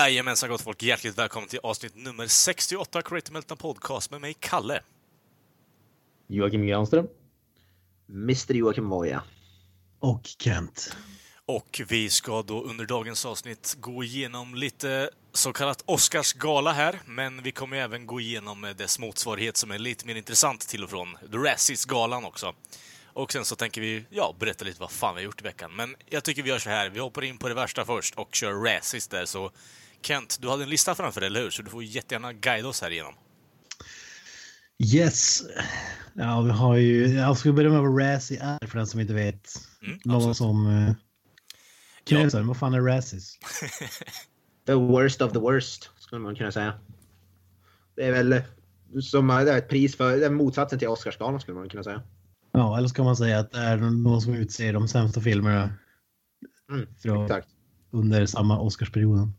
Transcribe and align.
Jajamensan 0.00 0.50
gott 0.50 0.60
folk, 0.60 0.82
hjärtligt 0.82 1.18
välkommen 1.18 1.48
till 1.48 1.58
avsnitt 1.62 1.96
nummer 1.96 2.26
68 2.26 3.02
Creative 3.02 3.32
Meltdown 3.32 3.58
Podcast 3.58 4.10
med 4.10 4.20
mig, 4.20 4.34
Kalle. 4.40 4.80
Joakim 6.26 6.66
Granström. 6.66 7.06
Mr 8.08 8.54
Joakim 8.54 8.88
Voja. 8.88 9.22
Och 9.98 10.22
Kent. 10.38 10.96
Och 11.46 11.80
vi 11.88 12.10
ska 12.10 12.42
då 12.42 12.62
under 12.62 12.84
dagens 12.84 13.26
avsnitt 13.26 13.76
gå 13.80 14.04
igenom 14.04 14.54
lite 14.54 15.10
så 15.32 15.52
kallat 15.52 15.82
Oscarsgala 15.86 16.72
här, 16.72 17.00
men 17.06 17.42
vi 17.42 17.52
kommer 17.52 17.76
även 17.76 18.06
gå 18.06 18.20
igenom 18.20 18.74
dess 18.78 18.98
motsvarighet 18.98 19.56
som 19.56 19.70
är 19.70 19.78
lite 19.78 20.06
mer 20.06 20.14
intressant 20.14 20.68
till 20.68 20.84
och 20.84 20.90
från, 20.90 21.16
The 21.30 21.36
Razzies-galan 21.36 22.24
också. 22.24 22.54
Och 23.04 23.32
sen 23.32 23.44
så 23.44 23.56
tänker 23.56 23.80
vi, 23.80 24.04
ja, 24.10 24.34
berätta 24.38 24.64
lite 24.64 24.80
vad 24.80 24.90
fan 24.90 25.14
vi 25.14 25.20
har 25.20 25.24
gjort 25.24 25.40
i 25.40 25.44
veckan. 25.44 25.76
Men 25.76 25.96
jag 26.06 26.24
tycker 26.24 26.42
vi 26.42 26.50
gör 26.50 26.58
så 26.58 26.70
här, 26.70 26.88
vi 26.90 27.00
hoppar 27.00 27.24
in 27.24 27.38
på 27.38 27.48
det 27.48 27.54
värsta 27.54 27.84
först 27.84 28.14
och 28.14 28.34
kör 28.34 28.52
Razzies 28.52 29.08
där, 29.08 29.24
så 29.24 29.50
Kent, 30.02 30.38
du 30.40 30.48
hade 30.48 30.62
en 30.62 30.70
lista 30.70 30.94
framför 30.94 31.20
dig, 31.20 31.26
eller 31.26 31.40
hur? 31.40 31.50
Så 31.50 31.62
du 31.62 31.70
får 31.70 31.84
jättegärna 31.84 32.32
guida 32.32 32.68
oss 32.68 32.82
här 32.82 32.90
igenom. 32.90 33.14
Yes. 34.94 35.42
Ja, 36.14 36.40
vi 36.40 36.50
har 36.50 36.76
ju... 36.76 37.06
Jag 37.06 37.38
ska 37.38 37.52
börja 37.52 37.70
med 37.70 37.80
vad 37.80 38.00
Razzie 38.00 38.42
är 38.42 38.66
för 38.66 38.78
den 38.78 38.86
som 38.86 39.00
inte 39.00 39.14
vet. 39.14 39.48
Mm, 39.82 39.98
Någon 40.04 40.16
absolut. 40.16 40.36
som... 40.36 40.66
Uh, 40.66 40.92
Knösen, 42.04 42.46
vad 42.46 42.56
fan 42.56 42.74
är 42.74 42.80
Razzies? 42.80 43.38
The 44.66 44.74
worst 44.74 45.22
of 45.22 45.32
the 45.32 45.38
worst, 45.38 45.90
skulle 45.98 46.20
man 46.20 46.36
kunna 46.36 46.52
säga. 46.52 46.80
Det 47.96 48.04
är 48.04 48.12
väl 48.12 48.42
som 49.02 49.26
det 49.26 49.52
är 49.52 49.58
ett 49.58 49.68
pris 49.68 49.96
för, 49.96 50.16
det 50.16 50.26
är 50.26 50.30
motsatsen 50.30 50.78
till 50.78 50.88
Oscarsgalan 50.88 51.40
skulle 51.40 51.58
man 51.58 51.68
kunna 51.68 51.84
säga. 51.84 52.02
Ja, 52.52 52.78
eller 52.78 52.88
ska 52.88 53.04
man 53.04 53.16
säga 53.16 53.38
att 53.38 53.52
det 53.52 53.58
är 53.58 53.76
någon 53.76 54.20
som 54.20 54.34
utser 54.34 54.72
de 54.72 54.88
sämsta 54.88 55.20
filmerna 55.20 55.70
Mm, 56.70 56.86
från, 57.02 57.30
under 57.90 58.26
samma 58.26 58.60
Oscarsperioden. 58.60 59.32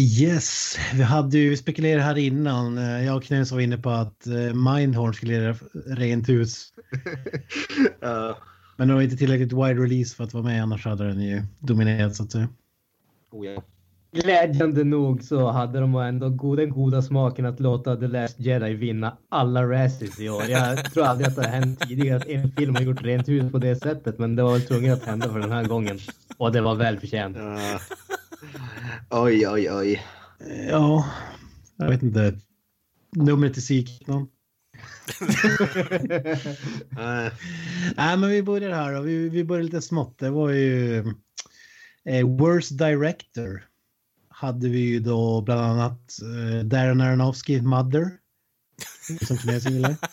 Yes, 0.00 0.76
vi 0.94 1.02
hade 1.02 1.38
ju 1.38 1.56
spekulerat 1.56 2.04
här 2.04 2.18
innan. 2.18 2.78
eh, 2.78 3.04
Jag 3.04 3.16
och 3.16 3.22
Knös 3.22 3.52
var 3.52 3.60
inne 3.60 3.78
på 3.78 3.90
att 3.90 4.26
eh, 4.26 4.54
Mindhorn 4.54 5.14
skulle 5.14 5.32
göra 5.34 5.56
rent 5.86 6.28
hus. 6.28 6.72
uh, 8.04 8.36
Men 8.76 8.88
det 8.88 8.94
var 8.94 9.02
inte 9.02 9.16
tillräckligt 9.16 9.52
wide 9.52 9.82
release 9.82 10.16
för 10.16 10.24
att 10.24 10.34
vara 10.34 10.44
med, 10.44 10.62
annars 10.62 10.84
hade 10.84 11.08
den 11.08 11.20
ju 11.20 11.42
dominerat 11.58 12.16
så 12.16 12.22
att 12.22 12.32
säga. 12.32 12.48
oh, 13.30 13.46
ja. 13.46 13.62
Glädjande 14.12 14.84
nog 14.84 15.22
så 15.22 15.50
hade 15.50 15.80
de 15.80 15.94
ändå 15.94 16.54
den 16.56 16.70
goda 16.70 17.02
smaken 17.02 17.46
att 17.46 17.60
låta 17.60 17.96
The 17.96 18.06
Last 18.06 18.40
Jedi 18.40 18.74
vinna 18.74 19.16
alla 19.28 19.62
Razzies 19.62 20.20
i 20.20 20.28
år. 20.28 20.42
Jag 20.48 20.84
tror 20.92 21.04
aldrig 21.04 21.28
att 21.28 21.36
det 21.36 21.42
har 21.42 21.50
hänt 21.50 21.80
tidigare 21.80 22.16
att 22.16 22.26
en 22.26 22.50
film 22.50 22.74
har 22.74 22.82
gjort 22.82 23.02
rent 23.02 23.28
hus 23.28 23.52
på 23.52 23.58
det 23.58 23.76
sättet, 23.76 24.18
men 24.18 24.36
det 24.36 24.42
var 24.42 24.52
väl 24.52 24.62
tvunget 24.62 24.92
att 24.92 25.04
hända 25.04 25.32
för 25.32 25.38
den 25.38 25.52
här 25.52 25.64
gången. 25.64 25.98
Och 26.36 26.52
det 26.52 26.60
var 26.60 26.74
välförtjänt. 26.74 27.36
Uh, 27.36 27.76
oj, 29.10 29.48
oj, 29.48 29.70
oj. 29.72 30.02
Ja, 30.68 31.10
jag 31.76 31.88
vet 31.88 32.02
inte. 32.02 32.38
Numret 33.16 33.56
någon? 34.06 34.28
Uh, 36.98 37.32
Nej, 37.96 38.16
men 38.16 38.28
vi 38.30 38.42
börjar 38.42 38.70
här 38.74 38.94
då. 38.94 39.00
Vi, 39.00 39.28
vi 39.28 39.44
börjar 39.44 39.62
lite 39.62 39.82
smått. 39.82 40.18
Det 40.18 40.30
var 40.30 40.50
ju 40.50 40.98
eh, 42.04 42.26
Worst 42.38 42.78
Director. 42.78 43.64
Hade 44.28 44.68
vi 44.68 44.78
ju 44.80 45.00
då 45.00 45.40
bland 45.40 45.60
annat 45.60 46.18
eh, 46.22 46.64
Darren 46.64 47.00
Aronofsky, 47.00 47.60
Mother. 47.62 48.10
Som 49.26 49.38
kinesen 49.38 49.72
gillar. 49.72 49.96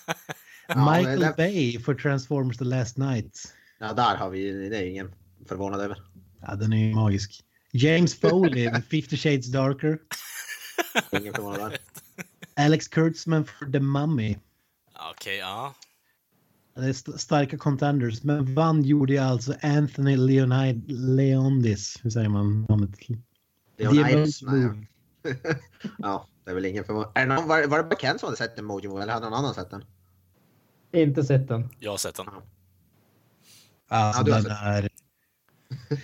Ja, 0.68 0.98
Michael 0.98 1.20
det- 1.20 1.34
Bay 1.38 1.80
för 1.80 1.94
Transformers 1.96 2.58
The 2.58 2.64
Last 2.66 2.98
Night. 2.98 3.54
ja, 3.80 3.94
där 3.94 4.16
har 4.16 4.30
vi, 4.30 4.70
det 4.70 4.78
är 4.78 4.86
ingen 4.86 5.12
förvånad 5.48 5.82
över. 5.82 5.98
Ja, 6.42 6.56
den 6.56 6.74
är 6.74 6.88
ju 6.88 6.96
magisk. 6.96 7.44
James 7.76 8.20
Foley 8.20 8.72
med 8.72 8.84
50 8.86 9.18
Shades 9.18 9.52
Darker. 9.52 10.00
Alex 12.56 12.88
Kurtzman 12.88 13.46
för 13.46 13.72
The 13.72 13.80
Mummy. 13.80 14.38
Okej, 15.12 15.38
ja. 15.38 15.74
Det 16.76 16.82
är 16.86 16.90
st- 16.90 17.18
starka 17.18 17.58
contenders, 17.58 18.24
men 18.24 18.54
vann 18.56 18.84
gjorde 18.84 19.24
alltså 19.26 19.54
Anthony 19.62 20.18
Leonid 20.18 20.84
Leondis. 20.92 21.98
Hur 22.04 22.10
säger 22.10 22.30
man 22.30 22.66
namnet? 22.70 22.90
Leonidas, 23.78 24.42
ja, 25.98 26.28
det 26.44 26.52
är 26.52 26.56
väl 26.56 26.66
ingen 26.66 26.84
förvånad. 26.84 27.48
Var, 27.48 27.68
var 27.68 27.78
det 27.78 27.84
bara 27.84 27.96
Ken 28.00 28.20
som 28.20 28.28
hade 28.28 28.38
sett 28.38 28.60
Emoji 28.60 28.88
Movie 28.88 29.04
eller 29.04 29.14
hade 29.14 29.26
någon 29.30 29.40
annan 29.40 29.54
sett 29.54 29.70
den? 29.72 29.84
Inte 30.94 31.24
sett 31.24 31.48
den. 31.48 31.70
Jag 31.80 31.92
har 31.92 31.98
sett 31.98 32.16
den. 32.16 32.28
Alltså 32.28 34.20
Ja, 34.20 34.24
du 34.26 34.32
har 34.32 34.42
den 34.42 34.44
sett- 34.44 34.62
är, 34.64 34.90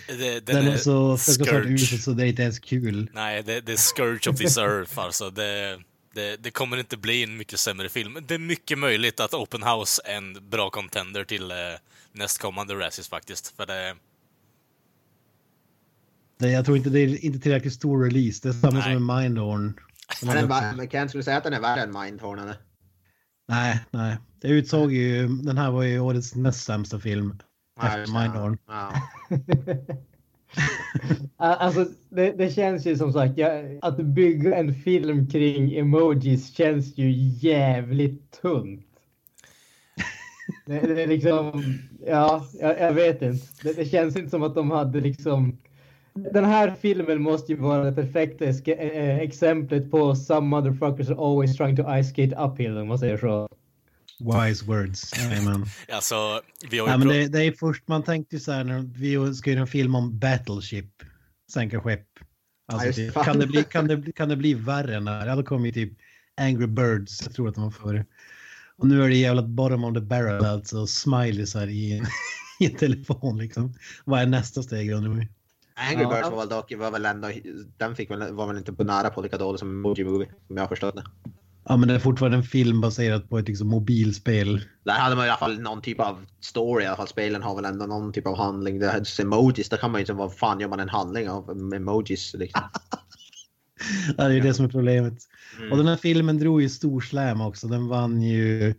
Det, 0.07 0.45
den, 0.45 0.55
den 0.55 0.67
är 0.67 0.77
så 0.77 1.17
fruktansvärt 1.17 1.65
usel 1.65 1.99
så 1.99 2.11
det 2.11 2.23
är 2.23 2.27
inte 2.27 2.41
ens 2.41 2.59
kul. 2.59 3.09
Nej, 3.13 3.43
det, 3.43 3.61
det 3.61 3.71
är 3.71 3.77
Scourge 3.77 4.29
of 4.29 4.37
this 4.37 4.57
Earth 4.57 4.99
alltså. 4.99 5.29
Det, 5.29 5.79
det, 6.13 6.43
det 6.43 6.51
kommer 6.51 6.77
inte 6.77 6.97
bli 6.97 7.23
en 7.23 7.37
mycket 7.37 7.59
sämre 7.59 7.89
film. 7.89 8.17
Det 8.27 8.33
är 8.33 8.39
mycket 8.39 8.79
möjligt 8.79 9.19
att 9.19 9.33
Open 9.33 9.63
House 9.63 10.01
är 10.05 10.17
en 10.17 10.49
bra 10.49 10.69
contender 10.69 11.23
till 11.23 11.51
eh, 11.51 11.57
nästkommande 12.13 12.73
Razzies 12.73 13.09
faktiskt. 13.09 13.55
För 13.57 13.65
det, 13.65 13.95
Det, 16.41 16.51
jag 16.51 16.65
tror 16.65 16.77
inte 16.77 16.89
det 16.89 16.99
är 16.99 17.25
inte 17.25 17.39
tillräckligt 17.39 17.73
stor 17.73 18.03
release. 18.03 18.39
Det 18.43 18.49
är 18.49 18.53
samma 18.53 18.73
Nej. 18.73 18.93
som 18.93 19.05
med 19.05 19.23
Mindhorn. 19.23 19.73
Är 20.21 20.75
men 20.75 20.89
Ken 20.89 21.09
skulle 21.09 21.23
säga 21.23 21.37
att 21.37 21.43
den 21.43 21.53
är 21.53 21.59
värre 21.59 21.81
än 21.81 21.91
Mindhorn 21.91 22.39
eller? 22.39 22.55
Nej, 23.47 23.79
nej. 23.91 24.17
Det 24.41 24.47
utsåg 24.47 24.93
ju, 24.93 25.27
den 25.27 25.57
här 25.57 25.71
var 25.71 25.83
ju 25.83 25.99
årets 25.99 26.35
näst 26.35 26.63
sämsta 26.63 26.99
film. 26.99 27.39
Det, 27.75 28.13
Mindhorn. 28.13 28.57
Ja. 28.67 28.91
Alltså, 31.37 31.85
det, 32.09 32.31
det 32.31 32.49
känns 32.49 32.85
ju 32.85 32.95
som 32.97 33.13
sagt, 33.13 33.37
jag, 33.37 33.79
att 33.81 33.97
bygga 33.97 34.55
en 34.55 34.73
film 34.73 35.29
kring 35.29 35.75
emojis 35.77 36.55
känns 36.55 36.97
ju 36.97 37.11
jävligt 37.49 38.41
tunt. 38.41 38.87
Det, 40.65 40.79
det 40.79 41.03
är 41.03 41.07
liksom, 41.07 41.63
ja, 42.07 42.45
jag, 42.59 42.79
jag 42.79 42.93
vet 42.93 43.21
inte. 43.21 43.45
Det, 43.63 43.73
det 43.73 43.85
känns 43.85 44.15
inte 44.15 44.29
som 44.29 44.43
att 44.43 44.55
de 44.55 44.71
hade 44.71 44.99
liksom 44.99 45.57
den 46.13 46.45
här 46.45 46.71
filmen 46.71 47.21
måste 47.21 47.51
ju 47.51 47.57
vara 47.57 47.83
det 47.83 47.91
perfekta 47.91 48.45
eske- 48.45 48.79
eh, 48.79 49.19
exemplet 49.19 49.91
på 49.91 50.15
some 50.15 50.47
motherfuckers 50.47 51.09
are 51.09 51.17
always 51.17 51.57
trying 51.57 51.75
to 51.75 51.83
ice 52.01 52.09
skate 52.09 52.35
uphill 52.35 52.77
om 52.77 52.87
man 52.87 52.99
säger 52.99 53.17
så. 53.17 53.49
Wise 54.21 54.65
words. 54.65 55.13
Alltså, 55.91 56.41
vi 56.69 56.79
har 56.79 56.87
ju 56.87 56.91
Ja, 56.93 56.97
men 56.97 57.07
det, 57.07 57.27
det 57.27 57.43
är 57.43 57.51
först, 57.51 57.87
man 57.87 58.03
tänkte 58.03 58.39
så 58.39 58.51
här 58.51 58.63
när 58.63 58.79
vi 58.81 59.33
ska 59.35 59.49
göra 59.49 59.61
en 59.61 59.67
film 59.67 59.95
om 59.95 60.19
Battleship, 60.19 60.85
sänka 61.53 61.81
skepp. 61.81 62.07
Alltså, 62.71 63.01
Ja, 63.01 63.23
kan, 63.23 63.39
det 63.39 63.47
bli, 63.47 63.63
kan, 63.63 63.87
det, 63.87 63.97
bli- 63.97 64.11
kan 64.13 64.29
det 64.29 64.35
bli 64.35 64.53
värre 64.53 64.95
än 64.95 65.05
det 65.05 65.11
här? 65.11 65.27
Ja, 65.27 65.35
då 65.35 65.43
kommer 65.43 65.65
ju 65.65 65.71
typ 65.71 65.93
Angry 66.41 66.67
Birds, 66.67 67.21
jag 67.23 67.33
tror 67.33 67.49
att 67.49 67.55
de 67.55 67.63
var 67.63 67.71
före. 67.71 68.05
Och 68.77 68.87
nu 68.87 69.03
är 69.03 69.09
det 69.09 69.15
jävla 69.15 69.43
bottom 69.43 69.83
of 69.83 69.93
the 69.93 69.99
barrel, 70.01 70.45
alltså 70.45 70.87
smileysar 70.87 71.67
i, 71.67 71.97
en- 71.97 72.05
i 72.59 72.65
en 72.71 72.75
telefon 72.77 73.37
liksom. 73.37 73.73
Vad 74.05 74.21
är 74.21 74.25
nästa 74.25 74.63
steg 74.63 74.91
undrar 74.91 75.11
vi? 75.11 75.27
Angry 75.75 76.03
Ja. 76.03 76.09
Birds 76.09 76.29
var 76.31 76.37
väl 76.37 76.49
dock, 76.49 76.73
var 76.77 76.91
väl 76.91 77.05
ändå, 77.05 77.31
den 77.77 77.95
fick 77.95 78.11
väl, 78.11 78.33
var 78.33 78.47
väl 78.47 78.57
inte 78.57 78.73
på 78.73 78.83
nära 78.83 79.09
på 79.09 79.21
lika 79.21 79.37
dålig 79.37 79.59
som 79.59 79.69
Emoji 79.69 80.03
Movie, 80.03 80.27
om 80.49 80.57
jag 80.57 80.63
har 80.63 80.67
förstått 80.67 80.95
det. 80.95 81.03
Ja, 81.63 81.77
men 81.77 81.87
det 81.87 81.95
är 81.95 81.99
fortfarande 81.99 82.37
en 82.37 82.43
film 82.43 82.81
baserad 82.81 83.29
på 83.29 83.37
ett 83.39 83.47
liksom, 83.47 83.67
mobilspel. 83.67 84.61
Där 84.83 84.93
hade 84.93 85.15
man 85.15 85.25
i 85.25 85.29
alla 85.29 85.37
fall 85.37 85.59
någon 85.59 85.81
typ 85.81 85.99
av 85.99 86.25
story 86.39 86.83
i 86.83 86.87
alla 86.87 86.97
fall. 86.97 87.07
Spelen 87.07 87.41
har 87.41 87.55
väl 87.55 87.65
ändå 87.65 87.85
någon 87.85 88.13
typ 88.13 88.27
av 88.27 88.37
handling. 88.37 88.79
Det 88.79 88.87
här 88.87 89.21
emojis, 89.21 89.69
där 89.69 89.77
kan 89.77 89.91
man 89.91 89.99
ju 89.99 90.03
inte, 90.03 90.13
vad 90.13 90.35
fan 90.35 90.59
gör 90.59 90.67
man 90.67 90.79
en 90.79 90.89
handling 90.89 91.29
av 91.29 91.73
emojis 91.75 92.35
liksom. 92.37 92.63
Ja, 94.17 94.27
det 94.27 94.35
är 94.35 94.41
det 94.41 94.53
som 94.53 94.65
är 94.65 94.69
problemet. 94.69 95.17
Mm. 95.57 95.71
Och 95.71 95.77
den 95.77 95.87
här 95.87 95.95
filmen 95.95 96.39
drog 96.39 96.61
ju 96.61 96.69
stor 96.69 97.01
slam 97.01 97.41
också. 97.41 97.67
Den 97.67 97.87
vann 97.87 98.21
ju... 98.21 98.73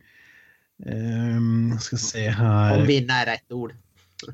jag 1.70 1.82
ska 1.82 1.96
se 1.96 2.28
här. 2.28 2.80
Om 2.80 2.86
vinna 2.86 3.14
är 3.14 3.26
rätt 3.26 3.52
ord. 3.52 3.74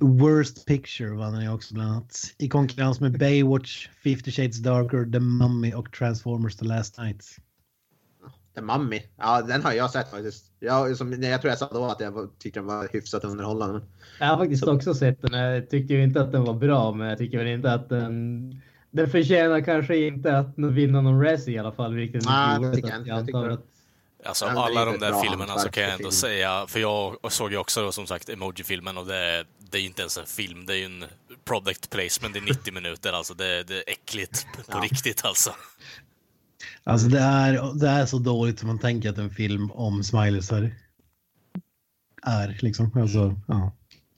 Worst 0.01 0.67
Picture 0.67 1.11
vann 1.11 1.33
den 1.33 1.43
ju 1.43 1.53
också 1.53 1.75
bland 1.75 1.91
annat. 1.91 2.35
I 2.39 2.49
konkurrens 2.49 3.01
med 3.01 3.19
Baywatch, 3.19 3.89
50 4.05 4.31
Shades 4.31 4.59
Darker, 4.59 5.13
The 5.13 5.21
Mummy 5.21 5.73
och 5.73 5.93
Transformers 5.93 6.57
The 6.57 6.65
Last 6.65 6.99
Night. 6.99 7.25
The 8.59 8.65
Mummy. 8.65 9.03
Ja, 9.17 9.43
den 9.43 9.63
har 9.63 9.73
jag 9.73 9.91
sett 9.91 10.11
faktiskt. 10.11 10.45
Jag, 10.61 10.97
som, 10.97 11.23
jag 11.23 11.41
tror 11.41 11.51
jag 11.51 11.59
sa 11.59 11.69
då 11.73 11.85
att 11.85 12.01
jag 12.01 12.29
tyckte 12.39 12.61
den 12.61 12.67
var 12.67 12.89
hyfsat 12.93 13.25
underhållande. 13.25 13.81
Jag 14.21 14.27
har 14.27 14.37
faktiskt 14.37 14.63
också 14.67 14.95
sett 14.95 15.23
den. 15.23 15.33
Jag 15.41 15.71
tycker 15.71 15.95
ju 15.95 16.03
inte 16.03 16.21
att 16.21 16.33
den 16.33 16.45
var 16.45 16.55
bra, 16.55 16.93
men 16.93 17.09
jag 17.09 17.19
tycker 17.19 17.39
väl 17.39 17.47
inte 17.47 17.73
att 17.73 17.89
den... 17.89 18.63
Den 18.91 19.11
förtjänar 19.11 19.61
kanske 19.61 19.97
inte 19.97 20.39
att 20.39 20.55
vinna 20.59 21.01
någon 21.01 21.25
race 21.25 21.51
i 21.51 21.59
alla 21.59 21.73
fall, 21.73 21.95
vilket 21.95 22.23
inte 22.23 22.59
det 22.61 22.75
tycker 22.75 22.89
jag 22.89 22.99
inte. 22.99 23.11
jag 23.11 23.27
tycker 23.27 23.49
att-. 23.51 23.65
Alltså 24.25 24.45
är 24.47 24.51
alla 24.51 24.85
de 24.85 24.99
där 24.99 25.23
filmerna 25.23 25.59
så 25.59 25.69
kan 25.69 25.83
jag 25.83 25.93
ändå 25.93 26.03
film. 26.03 26.13
säga, 26.13 26.67
för 26.69 26.81
jag 26.81 27.17
såg 27.33 27.51
ju 27.51 27.57
också 27.57 27.83
då, 27.83 27.93
som 27.93 28.07
sagt 28.07 28.29
Emoji-filmen 28.29 28.99
och 28.99 29.07
det, 29.07 29.45
det 29.71 29.79
är 29.79 29.81
ju 29.81 29.87
inte 29.87 30.03
ens 30.03 30.19
en 30.19 30.27
film, 30.27 30.67
det 30.67 30.73
är 30.73 30.77
ju 30.77 30.85
en 30.85 31.05
product 31.45 31.91
placement 31.91 32.37
i 32.37 32.41
90 32.49 32.75
minuter 32.75 33.13
alltså. 33.13 33.35
Det, 33.35 33.63
det 33.63 33.75
är 33.75 33.85
äckligt 33.87 34.47
på 34.55 34.63
Ja. 34.69 34.81
riktigt 34.83 35.25
alltså. 35.25 35.51
Alltså 36.89 37.09
det 37.09 37.19
är, 37.19 37.79
det 37.79 37.89
är 37.89 38.07
så 38.07 38.19
dåligt 38.19 38.59
som 38.59 38.69
man 38.69 38.79
tänker 38.79 39.11
att 39.11 39.19
en 39.19 39.31
film 39.31 39.71
om 39.71 40.03
smileysar 40.03 40.71
är 42.23 42.59
liksom. 42.61 42.91
Alltså, 42.95 43.35
ja. 43.47 43.73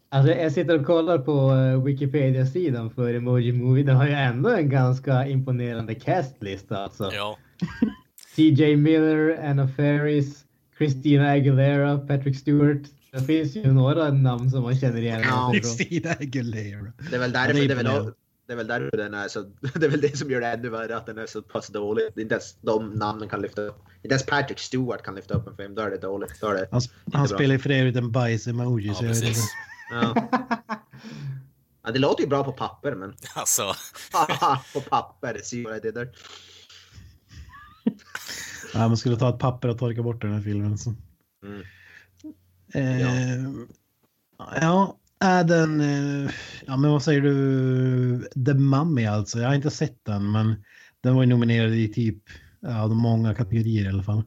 Alltså 0.09 0.33
jag 0.33 0.53
sitter 0.53 0.81
och 0.81 0.87
kollar 0.87 1.19
på 1.19 1.55
eh, 1.55 1.85
Wikipedia-sidan 1.85 2.91
för 2.91 3.15
Emoji 3.15 3.53
Movie. 3.53 3.85
Den 3.85 3.97
har 3.97 4.07
ju 4.07 4.13
ändå 4.13 4.49
en 4.49 4.69
ganska 4.69 5.27
imponerande 5.27 5.95
castlista 5.95 6.79
alltså. 6.79 7.11
Ja. 7.13 7.39
TJ 8.37 8.77
Miller, 8.77 9.51
Anna 9.51 9.69
Faris, 9.69 10.45
Christina 10.79 11.31
Aguilera, 11.31 11.99
Patrick 11.99 12.39
Stewart. 12.39 12.83
Det 13.13 13.21
finns 13.21 13.57
ju 13.57 13.73
några 13.73 14.11
namn 14.11 14.51
som 14.51 14.63
man 14.63 14.77
känner 14.77 15.01
igen. 15.01 15.21
Ja. 15.25 15.53
Christina 15.55 16.11
Aguilera. 16.11 16.93
Det 17.11 17.17
är 17.17 17.21
väl 17.21 17.33
därför, 17.33 17.55
det 17.55 17.65
är 17.65 17.69
det, 17.69 17.75
är 17.75 18.03
väl. 18.03 18.13
Det 18.51 18.55
är 18.55 18.57
väl 18.57 18.67
därför 18.67 18.97
den 18.97 19.15
är 19.15 19.29
så... 19.29 19.43
Det 19.75 19.87
är 19.87 19.89
väl 19.89 20.01
det 20.01 20.19
som 20.19 20.31
gör 20.31 20.41
det 20.41 20.47
ännu 20.47 20.69
värre, 20.69 20.97
att 20.97 21.07
den 21.07 21.19
är 21.19 21.27
så 21.27 21.43
pass 21.43 21.69
dålig. 21.69 22.05
Det 22.15 22.21
är 22.21 22.23
inte 22.23 22.35
ens 22.35 22.57
de 22.61 22.91
namnen 22.91 23.29
kan 23.29 23.43
lyfta 23.43 23.63
upp. 23.63 23.77
Inte 24.03 24.09
ens 24.09 24.27
Patrick 24.27 24.59
Stewart 24.59 25.03
kan 25.03 25.15
lyfta 25.15 25.35
upp 25.35 25.47
en 25.47 25.57
film. 25.57 25.75
Då 25.75 25.83
är 25.83 25.91
det 25.91 25.99
dåligt. 25.99 26.41
Då 26.41 26.47
är 26.47 26.55
det... 26.55 26.69
Han, 26.71 26.81
han 27.13 27.29
spelar 27.29 27.53
ju 27.55 27.59
för 27.59 27.71
övrigt 27.71 27.97
en 27.97 28.11
bajs-emoji. 28.13 28.87
Ja, 28.87 29.01
precis. 29.01 29.45
Ja. 29.91 30.29
ja, 31.83 31.91
det 31.93 31.99
låter 31.99 32.23
ju 32.23 32.29
bra 32.29 32.45
på 32.45 32.53
papper, 32.53 32.95
men... 32.95 33.15
Alltså, 33.35 33.63
på 34.75 34.81
papper, 34.81 35.41
see 35.43 35.65
what 35.65 35.77
I 35.77 35.81
did 35.81 35.95
there. 35.95 36.09
Ja, 38.75 38.89
man 38.89 38.97
skulle 38.97 39.17
ta 39.17 39.29
ett 39.29 39.39
papper 39.39 39.69
och 39.69 39.79
torka 39.79 40.03
bort 40.03 40.23
den 40.23 40.33
här 40.33 40.43
filmen. 40.43 40.79
Så. 40.79 40.95
Mm. 41.45 41.63
Eh, 42.75 43.01
ja, 44.61 44.97
är 45.21 45.45
den... 45.45 45.81
Eh, 45.81 46.31
ja, 46.67 46.77
men 46.77 46.91
vad 46.91 47.03
säger 47.03 47.21
du? 47.21 48.29
The 48.47 48.55
Mummy 48.55 49.07
alltså. 49.07 49.39
Jag 49.39 49.49
har 49.49 49.55
inte 49.55 49.71
sett 49.71 50.05
den, 50.05 50.33
men 50.33 50.65
den 51.01 51.15
var 51.15 51.23
ju 51.23 51.29
nominerad 51.29 51.75
i 51.75 51.89
typ 51.89 52.23
ja, 52.61 52.89
många 52.89 53.35
kategorier 53.35 53.85
i 53.85 53.89
alla 53.89 54.03
fall. 54.03 54.23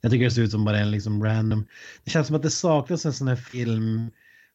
Jag 0.00 0.12
tycker 0.12 0.24
det 0.24 0.30
ser 0.30 0.42
ut 0.42 0.50
som 0.50 0.64
bara 0.64 0.78
en 0.78 0.90
liksom 0.90 1.24
random. 1.24 1.66
Det 2.04 2.10
känns 2.10 2.26
som 2.26 2.36
att 2.36 2.42
det 2.42 2.50
saknas 2.50 3.06
en 3.06 3.12
sån 3.12 3.28
här 3.28 3.36
film 3.36 4.10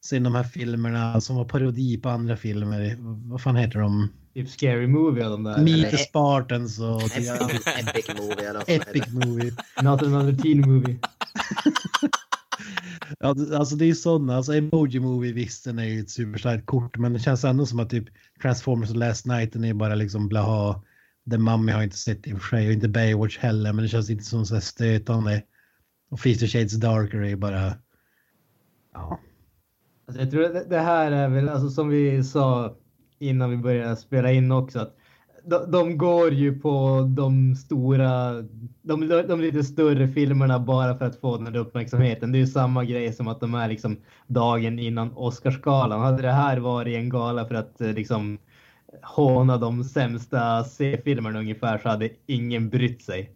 sen 0.05 0.23
de 0.23 0.35
här 0.35 0.43
filmerna 0.43 1.21
som 1.21 1.35
var 1.35 1.45
parodi 1.45 1.97
på 1.97 2.09
andra 2.09 2.37
filmer. 2.37 2.95
Vad 3.29 3.41
fan 3.41 3.55
heter 3.55 3.79
de? 3.79 4.09
typ 4.35 4.49
Scary 4.49 4.87
Movie 4.87 5.25
och 5.25 5.31
de 5.31 5.43
där. 5.43 5.57
Meet 5.57 5.77
eller- 5.77 5.91
the 5.91 5.97
Spartans 5.97 6.79
och 6.79 7.01
Epic, 7.03 8.07
movie 8.17 8.49
eller 8.49 8.63
Epic? 8.67 9.07
Movie. 9.07 9.51
Not 9.81 10.01
another 10.03 10.43
teen 10.43 10.61
movie. 10.61 10.99
Ja, 13.19 13.35
alltså 13.57 13.75
det 13.75 13.85
är 13.85 13.93
sådana, 13.93 14.35
alltså 14.35 14.53
Emoji 14.53 14.99
Movie 14.99 15.33
visst 15.33 15.65
den 15.65 15.79
är 15.79 15.85
ju 15.85 15.99
ett 15.99 16.09
superstarkt 16.09 16.65
kort 16.65 16.97
men 16.97 17.13
det 17.13 17.19
känns 17.19 17.43
ändå 17.43 17.65
som 17.65 17.79
att 17.79 17.89
typ 17.89 18.05
Transformers 18.41 18.89
och 18.89 18.95
Last 18.95 19.25
Night 19.25 19.53
den 19.53 19.63
är 19.63 19.73
bara 19.73 19.95
liksom 19.95 20.27
blaha. 20.27 20.81
The 21.31 21.37
Mummy 21.37 21.71
har 21.71 21.79
jag 21.79 21.87
inte 21.87 21.97
sett 21.97 22.27
i 22.27 22.33
och 22.33 22.41
för 22.41 22.57
sig 22.57 22.67
och 22.67 22.73
inte 22.73 22.87
Baywatch 22.87 23.37
heller 23.37 23.73
men 23.73 23.83
det 23.83 23.89
känns 23.89 24.09
inte 24.09 24.23
som 24.23 24.45
så 24.45 24.53
här 24.53 24.61
stötande. 24.61 25.43
Och 26.09 26.19
Fifty 26.19 26.47
Shades 26.47 26.73
Darker 26.73 27.17
är 27.17 27.29
ju 27.29 27.35
bara... 27.35 27.73
Ja. 28.93 29.19
Alltså 30.07 30.21
jag 30.21 30.31
tror 30.31 30.69
det 30.69 30.79
här 30.79 31.11
är 31.11 31.29
väl, 31.29 31.49
alltså 31.49 31.69
som 31.69 31.89
vi 31.89 32.23
sa 32.23 32.77
innan 33.19 33.49
vi 33.49 33.57
började 33.57 33.95
spela 33.95 34.31
in 34.31 34.51
också, 34.51 34.79
att 34.79 34.97
de, 35.45 35.71
de 35.71 35.97
går 35.97 36.33
ju 36.33 36.59
på 36.59 37.05
de 37.15 37.55
stora, 37.55 38.41
de, 38.81 39.07
de 39.27 39.41
lite 39.41 39.63
större 39.63 40.07
filmerna 40.07 40.59
bara 40.59 40.97
för 40.97 41.05
att 41.05 41.19
få 41.19 41.37
den 41.37 41.47
här 41.47 41.57
uppmärksamheten. 41.57 42.31
Det 42.31 42.37
är 42.37 42.39
ju 42.39 42.47
samma 42.47 42.85
grej 42.85 43.13
som 43.13 43.27
att 43.27 43.39
de 43.39 43.53
är 43.53 43.67
liksom 43.67 43.97
dagen 44.27 44.79
innan 44.79 45.11
Oscarsgalan. 45.15 46.01
Hade 46.01 46.21
det 46.21 46.31
här 46.31 46.57
varit 46.57 46.95
en 46.95 47.09
gala 47.09 47.45
för 47.45 47.55
att 47.55 47.81
eh, 47.81 47.93
liksom 47.93 48.37
håna 49.03 49.57
de 49.57 49.83
sämsta 49.83 50.63
C-filmerna 50.63 51.39
ungefär 51.39 51.77
så 51.77 51.89
hade 51.89 52.09
ingen 52.25 52.69
brytt 52.69 53.01
sig. 53.01 53.31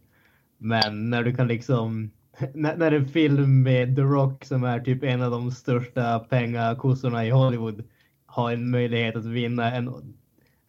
Men 0.58 1.10
när 1.10 1.24
du 1.24 1.36
kan 1.36 1.48
liksom 1.48 2.12
när, 2.54 2.78
när 2.78 2.92
en 2.92 3.08
film 3.08 3.64
med 3.64 3.96
The 3.96 4.02
Rock 4.02 4.46
som 4.46 4.64
är 4.64 4.80
typ 4.80 5.04
en 5.04 5.22
av 5.22 5.32
de 5.32 5.52
största 5.52 6.20
pengakossorna 6.20 7.26
i 7.26 7.30
Hollywood 7.30 7.84
har 8.26 8.52
en 8.52 8.70
möjlighet 8.70 9.16
att 9.16 9.26
vinna 9.26 9.76
en 9.76 9.90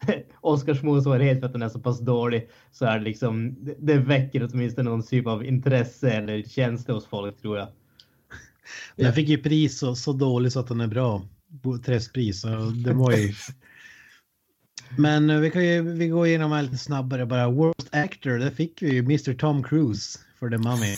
Oscars 0.41 0.83
motsvarighet 0.83 1.39
för 1.39 1.45
att 1.45 1.53
den 1.53 1.61
är 1.61 1.69
så 1.69 1.79
pass 1.79 1.99
dålig 1.99 2.49
så 2.71 2.85
är 2.85 2.99
det 2.99 3.05
liksom 3.05 3.55
det, 3.79 3.97
väcker 3.97 4.49
åtminstone 4.51 4.89
någon 4.89 5.03
typ 5.03 5.27
av 5.27 5.45
intresse 5.45 6.11
eller 6.11 6.43
känsla 6.43 6.93
hos 6.93 7.05
folk 7.05 7.41
tror 7.41 7.57
jag. 7.57 7.67
Den 8.95 9.13
fick 9.13 9.29
ju 9.29 9.37
pris 9.37 9.79
så, 9.79 9.95
så 9.95 10.13
dåligt 10.13 10.53
så 10.53 10.59
att 10.59 10.67
den 10.67 10.81
är 10.81 10.87
bra. 10.87 11.21
Träffpris. 11.85 12.41
Det 12.85 12.93
var 12.93 13.11
ju... 13.11 13.33
Men 14.97 15.29
eh, 15.29 15.39
vi 15.39 15.51
kan 15.51 15.65
ju 15.65 15.81
vi 15.81 16.07
går 16.07 16.27
igenom 16.27 16.51
här 16.51 16.61
lite 16.61 16.77
snabbare 16.77 17.25
bara. 17.25 17.49
Worst 17.49 17.89
Actor, 17.91 18.37
där 18.37 18.51
fick 18.51 18.81
vi 18.81 18.93
ju 18.93 18.99
Mr 18.99 19.33
Tom 19.33 19.63
Cruise 19.63 20.19
för 20.39 20.49
The 20.49 20.57
Mummy. 20.57 20.95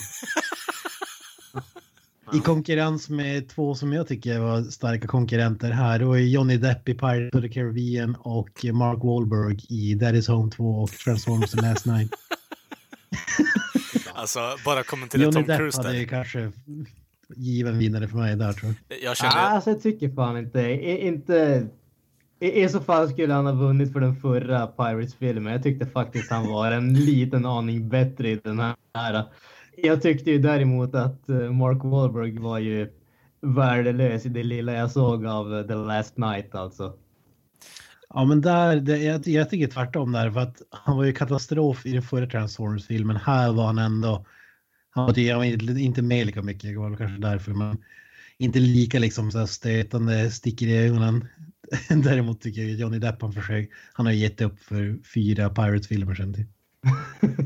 I 2.32 2.40
konkurrens 2.40 3.08
med 3.08 3.48
två 3.48 3.74
som 3.74 3.92
jag 3.92 4.08
tycker 4.08 4.38
var 4.38 4.62
starka 4.62 5.06
konkurrenter 5.06 5.70
här. 5.70 5.98
Det 5.98 6.04
var 6.04 6.16
Johnny 6.16 6.56
Depp 6.56 6.88
i 6.88 6.94
Pirates 6.94 7.34
of 7.34 7.42
the 7.42 7.48
Caribbean 7.48 8.14
och 8.14 8.64
Mark 8.72 8.98
Wahlberg 9.04 9.58
i 9.68 9.94
Daddy's 9.94 10.30
Home 10.30 10.50
2 10.50 10.64
och 10.64 10.90
Transformers 10.90 11.50
The 11.50 11.60
Last 11.60 11.86
Night. 11.86 12.10
alltså 14.14 14.40
bara 14.64 14.82
kommentera 14.82 15.22
Johnny 15.22 15.32
Tom 15.34 15.44
Depp 15.46 15.58
Cruise 15.58 15.82
hade 15.82 15.94
ju 15.96 16.00
där. 16.00 16.08
kanske 16.08 16.52
given 17.36 17.78
vinnare 17.78 18.08
för 18.08 18.16
mig 18.18 18.36
där 18.36 18.52
tror 18.52 18.74
jag. 18.88 18.98
Jag 19.02 19.12
Ah, 19.12 19.14
känner, 19.14 19.32
alltså 19.36 19.70
jag 19.70 19.82
tycker 19.82 20.10
fan 20.14 20.38
inte, 20.38 20.60
i- 20.60 21.06
inte 21.06 21.66
i, 22.40 22.62
I 22.62 22.68
så 22.68 22.80
fall 22.80 23.10
skulle 23.10 23.34
han 23.34 23.46
ha 23.46 23.52
vunnit 23.52 23.92
för 23.92 24.00
den 24.00 24.16
förra 24.16 24.66
Pirates-filmen. 24.66 25.52
Jag 25.52 25.62
tyckte 25.62 25.86
faktiskt 25.86 26.30
han 26.30 26.46
var 26.48 26.72
en 26.72 26.94
liten 26.94 27.46
aning 27.46 27.88
bättre 27.88 28.30
i 28.30 28.40
den 28.44 28.60
här. 28.60 29.24
Jag 29.76 30.02
tyckte 30.02 30.30
ju 30.30 30.38
däremot 30.38 30.94
att 30.94 31.28
eh, 31.28 31.52
Mark 31.52 31.84
Wahlberg 31.84 32.38
var 32.38 32.58
ju 32.58 32.92
värdelös 33.40 34.26
i 34.26 34.28
det 34.28 34.42
lilla 34.42 34.72
jag 34.72 34.90
såg 34.90 35.26
av 35.26 35.54
eh, 35.54 35.66
The 35.66 35.74
Last 35.74 36.16
Night 36.16 36.54
alltså. 36.54 36.94
Ja 38.08 38.24
men 38.24 38.40
där, 38.40 38.76
det, 38.76 38.98
jag, 38.98 39.26
jag 39.26 39.50
tycker 39.50 39.66
tvärtom 39.66 40.12
där 40.12 40.30
för 40.30 40.40
att 40.40 40.62
han 40.70 40.96
var 40.96 41.04
ju 41.04 41.12
katastrof 41.12 41.86
i 41.86 41.92
den 41.92 42.02
förra 42.02 42.26
Transformers-filmen. 42.26 43.16
Här 43.16 43.52
var 43.52 43.66
han 43.66 43.78
ändå, 43.78 44.26
han 44.90 45.06
var, 45.06 45.30
han 45.30 45.38
var 45.38 45.44
inte, 45.44 45.72
inte 45.72 46.02
med 46.02 46.26
lika 46.26 46.42
mycket, 46.42 46.70
det 46.70 46.78
var 46.78 46.88
väl 46.88 46.98
kanske 46.98 47.20
därför, 47.20 47.52
men 47.52 47.78
inte 48.38 48.58
lika 48.58 48.98
liksom 48.98 49.30
så 49.30 49.38
här 49.38 49.46
stötande, 49.46 50.30
sticker 50.30 50.66
i 50.66 50.78
ögonen. 50.78 51.28
Däremot 51.88 52.40
tycker 52.40 52.62
jag 52.62 52.70
Johnny 52.70 52.98
Depp 52.98 53.22
han 53.22 53.32
försöker, 53.32 53.74
han 53.92 54.06
har 54.06 54.12
gett 54.12 54.40
upp 54.40 54.60
för 54.60 54.98
fyra 55.14 55.50
Pirates-filmer 55.50 56.14
sen 56.14 56.34
typ. 56.34 56.48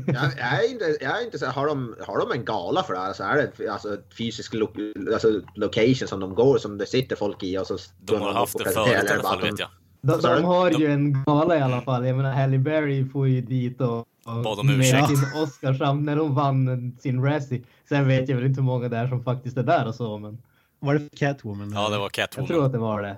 Jag, 0.07 0.25
jag, 0.37 0.63
är 0.63 0.71
inte, 0.71 0.97
jag 1.01 1.19
är 1.21 1.25
inte 1.25 1.39
så 1.39 1.45
har 1.45 1.67
de, 1.67 1.95
har 2.07 2.19
de 2.19 2.31
en 2.31 2.45
gala 2.45 2.83
för 2.83 2.93
det 2.93 2.99
här? 2.99 3.07
Alltså 3.07 3.23
är 3.23 3.51
det 3.57 3.69
alltså, 3.69 3.97
fysisk 4.17 4.53
lo, 4.53 4.69
alltså, 5.13 5.41
location 5.55 6.07
som 6.07 6.19
de 6.19 6.35
går, 6.35 6.57
som 6.57 6.77
det 6.77 6.85
sitter 6.85 7.15
folk 7.15 7.43
i 7.43 7.57
och 7.57 7.67
så... 7.67 7.77
de 7.99 8.21
har 8.21 8.33
haft 8.33 8.57
det 8.57 8.71
förut 8.71 9.03
i 9.03 9.07
alla 9.13 9.23
fall 9.23 9.41
vet 9.41 9.59
jag. 9.59 9.69
De, 10.01 10.21
de 10.21 10.43
har 10.43 10.71
ju 10.71 10.91
en 10.91 11.23
gala 11.23 11.57
i 11.57 11.61
alla 11.61 11.81
fall. 11.81 12.07
Jag 12.07 12.17
menar 12.17 12.31
Halle 12.33 12.57
Berry 12.57 13.09
får 13.09 13.27
ju 13.27 13.41
dit 13.41 13.81
och, 13.81 13.97
och 13.97 14.43
Bad 14.43 14.59
om 14.59 14.67
med 14.67 14.79
ursäkt. 14.79 15.07
sin 15.07 15.41
Oscar 15.43 15.73
samt 15.73 16.03
när 16.03 16.17
hon 16.17 16.35
vann 16.35 16.97
sin 16.99 17.23
Razzie. 17.23 17.63
Sen 17.89 18.07
vet 18.07 18.29
jag 18.29 18.35
väl 18.35 18.45
inte 18.45 18.61
hur 18.61 18.65
många 18.65 18.89
där 18.89 19.07
som 19.07 19.23
faktiskt 19.23 19.57
är 19.57 19.63
där 19.63 19.87
och 19.87 19.95
så, 19.95 20.17
men 20.17 20.41
Var 20.79 20.93
det 20.93 20.99
för 20.99 21.17
Catwoman? 21.17 21.71
Ja, 21.73 21.89
det 21.89 21.97
var 21.97 22.11
jag 22.17 22.31
tror 22.31 22.45
Catwoman. 22.45 22.65
att 22.65 22.71
det 22.71 22.77
var 22.77 23.01
det. 23.01 23.17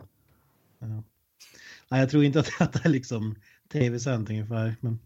Nej, 1.90 2.00
jag 2.00 2.10
tror 2.10 2.24
inte 2.24 2.40
att, 2.40 2.74
det 2.74 2.86
är 2.86 2.90
liksom 2.90 3.36
tv-sänt 3.72 4.30
ungefär. 4.30 4.76
Men 4.80 5.00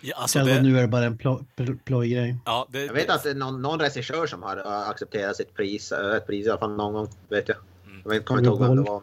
Ja, 0.00 0.16
alltså 0.16 0.44
det, 0.44 0.62
nu 0.62 0.78
är 0.78 0.82
det 0.82 0.88
bara 0.88 1.04
en 1.04 1.18
plo- 1.18 1.44
pl- 1.56 1.78
plojgrej. 1.84 2.36
ja, 2.44 2.66
det, 2.70 2.84
Jag 2.84 2.92
vet 2.94 3.10
att 3.10 3.22
det 3.22 3.30
är 3.30 3.34
någon, 3.34 3.62
någon 3.62 3.80
regissör 3.80 4.26
som 4.26 4.42
har 4.42 4.56
accepterat 4.90 5.36
sitt 5.36 5.54
pris, 5.54 5.92
äh, 5.92 6.16
ett 6.16 6.26
pris 6.26 6.46
i 6.46 6.50
alla 6.50 6.58
fall 6.58 6.76
någon 6.76 6.92
gång, 6.92 7.08
vet 7.28 7.48
jag. 7.48 7.56
Mm. 7.86 8.02
Jag 8.04 8.24
kommer 8.24 8.40
inte 8.40 8.48
ihåg 8.48 8.60
vem 8.60 8.76
det 8.76 8.82
var. 8.82 9.02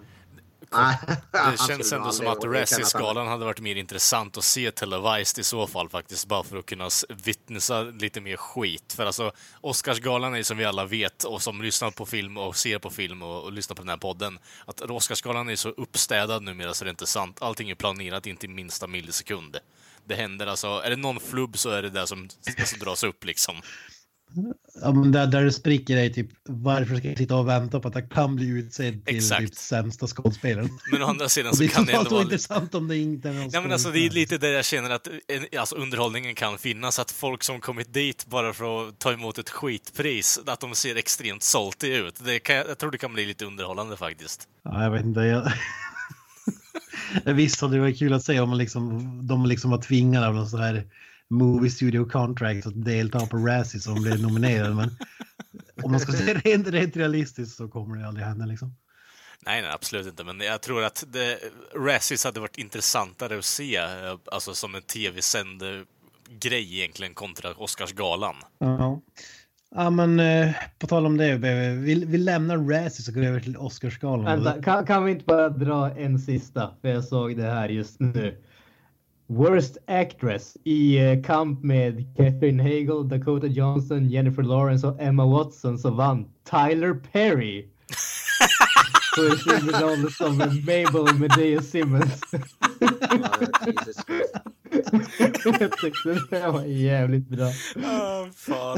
Det 0.71 1.57
känns 1.67 1.93
ändå 1.93 2.11
som 2.11 2.27
att 2.27 2.43
Razzie-skalan 2.43 3.27
hade 3.27 3.45
varit 3.45 3.59
mer 3.59 3.75
intressant 3.75 4.37
att 4.37 4.43
se 4.43 4.71
televised 4.71 5.39
i 5.39 5.43
så 5.43 5.67
fall 5.67 5.89
faktiskt, 5.89 6.27
bara 6.27 6.43
för 6.43 6.57
att 6.57 6.65
kunna 6.65 6.89
vittnesa 7.09 7.81
lite 7.81 8.21
mer 8.21 8.37
skit. 8.37 8.93
För 8.93 9.05
alltså, 9.05 9.31
Oscarsgalan 9.61 10.33
är 10.33 10.37
ju 10.37 10.43
som 10.43 10.57
vi 10.57 10.65
alla 10.65 10.85
vet, 10.85 11.23
och 11.23 11.41
som 11.41 11.61
lyssnar 11.61 11.91
på 11.91 12.05
film 12.05 12.37
och 12.37 12.55
ser 12.55 12.79
på 12.79 12.89
film 12.89 13.21
och, 13.21 13.43
och 13.43 13.51
lyssnar 13.51 13.75
på 13.75 13.81
den 13.81 13.89
här 13.89 13.97
podden, 13.97 14.39
att 14.65 14.81
Oscarsgalan 14.81 15.49
är 15.49 15.55
så 15.55 15.69
uppstädad 15.69 16.43
numera 16.43 16.73
så 16.73 16.83
det 16.83 16.89
är 16.89 16.91
inte 16.91 17.07
sant. 17.07 17.37
Allting 17.41 17.69
är 17.69 17.75
planerat 17.75 18.27
in 18.27 18.37
till 18.37 18.49
minsta 18.49 18.87
millisekund. 18.87 19.57
Det 20.09 20.15
händer 20.15 20.47
alltså, 20.47 20.67
är 20.67 20.89
det 20.89 20.95
någon 20.95 21.19
flubb 21.19 21.57
så 21.57 21.69
är 21.69 21.81
det 21.81 21.89
det 21.89 22.07
som, 22.07 22.29
som 22.65 22.79
dras 22.79 23.03
upp 23.03 23.25
liksom. 23.25 23.55
Ja, 24.81 24.91
men 24.91 25.11
där, 25.11 25.27
där 25.27 25.43
det 25.43 25.51
spricker 25.51 25.97
är 25.97 26.09
typ 26.09 26.29
varför 26.45 26.95
ska 26.95 27.07
jag 27.07 27.17
sitta 27.17 27.35
och 27.35 27.47
vänta 27.47 27.79
på 27.79 27.87
att 27.87 27.95
jag 27.95 28.11
kan 28.11 28.35
bli 28.35 28.47
utsedd 28.47 29.05
till 29.05 29.17
Exakt. 29.17 29.41
typ 29.41 29.55
sämsta 29.55 30.07
skådespelaren? 30.07 30.69
Men 30.91 31.03
å 31.03 31.05
andra 31.05 31.29
sidan 31.29 31.51
det 31.59 31.67
så 31.67 31.75
kan 31.75 31.85
det 31.85 31.93
ändå 31.93 32.09
vara... 32.09 32.21
intressant 32.21 32.75
om 32.75 32.87
det 32.87 32.97
inte 32.97 33.29
är 33.29 33.33
någon 33.33 33.49
Ja 33.49 33.61
men 33.61 33.71
alltså 33.71 33.91
det 33.91 33.99
är 33.99 34.09
lite 34.09 34.37
där 34.37 34.49
jag 34.49 34.65
känner 34.65 34.89
att 34.89 35.07
alltså, 35.57 35.75
underhållningen 35.75 36.35
kan 36.35 36.57
finnas, 36.57 36.99
att 36.99 37.11
folk 37.11 37.43
som 37.43 37.59
kommit 37.61 37.93
dit 37.93 38.25
bara 38.25 38.53
för 38.53 38.87
att 38.87 38.99
ta 38.99 39.11
emot 39.11 39.37
ett 39.37 39.49
skitpris, 39.49 40.39
att 40.45 40.59
de 40.59 40.75
ser 40.75 40.95
extremt 40.95 41.43
salty 41.43 41.87
ut. 41.87 42.25
Det 42.25 42.39
kan, 42.39 42.55
jag 42.55 42.77
tror 42.77 42.91
det 42.91 42.97
kan 42.97 43.13
bli 43.13 43.25
lite 43.25 43.45
underhållande 43.45 43.97
faktiskt. 43.97 44.47
Ja, 44.63 44.83
jag 44.83 44.91
vet 44.91 45.05
inte. 45.05 45.19
Jag... 45.19 45.51
Visst 47.25 47.61
hade 47.61 47.75
det 47.75 47.79
varit 47.79 47.99
kul 47.99 48.13
att 48.13 48.23
se 48.23 48.39
om 48.39 48.49
man 48.49 48.57
liksom, 48.57 49.27
de 49.27 49.45
liksom 49.45 49.71
var 49.71 49.81
tvingade 49.81 50.27
av 50.27 50.35
någon 50.35 50.49
sån 50.49 50.59
här 50.59 50.87
movie 51.27 51.71
studio 51.71 52.05
contract 52.05 52.65
att 52.65 52.85
delta 52.85 53.25
på 53.25 53.37
Razzie 53.37 53.79
som 53.79 54.01
blev 54.01 54.21
nominerad. 54.21 54.75
Men 54.75 54.95
om 55.83 55.91
man 55.91 55.99
ska 55.99 56.11
se 56.11 56.33
rent, 56.33 56.67
rent 56.67 56.97
realistiskt 56.97 57.57
så 57.57 57.67
kommer 57.67 57.97
det 57.97 58.07
aldrig 58.07 58.25
hända 58.25 58.45
liksom. 58.45 58.75
Nej, 59.45 59.61
nej, 59.61 59.71
absolut 59.71 60.07
inte. 60.07 60.23
Men 60.23 60.39
jag 60.39 60.61
tror 60.61 60.83
att 60.83 61.03
det, 61.07 61.39
Razzies 61.75 62.23
hade 62.23 62.39
varit 62.39 62.57
intressantare 62.57 63.37
att 63.37 63.45
se, 63.45 63.75
eh, 63.75 64.17
alltså 64.31 64.53
som 64.53 64.75
en 64.75 64.81
tv-sänd 64.81 65.63
grej 66.29 66.77
egentligen 66.77 67.13
kontra 67.13 67.53
Oscarsgalan. 67.53 68.35
Ja. 68.57 69.01
Ja 69.75 69.89
men 69.89 70.19
eh, 70.19 70.51
på 70.79 70.87
tal 70.87 71.05
om 71.05 71.17
det, 71.17 71.37
vi, 71.37 72.05
vi 72.05 72.17
lämnar 72.17 72.57
Razzie 72.57 73.03
så 73.03 73.11
går 73.11 73.23
över 73.23 73.39
till 73.39 73.57
Oscarsgalan. 73.57 74.25
Vänta, 74.25 74.61
kan, 74.61 74.85
kan 74.85 75.05
vi 75.05 75.11
inte 75.11 75.25
bara 75.25 75.49
dra 75.49 75.91
en 75.91 76.19
sista? 76.19 76.71
För 76.81 76.89
jag 76.89 77.03
såg 77.03 77.37
det 77.37 77.43
här 77.43 77.69
just 77.69 77.99
nu. 77.99 78.37
Worst 79.27 79.77
Actress 79.87 80.57
i 80.63 80.97
eh, 80.97 81.23
kamp 81.23 81.63
med 81.63 82.17
Catherine 82.17 82.63
Hagel, 82.63 83.09
Dakota 83.09 83.47
Johnson, 83.47 84.09
Jennifer 84.09 84.43
Lawrence 84.43 84.87
och 84.87 85.01
Emma 85.01 85.25
Watson 85.25 85.79
så 85.79 85.91
vann 85.91 86.25
Tyler 86.49 86.93
Perry. 86.93 87.67
För 89.15 89.35
sin 89.35 89.69
roll 89.69 90.11
som 90.11 90.37
Mabel 90.37 91.19
Medea 91.19 91.61
Simmons. 91.61 92.21
Ja, 95.19 95.69
tyckte 95.81 96.19
det 96.29 96.51
var 96.51 96.63
jävligt 96.63 97.27
bra. 97.29 97.47
Oh, 97.75 98.31
fan. 98.35 98.77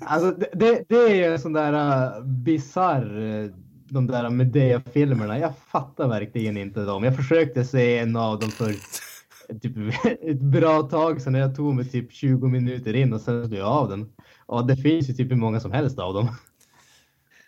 Alltså 0.00 0.30
det, 0.30 0.48
det, 0.52 0.84
det 0.88 0.96
är 0.96 1.14
ju 1.14 1.24
en 1.24 1.38
sån 1.38 1.52
där 1.52 1.72
uh, 1.72 2.24
bizarr, 2.26 3.18
uh, 3.18 3.50
de 3.88 4.06
där 4.06 4.30
Medea-filmerna. 4.30 5.38
Jag 5.38 5.52
fattar 5.72 6.08
verkligen 6.08 6.56
inte 6.56 6.80
dem. 6.84 7.04
Jag 7.04 7.16
försökte 7.16 7.64
se 7.64 7.98
en 7.98 8.16
av 8.16 8.38
dem 8.38 8.50
för 8.50 8.74
typ 9.60 9.76
ett 10.22 10.40
bra 10.40 10.82
tag 10.82 11.22
sedan. 11.22 11.34
Jag 11.34 11.56
tog 11.56 11.74
mig 11.74 11.84
typ 11.84 12.12
20 12.12 12.48
minuter 12.48 12.94
in 12.96 13.12
och 13.12 13.20
sen 13.20 13.46
slog 13.46 13.60
jag 13.60 13.68
av 13.68 13.88
den. 13.88 14.12
Och 14.46 14.66
det 14.66 14.76
finns 14.76 15.10
ju 15.10 15.14
typ 15.14 15.30
hur 15.30 15.36
många 15.36 15.60
som 15.60 15.72
helst 15.72 15.98
av 15.98 16.14
dem. 16.14 16.28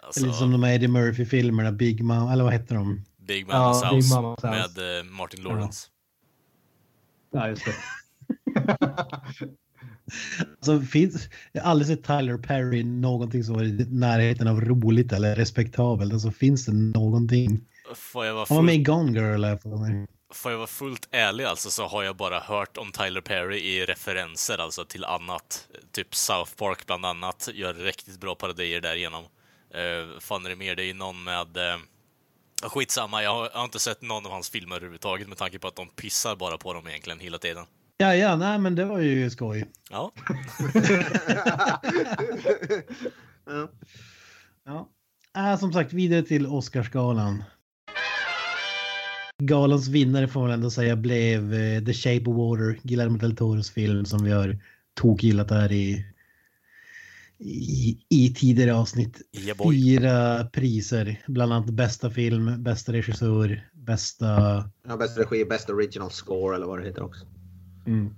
Alltså, 0.02 0.24
Eller 0.24 0.32
som 0.32 0.52
de 0.52 0.64
Eddie 0.64 0.88
Murphy-filmerna, 0.88 1.72
Big 1.72 2.04
Mom, 2.04 2.28
eller 2.28 2.44
vad 2.44 2.52
heter 2.52 2.74
de? 2.74 3.04
Big 3.26 3.46
Ja, 3.48 3.54
Mama's 3.54 3.90
Big 3.90 3.96
House 3.96 4.14
Mama's 4.14 4.30
House. 4.30 4.76
med 4.76 4.98
eh, 4.98 5.04
Martin 5.04 5.42
Lawrence. 5.42 5.86
Ja, 5.88 5.93
just 7.34 7.64
det. 7.64 7.74
Alltså, 10.56 10.80
finns, 10.80 11.28
jag 11.52 11.62
har 11.62 11.70
aldrig 11.70 11.88
sett 11.88 12.04
Tyler 12.04 12.38
Perry 12.38 12.84
någonting 12.84 13.44
som 13.44 13.54
var 13.54 13.62
i 13.62 13.86
närheten 13.90 14.48
av 14.48 14.60
roligt 14.60 15.12
eller 15.12 15.36
respektabelt. 15.36 16.12
Alltså 16.12 16.30
finns 16.30 16.66
det 16.66 16.72
någonting? 16.72 17.60
Får 17.94 18.26
jag 18.26 18.34
vara 18.34 18.46
Han 18.48 18.56
var 18.56 18.62
med 18.62 18.74
i 18.74 18.82
Gone 18.82 19.20
Girl. 19.20 19.44
här 19.44 19.56
för 19.56 19.68
mig. 19.68 20.06
får 20.34 20.50
jag 20.50 20.58
vara 20.58 20.66
fullt 20.66 21.08
ärlig 21.10 21.44
alltså 21.44 21.70
så 21.70 21.86
har 21.86 22.02
jag 22.02 22.16
bara 22.16 22.40
hört 22.40 22.76
om 22.76 22.92
Tyler 22.92 23.20
Perry 23.20 23.58
i 23.58 23.84
referenser 23.84 24.58
alltså 24.58 24.84
till 24.84 25.04
annat. 25.04 25.68
Typ 25.92 26.14
South 26.14 26.54
Park 26.56 26.86
bland 26.86 27.06
annat 27.06 27.48
gör 27.54 27.74
riktigt 27.74 28.20
bra 28.20 28.34
parodier 28.34 28.80
därigenom. 28.80 29.22
Uh, 29.22 30.20
fan 30.20 30.46
är 30.46 30.50
det 30.50 30.56
mer? 30.56 30.76
Det 30.76 30.90
är 30.90 30.94
någon 30.94 31.24
med... 31.24 31.56
Uh, 31.56 31.80
skitsamma, 32.68 33.22
jag 33.22 33.34
har, 33.34 33.50
jag 33.52 33.58
har 33.58 33.64
inte 33.64 33.78
sett 33.78 34.02
någon 34.02 34.26
av 34.26 34.32
hans 34.32 34.50
filmer 34.50 34.76
överhuvudtaget 34.76 35.28
med 35.28 35.38
tanke 35.38 35.58
på 35.58 35.68
att 35.68 35.76
de 35.76 35.88
pissar 35.88 36.36
bara 36.36 36.58
på 36.58 36.72
dem 36.72 36.88
egentligen 36.88 37.20
hela 37.20 37.38
tiden. 37.38 37.64
Ja, 37.96 38.14
ja, 38.14 38.36
nej, 38.36 38.58
men 38.58 38.74
det 38.74 38.84
var 38.84 38.98
ju 38.98 39.30
skoj. 39.30 39.66
Ja, 39.90 40.12
ja. 43.46 43.68
Ja. 44.64 44.88
Äh, 45.36 45.58
som 45.58 45.72
sagt, 45.72 45.92
vidare 45.92 46.22
till 46.22 46.46
Oscarsgalan. 46.46 47.44
Galans 49.42 49.88
vinnare 49.88 50.28
får 50.28 50.40
man 50.40 50.50
ändå 50.50 50.70
säga 50.70 50.96
blev 50.96 51.54
eh, 51.54 51.84
The 51.84 51.92
Shape 51.92 52.30
of 52.30 52.36
Water, 52.36 52.78
Guillermo 52.82 53.18
del 53.18 53.36
Toros 53.36 53.70
film 53.70 54.04
som 54.04 54.24
vi 54.24 54.30
har 54.30 54.58
tokgillat 54.94 55.50
här 55.50 55.72
i, 55.72 56.04
i, 57.44 57.98
i 58.08 58.34
tidigare 58.34 58.74
avsnitt. 58.74 59.22
yeah. 59.32 59.70
Fyra 59.70 60.44
priser, 60.44 61.22
bland 61.26 61.52
annat 61.52 61.70
bästa 61.70 62.10
film, 62.10 62.62
bästa 62.62 62.92
regissör, 62.92 63.68
bästa... 63.72 64.26
ja, 64.88 64.96
bäst 64.96 65.18
regi, 65.18 65.44
bäst 65.44 65.70
original 65.70 66.10
score 66.10 66.56
eller 66.56 66.66
vad 66.66 66.78
det 66.78 66.86
heter 66.86 67.02
också. 67.02 67.26
Mm. 67.86 68.14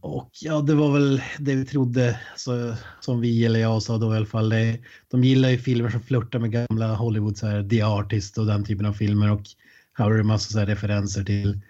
Och 0.00 0.30
ja, 0.40 0.60
det 0.60 0.74
var 0.74 0.92
väl 0.92 1.22
det 1.38 1.54
vi 1.54 1.64
trodde, 1.64 2.20
så, 2.36 2.74
som 3.00 3.20
vi 3.20 3.44
eller 3.44 3.60
jag 3.60 3.82
sa 3.82 3.98
då 3.98 4.14
i 4.14 4.16
alla 4.16 4.26
fall. 4.26 4.48
Det, 4.48 4.78
de 5.10 5.24
gillar 5.24 5.48
ju 5.48 5.58
filmer 5.58 5.90
som 5.90 6.00
flörtar 6.00 6.38
med 6.38 6.52
gamla 6.52 6.94
Hollywood, 6.94 7.36
så 7.36 7.46
här, 7.46 7.68
The 7.68 7.82
Artist 7.82 8.38
och 8.38 8.46
den 8.46 8.64
typen 8.64 8.86
av 8.86 8.92
filmer. 8.92 9.32
Och 9.32 9.42
här 9.92 10.04
har 10.04 10.14
du 10.14 10.22
massa 10.22 10.52
så 10.52 10.58
här 10.58 10.66
referenser 10.66 11.24
till 11.24 11.60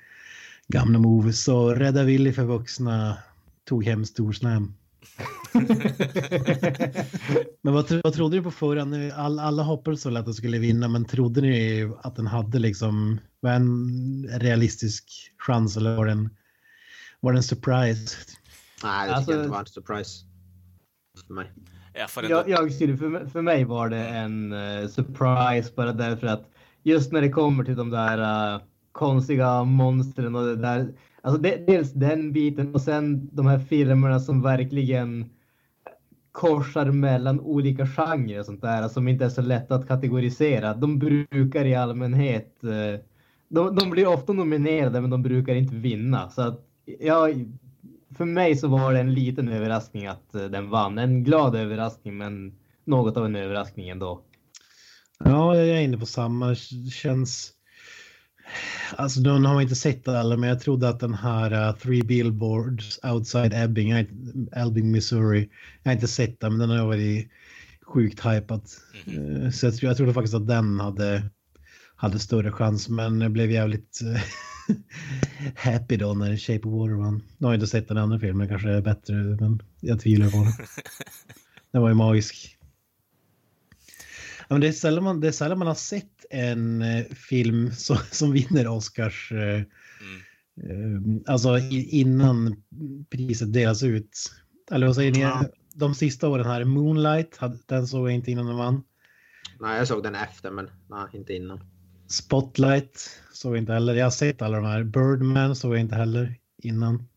gamla 0.69 0.99
movies. 0.99 1.43
Så 1.43 1.75
Rädda 1.75 2.03
Willy 2.03 2.33
för 2.33 2.45
vuxna 2.45 3.19
tog 3.65 3.85
hem 3.85 4.05
storslam. 4.05 4.75
Men 7.63 7.75
vad, 7.75 7.87
tro- 7.89 8.01
vad 8.05 8.13
trodde 8.15 8.37
du 8.37 8.43
på 8.43 8.51
förhand? 8.51 8.95
All, 9.15 9.39
alla 9.39 9.63
hoppades 9.63 10.07
väl 10.07 10.17
att 10.17 10.25
den 10.25 10.35
skulle 10.35 10.59
vinna, 10.59 10.89
men 10.89 11.05
trodde 11.05 11.41
ni 11.41 11.91
att 12.03 12.17
den 12.17 12.27
hade 12.27 12.59
liksom 12.59 13.21
var 13.41 13.51
en 13.51 14.27
realistisk 14.41 15.05
chans 15.39 15.77
eller 15.77 15.97
var 15.97 16.07
den, 16.07 16.31
var 17.21 17.33
den 17.33 17.43
surprise? 17.43 18.17
Nej, 18.85 19.09
det 19.09 19.15
tycker 19.15 19.17
Alltså- 19.17 19.33
jag 19.33 19.41
inte 19.41 19.51
var 19.51 19.61
en 19.61 19.67
surprise. 19.67 20.25
För 21.27 21.35
mig. 21.35 21.53
Jag 21.95 22.31
jag, 22.31 22.49
jag 22.49 22.73
skulle, 22.73 22.97
för, 22.97 23.27
för 23.27 23.43
mig 23.43 23.65
var 23.65 23.89
det 23.89 24.07
en 24.09 24.53
eh, 24.53 24.89
surprise 24.89 25.73
bara 25.77 25.93
därför 25.93 26.27
att 26.27 26.51
just 26.83 27.13
när 27.13 27.21
det 27.21 27.29
kommer 27.29 27.65
till 27.65 27.77
de 27.77 27.91
där 27.91 28.55
eh, 28.55 28.61
konstiga 28.93 29.65
monstren 29.65 30.35
och 30.37 30.47
det 30.47 30.57
där. 30.57 30.93
Alltså 31.26 31.42
det, 31.42 31.66
dels 31.66 31.92
den 31.92 32.33
biten 32.33 32.75
och 32.75 32.80
sen 32.80 33.28
de 33.33 33.47
här 33.47 33.59
filmerna 33.59 34.21
som 34.21 34.42
verkligen 34.42 35.30
korsar 36.33 36.90
mellan 36.90 37.40
olika 37.40 37.87
genrer 37.87 38.38
och 38.40 38.47
sånt 38.47 38.62
där 38.62 38.88
som 38.88 39.09
inte 39.09 39.25
är 39.25 39.28
så 39.28 39.42
lätt 39.42 39.71
att 39.71 39.88
kategorisera. 39.88 40.75
De 40.75 40.99
brukar 40.99 41.64
i 41.64 41.75
allmänhet, 41.75 42.64
eh, 42.64 43.00
de, 43.49 43.76
de 43.76 43.90
blir 43.90 44.06
ofta 44.09 44.33
nominerade 44.33 45.00
men 45.00 45.11
de 45.11 45.23
brukar 45.23 45.54
inte 45.54 45.75
vinna. 45.75 46.30
Så 46.30 46.42
att 46.42 46.61
jag, 46.99 47.52
för 48.16 48.25
mig 48.25 48.56
så 48.56 48.68
var 48.68 48.92
det 48.92 49.00
en 49.00 49.14
liten 49.14 49.49
överraskning 49.49 50.06
att 50.06 50.35
eh, 50.35 50.45
den 50.45 50.71
vann. 50.71 50.99
En 50.99 51.25
glad 51.25 51.56
överraskning 51.56 52.16
men 52.16 52.59
något 52.85 53.16
av 53.16 53.26
en 53.26 53.37
överraskning 53.37 53.88
ändå. 53.88 54.23
Ja, 55.18 55.56
jag 55.56 55.68
är 55.68 55.80
inne 55.80 55.99
på 55.99 56.06
samma. 56.06 56.49
Det 56.49 56.90
känns... 56.92 57.56
Alltså, 58.97 59.21
nu 59.21 59.29
har 59.31 59.38
man 59.38 59.62
inte 59.62 59.75
sett 59.75 60.09
alla, 60.09 60.37
men 60.37 60.49
jag 60.49 60.61
trodde 60.61 60.88
att 60.88 61.00
den 61.00 61.15
här 61.15 61.69
uh, 61.69 61.76
Three 61.76 62.03
Billboards 62.03 63.00
Outside 63.03 63.53
Ebbing, 63.55 63.91
Ebbing, 64.57 64.91
Missouri, 64.93 65.49
jag 65.83 65.91
har 65.91 65.95
inte 65.95 66.09
sett 66.09 66.41
den, 66.41 66.57
men 66.57 66.69
den 66.69 66.79
har 66.79 66.87
varit 66.87 67.29
sjukt 67.87 68.26
hypad. 68.26 68.61
Eh, 69.07 69.50
Så 69.50 69.67
jag, 69.67 69.76
tror- 69.76 69.91
jag 69.91 69.97
trodde 69.97 70.15
faktiskt 70.15 70.35
att 70.35 70.47
den 70.47 70.81
hade, 70.81 71.23
hade 71.97 72.19
större 72.19 72.53
chans, 72.53 72.88
men 72.88 73.21
jag 73.21 73.31
blev 73.33 73.50
jävligt 73.50 74.00
eh, 74.03 74.23
happy 75.73 75.97
då 75.97 76.15
när 76.15 76.37
Shape 76.37 76.69
of 76.69 76.75
Water 76.75 76.95
vann. 76.95 77.23
Nu 77.38 77.47
har 77.47 77.53
jag 77.53 77.57
inte 77.57 77.67
sett 77.67 77.88
den 77.88 77.97
andra 77.99 78.19
filmen, 78.19 78.49
kanske 78.49 78.71
är 78.71 78.81
bättre, 78.83 79.15
men 79.15 79.62
jag 79.81 80.00
tvivlar 80.00 80.31
på 80.31 80.37
det. 80.37 80.53
Den 81.73 81.83
var 81.83 81.88
ju 81.88 81.95
magisk. 81.95 82.57
Ja, 84.49 84.55
men 84.55 84.61
det, 84.61 84.69
är 84.69 84.73
sällan 84.73 85.05
man, 85.05 85.21
det 85.21 85.29
är 85.29 85.33
sällan 85.33 85.59
man 85.59 85.69
har 85.69 85.75
sett 85.75 86.25
en 86.31 86.83
eh, 86.83 87.05
film 87.05 87.73
som, 87.73 87.97
som 88.11 88.33
vinner 88.33 88.69
Oscars 88.69 89.33
eh, 89.33 89.62
Mm. 90.62 91.17
eh, 91.25 91.33
alltså 91.33 91.59
innan 91.71 92.57
priset 93.11 93.53
delas 93.53 93.83
ut. 93.83 94.33
Eller 94.71 94.87
vad 94.87 94.95
säger 94.97 95.12
ni? 95.12 95.21
Ja. 95.21 95.45
De 95.75 95.95
sista 95.95 96.29
åren 96.29 96.47
här, 96.47 96.65
Moonlight, 96.65 97.37
hade, 97.37 97.59
den 97.67 97.87
såg 97.87 98.09
jag 98.09 98.15
inte 98.15 98.31
innan 98.31 98.47
den 98.47 98.57
vann. 98.57 98.83
Nej, 99.61 99.79
jag 99.79 99.88
såg 99.88 100.03
den 100.03 100.15
efter, 100.15 100.50
men 100.50 100.71
nej, 100.91 101.07
inte 101.12 101.33
innan. 101.35 101.61
Spotlight 102.09 103.11
såg 103.33 103.53
jag 103.53 103.59
inte 103.62 103.73
heller. 103.73 103.95
Jag 103.95 104.07
har 104.07 104.11
sett 104.11 104.43
alla 104.43 104.57
de 104.57 104.67
här. 104.67 104.83
Birdman 104.85 105.57
såg 105.57 105.73
jag 105.73 105.81
inte 105.81 105.95
heller 105.97 106.35
innan. 106.62 107.09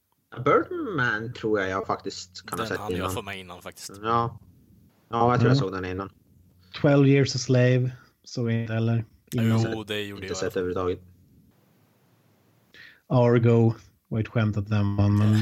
Birdman 0.46 1.34
tror 1.34 1.60
jag 1.60 1.70
jag 1.70 1.88
faktiskt 1.88 2.46
kan 2.46 2.60
ha 2.60 2.64
Den 2.66 2.68
sett 2.70 2.78
hann 2.78 2.92
jag 2.92 2.98
innan. 3.00 3.12
få 3.12 3.22
med 3.22 3.40
innan 3.40 3.62
faktiskt. 3.62 3.92
Ja. 4.04 4.40
Ja, 5.10 5.32
jag 5.32 5.40
tror 5.40 5.50
jag 5.50 5.56
Ja. 5.56 5.60
såg 5.60 5.72
den 5.72 5.86
innan. 5.86 6.10
12 6.72 7.08
years 7.08 7.36
a 7.36 7.38
slave 7.38 7.92
såg 8.24 8.52
jag 8.52 8.62
inte 8.62 8.74
heller. 8.74 9.06
Jo, 9.32 9.84
det 9.84 10.02
gjorde 10.02 10.22
Inte 10.22 10.28
jag. 10.28 10.38
sett 10.38 10.56
överhuvudtaget. 10.58 11.00
Argo 13.08 13.74
var 14.08 14.20
ett 14.20 14.28
skämt 14.28 14.58
att 14.58 14.70
den 14.70 14.96
vann, 14.96 15.18
men 15.18 15.36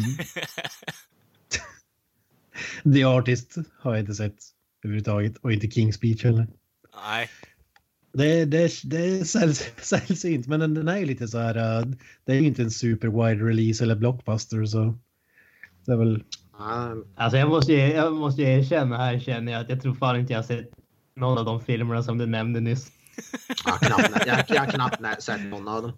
The 2.93 3.03
Artist 3.03 3.55
har 3.79 3.91
jag 3.91 3.99
inte 3.99 4.13
sett 4.15 4.35
överhuvudtaget 4.83 5.37
och 5.37 5.53
inte 5.53 5.67
King's 5.67 5.91
Speech 5.91 6.23
heller. 6.23 6.47
Nej, 7.05 7.29
Det, 8.13 8.45
det, 8.45 8.71
det 8.83 8.97
är 8.97 9.23
säll- 9.23 9.81
sällsynt, 9.81 10.47
men 10.47 10.59
den, 10.59 10.73
den 10.73 10.87
är 10.87 10.97
ju 10.97 11.05
lite 11.05 11.27
så 11.27 11.37
här. 11.37 11.81
uh, 11.81 11.93
det 12.25 12.31
är 12.31 12.39
ju 12.41 12.47
inte 12.47 12.61
en 12.61 12.71
super 12.71 13.07
wide 13.07 13.45
release 13.45 13.83
eller 13.83 13.95
blockbuster 13.95 14.65
så. 14.65 14.97
Det 15.85 15.91
är 15.91 15.97
väl. 15.97 16.23
Alltså 17.15 17.37
jag 17.37 17.49
måste, 17.49 17.73
jag 17.73 18.13
måste 18.13 18.41
erkänna 18.41 18.97
här 18.97 19.19
känner 19.19 19.51
jag 19.51 19.61
att 19.61 19.69
jag 19.69 19.81
tror 19.81 19.93
fan 19.95 20.19
inte 20.19 20.33
jag 20.33 20.37
har 20.39 20.43
sett 20.43 20.71
någon 21.17 21.37
av 21.37 21.45
de 21.45 21.61
filmerna 21.61 22.03
som 22.03 22.17
du 22.17 22.25
nämnde 22.25 22.59
nyss. 22.59 22.91
jag 23.65 23.71
har 23.71 23.79
knappt, 23.79 24.25
jag, 24.25 24.43
jag 24.47 24.61
har 24.61 24.71
knappt 24.71 25.23
sett 25.23 25.45
någon 25.45 25.67
av 25.67 25.81
dem. 25.81 25.91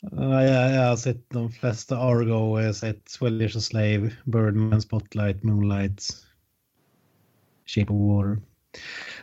Ja, 0.00 0.42
jag, 0.42 0.74
jag 0.74 0.88
har 0.88 0.96
sett 0.96 1.30
de 1.30 1.52
flesta 1.52 1.98
Argo, 1.98 2.60
jag 2.60 2.66
har 2.66 2.72
sett 2.72 3.18
12 3.18 3.40
years 3.40 3.56
a 3.56 3.60
slave, 3.60 4.12
Birdman, 4.24 4.82
Spotlight, 4.82 5.42
Moonlight, 5.42 6.02
Shape 7.66 7.92
of 7.92 8.00
Water. 8.00 8.42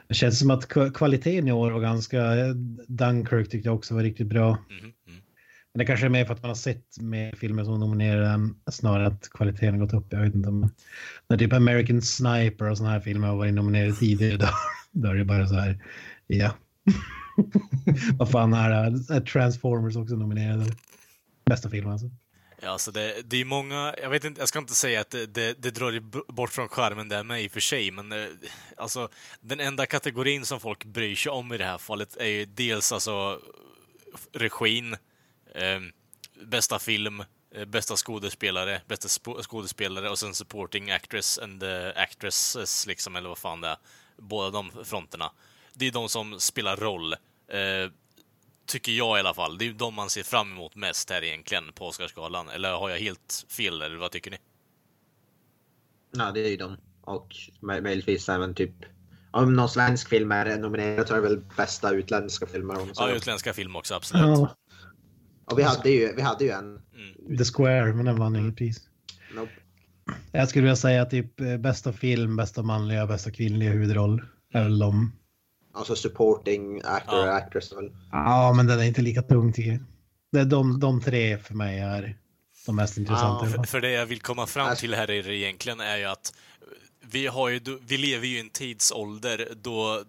Det 0.07 0.13
känns 0.13 0.39
som 0.39 0.51
att 0.51 0.67
kvaliteten 0.93 1.47
i 1.47 1.51
år 1.51 1.71
var 1.71 1.81
ganska... 1.81 2.21
Dunkirk 2.87 3.49
tyckte 3.49 3.69
jag 3.69 3.75
också 3.75 3.95
var 3.95 4.03
riktigt 4.03 4.27
bra. 4.27 4.57
Mhm, 4.69 4.93
mm. 5.07 5.21
Men 5.73 5.79
det 5.79 5.85
kanske 5.85 6.05
är 6.05 6.09
mer 6.09 6.25
för 6.25 6.33
att 6.33 6.41
man 6.41 6.49
har 6.49 6.55
sett 6.55 6.99
mer 6.99 7.35
filmer 7.35 7.63
som 7.63 7.79
nominerar 7.79 8.21
den 8.21 8.55
snarare 8.71 9.07
att 9.07 9.29
kvaliteten 9.29 9.73
har 9.73 9.85
gått 9.85 9.93
upp. 9.93 10.07
Jag 10.09 10.21
vet 10.21 10.35
inte. 10.35 10.51
Men 10.51 10.69
när 11.27 11.37
typ 11.37 11.53
American 11.53 12.01
Sniper 12.01 12.69
och 12.69 12.77
sådana 12.77 12.93
här 12.93 12.99
filmer 12.99 13.27
har 13.27 13.35
varit 13.35 13.53
nominerade 13.53 13.93
tidigare 13.93 14.37
då, 14.37 14.49
då 14.91 15.09
är 15.09 15.15
det 15.15 15.25
bara 15.25 15.47
så 15.47 15.55
här, 15.55 15.83
ja. 16.27 16.55
Vad 18.17 18.31
fan 18.31 18.53
är 18.53 18.69
det? 18.69 19.15
Är 19.15 19.21
Transformers 19.21 19.95
också 19.95 20.15
nominerade? 20.15 20.65
Bästa 21.45 21.69
film 21.69 21.89
alltså. 21.89 22.09
Ja, 22.61 22.69
alltså 22.69 22.91
det, 22.91 23.21
det 23.25 23.41
är 23.41 23.45
många, 23.45 23.95
jag 24.01 24.09
vet 24.09 24.23
inte, 24.23 24.41
jag 24.41 24.47
ska 24.47 24.59
inte 24.59 24.75
säga 24.75 25.01
att 25.01 25.09
det, 25.09 25.25
det, 25.25 25.61
det 25.61 25.71
drar 25.71 25.99
bort 26.33 26.49
från 26.49 26.67
skärmen 26.67 27.09
där 27.09 27.23
med 27.23 27.43
i 27.43 27.47
och 27.47 27.51
för 27.51 27.59
sig, 27.59 27.91
men 27.91 28.11
eh, 28.11 28.25
alltså 28.77 29.09
den 29.41 29.59
enda 29.59 29.85
kategorin 29.85 30.45
som 30.45 30.59
folk 30.59 30.85
bryr 30.85 31.15
sig 31.15 31.31
om 31.31 31.53
i 31.53 31.57
det 31.57 31.65
här 31.65 31.77
fallet 31.77 32.17
är 32.17 32.27
ju 32.27 32.45
dels 32.45 32.91
alltså 32.91 33.39
regin, 34.33 34.93
eh, 34.93 34.99
bästa 36.45 36.79
film, 36.79 37.23
eh, 37.55 37.65
bästa 37.65 37.95
skådespelare, 37.95 38.81
bästa 38.87 39.07
skådespelare 39.43 40.09
och 40.09 40.19
sen 40.19 40.33
supporting 40.33 40.91
actress 40.91 41.39
and 41.39 41.61
the 41.61 41.93
actresses 41.95 42.87
liksom, 42.87 43.15
eller 43.15 43.29
vad 43.29 43.37
fan 43.37 43.61
det 43.61 43.67
är. 43.67 43.77
Båda 44.17 44.49
de 44.49 44.71
fronterna. 44.85 45.31
Det 45.73 45.87
är 45.87 45.91
de 45.91 46.09
som 46.09 46.39
spelar 46.39 46.77
roll. 46.77 47.13
Eh, 47.13 47.91
Tycker 48.65 48.91
jag 48.91 49.17
i 49.17 49.19
alla 49.19 49.33
fall. 49.33 49.57
Det 49.57 49.63
är 49.63 49.67
ju 49.67 49.73
de 49.73 49.93
man 49.93 50.09
ser 50.09 50.23
fram 50.23 50.51
emot 50.51 50.75
mest 50.75 51.09
här 51.09 51.23
egentligen 51.23 51.73
på 51.73 51.87
Oscarsgalan. 51.87 52.49
Eller 52.49 52.71
har 52.71 52.89
jag 52.89 52.97
helt 52.97 53.45
fel, 53.49 53.81
eller 53.81 53.95
vad 53.97 54.11
tycker 54.11 54.31
ni? 54.31 54.37
Ja, 56.11 56.31
det 56.31 56.45
är 56.45 56.49
ju 56.49 56.57
de. 56.57 56.77
Och 57.01 57.35
mö- 57.61 57.81
möjligtvis 57.81 58.29
även 58.29 58.55
typ... 58.55 58.71
Om 59.31 59.55
någon 59.55 59.69
svensk 59.69 60.09
film 60.09 60.31
är 60.31 60.57
nominerad 60.57 61.07
så 61.07 61.13
är 61.13 61.21
det 61.21 61.27
väl 61.27 61.41
bästa 61.57 61.91
utländska 61.91 62.47
filmer. 62.47 62.81
Om 62.81 62.95
så. 62.95 63.03
Ja, 63.03 63.11
utländska 63.11 63.53
film 63.53 63.75
också, 63.75 63.95
absolut. 63.95 64.23
Ja, 64.23 64.55
Och 65.53 65.59
vi 65.59 65.63
hade 65.63 65.89
ju, 65.89 66.13
vi 66.15 66.21
hade 66.21 66.43
ju 66.45 66.51
en... 66.51 66.81
Mm. 67.25 67.37
The 67.37 67.43
Square, 67.45 67.93
men 67.93 68.05
den 68.05 68.19
vann 68.19 68.35
inget 68.35 68.55
pris. 68.57 68.81
Nope. 69.35 69.51
Jag 70.31 70.49
skulle 70.49 70.61
vilja 70.63 70.75
säga 70.75 71.05
typ 71.05 71.39
eh, 71.41 71.57
bästa 71.57 71.93
film, 71.93 72.35
bästa 72.35 72.61
manliga, 72.63 73.07
bästa 73.07 73.31
kvinnliga 73.31 73.69
huvudroll. 73.71 74.23
Är 74.53 74.63
väl 74.63 74.79
de. 74.79 75.11
Alltså 75.73 75.95
supporting 75.95 76.81
actor 76.83 77.19
Ja. 77.19 77.23
och 77.29 77.35
actress. 77.35 77.73
Väl. 77.73 77.91
Ja, 78.11 78.53
men 78.53 78.67
den 78.67 78.79
är 78.79 78.83
inte 78.83 79.01
lika 79.01 79.21
tung 79.21 79.53
tycker 79.53 79.71
jag. 79.71 79.79
Det 80.31 80.39
är 80.39 80.45
de, 80.45 80.79
de 80.79 81.01
tre 81.01 81.37
för 81.37 81.53
mig 81.53 81.79
är 81.79 82.17
de 82.65 82.75
mest 82.75 82.97
intressanta. 82.97 83.45
alla 83.45 83.47
För, 83.49 83.63
för 83.63 83.81
det 83.81 83.91
jag 83.91 84.05
vill 84.05 84.21
komma 84.21 84.45
fram 84.45 84.67
Alltså- 84.67 84.81
till 84.81 84.93
här 84.93 85.11
är 85.11 85.29
egentligen 85.29 85.79
är 85.79 85.97
ju 85.97 86.05
att 86.05 86.33
vi, 87.11 87.27
har 87.27 87.49
ju, 87.49 87.59
vi 87.87 87.97
lever 87.97 88.27
ju 88.27 88.37
i 88.37 88.39
en 88.39 88.49
tidsålder 88.49 89.47
då 89.61 90.03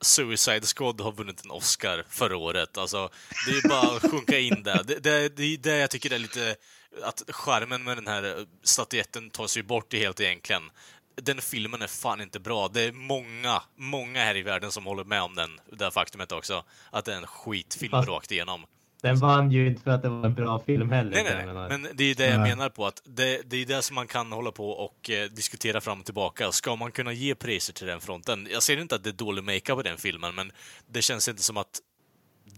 Suicide 0.00 0.66
Squad 0.66 1.00
har 1.00 1.12
vunnit 1.12 1.44
en 1.44 1.50
Oscar 1.50 2.04
förra 2.08 2.36
året. 2.36 2.78
Alltså, 2.78 3.10
det 3.46 3.52
är 3.52 3.68
bara 3.68 3.96
att 3.96 4.10
sjunka 4.10 4.38
in 4.38 4.62
där. 4.62 4.84
Det, 4.84 4.98
det, 4.98 5.36
det 5.36 5.42
är 5.42 5.56
det 5.58 5.76
jag 5.76 5.90
tycker 5.90 6.12
är 6.12 6.18
lite... 6.18 6.56
Att 7.02 7.22
skärmen 7.28 7.84
med 7.84 7.96
den 7.96 8.06
här 8.06 8.46
statyetten 8.62 9.30
tas 9.30 9.56
ju 9.56 9.62
bort 9.62 9.94
i 9.94 9.98
helt 9.98 10.20
egentligen. 10.20 10.62
Den 11.22 11.40
filmen 11.40 11.82
är 11.82 11.86
fan 11.86 12.20
inte 12.20 12.40
bra. 12.40 12.68
Det 12.68 12.82
är 12.82 12.92
många, 12.92 13.62
många 13.76 14.24
här 14.24 14.36
i 14.36 14.42
världen 14.42 14.72
som 14.72 14.86
håller 14.86 15.04
med 15.04 15.22
om 15.22 15.34
den, 15.34 15.60
det 15.72 15.90
faktumet 15.90 16.32
också. 16.32 16.64
Att 16.90 17.04
det 17.04 17.12
är 17.12 17.16
en 17.16 17.26
skitfilm 17.26 17.90
Fast- 17.90 18.08
rakt 18.08 18.32
igenom. 18.32 18.64
Den 19.02 19.16
vann 19.16 19.52
ju 19.52 19.66
inte 19.66 19.82
för 19.82 19.90
att 19.90 20.02
det 20.02 20.08
var 20.08 20.26
en 20.26 20.34
bra 20.34 20.58
film 20.66 20.90
heller. 20.90 21.10
Nej, 21.10 21.24
nej, 21.46 21.54
nej. 21.54 21.68
Men 21.68 21.88
det 21.94 22.04
är 22.04 22.14
det 22.14 22.26
jag 22.26 22.40
menar 22.40 22.68
på 22.68 22.86
att 22.86 23.02
det, 23.04 23.50
det 23.50 23.56
är 23.56 23.66
det 23.66 23.82
som 23.82 23.94
man 23.94 24.06
kan 24.06 24.32
hålla 24.32 24.50
på 24.52 24.70
och 24.70 25.10
eh, 25.10 25.30
diskutera 25.30 25.80
fram 25.80 25.98
och 26.00 26.04
tillbaka. 26.04 26.52
Ska 26.52 26.76
man 26.76 26.92
kunna 26.92 27.12
ge 27.12 27.34
priser 27.34 27.72
till 27.72 27.86
den 27.86 28.00
fronten? 28.00 28.48
Jag 28.52 28.62
ser 28.62 28.80
inte 28.80 28.94
att 28.94 29.04
det 29.04 29.10
är 29.10 29.12
dålig 29.12 29.44
makeup 29.44 29.76
på 29.76 29.82
den 29.82 29.96
filmen, 29.96 30.34
men 30.34 30.52
det 30.92 31.02
känns 31.02 31.28
inte 31.28 31.42
som 31.42 31.56
att 31.56 31.80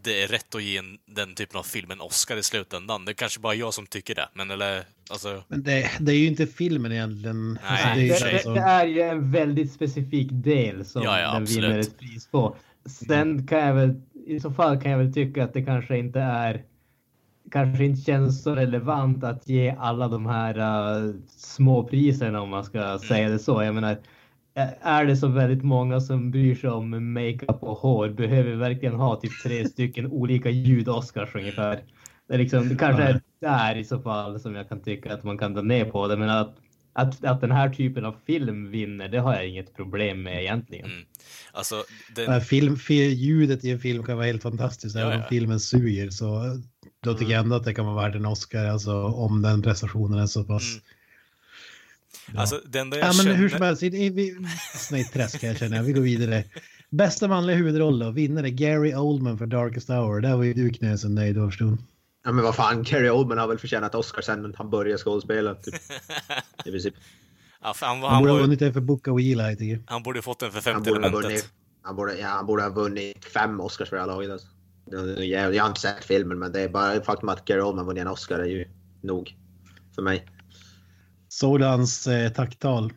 det 0.02 0.22
är 0.22 0.28
rätt 0.28 0.54
att 0.54 0.62
ge 0.62 0.76
en, 0.76 0.98
den 1.06 1.34
typen 1.34 1.58
av 1.58 1.62
film 1.62 1.90
en 1.90 2.00
Oscar 2.00 2.36
i 2.36 2.42
slutändan. 2.42 3.04
Det 3.04 3.12
är 3.12 3.14
kanske 3.14 3.40
bara 3.40 3.54
jag 3.54 3.74
som 3.74 3.86
tycker 3.86 4.14
det, 4.14 4.28
men 4.34 4.50
eller 4.50 4.84
alltså... 5.10 5.42
Men 5.48 5.62
det, 5.62 5.90
det 6.00 6.12
är 6.12 6.16
ju 6.16 6.26
inte 6.26 6.46
filmen 6.46 6.92
egentligen. 6.92 7.58
Nej, 7.62 7.62
Alltså, 7.62 7.88
det, 7.94 8.00
är 8.00 8.04
ju 8.04 8.08
det, 8.08 8.34
alltså, 8.34 8.54
det 8.54 8.60
är 8.60 8.86
ju 8.86 9.00
en 9.00 9.30
väldigt 9.32 9.72
specifik 9.72 10.28
del 10.32 10.84
som 10.84 11.02
Ja, 11.02 11.20
ja, 11.20 11.32
den 11.32 11.42
absolut. 11.42 11.64
vinner 11.64 11.78
ett 11.78 11.98
pris 11.98 12.26
på. 12.26 12.56
Sen 13.06 13.46
kan 13.46 13.58
jag 13.58 13.74
väl, 13.74 14.00
i 14.28 14.40
så 14.40 14.50
fall 14.50 14.80
kan 14.80 14.90
jag 14.92 14.98
väl 14.98 15.12
tycka 15.14 15.44
att 15.44 15.52
det 15.52 15.62
kanske 15.64 15.98
inte 15.98 16.20
är, 16.20 16.64
kanske 17.50 17.84
inte 17.84 18.00
känns 18.02 18.42
så 18.42 18.54
relevant 18.56 19.24
att 19.24 19.48
ge 19.48 19.70
alla 19.78 20.08
de 20.08 20.26
här 20.26 20.58
uh, 21.08 21.14
små 21.28 21.84
priserna 21.84 22.40
om 22.42 22.50
man 22.50 22.64
ska 22.64 22.98
Mm. 22.98 22.98
säga 22.98 23.28
det 23.28 23.38
så. 23.38 23.62
Jag 23.62 23.74
menar, 23.74 23.98
är 24.80 25.04
det 25.06 25.16
så 25.16 25.28
väldigt 25.28 25.64
många 25.64 26.00
som 26.00 26.30
bryr 26.30 26.54
sig 26.54 26.70
om 26.70 27.12
makeup 27.12 27.62
och 27.62 27.76
hår, 27.78 28.08
behöver 28.08 28.50
vi 28.50 28.56
verkligen 28.56 28.94
ha 28.94 29.20
typ 29.20 29.38
tre 29.38 29.64
stycken 29.68 30.06
olika 30.06 30.50
ljud-Oscars 30.50 31.34
ungefär? 31.34 31.84
Det, 32.26 32.34
är 32.34 32.38
liksom, 32.38 32.68
det 32.68 32.76
kanske 32.76 33.02
är 33.02 33.20
där 33.40 33.76
i 33.76 33.84
så 33.84 34.00
fall 34.02 34.40
som 34.40 34.54
jag 34.54 34.68
kan 34.68 34.82
tycka 34.82 35.14
att 35.14 35.24
man 35.24 35.38
kan 35.38 35.54
dra 35.54 35.62
ner 35.62 35.84
på 35.84 36.08
det, 36.08 36.16
men 36.16 36.30
att 36.30 36.56
att, 36.98 37.24
att 37.24 37.40
den 37.40 37.50
här 37.50 37.68
typen 37.70 38.04
av 38.04 38.16
film 38.26 38.70
vinner, 38.70 39.08
det 39.08 39.18
har 39.18 39.34
jag 39.34 39.48
inget 39.48 39.76
problem 39.76 40.22
med 40.22 40.42
egentligen. 40.42 40.86
Mm. 40.86 41.04
Alltså, 41.52 41.84
den, 42.16 42.40
film, 42.40 42.76
fi- 42.76 43.14
ljudet 43.14 43.64
i 43.64 43.70
en 43.70 43.78
film 43.80 44.04
kan 44.04 44.16
vara 44.16 44.26
helt 44.26 44.42
fantastiskt. 44.42 44.94
Ja, 44.96 45.00
Även 45.00 45.12
ja. 45.12 45.18
om 45.18 45.28
filmen 45.28 45.60
suger 45.60 46.10
så 46.10 46.60
då 47.00 47.14
tycker 47.14 47.32
jag 47.32 47.40
ändå 47.40 47.56
att 47.56 47.64
det 47.64 47.74
kan 47.74 47.86
vara 47.86 48.08
värt 48.08 48.14
en 48.16 48.26
Oscar. 48.26 48.64
Alltså 48.64 48.92
om 49.04 49.42
den 49.42 49.62
prestationen 49.62 50.18
är 50.18 50.26
så 50.26 50.44
pass... 50.44 50.62
Mm. 52.28 52.40
alltså, 52.40 52.60
enda 52.74 52.96
jag 52.96 53.04
Ja, 53.04 53.12
men 53.16 53.26
känner... 53.26 53.34
hur 53.34 53.48
som 53.48 53.62
helst, 53.62 53.82
vi 53.82 54.36
fastnar 54.72 54.98
i 54.98 55.00
ett 55.00 55.12
träsk 55.12 55.42
här 55.42 55.54
känner 55.54 55.76
jag. 55.76 55.84
Vi 55.84 55.92
går 55.92 56.02
vidare. 56.02 56.44
Bästa 56.90 57.28
manliga 57.28 57.56
huvudroll 57.56 57.98
då? 57.98 58.10
Vinnare 58.10 58.50
Gary 58.50 58.94
Oldman 58.94 59.38
för 59.38 59.46
Darkest 59.46 59.88
Hour. 59.88 60.20
Där 60.20 60.36
var 60.36 60.44
ju 60.44 60.54
du 60.54 60.70
knösen 60.70 61.14
nöjd 61.14 61.34
då 61.36 61.46
förstod. 61.46 61.78
Ja 62.24 62.32
men 62.32 62.44
vad 62.44 62.54
fan, 62.54 62.82
Gary 62.82 63.08
Oldman 63.10 63.38
har 63.38 63.48
väl 63.48 63.58
förtjänat 63.58 63.94
Oscar 63.94 64.22
sen 64.22 64.54
han 64.58 64.70
började 64.70 64.98
skådespela. 64.98 65.54
Typ. 65.54 65.74
I 66.64 66.70
princip. 66.70 66.94
ja, 67.62 67.74
för 67.74 67.86
han, 67.86 68.02
Han, 68.02 68.10
han, 68.10 68.22
borde 68.22 68.32
ha 68.32 68.38
vunnit 68.40 68.58
det 68.58 68.72
för 68.72 68.80
Book 68.80 69.08
of 69.08 69.20
Eli 69.20 69.56
tycker 69.56 69.72
jag. 69.74 69.82
han 69.86 70.02
borde 70.02 70.22
fått 70.22 70.40
den 70.40 70.50
för 70.52 70.72
Han 70.72 70.74
femte 70.84 70.90
borde, 70.90 71.00
ha 71.00 71.06
elementet. 71.08 71.30
vunnit, 71.30 71.52
han, 71.82 71.96
borde, 71.96 72.18
ja, 72.18 72.28
han 72.28 72.46
borde 72.46 72.62
ha 72.62 72.70
vunnit 72.70 73.24
fem 73.24 73.60
Oscars 73.60 73.88
för 73.88 73.96
det 73.96 74.02
här 74.02 74.06
laget. 74.06 74.30
Alltså. 74.30 74.46
Jag, 75.24 75.54
jag, 75.54 75.62
har 75.62 75.68
inte 75.68 75.80
sett 75.80 76.04
filmen 76.04 76.38
men 76.38 76.52
det 76.52 76.60
är 76.60 76.68
bara 76.68 77.00
faktum 77.00 77.28
att 77.28 77.44
Gary 77.44 77.60
Oldman 77.60 77.86
vunnit 77.86 78.00
en 78.00 78.08
Oscar 78.08 78.38
är 78.38 78.44
ju 78.44 78.68
nog. 79.02 79.36
För 79.94 80.02
mig. 80.02 80.28
Såg 81.28 81.58
du 81.58 81.64
hans 81.64 82.06
eh, 82.06 82.32
tacktal? 82.32 82.92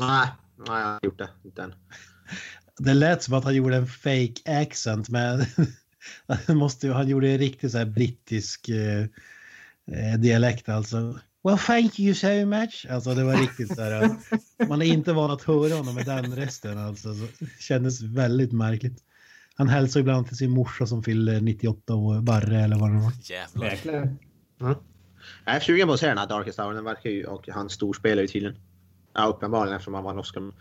Nej, 0.00 0.28
nej 0.68 0.80
jag 0.80 0.86
har 0.86 1.00
gjort 1.02 1.18
det. 1.18 1.28
Inte 1.44 1.62
än. 1.62 1.74
Det 2.78 2.94
lät 2.94 3.22
som 3.22 3.34
att 3.34 3.44
han 3.44 3.54
gjorde 3.54 3.76
en 3.76 3.86
fake 3.86 4.62
accent 4.62 5.08
men 5.08 5.44
han, 6.46 6.56
måste, 6.56 6.88
han 6.88 7.08
gjorde 7.08 7.28
en 7.30 7.38
riktigt 7.38 7.72
så 7.72 7.78
här 7.78 7.84
brittisk 7.86 8.68
eh, 8.68 9.00
eh, 9.92 10.18
dialekt 10.18 10.68
alltså. 10.68 11.18
Well 11.44 11.58
thank 11.58 12.00
you 12.00 12.14
so 12.14 12.46
much. 12.46 12.86
Alltså 12.90 13.14
det 13.14 13.24
var 13.24 13.36
riktigt 13.36 13.74
så 13.74 13.82
här. 13.82 14.02
eh, 14.02 14.68
Man 14.68 14.82
är 14.82 14.86
inte 14.86 15.12
van 15.12 15.30
att 15.30 15.42
höra 15.42 15.74
honom 15.74 15.94
med 15.94 16.06
den 16.06 16.36
rösten 16.36 16.78
alltså. 16.78 17.14
Så 17.14 17.26
det 17.38 17.46
kändes 17.58 18.02
väldigt 18.02 18.52
märkligt. 18.52 18.98
Han 19.54 19.68
hälsar 19.68 20.00
ibland 20.00 20.26
till 20.28 20.36
sin 20.36 20.50
morsa 20.50 20.86
som 20.86 21.02
fyller 21.02 21.40
98 21.40 21.94
år, 21.94 22.20
Barre 22.20 22.60
eller 22.60 22.76
vad 22.76 22.90
det 22.92 22.98
var. 23.00 23.12
Jävlar. 23.22 24.16
Jag 25.44 25.54
är 25.56 25.60
sugen 25.60 25.88
på 25.88 25.94
att 25.94 26.00
se 26.00 26.06
den 26.06 26.18
här 26.18 26.26
Darkest 26.26 26.58
Hour. 26.58 26.74
Den 26.74 26.84
verkar 26.84 27.10
ju, 27.10 27.24
och 27.24 27.48
han 27.48 27.70
storspelar 27.70 28.22
ju 28.22 28.28
tydligen. 28.28 28.56
Ja 29.14 29.26
uppenbarligen 29.26 29.76
eftersom 29.76 29.94
han 29.94 30.04
vann 30.04 30.18
Oscar. 30.18 30.52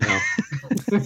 Ja. 0.00 0.20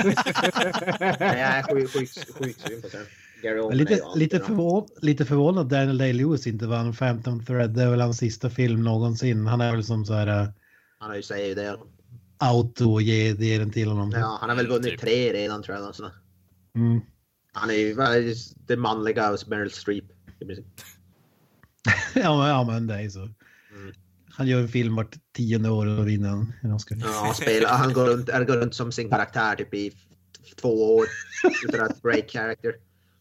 Jag 1.20 1.58
är 1.58 1.62
sjukt 1.62 1.92
sjuk, 1.92 2.08
sjuk 2.38 2.56
sugen 2.58 2.82
på 2.82 2.88
den. 2.88 3.06
Gary 3.42 3.74
Lite, 3.76 4.00
lite, 4.16 4.38
bra. 4.38 4.46
förvå 4.46 4.88
lite 5.02 5.24
förvånad 5.24 5.64
att 5.64 5.70
Daniel 5.70 5.98
Day-Lewis 5.98 6.48
inte 6.48 6.66
vann 6.66 6.92
Phantom 6.92 7.44
Thread. 7.44 7.70
Det 7.70 7.82
är 7.82 7.90
väl 7.90 8.00
hans 8.00 8.18
sista 8.18 8.50
film 8.50 8.84
någonsin. 8.84 9.46
Han 9.46 9.60
är 9.60 9.72
väl 9.72 9.84
som 9.84 10.04
så 10.04 10.12
här 10.14 10.42
uh, 10.42 10.48
Han 10.98 11.08
har 11.10 11.16
ju 11.16 11.22
säger 11.22 11.48
ju 11.48 11.54
det. 11.54 11.78
auto 12.38 12.92
och 12.92 13.02
ge, 13.02 13.32
ge 13.32 13.58
den 13.58 13.70
till 13.70 13.88
honom. 13.88 14.10
Ja, 14.10 14.38
han 14.40 14.48
har 14.48 14.56
väl 14.56 14.66
vunnit 14.66 15.00
tre 15.00 15.32
redan 15.32 15.62
tror 15.62 15.76
jag. 15.78 15.94
Mm. 16.76 17.00
Han 17.52 17.70
är 17.70 17.74
ju 17.74 17.94
det, 18.66 18.76
manliga 18.76 19.30
hos 19.30 19.46
Meryl 19.46 19.70
Streep. 19.70 20.04
ja, 22.14 22.36
men, 22.38 22.48
ja, 22.48 22.64
men 22.64 22.86
det 22.86 22.94
är 22.94 23.08
så. 23.08 23.20
Mm. 23.20 23.34
Han 24.30 24.46
gör 24.46 24.60
en 24.60 24.68
film 24.68 24.96
vart 24.96 25.16
tionde 25.36 25.70
år 25.70 25.86
och 25.86 26.08
vinner 26.08 26.28
en- 26.62 26.72
Oscar. 26.72 26.96
Ja, 27.00 27.22
han, 27.24 27.34
spelar, 27.34 27.70
han, 27.70 27.92
går 27.92 28.06
runt, 28.06 28.30
han 28.30 28.46
går 28.46 28.56
runt 28.56 28.74
som 28.74 28.92
sin 28.92 29.10
karaktär 29.10 29.56
typ 29.56 29.74
i 29.74 29.92
två 30.60 30.96
år 30.96 31.06
utan 31.68 31.80
att 31.80 32.02
break 32.02 32.30
character. 32.30 32.74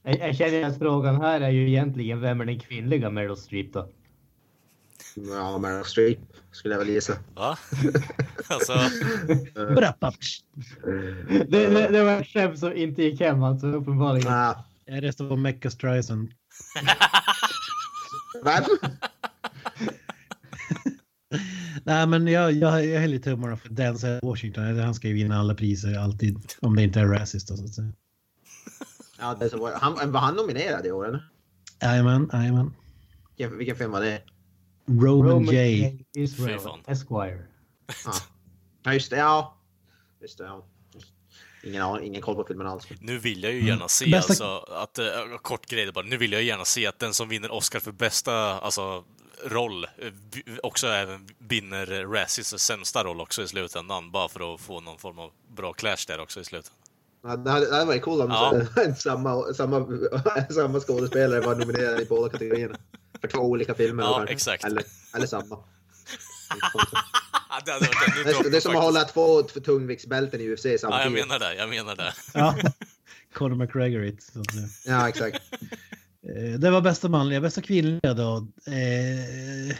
Jag, 0.07 0.19
jag 0.19 0.35
känner 0.35 0.63
att 0.63 0.77
frågan 0.77 1.21
här 1.21 1.41
är 1.41 1.49
ju 1.49 1.67
egentligen 1.67 2.21
vem 2.21 2.41
är 2.41 2.45
den 2.45 2.59
kvinnliga 2.59 3.09
Meryl 3.09 3.37
Streep 3.37 3.73
då? 3.73 3.89
Ja, 5.15 5.57
Meryl 5.57 5.85
Streep 5.85 6.19
skulle 6.51 6.73
jag 6.73 6.79
väl 6.79 6.89
gissa. 6.89 7.13
Va? 7.35 7.57
alltså. 8.47 8.73
Det, 11.47 11.67
det, 11.67 11.87
det 11.87 12.03
var 12.03 12.21
ett 12.21 12.27
skämt 12.27 12.59
som 12.59 12.73
inte 12.73 13.03
gick 13.03 13.21
hem 13.21 13.43
alltså 13.43 13.67
uppenbarligen. 13.67 14.33
Ah, 14.33 14.65
Jag 14.85 15.03
röstar 15.03 15.29
på 15.29 15.35
Mecca 15.35 15.69
Streisand. 15.69 16.31
vem? 18.43 18.63
Nej, 21.83 22.07
men 22.07 22.27
jag, 22.27 22.51
jag, 22.51 22.85
jag 22.85 22.99
häller 22.99 23.19
tummarna 23.19 23.57
för 23.57 23.69
Denzel 23.69 24.19
Washington. 24.23 24.79
Han 24.79 24.93
ska 24.95 25.07
ju 25.07 25.13
vinna 25.13 25.39
alla 25.39 25.55
priser 25.55 25.99
alltid. 25.99 26.39
Om 26.61 26.75
det 26.75 26.83
inte 26.83 26.99
är 26.99 27.05
racist 27.05 27.47
då, 27.47 27.57
så 27.57 27.63
att 27.63 27.73
säga. 27.73 27.91
Ja, 29.19 29.35
det 29.39 29.49
som 29.49 29.59
var, 29.59 29.71
han, 29.71 30.11
var 30.11 30.19
han 30.19 30.35
nominerad 30.35 30.85
i 30.85 30.91
år? 30.91 31.19
Jajamän, 31.81 32.29
jajamän. 32.33 32.73
Vilken, 33.37 33.57
vilken 33.57 33.75
film 33.75 33.91
var 33.91 34.01
det? 34.01 34.21
Roman, 34.85 35.43
J. 35.43 35.99
Israel 36.15 36.59
Fy 36.59 36.63
fan. 36.63 36.79
Esquire. 36.87 37.45
Ah. 38.05 38.13
Ja, 38.83 38.93
just 38.93 39.09
det. 39.09 39.17
Ja. 39.17 39.57
Just 40.21 40.37
det, 40.37 40.43
ja. 40.43 40.65
Ingen, 41.63 42.03
ingen 42.03 42.21
koll 42.21 42.35
på 42.35 42.43
filmen 42.43 42.67
alls. 42.67 42.87
nu 42.99 43.17
vill 43.17 43.43
jag 43.43 43.53
ju 43.53 43.67
gärna 43.67 43.87
se 43.87 44.05
Bästa- 44.05 44.17
alltså 44.17 44.73
att, 44.73 44.99
äh, 44.99 45.05
kort 45.41 45.65
grej 45.65 45.91
bara, 45.91 46.05
nu 46.05 46.17
vill 46.17 46.31
jag 46.31 46.43
gärna 46.43 46.65
se 46.65 46.87
att 46.87 46.99
den 46.99 47.13
som 47.13 47.29
vinner 47.29 47.51
Oscar 47.51 47.79
för 47.79 47.91
bästa, 47.91 48.59
alltså 48.59 49.03
roll, 49.45 49.83
eh, 49.85 50.13
också 50.63 50.87
även 50.87 51.27
vinner 51.39 51.85
Razzies 52.13 52.59
sämsta 52.63 53.03
roll 53.03 53.21
också 53.21 53.41
i 53.43 53.47
slutändan, 53.47 54.11
bara 54.11 54.29
för 54.29 54.53
att 54.53 54.61
få 54.61 54.79
någon 54.81 54.97
form 54.97 55.19
av 55.19 55.31
bra 55.47 55.73
clash 55.73 56.05
där 56.07 56.19
också 56.19 56.39
i 56.39 56.45
slutändan. 56.45 56.86
Ja, 57.23 57.35
Det 57.35 57.49
hade, 57.51 57.65
det 57.69 57.73
hade 57.75 57.85
varit 57.85 58.01
coolt 58.01 58.23
om 58.23 58.29
Ja. 58.75 58.93
samma, 58.97 59.53
samma, 59.53 59.87
samma 60.49 60.79
skådespelare 60.79 61.41
var 61.41 61.55
nominerad 61.55 62.01
i 62.01 62.05
båda 62.05 62.29
kategorierna. 62.31 62.75
För 63.21 63.27
två 63.27 63.39
olika 63.39 63.73
filmer. 63.75 64.03
Ja, 64.03 64.25
exakt. 64.27 64.63
Eller, 64.65 64.83
eller 65.15 65.27
samma. 65.27 65.55
det, 67.65 67.71
Det 68.23 68.29
är, 68.29 68.51
det 68.51 68.57
är 68.57 68.61
som 68.61 68.75
att 68.75 68.83
hålla 68.83 69.03
två 69.03 69.43
tungviktsbälten 69.43 70.41
i 70.41 70.49
UFC 70.53 70.65
Ja, 70.65 70.71
jag 70.71 70.79
samtidigt. 70.79 71.27
menar 71.27 71.39
det, 71.39 71.55
jag 71.55 71.69
menar 71.69 71.95
det. 71.95 72.13
Ja. 72.33 72.55
Conor 73.33 73.55
McGregor. 73.55 74.03
it, 74.03 74.23
Så 74.23 74.39
att 74.39 74.51
säga. 74.51 74.67
Ja, 74.85 75.09
exakt. 75.09 75.41
Eh, 76.35 76.59
Det 76.59 76.69
var 76.71 76.81
bästa 76.81 77.09
manliga. 77.09 77.41
Bästa 77.41 77.61
kvinnliga 77.61 78.13
då. 78.13 78.47
Eh, 78.67 79.75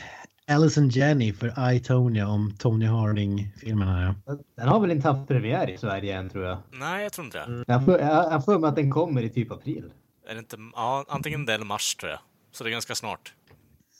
Alison 0.51 0.89
Jenny 0.89 1.33
för 1.33 1.71
I, 1.73 1.79
Tonya 1.79 2.27
om 2.27 2.53
Tony 2.57 2.85
Harding-filmen 2.85 3.87
här. 3.87 4.15
ja. 4.25 4.37
Den 4.57 4.67
har 4.67 4.79
väl 4.79 4.91
inte 4.91 5.07
haft 5.07 5.27
premiär 5.27 5.69
i 5.69 5.77
Sverige 5.77 6.17
än 6.17 6.29
tror 6.29 6.45
jag. 6.45 6.57
Nej, 6.71 7.03
jag 7.03 7.13
tror 7.13 7.25
inte 7.25 7.37
det. 7.45 7.63
Jag 7.67 7.85
får- 7.85 7.99
jag 7.99 8.29
har 8.29 8.39
för 8.41 8.59
mig 8.59 8.67
att 8.67 8.75
den 8.75 8.91
kommer 8.91 9.21
i 9.21 9.29
typ 9.29 9.51
april. 9.51 9.83
Är 10.29 10.33
det 10.33 10.39
inte, 10.39 10.57
ja, 10.75 11.05
antingen 11.07 11.45
det 11.45 11.53
eller 11.53 11.65
mars 11.65 11.95
tror 11.95 12.09
jag. 12.11 12.19
Så 12.51 12.63
det 12.63 12.69
är 12.69 12.71
ganska 12.71 12.95
snart. 12.95 13.33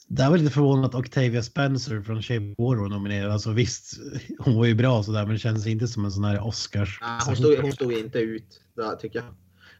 Det 0.08 0.28
var 0.28 0.38
lite 0.38 0.50
förvånat 0.52 0.94
att 0.94 1.00
Octavia 1.00 1.42
Spencer 1.42 2.02
från 2.02 2.22
Shape 2.22 2.40
of 2.50 2.58
Water 2.58 2.80
var 2.80 2.88
nominerad. 2.88 3.32
Alltså 3.32 3.50
visst, 3.52 3.94
hon 4.38 4.56
var 4.56 4.64
ju 4.66 4.74
bra 4.74 5.02
sådär 5.02 5.22
men 5.24 5.32
det 5.32 5.38
känns 5.38 5.66
inte 5.66 5.88
som 5.88 6.04
en 6.04 6.10
sån 6.10 6.24
här 6.24 6.46
Oscars. 6.46 6.98
Ja, 7.00 7.18
hon, 7.26 7.36
stod, 7.36 7.58
hon 7.58 7.72
stod 7.72 7.92
inte 7.92 8.18
ut, 8.18 8.60
där, 8.76 8.96
tycker 8.96 9.18
jag. 9.18 9.26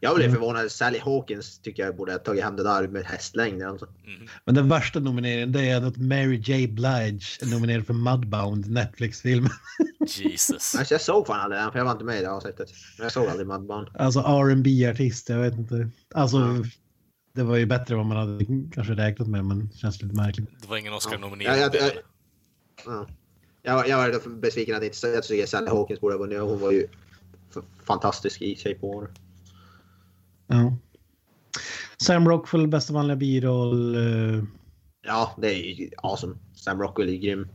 Jag 0.01 0.17
blev 0.17 0.29
Mm. 0.29 0.41
förvånad. 0.41 0.71
Sally 0.73 0.99
Hawkins 0.99 1.59
tycker 1.59 1.83
jag 1.83 1.97
borde 1.97 2.13
ha 2.13 2.19
tagit 2.19 2.45
hem 2.45 2.57
det 2.57 2.63
där 2.63 2.89
med 2.89 3.05
hästlängd. 3.05 3.63
Alltså. 3.63 3.87
Mhm. 3.87 4.29
Men 4.45 4.55
den 4.55 4.69
värsta 4.69 5.01
nomineringen 5.01 5.53
det 5.53 5.69
är 5.71 5.83
att 5.87 5.97
Mary 5.97 6.37
J. 6.37 6.67
Blige 6.69 7.39
är 7.41 7.51
nominerad 7.51 7.87
för 7.87 7.95
Mudbound, 7.95 8.71
Netflix-filmen. 8.71 9.51
Jesus. 10.07 10.75
Alltså, 10.75 10.95
jag 10.95 11.01
såg 11.01 11.27
fan 11.27 11.41
aldrig 11.41 11.61
den, 11.61 11.73
för 11.73 11.79
jag 11.79 11.85
var 11.85 11.93
inte 11.93 12.05
med 12.05 12.19
i 12.19 12.21
det 12.21 12.31
avsnittet. 12.31 12.69
Men 12.99 13.05
jag 13.05 13.13
såg 13.13 13.27
aldrig 13.27 13.47
Mudbound. 13.47 13.89
Alltså 13.95 14.21
rb 14.21 14.67
artist 14.91 15.29
jag 15.29 15.39
vet 15.39 15.55
inte. 15.55 15.91
Alltså, 16.15 16.37
Ja. 16.37 16.65
det 17.35 17.43
var 17.43 17.57
ju 17.57 17.67
bättre 17.67 17.95
än 17.95 17.99
vad 17.99 18.07
man 18.07 18.17
hade 18.17 18.45
kanske 18.75 18.93
räknat 18.95 19.29
med 19.29 19.45
men 19.45 19.71
känns 19.75 20.03
lite 20.03 20.15
märkligt. 20.15 20.49
Det 20.63 20.69
var 20.69 20.77
ingen 20.77 20.93
Ja, 20.93 20.97
Oscar-nominering. 20.97 21.61
jag, 21.61 21.75
jag, 21.75 21.93
ja. 22.87 23.07
jag, 23.63 23.75
var- 23.75 23.85
jag 23.85 23.97
var 23.99 24.29
besviken 24.41 24.77
att 24.77 24.83
inte 24.83 25.07
jag 25.09 25.23
tycker 25.23 25.47
Sally 25.47 25.69
Hawkins 25.69 26.01
borde 26.01 26.15
ha 26.15 26.19
vunnit. 26.19 26.41
Hon 26.41 26.59
var 26.61 26.73
ju 26.73 26.87
fantastisk 27.85 28.43
i 28.43 28.57
Shape 28.57 28.79
of 28.81 28.95
Water. 28.95 29.15
Ja. 30.49 30.77
Sam 32.03 32.29
Rockwell, 32.29 32.69
bästa 32.69 32.93
manliga 32.93 33.17
biroll. 33.17 33.95
eh, 33.97 34.45
Ja, 35.07 35.35
det 35.39 35.55
är 35.55 35.81
ju 35.81 35.91
awesome. 35.97 36.37
Sam 36.55 36.81
Rockwell 36.81 37.09
är 37.09 37.17
grym. 37.17 37.49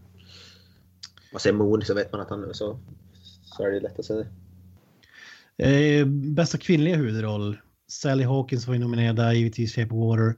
Man 1.32 1.40
ser 1.40 1.54
Moon 1.54 1.82
så 1.82 1.94
vet 1.94 2.12
man 2.12 2.22
att 2.22 2.30
han 2.30 2.44
är 2.44 2.54
så. 2.54 2.80
Så 3.44 3.64
är 3.64 3.72
det 3.72 3.80
lätt 3.80 4.00
att 4.00 4.06
säga. 4.06 4.26
Eh, 5.58 6.06
bästa 6.08 6.58
kvinnliga 6.58 6.96
huvudroll. 6.96 7.58
Sally 7.88 8.24
Hawkins 8.24 8.68
var 8.68 8.74
ju 8.74 8.80
nominerad 8.80 9.16
där, 9.16 9.32
givetvis 9.34 9.76
Shape 9.76 9.94
of 9.96 10.10
Water. 10.10 10.36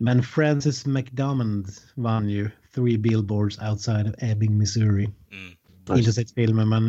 Men 0.00 0.22
Frances 0.22 0.86
McDormand 0.86 1.66
vann 1.94 2.28
ju 2.28 2.50
Three 2.74 2.98
Billboards 2.98 3.58
Outside 3.58 4.06
of 4.08 4.14
Ebbing, 4.18 4.58
Missouri. 4.58 5.04
Mm. 5.30 5.98
Inte 5.98 6.12
sett 6.12 6.30
filmen 6.30 6.68
men 6.68 6.88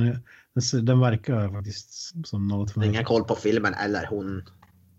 den, 0.71 0.85
den 0.85 0.99
verkar 0.99 1.49
faktiskt 1.49 2.13
som 2.27 2.47
något 2.47 2.71
för 2.71 2.81
Ingen 2.81 2.93
mig. 2.95 3.05
koll 3.05 3.23
på 3.23 3.35
filmen 3.35 3.73
eller 3.73 4.05
hon 4.05 4.43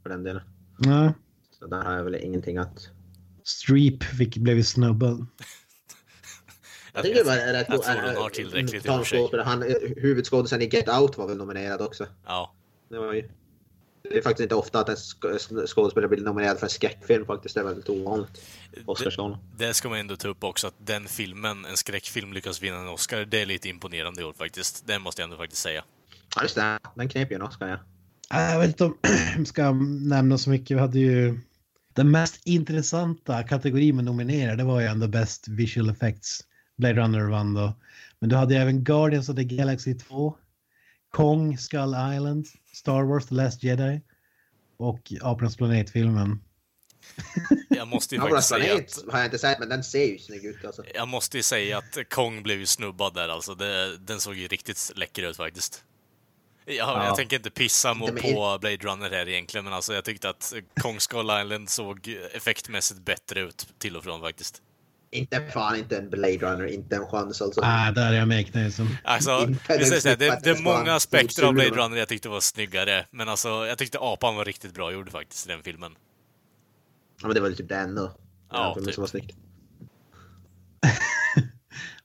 för 0.04 0.10
den 0.10 0.22
delen. 0.24 0.42
Ja, 0.78 1.12
Så 1.58 1.66
där 1.66 1.82
har 1.82 1.92
jag 1.92 2.04
väl 2.04 2.14
ingenting 2.14 2.56
att... 2.58 2.88
Streep 3.44 4.02
fick, 4.04 4.36
blev 4.36 4.56
ju 4.56 4.64
snubbad. 4.64 5.26
Jag 6.92 7.04
tycker 7.04 7.18
det 7.18 7.24
var 7.24 7.36
rätt 7.36 7.66
jag 7.68 7.82
tror 7.82 8.06
hon 8.06 8.16
har 8.16 8.30
tillräckligt 8.30 8.86
i 8.86 8.88
och 8.88 9.06
för 9.06 9.28
sig. 9.28 9.42
Han, 9.44 9.62
huvudskådisen 9.96 10.62
i 10.62 10.68
Get 10.68 10.88
Out 10.88 11.18
var 11.18 11.28
väl 11.28 11.36
nominerad 11.36 11.80
också. 11.80 12.06
Ja. 12.26 12.54
Det 12.88 12.98
var 12.98 13.12
ju... 13.12 13.30
Det 14.02 14.18
är 14.18 14.22
faktiskt 14.22 14.42
inte 14.42 14.54
ofta 14.54 14.80
att 14.80 14.88
en 14.88 14.96
sk- 14.96 15.66
skådespelare 15.66 16.08
blir 16.08 16.20
nominerad 16.20 16.58
för 16.58 16.66
en 16.66 16.70
skräckfilm 16.70 17.26
faktiskt. 17.26 17.54
Det 17.54 17.60
är 17.60 17.64
väldigt 17.64 17.88
ovanligt. 17.88 18.42
Oscarsgalan. 18.86 19.38
Det 19.56 19.74
ska 19.74 19.88
man 19.88 19.98
ändå 19.98 20.16
ta 20.16 20.28
upp 20.28 20.44
också, 20.44 20.66
att 20.66 20.74
den 20.78 21.08
filmen, 21.08 21.64
en 21.64 21.76
skräckfilm, 21.76 22.32
lyckas 22.32 22.62
vinna 22.62 22.76
en 22.76 22.88
Oscar. 22.88 23.24
Det 23.24 23.42
är 23.42 23.46
lite 23.46 23.68
imponerande 23.68 24.20
i 24.20 24.24
år 24.24 24.32
faktiskt. 24.32 24.86
Det 24.86 24.98
måste 24.98 25.22
jag 25.22 25.26
ändå 25.26 25.36
faktiskt 25.36 25.62
säga. 25.62 25.84
Ja 26.36 26.42
just 26.42 26.54
det, 26.54 26.78
den 26.94 27.08
knep 27.08 27.30
ju 27.30 27.34
en 27.34 27.42
Oscar 27.42 27.68
ja. 27.68 27.78
Äh, 28.32 28.40
Jag 28.40 28.58
vet 28.58 28.68
inte 28.68 28.84
om 28.84 28.96
jag 29.36 29.46
ska 29.46 29.72
nämna 30.00 30.38
så 30.38 30.50
mycket. 30.50 30.76
Vi 30.76 30.80
hade 30.80 30.98
ju 30.98 31.40
den 31.92 32.10
mest 32.10 32.46
intressanta 32.46 33.42
kategorin 33.42 33.96
med 33.96 34.04
nominerade. 34.04 34.56
Det 34.56 34.64
var 34.64 34.80
ju 34.80 34.86
ändå 34.86 35.08
Best 35.08 35.48
Visual 35.48 35.90
Effects. 35.90 36.40
Blade 36.76 37.00
Runner 37.00 37.30
vann 37.30 37.54
då. 37.54 37.74
Men 38.18 38.28
du 38.30 38.36
hade 38.36 38.54
ju 38.54 38.60
även 38.60 38.84
Guardians 38.84 39.28
of 39.28 39.36
the 39.36 39.44
Galaxy 39.44 39.94
2. 39.94 40.36
Kong, 41.10 41.58
Skull 41.58 41.94
Island, 42.14 42.46
Star 42.72 43.02
Wars 43.02 43.26
The 43.26 43.34
Last 43.34 43.62
Jedi 43.62 44.00
och 44.76 45.12
Apornas 45.22 45.56
planet-filmen. 45.56 46.40
Jag 47.68 47.88
måste 47.88 48.14
ju 48.14 48.20
faktiskt 48.20 48.48
säga 48.48 48.64
planet 48.64 48.98
att 49.06 49.12
har 49.12 49.18
jag 49.18 49.26
inte 49.26 49.38
sett 49.38 49.58
men 49.58 49.68
den 49.68 49.84
ser 49.84 50.06
ju 50.06 50.18
snygg 50.18 50.44
ut 50.44 50.64
alltså. 50.64 50.82
jag 50.94 51.08
måste 51.08 51.36
ju 51.36 51.42
säga 51.42 51.78
att 51.78 51.98
Kong 52.08 52.42
blev 52.42 52.58
ju 52.58 52.66
snubbad 52.66 53.14
där 53.14 53.28
alltså. 53.28 53.54
Det, 53.54 53.98
den 53.98 54.20
såg 54.20 54.34
ju 54.34 54.48
riktigt 54.48 54.92
läcker 54.96 55.22
ut 55.22 55.36
faktiskt. 55.36 55.84
Jag, 56.66 56.76
Ja. 56.76 57.04
jag 57.06 57.16
tänker 57.16 57.36
inte 57.36 57.50
pissa 57.50 57.94
mo- 57.94 58.00
Nej, 58.00 58.12
men- 58.22 58.34
på 58.34 58.58
Blade 58.60 58.76
Runner 58.76 59.10
här 59.10 59.28
egentligen, 59.28 59.64
men 59.64 59.72
alltså 59.72 59.94
jag 59.94 60.04
tyckte 60.04 60.28
att 60.28 60.52
Kong 60.80 61.00
Skull 61.00 61.30
Island 61.42 61.68
såg 61.70 62.16
effektmässigt 62.32 63.00
bättre 63.00 63.40
ut 63.40 63.68
till 63.78 63.96
och 63.96 64.04
från 64.04 64.20
faktiskt. 64.20 64.62
Inte 65.10 65.50
fan 65.52 65.76
inte 65.76 65.96
en 65.96 66.10
Blade 66.10 66.36
Runner, 66.38 66.66
inte 66.66 66.96
en 66.96 67.06
chans 67.06 67.42
alltså. 67.42 67.60
Ah, 67.64 67.90
där 67.90 68.12
är 68.12 68.16
jag 68.18 68.28
med 68.28 68.46
Knäsen. 68.52 68.88
Alltså, 69.04 69.30
Inte 69.40 69.78
vi 69.78 69.84
säger 69.84 70.00
så 70.00 70.08
här, 70.08 70.16
den 70.16 70.30
det, 70.30 70.40
det 70.52 70.58
är 70.58 70.62
många 70.62 70.94
aspekter 70.94 71.42
av 71.42 71.52
Blade. 71.54 71.70
Runner 71.70 71.96
jag 71.96 72.08
tyckte 72.08 72.28
var 72.28 72.40
snyggare, 72.40 73.06
men 73.10 73.28
alltså 73.28 73.48
jag 73.48 73.78
tyckte 73.78 73.98
apan 74.00 74.36
var 74.36 74.44
riktigt 74.44 74.74
bra 74.74 74.92
gjord 74.92 75.10
faktiskt 75.10 75.46
i 75.46 75.50
den 75.50 75.62
filmen. 75.62 75.92
Ja 77.20 77.26
men 77.26 77.34
det 77.34 77.40
var 77.40 77.48
ju 77.48 77.54
typ 77.54 77.68
den 77.68 77.94
då. 77.94 78.12
Ja, 78.52 78.72
Den 78.76 78.84
typ. 78.84 78.94
som 78.94 79.02
var 79.02 79.08
snyggt. 79.08 79.36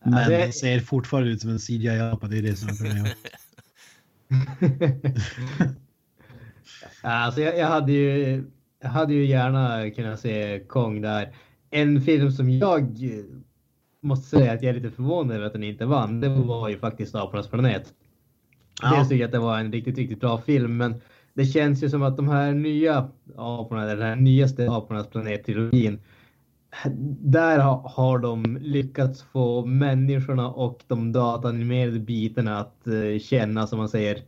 Men 0.05 0.29
det- 0.29 0.53
ser 0.53 0.79
fortfarande 0.79 1.29
ut 1.29 1.41
som 1.41 1.49
en 1.49 1.59
CGI-apa. 1.59 2.27
Det 2.27 2.37
är 2.37 2.41
det 2.41 2.55
som 2.55 2.69
är 2.69 2.73
problemet. 2.73 3.17
Alltså 7.01 7.41
jag, 7.41 7.57
jag, 7.57 7.67
hade 7.67 7.91
ju, 7.91 8.43
jag 8.81 8.89
hade 8.89 9.13
ju 9.13 9.25
gärna 9.25 9.89
kunnat 9.89 10.19
se 10.19 10.59
Kong 10.59 11.01
där. 11.01 11.33
En 11.69 12.01
film 12.01 12.31
som 12.31 12.49
jag 12.49 12.97
måste 14.01 14.37
säga 14.37 14.51
att 14.51 14.63
jag 14.63 14.69
är 14.69 14.79
lite 14.79 14.95
förvånad 14.95 15.35
över 15.35 15.45
att 15.45 15.53
den 15.53 15.63
inte 15.63 15.85
vann, 15.85 16.21
det 16.21 16.29
var 16.29 16.69
ju 16.69 16.79
faktiskt 16.79 17.15
Apornas 17.15 17.47
planet. 17.47 17.93
Ja. 18.81 18.95
Dels 18.95 19.09
tycker 19.09 19.21
jag 19.21 19.27
att 19.27 19.31
det 19.31 19.39
var 19.39 19.59
en 19.59 19.71
riktigt, 19.71 19.97
riktigt 19.97 20.19
bra 20.19 20.37
film, 20.37 20.77
men 20.77 21.01
det 21.33 21.45
känns 21.45 21.83
ju 21.83 21.89
som 21.89 22.03
att 22.03 22.17
de 22.17 22.29
här 22.29 22.53
nya 22.53 23.09
aporna, 23.35 23.85
den 23.85 24.01
här 24.01 24.15
nyaste 24.15 24.71
Apornas 24.71 25.07
planet-trilogin, 25.07 25.99
där 27.19 27.59
har 27.83 28.19
de 28.19 28.57
lyckats 28.61 29.23
få 29.23 29.65
människorna 29.65 30.49
och 30.49 30.83
de 30.87 31.11
datanimerade 31.11 31.99
bitarna 31.99 32.59
att 32.59 32.87
eh, 32.87 33.19
känna, 33.19 33.67
som 33.67 33.79
man 33.79 33.89
säger, 33.89 34.23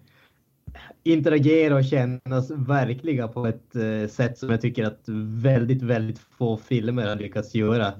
interagera 1.04 1.76
och 1.76 1.84
kännas 1.84 2.52
verkliga 2.52 3.28
på 3.28 3.48
ett 3.48 3.76
eh, 3.76 4.10
sätt 4.10 4.38
som 4.38 4.50
jag 4.50 4.62
tycker 4.62 4.86
att 4.86 5.04
väldigt, 5.42 5.82
väldigt 5.82 6.20
få 6.20 6.58
filmer 6.58 7.08
har 7.08 7.16
lyckats 7.16 7.56
göra. 7.56 7.94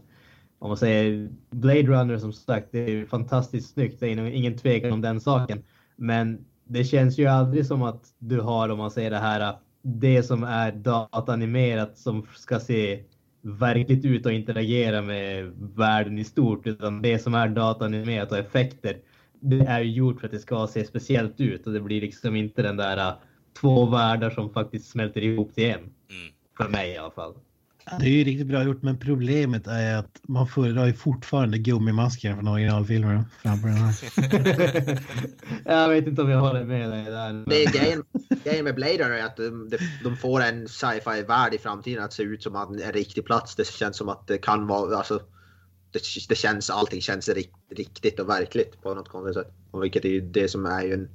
Om 0.60 0.68
man 0.68 0.78
säger 0.78 1.30
Blade 1.50 1.84
Runner 1.84 2.18
som 2.18 2.34
sagt, 2.34 2.68
det 2.72 2.80
är 2.80 3.06
fantastiskt 3.06 3.74
snyggt. 3.74 4.00
Det 4.00 4.08
är 4.08 4.20
ingen 4.20 4.58
tvekan 4.58 4.92
om 4.92 5.02
den 5.02 5.22
saken. 5.22 5.64
Men 5.96 6.46
det 6.64 6.84
känns 6.84 7.18
ju 7.18 7.28
aldrig 7.28 7.66
som 7.66 7.84
att 7.84 8.04
du 8.20 8.40
har, 8.40 8.70
om 8.70 8.78
man 8.78 8.92
säger 8.92 9.12
det 9.12 9.18
här, 9.18 9.56
det 9.82 10.24
som 10.24 10.44
är 10.44 10.72
datanimerat 10.72 11.98
som 11.98 12.26
ska 12.36 12.60
se 12.60 13.04
verkligt 13.42 14.06
ut 14.06 14.26
och 14.26 14.32
interagera 14.32 15.02
med 15.02 15.52
världen 15.76 16.18
i 16.18 16.24
stort. 16.24 16.68
Utan 16.68 17.02
det 17.02 17.20
som 17.20 17.34
är 17.34 17.48
datanimerat 17.48 18.32
och 18.32 18.38
effekter, 18.38 18.98
det 19.40 19.60
är 19.60 19.82
ju 19.82 19.92
gjort 19.92 20.20
för 20.20 20.28
att 20.28 20.34
det 20.34 20.40
ska 20.40 20.68
se 20.68 20.86
speciellt 20.86 21.40
ut 21.42 21.68
och 21.68 21.74
det 21.74 21.80
blir 21.80 22.02
liksom 22.02 22.36
inte 22.36 22.62
den 22.62 22.78
där 22.78 22.98
uh, 22.98 23.14
två 23.62 23.86
världar 23.86 24.30
som 24.30 24.54
faktiskt 24.54 24.90
smälter 24.90 25.22
ihop 25.22 25.56
till 25.56 25.66
en. 25.66 25.80
Mm. 25.80 25.92
För 26.58 26.70
mig 26.70 26.92
i 26.92 26.98
alla 26.98 27.12
fall. 27.12 27.34
Det 28.00 28.06
är 28.06 28.10
ju 28.10 28.24
riktigt 28.24 28.48
bra 28.48 28.64
gjort, 28.64 28.82
men 28.82 28.98
problemet 28.98 29.68
är 29.68 29.96
att 29.96 30.22
man 30.24 30.48
föredrar 30.48 30.86
ju 30.86 30.94
fortfarande 30.94 31.58
gummimasken 31.58 32.36
från 32.36 32.48
originalfilmerna 32.48 33.26
framför 33.42 33.68
den 33.68 33.78
här. 33.78 35.02
jag 35.82 35.90
vet 35.90 36.08
inte 36.08 36.22
om 36.22 36.30
jag 36.30 36.40
håller 36.40 36.64
med 36.64 36.90
dig 36.90 37.04
där. 37.04 37.46
Det 37.48 37.64
är 37.64 37.72
grejen, 37.72 38.04
grejen 38.44 38.64
med 38.64 38.76
Blade 38.76 38.98
Runner 38.98 39.18
är 39.18 39.26
att 39.26 39.38
de, 39.38 39.72
de, 40.04 40.18
får 40.18 40.42
en 40.42 40.68
sci-fi 40.68 41.22
värld 41.28 41.54
i 41.54 41.58
framtiden 41.58 42.04
att 42.04 42.14
se 42.14 42.24
ut 42.24 42.44
som 42.44 42.56
att 42.56 42.70
en 42.70 42.92
riktig 42.92 43.26
plats. 43.26 43.56
Det 43.56 43.68
känns 43.68 43.98
som 43.98 44.10
att 44.10 44.28
det 44.28 44.38
kan 44.38 44.68
vara, 44.68 44.98
alltså, 44.98 45.22
det, 45.92 46.00
det 46.30 46.36
känns, 46.36 46.70
allting 46.70 47.02
känns 47.02 47.30
rikt, 47.30 47.56
riktigt 47.76 48.20
och 48.20 48.30
verkligt 48.30 48.82
på 48.82 48.94
något 48.94 49.10
konstigt 49.10 49.34
sätt. 49.34 49.54
Och 49.72 49.84
vilket 49.84 50.06
är 50.06 50.10
ju 50.10 50.22
det 50.22 50.52
som 50.52 50.66
är 50.66 50.82
ju 50.84 50.94
en 50.94 51.10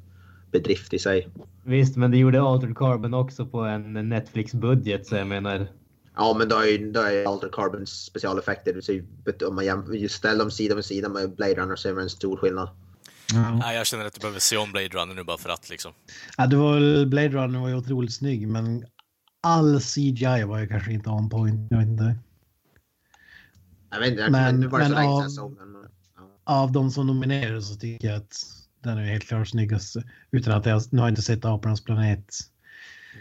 bedrift 0.53 0.95
i 0.95 0.99
sig. 0.99 1.29
Visst, 1.65 1.97
men 1.97 2.11
det 2.11 2.17
gjorde 2.17 2.43
Altered 2.43 2.77
Carbon 2.77 3.15
också 3.15 3.47
på 3.47 3.61
en 3.61 4.09
Netflix-budget, 4.09 5.07
så 5.07 5.17
jag 5.17 5.27
menar. 5.27 5.69
Ja, 6.17 6.35
men 6.39 6.49
då 6.49 6.57
är 6.57 6.93
då 6.93 7.01
är 7.01 7.25
Alter 7.29 7.49
Carbons 7.53 7.91
specialeffekter, 8.05 8.91
ju- 8.91 9.07
om 9.49 9.55
man 9.55 10.09
ställer 10.09 10.39
dem 10.39 10.51
sida 10.51 10.75
vid 10.75 10.85
sida 10.85 11.09
med 11.09 11.35
Blade 11.37 11.55
Runner 11.55 11.77
så 11.77 11.89
är 11.89 11.95
det 11.95 12.03
en 12.03 12.11
stor 12.11 12.37
skillnad. 12.37 12.69
Ja. 13.33 13.55
Nej, 13.55 13.77
jag 13.77 13.87
känner 13.87 14.05
att 14.07 14.15
du 14.15 14.21
behöver 14.21 14.41
se 14.41 14.57
om 14.57 14.73
Blade 14.73 14.89
Runner 14.89 15.15
nu 15.15 15.25
bara 15.25 15.39
för 15.39 15.49
att 15.51 15.69
liksom. 15.69 15.93
Ja, 16.37 16.47
det 16.47 16.57
var 16.57 16.75
väl, 16.75 17.07
Blade 17.07 17.29
Runner 17.29 17.59
var 17.59 17.69
ju 17.69 17.75
otroligt 17.75 18.15
snygg, 18.15 18.49
men 18.49 18.85
all 19.43 19.81
CGI 19.81 20.45
var 20.45 20.59
ju 20.59 20.69
kanske 20.69 20.93
inte 20.93 21.11
on 21.11 21.31
point. 21.31 21.71
Jag 21.71 21.79
vet 21.79 21.89
inte. 21.89 22.17
Jag 23.91 24.01
vet 24.01 24.09
inte, 24.11 24.31
Men- 24.31 24.61
nu 24.61 24.67
var 24.67 24.79
det 24.79 24.87
så 24.87 24.93
länge 24.95 25.09
av- 25.09 25.21
sedan 25.21 25.23
jag 25.23 25.33
såg 25.33 25.57
den. 25.59 25.75
ja. 26.17 26.23
Av 26.45 26.73
de 26.73 26.91
som 26.91 27.07
nominerades 27.07 27.69
så 27.69 27.75
tycker 27.75 28.09
jag 28.09 28.17
att 28.17 28.37
den 28.83 28.99
är 28.99 29.05
helt 29.05 29.25
klart 29.29 29.49
snyggast. 29.49 29.97
Utan 30.31 30.53
att 30.59 30.67
jag, 30.67 30.83
nu 30.91 30.99
har 30.99 31.07
jag 31.07 31.13
inte 31.13 31.23
sett 31.23 31.45
Apornas 31.45 31.81
planet 31.85 32.35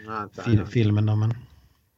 Nej, 0.06 0.22
inte 0.22 0.42
fil, 0.42 0.58
än. 0.60 0.66
filmen 0.66 1.06
då, 1.06 1.16
men 1.16 1.34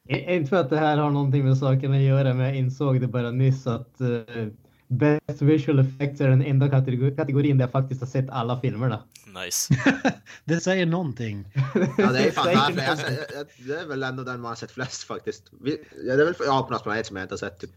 Inte 0.08 0.48
för 0.48 0.56
att 0.56 0.70
det 0.70 0.78
här 0.78 0.96
har 0.96 1.10
någonting 1.10 1.44
med 1.44 1.58
saken 1.58 1.92
att 1.92 2.00
göra, 2.00 2.34
men 2.34 2.46
jag 2.46 2.56
insåg 2.56 3.00
det 3.00 3.06
bara 3.06 3.30
nyss 3.30 3.66
att 3.66 3.96
uh, 4.00 4.48
Best 4.88 5.42
Visual 5.42 5.78
Effects 5.78 6.20
är 6.20 6.28
den 6.28 6.42
enda 6.42 6.68
kategor- 6.68 7.16
kategorin 7.16 7.58
där 7.58 7.64
jag 7.64 7.72
faktiskt 7.72 8.00
har 8.00 8.08
sett 8.08 8.30
alla 8.30 8.60
filmerna. 8.60 9.02
Nice. 9.44 9.74
det 10.44 10.60
säger 10.60 10.86
någonting. 10.86 11.44
Ja, 11.98 12.12
det 12.12 12.18
är 12.18 12.30
fan 12.30 12.74
därför. 12.76 13.12
Jag, 13.12 13.20
jag, 13.36 13.46
det 13.66 13.80
är 13.80 13.86
väl 13.86 14.02
ändå 14.02 14.22
den 14.22 14.40
man 14.40 14.48
har 14.48 14.56
sett 14.56 14.70
flest 14.70 15.04
faktiskt. 15.04 15.52
Vi, 15.60 15.78
ja, 16.06 16.16
det 16.16 16.22
är 16.22 16.26
väl 16.26 16.34
för 16.34 16.58
Apornas 16.58 16.82
planet 16.82 17.06
som 17.06 17.16
jag 17.16 17.24
inte 17.24 17.32
har 17.32 17.38
sett. 17.38 17.60
Typ. 17.60 17.70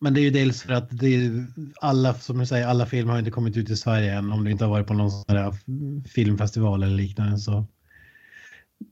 Men 0.00 0.14
det 0.14 0.20
är 0.20 0.22
ju 0.22 0.30
dels 0.30 0.62
för 0.62 0.72
att 0.72 0.88
det 0.90 1.06
är, 1.06 1.46
alla, 1.80 2.14
som 2.14 2.38
du 2.38 2.46
säger, 2.46 2.66
alla 2.66 2.86
filmer 2.86 3.12
har 3.12 3.18
inte 3.18 3.30
kommit 3.30 3.56
ut 3.56 3.70
i 3.70 3.76
Sverige 3.76 4.12
än 4.12 4.32
om 4.32 4.44
du 4.44 4.50
inte 4.50 4.64
har 4.64 4.70
varit 4.70 4.86
på 4.86 4.94
någon 4.94 5.10
sån 5.10 5.36
här 5.36 5.54
filmfestival 6.08 6.82
eller 6.82 6.96
liknande. 6.96 7.38
Så 7.38 7.66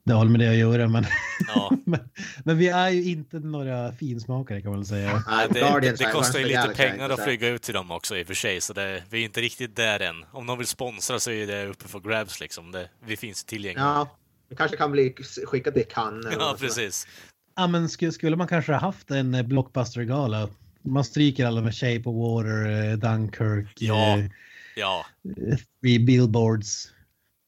det 0.05 0.13
har 0.13 0.25
med 0.25 0.41
det 0.41 0.49
att 0.49 0.57
göra. 0.57 0.89
Men, 0.89 1.05
Ja. 1.55 1.73
men, 1.85 2.01
men 2.45 2.59
vi 2.59 2.69
är 2.69 2.89
ju 2.91 3.05
inte 3.11 3.39
några 3.39 3.93
finsmakare 3.93 4.61
kan 4.63 4.71
man 4.71 4.81
väl 4.81 4.87
säga. 4.87 5.23
Nej, 5.29 5.49
det, 5.51 5.61
det, 5.81 5.97
det 5.99 6.11
kostar 6.13 6.39
ju 6.39 6.45
lite 6.45 6.73
pengar 6.77 7.11
att 7.11 7.25
flyga 7.25 7.49
ut 7.49 7.63
till 7.63 7.75
dem 7.75 7.91
också 7.91 8.17
i 8.17 8.23
och 8.23 8.27
för 8.27 8.35
sig, 8.35 8.61
så 8.61 8.73
det, 8.73 9.03
vi 9.11 9.21
är 9.21 9.25
inte 9.25 9.41
riktigt 9.41 9.77
där 9.77 10.01
än. 10.01 10.25
Om 10.33 10.47
de 10.47 10.59
vill 10.59 10.67
sponsra 10.67 11.21
så 11.21 11.31
är 11.31 11.47
det 11.47 11.67
uppe 11.67 11.89
för 11.89 12.01
grabs 12.01 12.41
liksom. 12.41 12.73
Det, 12.73 12.89
vi 13.07 13.17
finns 13.17 13.45
tillgängliga. 13.45 13.85
Ja, 13.85 14.17
det 14.49 14.57
kanske 14.57 14.77
kan 14.77 14.93
bli 14.93 15.15
skickat 15.47 15.75
till 15.75 15.87
Cannes. 15.87 16.35
Ja, 16.39 16.57
precis. 16.61 17.07
Ja, 17.57 17.67
men 17.67 17.89
skulle, 17.89 18.13
skulle 18.13 18.37
man 18.37 18.49
kanske 18.49 18.73
ha 18.73 18.81
haft 18.81 19.11
en 19.11 19.35
eh, 19.35 19.43
blockbuster-gala? 19.43 20.49
Man 20.83 21.05
stryker 21.05 21.47
alla 21.47 21.61
med 21.61 21.75
Shape 21.75 22.03
of 22.09 22.15
Water, 22.17 22.91
eh, 22.91 22.97
Dunkirk, 22.97 23.73
Ja. 23.77 24.19
eh, 24.19 24.25
Ja, 24.77 25.07
Three 25.83 25.99
Billboards. 25.99 26.89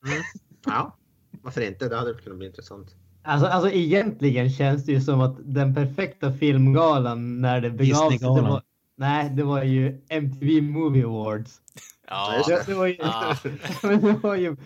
Mm. 0.07 0.23
Ja, 0.67 0.97
varför 1.43 1.61
inte? 1.61 1.89
Det 1.89 1.97
hade 1.97 2.15
kunnat 2.15 2.39
bli 2.39 2.47
intressant. 2.47 2.95
Alltså, 3.25 3.47
alltså 3.47 3.71
egentligen 3.71 4.51
känns 4.51 4.85
det 4.85 4.93
ju 4.93 5.01
som 5.01 5.21
att 5.21 5.37
den 5.45 5.75
perfekta 5.75 6.33
filmgalan 6.33 7.41
när 7.41 7.61
det 7.61 7.71
begav 7.71 8.11
sig, 8.11 8.19
det 8.19 8.27
var, 8.27 8.63
Nej, 8.99 9.31
det 9.31 9.43
var 9.43 9.63
ju 9.63 10.01
MTV 10.09 10.61
Movie 10.63 11.05
Awards. 11.05 11.61
ja, 12.09 12.45
Det, 12.49 12.63
det, 12.67 12.75
var 12.75 12.87
ju, 12.87 12.97
Ja. 12.99 13.37
det 13.83 14.19
var 14.23 14.35
ju 14.37 14.57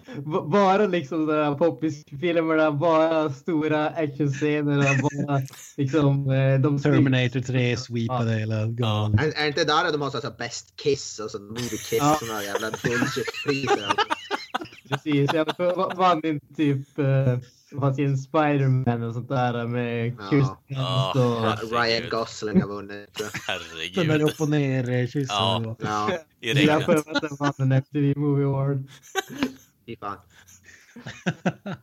bara 0.50 0.86
liksom 0.86 1.26
de 1.26 1.32
där 1.36 1.54
poppisfilmerna, 1.54 2.72
bara 2.72 3.30
stora 3.32 3.88
actionscener 3.88 4.78
och 4.78 5.10
bara 5.26 5.40
liksom 5.76 6.30
eh, 6.30 6.60
de 6.60 6.78
Terminator 6.82 7.40
3 7.40 7.76
sweepade 7.76 8.32
hela 8.32 8.66
galan. 8.66 9.18
Är, 9.18 9.32
är 9.42 9.46
inte 9.46 9.64
där 9.64 9.92
de 9.92 10.00
har 10.00 10.10
så 10.10 10.20
här 10.20 10.34
best 10.38 10.76
kiss 10.76 11.18
och 11.18 11.30
så 11.30 11.38
movie 11.38 11.68
kiss 11.68 11.98
Ja. 11.98 12.18
jävla 12.42 12.70
bullshit-priser? 12.70 13.92
Precis, 14.90 15.30
jag 15.32 15.46
vann 15.96 16.26
in 16.26 16.40
typ 16.56 16.98
eh, 16.98 17.38
Spiderman 18.16 19.02
och 19.02 19.14
sånt 19.14 19.28
där 19.28 19.66
med 19.66 20.06
Ja. 20.18 20.30
Kirsten 20.30 20.56
Ja. 20.66 21.12
Herregud. 21.14 21.72
Ryan 21.72 22.10
Gosling 22.10 22.60
har 22.60 22.68
vunnit. 22.68 22.90
Den 23.18 23.26
där 23.26 23.40
herregud. 23.46 24.22
upp 24.22 24.40
och 24.40 24.48
ner 24.48 24.90
eh, 24.90 25.06
kyssen. 25.06 25.26
Ja. 25.28 25.76
Ja, 25.78 26.10
I 26.40 26.48
Jag 26.48 26.56
regnet. 26.56 26.84
får 26.84 26.96
att 26.96 27.20
den 27.20 27.36
vann 27.38 27.52
en 27.58 27.72
MTV 27.72 28.14
Movie 28.18 28.46
Award. 28.46 28.84
fy 29.86 29.96
fan. 29.96 30.16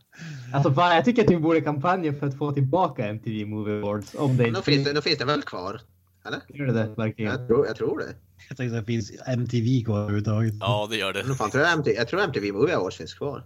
Alltså 0.54 0.72
fan, 0.74 0.94
jag 0.96 1.04
tycker 1.04 1.24
att 1.24 1.30
vi 1.30 1.36
borde 1.36 1.60
kampanja 1.60 2.12
för 2.14 2.26
att 2.26 2.38
få 2.38 2.52
tillbaka 2.52 3.06
MTV 3.06 3.44
Movie 3.46 3.78
Awards. 3.78 4.14
Om 4.14 4.36
det 4.36 4.42
Nu 4.42 4.48
inte 4.48 4.62
finns 4.62 4.84
det, 4.84 4.92
nu 4.92 5.00
finns 5.02 5.18
det 5.18 5.24
väl 5.24 5.42
kvar? 5.42 5.80
Eller? 6.26 6.40
Gör 6.48 6.66
det 6.66 6.94
verkligen? 6.96 7.30
Jag 7.32 7.48
tror, 7.48 7.66
jag 7.66 7.76
tror 7.76 7.98
det. 7.98 8.14
Jag 8.48 8.56
tänkte 8.56 8.78
att 8.78 8.86
det 8.86 8.92
finns 8.92 9.12
MTV 9.26 9.84
kvar 9.84 9.98
överhuvudtaget. 9.98 10.54
Ja, 10.60 10.86
det 10.90 10.96
gör 10.96 11.12
det. 11.12 11.24
Men 11.24 11.36
fan, 11.36 11.50
tror 11.50 11.64
jag, 11.64 11.72
MTV, 11.72 11.96
jag 11.96 12.08
tror 12.08 12.20
MTV 12.22 12.52
Movie 12.52 12.76
Awards 12.76 12.96
finns 12.96 13.14
kvar. 13.14 13.44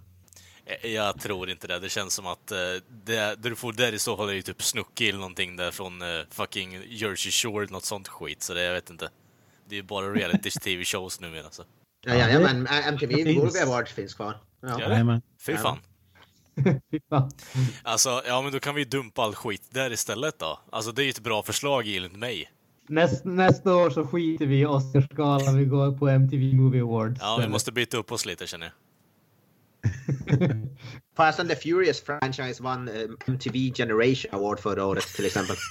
Eh, 0.67 0.91
Jag 0.91 1.21
tror 1.21 1.51
inte 1.51 1.67
det. 1.67 1.79
Det 1.79 1.89
känns 1.89 2.15
som 2.15 2.27
att 2.27 2.53
eh, 2.53 2.59
det, 3.05 3.43
det 3.43 3.49
du 3.49 3.57
får 3.57 3.73
där 3.73 3.93
i 3.93 3.99
så 3.99 4.17
fall 4.17 4.29
är 4.29 4.33
ju 4.33 4.43
typ 4.43 4.63
Snooki 4.63 5.09
eller 5.09 5.19
någonting 5.19 5.57
där 5.57 5.71
från 5.71 6.03
eh, 6.03 6.09
fucking 6.31 6.83
Jersey 6.89 7.33
Shore 7.33 7.63
eller 7.65 7.73
något 7.73 7.85
sånt 7.85 8.09
skit. 8.09 8.43
Så 8.43 8.55
det, 8.55 8.63
jag 8.63 8.73
vet 8.75 8.91
inte. 8.91 9.09
Det 9.69 9.75
är 9.75 9.77
ju 9.77 9.83
bara 9.83 10.07
reality-tv-shows 10.13 11.21
numera. 11.21 11.51
Så. 11.51 11.65
Ja, 12.05 12.15
ja, 12.15 12.29
ja 12.29 12.41
men 12.41 12.67
MTV. 12.67 13.35
Movie 13.35 13.63
Awards 13.63 13.93
finns 13.93 14.15
kvar. 14.15 14.37
Ja. 14.61 14.81
Ja. 14.81 15.57
fan. 15.57 15.79
Fy 16.91 17.01
fan. 17.09 17.31
Alltså, 17.83 18.23
ja 18.27 18.43
men 18.43 18.53
då 18.53 18.61
kan 18.61 18.75
vi 18.75 18.85
dumpa 18.85 19.23
all 19.23 19.35
skit 19.35 19.63
där 19.71 19.93
istället 19.93 20.39
då. 20.39 20.61
Alltså 20.71 20.93
det 20.93 21.03
är 21.03 21.05
ju 21.05 21.11
ett 21.11 21.21
bra 21.21 21.43
förslag 21.43 21.89
enligt 21.89 22.17
mig. 22.17 22.51
Näst, 22.89 23.25
nästa 23.25 23.75
år 23.77 23.91
så 23.91 24.05
skiter 24.07 24.47
vi 24.47 24.61
i 24.61 24.67
Oscarsgalan. 24.67 25.59
Vi 25.59 25.65
går 25.65 25.93
på 25.99 26.09
MTV 26.09 26.55
Movie 26.55 26.83
Awards. 26.83 27.21
Ja, 27.21 27.39
vi 27.43 27.49
måste 27.49 27.73
byta 27.73 27.97
upp 27.97 28.13
oss 28.13 28.27
lite 28.27 28.47
känner 28.47 28.67
jag. 28.67 28.73
Fast 31.17 31.41
and 31.41 31.49
the 31.51 31.57
Furious 31.57 32.01
franchise 32.01 32.63
vann 32.63 32.89
eh, 32.89 32.95
MTV 33.27 33.73
Generation 33.75 34.35
Award 34.35 34.61
förra 34.61 34.85
året 34.87 35.05
till 35.17 35.27
exempel. 35.27 35.57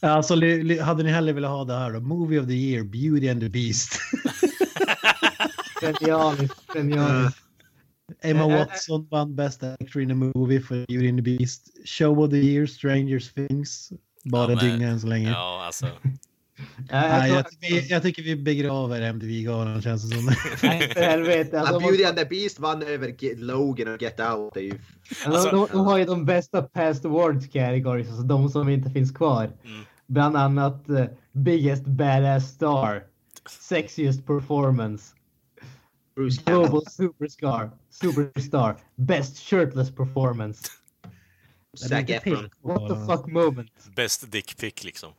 Alltså, 0.00 0.34
li- 0.34 0.62
li- 0.62 0.78
hade 0.78 1.02
ni 1.02 1.10
hellre 1.10 1.32
velat 1.32 1.50
ha 1.50 1.64
det 1.64 1.74
här 1.74 1.92
då? 1.92 2.00
Movie 2.00 2.40
of 2.40 2.46
the 2.46 2.52
year, 2.54 2.84
Beauty 2.84 3.28
and 3.28 3.40
the 3.40 3.48
Beast. 3.48 3.92
Genialiskt, 5.80 6.60
genialiskt. 6.74 7.38
Emma 8.22 8.46
Watson 8.46 9.06
vann 9.10 9.34
Best 9.36 9.62
Actor 9.62 10.02
in 10.02 10.10
a 10.10 10.14
Movie 10.34 10.60
för 10.60 10.86
Beauty 10.86 11.08
and 11.08 11.18
the 11.18 11.22
Beast. 11.22 11.68
Show 11.84 12.24
of 12.24 12.30
the 12.30 12.36
year, 12.38 12.66
Stranger 12.66 13.20
Things. 13.20 13.92
Bara 14.24 14.42
Ja, 14.52 14.56
men- 14.56 14.58
dynga 14.78 14.88
än 14.88 15.00
så 15.00 15.06
länge. 15.06 15.30
Ja, 15.30 15.62
alltså. 15.66 15.86
Ja, 16.88 17.00
Nej, 17.00 17.28
jag 17.30 17.38
jag, 17.38 17.46
tror- 17.50 17.60
tycker, 17.60 17.92
jag 17.94 18.02
tycker 18.02 18.22
vi 18.22 18.36
begraver 18.36 19.00
MTV-galan 19.00 19.82
känns 19.82 20.10
det 20.10 20.16
som. 20.16 20.26
Nej, 20.62 20.92
helvete. 20.96 21.60
Alltså, 21.60 21.78
Beauty 21.80 22.04
and 22.04 22.16
the 22.16 22.24
Beast 22.24 22.58
vann 22.58 22.82
över 22.82 23.36
Logan 23.36 23.94
och 23.94 24.02
Get 24.02 24.20
Out. 24.20 24.54
Det 24.54 24.60
är 24.60 24.64
ju... 24.64 24.78
Alltså, 25.26 25.50
de, 25.50 25.66
de 25.72 25.86
har 25.86 25.98
ju 25.98 26.04
de 26.04 26.24
bästa 26.24 26.62
past 26.62 27.04
awards 27.04 27.46
categories, 27.46 28.08
alltså 28.08 28.22
de 28.22 28.48
som 28.48 28.68
inte 28.68 28.90
finns 28.90 29.12
kvar. 29.12 29.44
Mm. 29.44 29.84
Bland 30.06 30.36
annat 30.36 30.88
eh, 30.88 31.04
Biggest 31.32 31.84
Badass 31.86 32.48
Star, 32.54 33.02
Sexiest 33.48 34.26
Performance, 34.26 35.14
Bruce. 36.16 36.42
Global 36.46 36.86
superstar. 36.86 37.70
Superstar. 37.90 38.76
Best 38.96 39.38
shirtless 39.38 39.94
performance. 39.94 40.70
Zac 41.76 42.10
Efron. 42.10 42.50
What 42.60 42.88
the 42.88 43.06
fuck 43.06 43.26
moment. 43.26 43.72
Bäst 43.96 44.32
dickpic 44.32 44.84
liksom. 44.84 45.12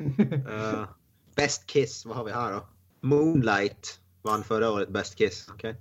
Uh, 0.00 0.84
best 1.34 1.66
Kiss, 1.66 2.06
vad 2.06 2.16
har 2.16 2.24
vi 2.24 2.32
här 2.32 2.52
då? 2.52 2.68
Moonlight 3.00 4.00
vann 4.22 4.44
förra 4.44 4.70
året 4.70 4.88
Best 4.88 5.14
Kiss. 5.18 5.48
Okej. 5.48 5.76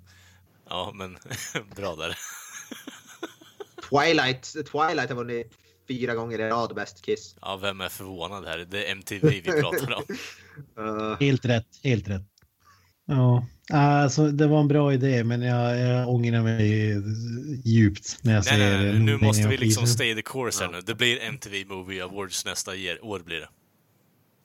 Ja, 0.70 0.92
men 0.96 1.18
bra 1.76 1.96
där. 1.96 2.18
Twilight, 3.90 4.44
Twilight 4.72 5.10
har 5.10 5.16
vunnit 5.16 5.54
fyra 5.88 6.16
gånger 6.16 6.40
i 6.40 6.50
rad 6.50 6.76
Best 6.76 7.02
Kiss. 7.06 7.36
Ja, 7.42 7.58
vem 7.58 7.82
är 7.82 7.90
förvånad 7.90 8.46
här? 8.46 8.58
Det 8.58 8.86
är 8.86 8.92
MTV 8.92 9.30
vi 9.30 9.62
pratar 9.62 9.94
om. 9.94 10.04
Uh, 10.86 11.20
Helt 11.20 11.46
rätt, 11.46 11.80
helt 11.84 12.08
rätt. 12.08 12.24
Ja, 13.06 13.46
alltså 13.74 14.28
det 14.32 14.48
var 14.48 14.60
en 14.60 14.68
bra 14.68 14.94
idé 14.94 15.24
men 15.24 15.42
jag, 15.42 15.80
jag 15.80 16.10
ångrar 16.10 16.42
mig 16.44 16.96
djupt 17.66 18.20
när 18.22 18.34
jag 18.34 18.44
Nej, 18.46 18.60
ser 18.60 18.78
nej, 18.78 18.92
nej, 18.92 19.00
nu 19.00 19.18
måste 19.18 19.48
vi 19.48 19.58
liksom 19.58 19.88
stay 19.88 20.16
the 20.16 20.22
course 20.22 20.64
här 20.64 20.72
nu. 20.72 20.82
Det 20.82 20.96
blir 20.96 21.22
MTV 21.22 21.66
Movie 21.68 22.04
Awards 22.04 22.46
nästa 22.46 22.76
year, 22.76 23.06
år 23.06 23.20
blir 23.20 23.40
det. 23.40 23.50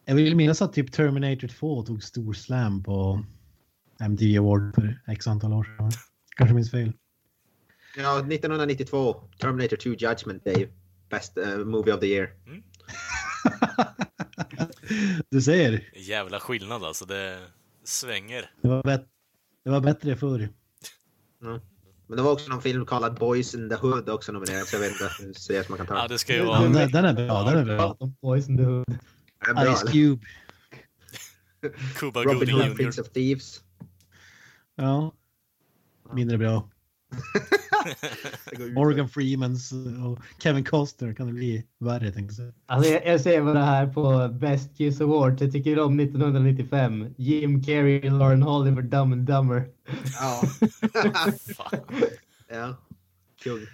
Jag 0.04 0.14
vill 0.14 0.36
minnas 0.36 0.62
att 0.62 0.72
typ 0.72 0.92
Terminator 0.92 1.48
2 1.48 1.82
tog 1.82 2.02
stor 2.02 2.32
slam 2.32 2.82
på 2.82 3.24
MTV 4.00 4.38
Award 4.38 4.74
för 4.74 5.00
x 5.06 5.26
antal 5.26 5.52
år 5.52 5.64
sedan. 5.78 5.90
Kanske 6.36 6.54
minns 6.54 6.70
fel. 6.70 6.92
ja, 7.96 8.18
1992, 8.18 9.16
Terminator 9.40 9.76
2 9.76 9.90
Judgment 9.90 10.44
Day. 10.44 10.68
Best 11.10 11.38
uh, 11.38 11.64
Movie 11.64 11.94
of 11.94 12.00
the 12.00 12.06
Year. 12.06 12.28
Du 15.30 15.40
ser, 15.42 15.90
Jävla 15.96 16.40
skillnad 16.40 16.84
alltså, 16.84 17.04
det 17.04 17.38
svänger. 17.84 18.50
det 18.62 18.68
var, 18.68 18.82
bet- 18.82 19.06
det 19.66 19.72
var 19.72 19.80
bättre 19.80 20.16
förr. 20.16 20.48
Mm. 21.42 21.60
Men 22.06 22.16
det 22.16 22.22
var 22.22 22.32
också 22.32 22.50
någon 22.50 22.62
film 22.62 22.86
kallad 22.86 23.14
Boys 23.18 23.54
in 23.54 23.68
the 23.68 23.74
Hood 23.74 24.08
också 24.08 24.32
nominerad, 24.32 24.66
så 24.66 24.76
jag 24.76 24.80
vet 24.80 24.92
inte 24.92 25.10
hur 25.18 25.32
seriöst 25.32 25.68
man 25.68 25.78
kan 25.78 25.86
ta 25.86 25.94
Ja, 25.94 26.00
den. 26.00 26.10
det 26.10 26.18
ska 26.18 26.34
ju 26.34 26.44
vara... 26.44 26.60
den, 26.60 26.90
den 26.92 27.04
är 27.04 27.12
bra, 27.12 27.42
den 27.42 27.58
är 27.58 27.64
bra. 27.64 27.96
Boys 28.22 28.48
in 28.48 28.56
the 28.56 28.62
hood. 28.62 28.98
Bra, 29.54 29.74
Ice? 29.74 29.82
Cube. 29.92 30.26
Cuba 31.94 32.22
Robin 32.22 32.38
Gooding 32.38 32.68
Hood. 32.68 32.76
Prince 32.76 33.00
of 33.00 33.08
Thieves. 33.08 33.60
Ja. 34.74 35.12
Mindre 36.12 36.38
bra. 36.38 36.70
Morgan 38.74 39.08
Freemans 39.08 39.72
och 39.72 40.18
Kevin 40.42 40.64
Costner 40.64 41.14
kan 41.14 41.26
det 41.26 41.32
bli 41.32 41.64
värre 41.78 42.12
tänkte 42.12 42.42
jag. 42.42 42.52
Alltså 42.66 42.90
jag, 42.90 43.06
jag 43.06 43.20
ser 43.20 43.40
vad 43.40 43.54
det 43.56 43.64
här 43.64 43.86
på 43.86 44.28
Best 44.28 44.76
Kiss 44.76 45.00
Award. 45.00 45.42
Jag 45.42 45.52
tycker 45.52 45.78
om 45.78 46.00
1995. 46.00 47.14
Jim 47.16 47.62
Carrey, 47.62 48.10
Lauren 48.10 48.42
Oliver, 48.42 48.82
Dumb 48.82 49.12
and 49.12 49.26
Dumber. 49.26 49.68
Ja. 50.20 50.42
Ja. 52.48 52.76
Kung. 53.42 53.66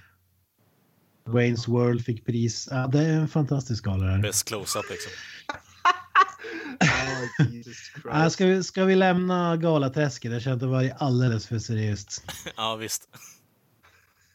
Wayne's 1.25 1.69
World 1.69 2.05
fick 2.05 2.27
pris. 2.27 2.69
Ja, 2.71 2.87
det 2.87 2.99
är 2.99 3.21
en 3.21 3.29
fantastisk 3.29 3.87
här. 3.87 4.23
Bäst 4.23 4.49
close-up 4.49 4.85
liksom. 4.91 5.13
Oh, 6.83 7.47
Christ. 8.23 8.33
ska, 8.33 8.47
vi, 8.47 8.63
ska 8.63 8.85
vi 8.85 8.95
lämna 8.97 9.57
galaträsket? 9.57 10.33
Jag 10.33 10.43
känner 10.43 10.55
att 10.55 10.61
det 10.61 10.67
var 10.67 10.93
alldeles 10.99 11.47
för 11.47 11.59
seriöst. 11.59 12.25
Ja, 12.57 12.77
visst. 12.77 13.09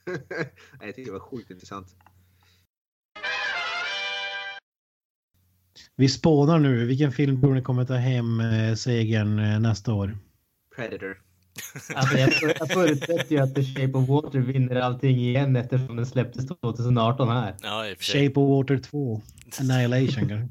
jag 0.82 0.96
tycker 0.96 1.06
det 1.06 1.12
var 1.12 1.20
sjukt 1.20 1.52
intressant. 1.52 1.88
Vi 5.96 6.10
spånar 6.10 6.60
nu. 6.60 6.86
Vilken 6.86 7.12
film 7.12 7.42
tror 7.42 7.54
ni 7.54 7.62
kommer 7.62 7.86
ta 7.86 7.94
hem 7.96 8.40
eh, 8.40 8.76
segern 8.76 9.40
eh, 9.40 9.60
nästa 9.60 9.94
år? 9.94 10.18
Predator. 10.76 11.22
Alltså 11.96 12.18
jag, 12.18 12.34
för- 12.34 12.56
jag 12.60 12.72
förutsätter 12.72 13.32
ju 13.32 13.38
att 13.40 13.56
The 13.56 13.64
Shape 13.64 13.94
of 13.98 14.10
Water 14.10 14.40
vinner 14.40 14.76
allting 14.76 15.18
igen 15.18 15.56
eftersom 15.56 15.96
den 15.96 16.06
släpptes 16.06 16.48
2018 16.48 17.30
här. 17.30 17.56
Ja. 17.62 17.86
Shape 18.00 18.34
of 18.40 18.50
Water 18.50 18.78
2. 18.78 19.22
Annihilation 19.60 20.30
kanske. 20.30 20.48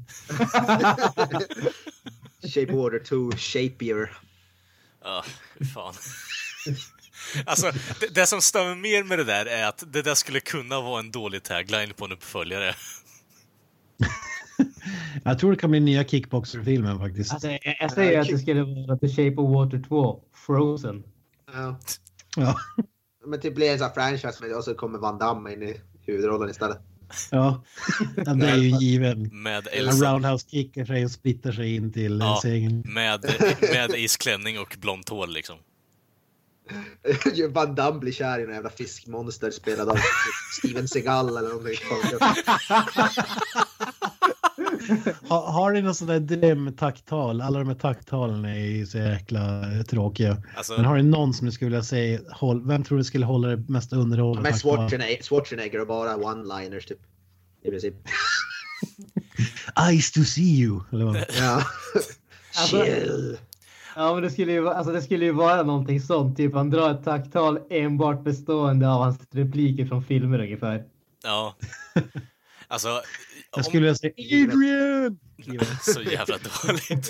Shape 2.47 2.73
Water 2.73 2.99
2, 2.99 3.31
Shapier. 3.37 4.17
Ja, 5.03 5.23
fan. 5.73 5.93
Alltså, 7.45 7.71
det, 7.99 8.15
det 8.15 8.25
som 8.25 8.41
stämmer 8.41 8.75
mer 8.75 9.03
med 9.03 9.19
det 9.19 9.23
där 9.23 9.45
är 9.45 9.67
att 9.67 9.83
det 9.87 10.01
där 10.01 10.15
skulle 10.15 10.39
kunna 10.39 10.81
vara 10.81 10.99
en 10.99 11.11
dålig 11.11 11.43
tagline 11.43 11.93
på 11.93 12.05
en 12.05 12.11
uppföljare. 12.11 12.75
Jag 15.23 15.39
tror 15.39 15.51
det 15.51 15.57
kan 15.57 15.71
bli 15.71 15.79
nya 15.79 16.03
Kickboxer-filmen 16.03 16.99
faktiskt. 16.99 17.33
Alltså, 17.33 17.47
jag, 17.47 17.77
jag 17.79 17.91
säger 17.91 18.19
att 18.19 18.27
det 18.27 18.37
skulle 18.37 18.63
vara 18.63 18.97
The 18.97 19.07
Shape 19.07 19.41
of 19.41 19.55
Water 19.55 19.83
2, 19.87 20.23
Frozen. 20.45 21.03
Ja. 21.53 21.79
Ja. 22.35 22.55
Men 23.25 23.41
typ 23.41 23.55
blir 23.55 23.71
en 23.71 23.79
sån 23.79 23.93
franchise 23.93 24.45
med, 24.45 24.57
och 24.57 24.63
så 24.63 24.73
kommer 24.73 24.99
Van 24.99 25.17
Damme 25.17 25.53
in 25.53 25.63
i 25.63 25.81
huvudrollen 26.01 26.49
istället. 26.49 26.77
Ja, 27.31 27.63
ja 28.25 28.33
det 28.33 28.49
är 28.49 28.57
ju 28.57 28.69
given. 28.79 29.43
Med 29.43 29.67
En 29.71 29.87
Elsa, 29.87 30.13
roundhouse 30.13 30.49
kickar 30.49 30.85
sig 30.85 31.05
och 31.05 31.11
splittar 31.11 31.51
sig 31.51 31.75
in 31.75 31.93
till 31.93 32.19
Ja. 32.19 32.39
segern. 32.41 32.83
med, 32.85 33.25
med 33.61 33.89
isklänning 33.95 34.59
och 34.59 34.75
blont 34.79 35.09
hår 35.09 35.27
liksom. 35.27 35.57
Van 37.49 37.75
Damme 37.75 37.99
blir 37.99 38.11
kär 38.11 38.39
i 38.39 38.43
en 38.43 38.49
jävla 38.53 38.69
fiskmonster 38.69 39.51
spelad 39.51 39.89
av 39.89 39.97
Steven 40.57 40.87
Seagal 40.87 41.37
eller 41.37 41.49
någonting. 41.49 41.77
Ha, 45.29 45.51
har 45.51 45.71
ni 45.71 45.81
någon 45.81 45.95
sån 45.95 46.07
där 46.07 46.19
drömtacktal? 46.19 47.41
Alla 47.41 47.59
de 47.59 47.67
här 47.67 47.75
tacktalen 47.75 48.45
är 48.45 48.55
ju 48.59 48.85
så 48.85 48.97
jäkla 48.97 49.63
tråkiga. 49.89 50.37
Alltså, 50.57 50.73
Men 50.73 50.85
har 50.85 50.95
ni 50.97 51.03
någon 51.03 51.33
som 51.33 51.45
du 51.45 51.51
skulle 51.51 51.69
vilja 51.69 51.83
säga, 51.83 52.19
håll, 52.31 52.67
vem 52.67 52.83
tror 52.83 52.97
du 52.97 53.03
skulle 53.03 53.25
hålla 53.25 53.47
det 53.47 53.63
mest 53.69 53.93
underhållande? 53.93 54.51
Tacktal? 54.51 54.75
Schwarzenegger, 54.77 55.23
Schwarzenegger 55.23 55.81
och 55.81 55.87
bara 55.87 56.15
one-liners 56.15 56.87
typ. 56.87 56.99
I 57.63 57.69
princip. 57.69 57.93
Eyes 59.89 60.11
to 60.11 60.23
see 60.23 60.41
you. 60.61 60.79
Eller 60.91 61.05
vad? 61.05 61.15
Ja. 61.39 61.63
Alltså- 62.59 62.83
Chill. 62.85 63.37
Ja, 63.95 64.13
men 64.13 64.23
det 64.23 64.29
skulle, 64.29 64.51
ju, 64.51 64.59
vara- 64.61 64.75
alltså, 64.75 64.93
det 64.93 65.01
skulle 65.01 65.25
ju 65.25 65.31
vara 65.31 65.63
någonting 65.63 66.01
sånt. 66.01 66.37
Typ 66.37 66.53
han 66.53 66.69
drar 66.69 66.91
ett 66.91 67.03
tacktal 67.03 67.59
enbart 67.69 68.23
bestående 68.23 68.89
av 68.89 69.01
hans 69.03 69.19
repliker 69.31 69.85
från 69.85 70.03
filmer 70.03 70.39
ungefär. 70.39 70.83
ja. 71.23 71.55
Alltså, 72.67 73.01
Jag 73.55 73.65
skulle 73.65 73.95
säga 73.95 74.13
Adrian! 74.17 75.19
så 75.81 76.01
jävla 76.01 76.37
dåligt. 76.37 77.09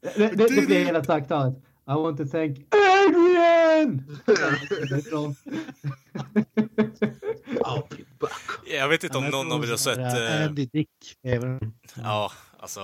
Det, 0.00 0.16
det, 0.16 0.54
det 0.54 0.62
blir 0.66 0.84
hela 0.84 1.04
tacktalet. 1.04 1.54
I 1.88 1.90
want 1.92 2.18
to 2.18 2.24
thank 2.26 2.58
Adrian! 2.74 4.20
Jag 8.66 8.88
vet 8.88 9.04
inte 9.04 9.18
om 9.18 9.24
någon 9.28 9.52
av 9.52 9.58
er 9.58 9.62
har 9.62 9.70
jag 9.72 9.80
sett... 9.80 9.98
eh, 9.98 10.44
Andy 10.44 10.66
Dick. 10.66 10.88
Ja, 11.94 12.32
alltså... 12.58 12.80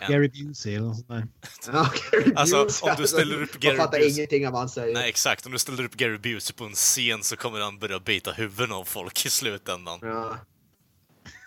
en- 0.00 0.12
Gary 0.12 0.28
Busey 0.28 0.74
eller 0.74 0.86
något 0.86 0.96
sånt 0.96 1.08
där. 1.08 2.32
Alltså, 2.34 2.56
om 2.82 2.94
du 2.98 3.06
ställer 3.06 3.42
upp 3.42 3.52
Gary 3.60 3.76
Man 3.76 3.86
fattar 3.86 4.10
ingenting 4.18 4.46
av 4.46 4.52
vad 4.52 4.60
han 4.60 4.68
säger. 4.68 4.94
Nej, 4.94 5.08
exakt. 5.08 5.46
Om 5.46 5.52
du 5.52 5.58
ställer 5.58 5.84
upp 5.84 5.94
Gary 5.94 6.18
Busey 6.18 6.56
på 6.56 6.64
en 6.64 6.72
scen 6.74 7.22
så 7.22 7.36
kommer 7.36 7.60
han 7.60 7.78
börja 7.78 7.98
bita 8.00 8.32
huvuden 8.32 8.72
av 8.72 8.84
folk 8.84 9.26
i 9.26 9.30
slutändan. 9.30 9.98
Ja. 10.02 10.36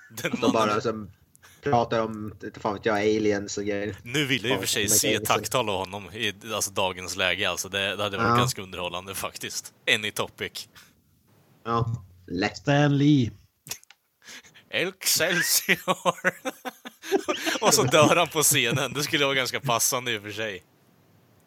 Den 0.10 0.32
De 0.32 0.38
mannen. 0.41 0.52
bara 0.54 0.82
som 0.82 1.12
pratar 1.63 2.00
om, 2.02 2.34
inte 2.43 2.60
fan 2.60 2.74
vet 2.74 2.86
jag, 2.86 2.98
aliens 2.98 3.58
och 3.58 3.63
grejer. 3.65 3.95
Nu 4.04 4.26
vill 4.26 4.43
jag 4.45 4.52
i 4.54 4.56
och 4.56 4.60
för 4.60 4.67
sig 4.67 4.84
Ja, 4.84 4.89
se 4.89 5.13
men- 5.17 5.26
tacktal 5.26 5.69
av 5.69 5.78
honom 5.80 6.10
i 6.13 6.34
alltså, 6.54 6.72
dagens 6.72 7.15
läge. 7.15 7.50
Alltså, 7.50 7.69
det, 7.69 7.95
det 7.95 8.04
hade 8.04 8.17
varit 8.17 8.30
Ja. 8.30 8.36
ganska 8.38 8.62
underhållande 8.62 9.15
faktiskt. 9.15 9.74
Any 9.95 10.12
topic. 10.12 10.67
Ja, 11.65 12.06
lätt. 12.28 12.58
Stan 12.58 12.98
Lee. 12.98 13.32
Excelsior! 14.72 16.34
och 17.62 17.74
så 17.74 17.84
dör 17.84 18.15
han 18.15 18.28
på 18.28 18.41
scenen. 18.43 18.93
Det 18.93 19.04
skulle 19.04 19.26
vara 19.26 19.36
ganska 19.36 19.60
passande 19.60 20.12
i 20.12 20.17
och 20.17 20.22
för 20.24 20.32
sig. 20.32 20.63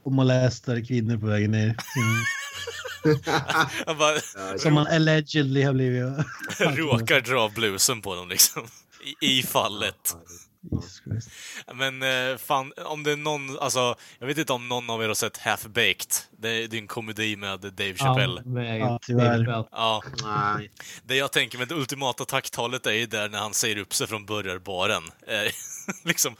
Och 0.04 0.12
molestar 0.12 0.86
kvinnor 0.86 1.16
på 1.18 1.26
vägen 1.26 1.50
ner. 1.50 1.60
Mm. 1.64 1.76
Bara 3.98 4.20
Som 4.58 4.74
man 4.74 4.86
allegedly 4.86 5.62
har 5.62 5.72
blivit. 5.72 6.02
råkar 6.78 7.20
dra 7.20 7.48
blusen 7.48 8.02
på 8.02 8.14
dem 8.14 8.28
liksom. 8.28 8.66
I, 9.20 9.38
i 9.38 9.42
fallet. 9.42 10.16
Men 11.74 12.02
eh, 12.02 12.36
fan, 12.38 12.72
om 12.84 13.02
det 13.02 13.12
är 13.12 13.16
någon, 13.16 13.58
alltså, 13.58 13.94
jag 14.18 14.26
vet 14.26 14.38
inte 14.38 14.52
om 14.52 14.68
någon 14.68 14.90
av 14.90 15.02
er 15.02 15.08
har 15.08 15.14
sett 15.14 15.38
Half-Baked. 15.38 16.20
Det, 16.38 16.48
är- 16.48 16.68
det 16.68 16.76
är 16.76 16.80
en 16.80 16.86
komedi 16.86 17.36
med 17.36 17.60
Dave 17.60 17.94
Chappelle. 17.94 18.42
Ja, 18.78 18.98
tyvärr. 19.02 19.64
Ja, 19.72 20.02
Nej. 20.24 20.70
det 21.04 21.16
jag 21.16 21.32
tänker 21.32 21.58
med 21.58 21.68
det 21.68 21.74
ultimata 21.74 22.24
tacktalet 22.24 22.86
är 22.86 22.92
ju 22.92 23.06
där 23.06 23.28
när 23.28 23.38
han 23.38 23.54
säger 23.54 23.76
upp 23.76 23.94
sig 23.94 24.06
från 24.06 24.26
burgarbaren. 24.26 25.02
Eh, 25.26 25.52
liksom, 26.04 26.36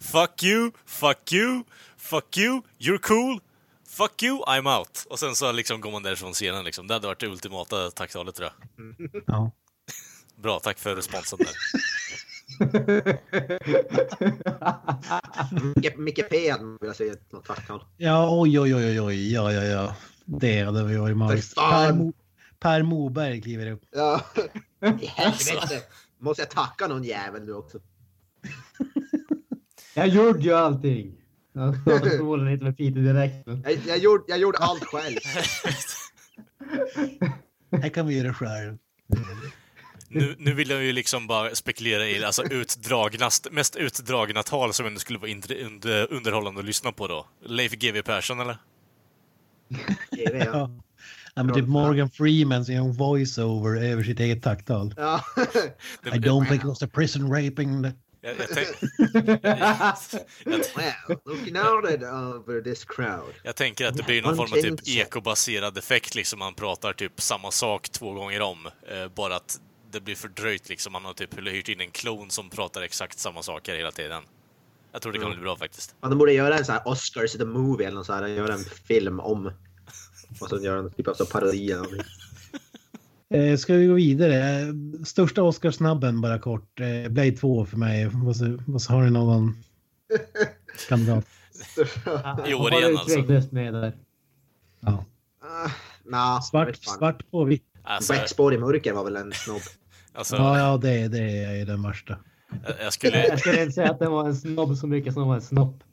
fuck 0.00 0.42
you, 0.42 0.70
fuck 0.86 1.32
you, 1.32 1.62
fuck 1.98 2.38
you, 2.38 2.60
you're 2.78 2.98
cool, 2.98 3.40
fuck 3.96 4.22
you, 4.22 4.42
I'm 4.46 4.78
out. 4.78 5.06
Och 5.10 5.18
sen 5.18 5.34
så 5.34 5.52
liksom 5.52 5.80
går 5.80 5.90
man 5.90 6.02
därifrån 6.02 6.32
scenen 6.32 6.64
liksom. 6.64 6.86
Det 6.86 6.94
hade 6.94 7.06
varit 7.06 7.20
det 7.20 7.26
ultimata 7.26 7.90
tacktalet 7.90 8.34
tror 8.34 8.50
jag. 8.76 8.94
Ja. 9.26 9.50
Bra, 10.36 10.60
tack 10.60 10.78
för 10.78 10.96
responsen 10.96 11.38
där. 11.38 11.50
Micke, 15.74 15.96
Micke 15.96 16.28
P 16.30 16.50
hade 16.50 16.78
velat 16.80 16.96
se 16.96 17.14
något 17.30 17.44
tacktal. 17.44 17.84
Ja, 17.96 18.40
oj, 18.40 18.60
oj, 18.60 18.74
oj, 18.74 19.00
oj, 19.00 19.32
ja, 19.32 19.52
ja, 19.52 19.64
ja. 19.64 19.96
Det 20.24 20.62
hade 20.62 20.84
vi 20.84 20.96
varit 20.96 21.16
magiskt. 21.16 21.54
Per, 21.54 21.92
Mo, 21.92 22.12
per 22.58 22.82
Moberg 22.82 23.42
kliver 23.42 23.70
upp. 23.70 23.82
Ja. 23.90 24.20
I 25.00 25.06
helvete. 25.06 25.82
Måste 26.18 26.42
jag 26.42 26.50
tacka 26.50 26.86
någon 26.86 27.04
jävel 27.04 27.44
nu 27.44 27.52
också? 27.52 27.78
Jag 29.94 30.08
gjorde 30.08 30.40
ju 30.40 30.52
allting. 30.52 31.14
Jag 31.56 31.76
startade 31.80 32.10
stolen 32.10 32.52
lite 32.52 32.64
med 32.64 32.76
Peter 32.76 33.00
direkt. 33.00 33.46
men- 33.46 33.62
Jag, 33.64 33.78
jag, 33.86 33.98
gjorde, 33.98 34.24
jag 34.28 34.38
gjorde 34.38 34.58
allt 34.58 34.84
själv. 34.84 35.16
Här 37.82 37.88
kan 37.88 38.06
vi 38.06 38.18
göra 38.18 38.34
själv. 38.34 38.78
Nu, 40.08 40.34
nu 40.38 40.54
vill 40.54 40.70
jag 40.70 40.82
ju 40.84 40.92
liksom 40.92 41.26
bara 41.26 41.54
spekulera 41.54 42.06
i 42.08 42.24
alltså 42.24 42.42
utdragna, 42.44 43.30
mest 43.50 43.76
utdragna 43.76 44.42
tal 44.42 44.72
som 44.72 44.86
ändå 44.86 45.00
skulle 45.00 45.18
vara 45.18 45.30
inter, 45.30 45.64
under, 45.64 46.12
underhållande 46.12 46.60
att 46.60 46.66
lyssna 46.66 46.92
på 46.92 47.06
då. 47.06 47.26
Leif 47.44 47.72
GW 47.72 48.02
Persson 48.02 48.40
eller? 48.40 48.56
TV, 50.16 50.38
ja. 50.52 50.70
Ja. 51.34 51.42
Men 51.42 51.54
typ 51.54 51.66
Morgan 51.66 52.10
Freeman 52.10 52.64
som 52.64 52.74
gör 52.74 52.82
en 52.82 52.92
voice-over 52.92 53.82
över 53.82 54.02
sitt 54.02 54.20
eget 54.20 54.42
tacktal. 54.42 54.94
ja. 54.96 55.20
I 56.04 56.08
don't 56.18 56.48
think 56.48 56.60
it 56.62 56.68
was 56.68 56.78
the 56.78 56.86
prison 56.88 57.30
raping. 57.32 57.84
that- 57.84 57.92
Jag, 58.26 58.36
jag, 58.38 58.48
tänk, 58.48 58.68
Well, 60.76 61.18
looking 61.24 61.56
out 61.56 61.84
at 61.84 62.02
over 62.02 62.60
this 62.60 62.84
crowd. 62.84 63.34
jag 63.42 63.56
tänker 63.56 63.86
att 63.86 63.96
det 63.96 64.02
blir 64.02 64.22
någon 64.22 64.36
form 64.36 64.52
av 64.52 64.76
typ 64.76 64.88
ekobaserad 64.88 65.78
effekt, 65.78 66.14
liksom 66.14 66.38
man 66.38 66.54
pratar 66.54 66.92
typ 66.92 67.20
samma 67.20 67.50
sak 67.50 67.88
två 67.88 68.12
gånger 68.12 68.42
om. 68.42 68.66
Eh, 68.66 69.08
bara 69.14 69.36
att 69.36 69.60
det 69.90 70.00
blir 70.00 70.14
fördröjt 70.14 70.68
liksom. 70.68 70.92
Man 70.92 71.04
har 71.04 71.12
typ 71.12 71.38
hyrt 71.38 71.68
in 71.68 71.80
en 71.80 71.90
klon 71.90 72.30
som 72.30 72.50
pratar 72.50 72.82
exakt 72.82 73.18
samma 73.18 73.42
saker 73.42 73.76
hela 73.76 73.90
tiden. 73.90 74.22
Jag 74.92 75.02
tror 75.02 75.12
det 75.12 75.18
kan 75.18 75.30
bli 75.30 75.40
bra 75.40 75.56
faktiskt. 75.56 75.94
Ja, 76.00 76.08
de 76.08 76.18
borde 76.18 76.32
göra 76.32 76.58
en 76.58 76.64
sån 76.64 76.72
här 76.72 76.88
Oscars 76.88 77.32
the 77.32 77.44
movie 77.44 77.86
eller 77.86 77.96
något 77.96 78.06
så 78.06 78.12
här, 78.12 78.26
göra 78.26 78.54
en 78.54 78.64
film 78.64 79.20
om. 79.20 79.52
Och 80.40 80.48
så 80.48 80.58
göra 80.58 80.78
en 80.78 80.90
typ 80.90 81.08
av 81.08 81.14
så 81.14 81.26
parodi 81.26 81.72
eller 81.72 81.82
någonting. 81.82 82.02
Eh, 83.30 83.56
ska 83.56 83.74
vi 83.74 83.86
gå 83.86 83.94
vidare? 83.94 84.66
Största 85.04 85.42
Oscarsnabben 85.42 86.20
bara 86.20 86.38
kort. 86.38 86.80
Eh, 86.80 87.08
Blade 87.08 87.32
2 87.32 87.66
för 87.66 87.76
mig. 87.76 88.10
Vad, 88.12 88.36
har 88.88 89.02
ni 89.02 89.10
någon 89.10 89.56
kandidat? 90.88 91.26
I 92.46 92.54
år 92.54 92.74
igen 92.74 92.96
alltså. 92.96 93.54
med 93.54 93.74
där. 93.74 93.92
Ja. 94.80 94.90
Uh, 94.90 95.72
nah, 96.04 96.40
Svart, 96.40 96.76
svart 96.76 97.30
på 97.30 97.44
vitt. 97.44 97.64
Alltså, 97.82 98.12
Backspår 98.12 98.54
i 98.54 98.58
mörker 98.58 98.92
var 98.92 99.04
väl 99.04 99.16
en 99.16 99.32
snobb. 99.32 99.62
alltså 100.14 100.36
Ja, 100.36 100.58
ja 100.58 100.76
det, 100.76 101.08
det 101.08 101.44
är 101.44 101.66
den 101.66 101.82
värsta. 101.82 102.18
jag, 102.64 102.74
jag 102.80 102.92
skulle... 102.92 103.26
Jag 103.26 103.38
skulle 103.40 103.62
inte 103.62 103.72
säga 103.72 103.90
att 103.90 103.98
det 103.98 104.08
var 104.08 104.26
en 104.28 104.36
snobb 104.36 104.76
så 104.76 104.86
mycket 104.86 105.12
som 105.12 105.22
det 105.22 105.28
var 105.28 105.34
en 105.34 105.42
snopp. 105.42 105.84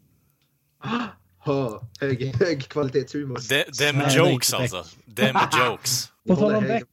Hö, 1.46 1.70
hög, 2.00 2.36
hög 2.36 2.68
kvalitetshumor. 2.68 3.40
Det, 3.50 3.66
det 3.78 3.86
är 3.88 3.94
Nej, 3.94 4.02
med 4.02 4.12
det 4.12 4.14
är 4.14 4.32
jokes 4.32 4.54
alltså. 4.54 4.86
Det 5.06 5.30
är 5.30 5.34
med 5.34 5.50
jokes. 5.68 6.12
På 6.28 6.36
tal 6.36 6.56
om 6.56 6.64
Beck, 6.64 6.84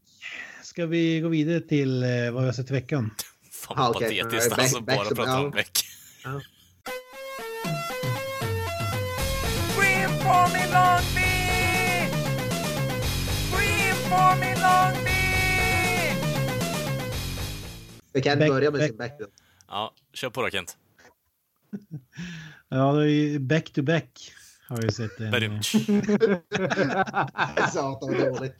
ska 0.80 0.86
vi 0.86 1.20
gå 1.20 1.28
vidare 1.28 1.60
till 1.60 2.02
eh, 2.02 2.08
vad 2.32 2.42
vi 2.42 2.48
har 2.48 2.52
sett 2.52 2.70
i 2.70 2.72
veckan? 2.72 3.10
Fan 3.52 3.78
Ah, 3.78 3.86
vad 3.86 3.96
okej. 3.96 4.22
patetiskt 4.22 4.50
Back- 4.50 4.58
alltså, 4.60 4.80
back 4.80 4.96
bara 4.96 5.08
to- 5.08 5.14
prata 5.14 5.30
ja. 5.30 5.36
om 5.38 5.42
Long 5.42 5.50
Beach! 5.52 5.84
Vi 18.12 18.22
kan 18.22 18.38
Back- 18.38 18.48
börja 18.48 18.70
med 18.70 18.80
back- 18.80 18.88
sin 18.88 18.96
background. 18.96 19.32
Ja, 19.68 19.94
kör 20.14 20.30
på 20.30 20.42
då 20.42 20.50
Kent. 20.50 20.76
Ja, 22.68 22.92
det 22.92 23.02
är 23.04 23.08
ju 23.08 23.38
Back 23.38 23.72
to 23.72 23.82
Back 23.82 24.32
har 24.68 24.76
vi 24.82 24.92
sett. 24.92 25.20
En. 25.20 25.62
Satan 27.72 28.14
vad 28.18 28.34
dåligt. 28.34 28.54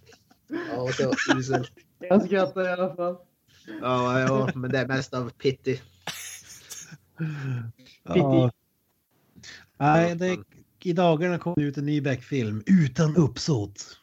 Ja, 0.50 0.88
uselt. 1.36 1.70
Jag 1.98 2.26
skrattar 2.26 2.64
i 2.64 2.72
alla 2.72 2.94
fall. 2.96 3.16
Ja, 3.80 4.20
ja, 4.20 4.50
men 4.54 4.70
det 4.72 4.78
är 4.78 4.86
mest 4.86 5.14
av 5.14 5.30
pity. 5.30 5.80
ja. 8.04 8.50
Nej, 9.78 10.14
det, 10.14 10.36
i 10.82 10.92
dagarna 10.92 11.38
kom 11.38 11.54
det 11.56 11.62
ut 11.62 11.76
en 11.76 11.86
ny 11.86 12.00
Beck-film 12.00 12.62
utan 12.66 13.16
uppsåt. 13.16 13.98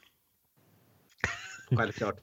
Självklart. 1.70 2.16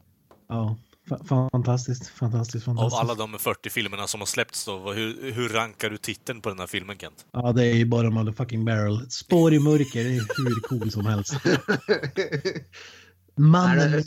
Ja, 0.49 0.77
fa- 1.09 1.27
fantastiskt, 1.53 2.09
fantastiskt, 2.09 2.68
Av 2.68 2.75
fantastiskt. 2.75 3.01
alla 3.03 3.14
de 3.14 3.39
40 3.39 3.70
filmerna 3.70 4.07
som 4.07 4.20
har 4.20 4.27
släppts 4.27 4.64
då, 4.64 4.93
hur, 4.93 5.33
hur 5.33 5.49
rankar 5.49 5.91
du 5.91 5.97
titeln 5.97 6.41
på 6.41 6.49
den 6.49 6.59
här 6.59 6.66
filmen 6.66 6.99
Kent? 6.99 7.27
Ja, 7.33 7.53
det 7.53 7.64
är 7.66 7.75
ju 7.75 7.85
bara 7.85 8.11
motherfucking 8.11 8.64
barrel. 8.64 9.11
Spår 9.11 9.55
i 9.55 9.59
mörker, 9.59 10.05
det 10.05 10.11
är 10.11 10.45
hur 10.45 10.61
cool 10.61 10.91
som 10.91 11.07
helst. 11.07 11.35
Mannen 13.37 13.91
med. 13.91 14.05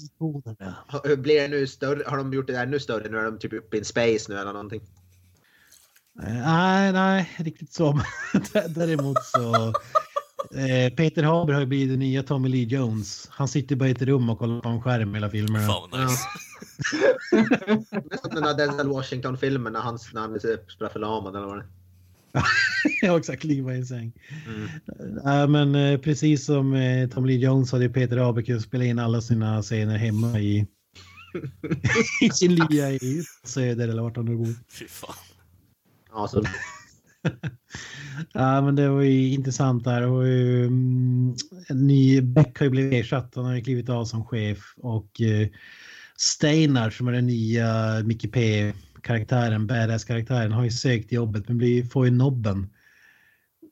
Har- 0.87 1.15
Blir 1.15 1.41
det 1.41 1.47
nu 1.47 1.67
större? 1.67 2.03
Har 2.07 2.17
de 2.17 2.33
gjort 2.33 2.47
det 2.47 2.55
ännu 2.57 2.79
större? 2.79 3.09
Nu 3.09 3.17
är 3.17 3.23
de 3.23 3.39
typ 3.39 3.53
uppe 3.53 3.77
in 3.77 3.85
space 3.85 4.25
nu 4.31 4.35
eller 4.39 4.53
någonting. 4.53 4.81
Eh, 6.23 6.33
Nej, 6.33 6.91
nej, 6.93 7.31
riktigt 7.37 7.73
så. 7.73 8.01
Däremot 8.69 9.23
så... 9.25 9.73
Eh, 10.55 10.93
Peter 10.95 11.23
Haber 11.23 11.53
har 11.53 11.59
ju 11.59 11.65
blivit 11.65 11.89
den 11.89 11.99
nya 11.99 12.23
Tommy 12.23 12.49
Lee 12.49 12.63
Jones. 12.65 13.27
Han 13.31 13.47
sitter 13.47 13.75
bara 13.75 13.89
i 13.89 13.91
ett 13.91 14.01
rum 14.01 14.29
och 14.29 14.39
kollar 14.39 14.61
på 14.61 14.69
en 14.69 14.81
skärm 14.81 15.13
hela 15.13 15.29
filmerna. 15.29 15.67
Fan 15.67 15.89
vad 15.91 15.99
nice. 16.01 16.23
Nästan 18.11 18.31
den 18.35 18.43
där 18.43 18.53
Denzel 18.57 18.87
Washington-filmen 18.89 19.73
när 19.73 19.79
han, 19.79 19.99
när 20.13 20.21
han 20.21 20.39
spelar 20.39 20.89
förlamad 20.89 21.35
eller 21.35 21.45
vad 21.47 21.57
det 21.57 21.61
är. 21.63 21.67
Ja, 23.01 23.17
exakt. 23.17 23.43
Ligger 23.43 23.63
bara 23.63 23.75
i 23.75 23.85
säng. 23.85 24.13
Mm. 24.47 24.69
Nej, 25.23 25.47
men 25.47 25.75
eh, 25.75 25.99
precis 25.99 26.45
som 26.45 26.73
eh, 26.73 27.09
Tommy 27.09 27.27
Lee 27.27 27.37
Jones 27.37 27.71
hade 27.71 27.89
Peter 27.89 28.17
Haber 28.17 28.41
kunnat 28.41 28.61
spela 28.61 28.83
in 28.83 28.99
alla 28.99 29.21
sina 29.21 29.61
scener 29.61 29.97
hemma 29.97 30.39
i, 30.39 30.67
i 32.21 32.29
sin 32.29 32.55
lya 32.55 32.91
i 32.91 33.23
Söder 33.43 33.87
eller 33.87 34.01
vart 34.01 34.15
han 34.15 34.25
nu 34.25 34.35
bor. 34.35 34.55
Fy 34.79 34.87
fan. 34.87 35.15
Ja, 36.11 36.27
så, 36.27 36.43
Ja, 38.33 38.61
men 38.61 38.75
det 38.75 38.89
var 38.89 39.01
ju 39.01 39.33
intressant 39.33 39.83
där. 39.83 40.01
Mm, 40.01 41.35
en 41.67 41.87
ny 41.87 42.21
Beck 42.21 42.59
har 42.59 42.65
ju 42.65 42.69
blivit 42.69 42.93
ersatt. 42.93 43.31
Han 43.35 43.45
har 43.45 43.55
ju 43.55 43.61
klivit 43.61 43.89
av 43.89 44.05
som 44.05 44.25
chef 44.25 44.73
och 44.77 45.21
eh, 45.21 45.47
Steinar 46.17 46.89
som 46.89 47.07
är 47.07 47.11
den 47.11 47.27
nya 47.27 48.01
Micke 48.03 48.31
P-karaktären, 49.07 49.67
badass-karaktären, 49.67 50.51
har 50.51 50.63
ju 50.63 50.71
sökt 50.71 51.11
jobbet 51.11 51.47
men 51.47 51.57
blir, 51.57 51.83
får 51.83 52.05
ju 52.05 52.11
nobben. 52.11 52.69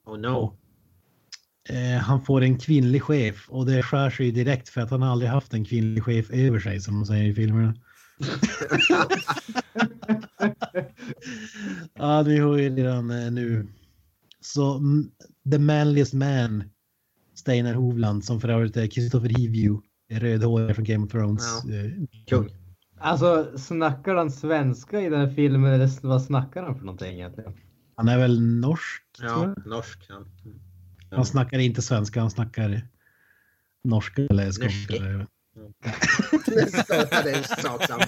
oh 0.06 0.20
no. 0.20 0.58
Eh, 1.70 1.98
han 2.02 2.26
får 2.26 2.42
en 2.42 2.60
kvinnlig 2.60 3.04
chef 3.04 3.50
och 3.50 3.66
det 3.66 3.84
skär 3.84 4.10
sig 4.10 4.32
direkt 4.32 4.70
för 4.70 4.82
att 4.82 4.90
han 4.90 5.04
aldrig 5.04 5.32
haft 5.32 5.54
en 5.54 5.66
kvinnlig 5.66 6.04
chef 6.04 6.30
över 6.30 6.60
sig 6.60 6.82
som 6.82 6.96
de 6.96 7.06
säger 7.06 7.26
i 7.26 7.34
filmerna. 7.34 7.76
ja, 11.94 12.24
vi 12.24 12.38
har 12.38 12.58
ju 12.58 12.76
redan 12.76 13.12
eh, 13.12 13.32
nu. 13.32 13.68
Så 14.42 14.82
The 15.52 15.60
Manliest 15.60 16.14
Man, 16.14 16.64
Steinar 17.36 17.74
Hovland, 17.74 18.26
som 18.26 18.42
för 18.42 18.50
övrigt 18.50 18.78
är 18.78 18.88
Christopher 18.88 19.30
Hivju, 19.30 19.78
rödhårig 20.12 20.76
från 20.76 20.86
Game 20.86 21.06
of 21.06 21.12
Thrones. 21.12 21.44
Ja. 21.66 21.76
Eh, 21.76 21.92
Kung. 22.28 22.65
Alltså, 22.98 23.58
snackar 23.58 24.16
han 24.16 24.32
svenska 24.32 25.02
i 25.02 25.10
den 25.10 25.20
här 25.20 25.36
filmen 25.36 25.74
eller 25.74 26.08
vad 26.08 26.24
snackar 26.24 26.64
han 26.64 26.76
för 26.76 26.86
någonting 26.86 27.14
egentligen? 27.14 27.54
Han 27.96 28.08
är 28.08 28.18
väl 28.18 28.42
norsk? 28.42 29.04
tror 29.18 29.30
Ja, 29.30 29.54
jag. 29.56 29.68
norsk. 29.68 30.06
Ja. 30.10 30.16
Mm. 30.16 30.60
Han 31.12 31.26
snackar 31.26 31.60
inte 31.60 31.82
svenska, 31.82 32.20
han 32.22 32.32
snackar 32.32 32.82
norska 33.84 34.22
eller 34.22 34.52
skånska. 34.52 34.94
Det 36.46 37.32
är 37.32 37.62
sak 37.62 37.84
samma. 37.84 38.06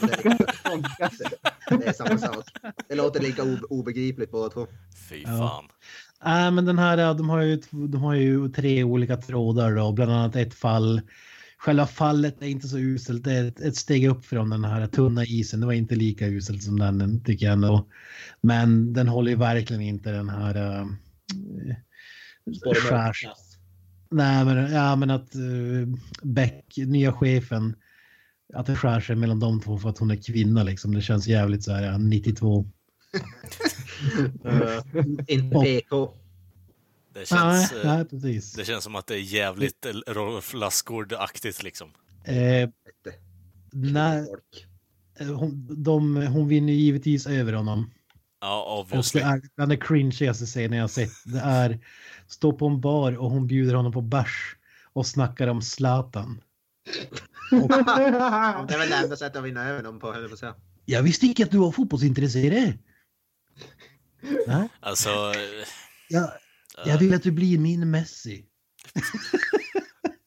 Det 1.80 1.88
är 1.88 1.94
samma 1.94 2.18
sak. 2.18 2.46
Det 2.90 2.96
låter 2.96 3.22
lika 3.22 3.42
ob- 3.44 3.64
obegripligt 3.70 4.32
båda 4.32 4.50
två. 4.50 4.68
Fy 5.10 5.22
Ja. 5.24 5.28
fan. 5.38 5.66
Nej, 6.26 6.52
men 6.52 6.66
den 6.66 6.80
här, 6.80 7.14
de 7.14 7.30
har, 7.30 7.42
ju, 7.42 7.62
de 7.72 8.02
har 8.04 8.14
ju 8.14 8.50
tre 8.50 8.84
olika 8.84 9.18
trådar 9.18 9.76
då, 9.76 9.92
bland 9.92 10.12
annat 10.12 10.36
ett 10.36 10.54
fall. 10.54 11.02
Själva 11.68 11.88
fallet 11.88 12.42
är 12.42 12.48
inte 12.48 12.68
så 12.68 12.78
uselt, 12.78 13.24
det 13.24 13.34
är 13.34 13.46
ett, 13.46 13.60
ett 13.60 13.76
steg 13.76 14.08
upp 14.08 14.26
från 14.26 14.50
den 14.50 14.64
här 14.64 14.88
tunna 14.88 15.26
isen. 15.26 15.60
Det 15.60 15.66
var 15.66 15.74
inte 15.74 15.96
lika 15.96 16.28
uselt 16.28 16.64
som 16.64 16.80
den 16.80 17.24
tycker 17.24 17.46
jag 17.46 17.54
ändå. 17.54 17.88
Men 18.42 18.94
den 18.94 19.08
håller 19.08 19.32
ju 19.32 19.38
verkligen 19.38 19.82
inte 19.82 20.12
den 20.12 20.30
här... 20.30 20.82
Uh, 20.82 20.88
skärs. 22.76 23.26
Nej, 24.10 24.46
men, 24.46 24.72
ja, 24.72 24.96
men 24.96 25.10
att 25.10 25.36
uh, 25.36 25.88
Beck, 26.24 26.78
nya 26.78 27.14
chefen, 27.14 27.76
att 28.54 28.66
det 28.66 28.76
skär 28.76 29.00
sig 29.00 29.16
mellan 29.16 29.40
de 29.40 29.62
två 29.62 29.78
för 29.78 29.90
att 29.90 29.98
hon 29.98 30.12
är 30.12 30.16
kvinna 30.16 30.64
liksom. 30.64 30.94
Det 30.94 31.02
känns 31.02 31.28
jävligt 31.28 31.64
så 31.64 31.72
här, 31.72 31.84
ja, 31.84 31.98
92. 31.98 32.66
Uh, 34.46 35.06
inte 35.28 35.56
Och- 35.56 35.64
PK. 35.64 36.14
Det 37.18 37.32
Nej, 37.32 37.68
känns, 37.68 37.72
eh, 37.72 37.96
nej, 37.96 38.06
precis. 38.06 38.54
det 38.54 38.66
känns 38.66 38.84
som 38.84 38.96
att 38.96 39.08
det 39.08 39.16
är 39.16 39.20
jävligt 39.20 39.86
Rolf 40.08 40.54
Lassgård-aktigt 40.54 41.64
liksom. 41.64 41.90
Eh, 42.24 42.70
nej. 43.72 44.28
Eh, 45.20 45.28
hon, 45.28 45.84
de, 45.84 46.16
hon 46.28 46.48
vinner 46.48 46.74
ju 46.74 46.80
givetvis 46.80 47.28
över 47.28 47.54
honom. 47.54 47.92
Ja, 48.42 48.64
Och 48.64 48.80
obviously. 48.80 49.22
det 49.22 49.28
är 49.28 49.42
bland 49.56 49.72
det 49.72 49.78
cringigaste 49.78 50.46
scenen 50.46 50.80
jag 50.80 50.90
sett. 50.90 51.10
Det 51.26 51.40
är 51.40 51.80
stå 52.28 52.54
på 52.54 52.68
en 52.68 52.82
bar 52.82 53.18
och 53.18 53.32
hon 53.32 53.48
bjuder 53.48 53.74
honom 53.74 53.92
på 53.92 54.02
bärs 54.02 54.56
och 54.94 55.08
snackar 55.08 55.48
om 55.48 55.62
Zlatan. 55.62 56.42
Ja, 57.52 58.66
det 58.68 58.74
är 58.74 58.78
väl 58.80 58.90
det 58.90 58.96
enda 58.96 59.16
sättet 59.16 59.36
att 59.38 59.44
vinna 59.44 59.64
över 59.70 59.84
dem 59.84 60.00
på, 60.00 60.14
höll 60.14 60.22
jag 60.22 60.30
på 60.30 60.34
att 60.34 60.40
säga. 60.40 60.56
Jag 60.86 61.04
visste 61.04 61.26
inte 61.26 61.44
att 61.44 61.52
du 61.52 61.58
var 61.58 61.72
fotbollsintresserad. 61.72 62.74
Nej, 64.48 64.70
Alltså, 64.80 65.10
jag, 66.10 66.32
jag 66.86 66.98
vill 66.98 67.14
att 67.14 67.24
du 67.24 67.32
blir 67.32 67.58
min 67.58 67.92
Messi. 67.92 68.46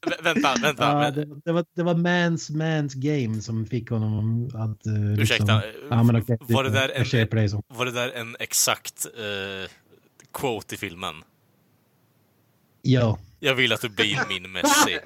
vä- 0.07 0.22
vänta, 0.22 0.55
vänta. 0.62 0.84
Ja, 1.05 1.11
det, 1.11 1.40
det, 1.44 1.53
var, 1.53 1.64
det 1.76 1.82
var 1.82 1.94
mans, 1.94 2.51
mans 2.51 2.94
game 2.94 3.40
som 3.40 3.66
fick 3.66 3.90
honom 3.90 4.46
att... 4.46 4.86
Uh, 4.86 5.20
Ursäkta, 5.20 5.62
ja, 5.90 6.03
men 6.03 6.16
okej, 6.16 6.38
var 6.40 6.64
det 6.64 6.70
där 6.70 6.92
jag 7.40 7.51
så. 7.51 7.62
Var 7.68 7.84
det 7.84 7.92
där 7.92 8.11
en 8.11 8.36
exakt 8.38 9.07
eh, 9.07 9.70
quote 10.32 10.74
i 10.74 10.78
filmen? 10.78 11.14
Ja. 12.82 13.18
Jag 13.40 13.55
vill 13.55 13.72
att 13.72 13.80
du 13.80 13.88
blir 13.88 14.28
min 14.28 14.53
Messi. 14.53 14.98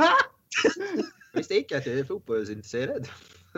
Jag 1.32 1.38
visste 1.38 1.54
inte 1.54 1.76
att 1.76 1.84
du 1.84 1.98
är 1.98 2.04
fotbollsintresserad. 2.04 3.08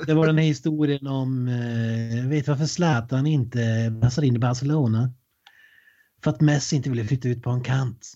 Det 0.07 0.14
var 0.14 0.26
den 0.26 0.39
här 0.39 0.45
historien 0.45 1.07
om, 1.07 1.49
eh, 1.49 2.28
vet 2.28 2.45
du 2.45 2.51
varför 2.53 2.66
Zlatan 2.66 3.26
inte 3.26 3.93
passar 4.01 4.22
in 4.22 4.37
i 4.37 4.39
Barcelona? 4.39 5.12
För 6.24 6.30
att 6.30 6.40
Messi 6.40 6.76
inte 6.76 6.90
ville 6.90 7.04
flytta 7.04 7.28
ut 7.28 7.42
på 7.42 7.50
en 7.50 7.62
kant. 7.62 8.12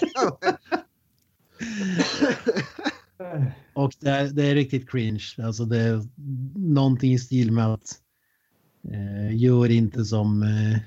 Och 3.74 3.92
det 4.00 4.10
är, 4.10 4.26
det 4.26 4.44
är 4.44 4.54
riktigt 4.54 4.90
cringe. 4.90 5.24
Alltså 5.42 5.64
det 5.64 5.78
är 5.78 6.02
någonting 6.58 7.12
i 7.12 7.18
stil 7.18 7.52
med 7.52 7.66
att 7.66 7.90
eh, 8.92 9.36
gör 9.36 9.70
inte 9.70 10.04
som, 10.04 10.42
eh, 10.42 10.78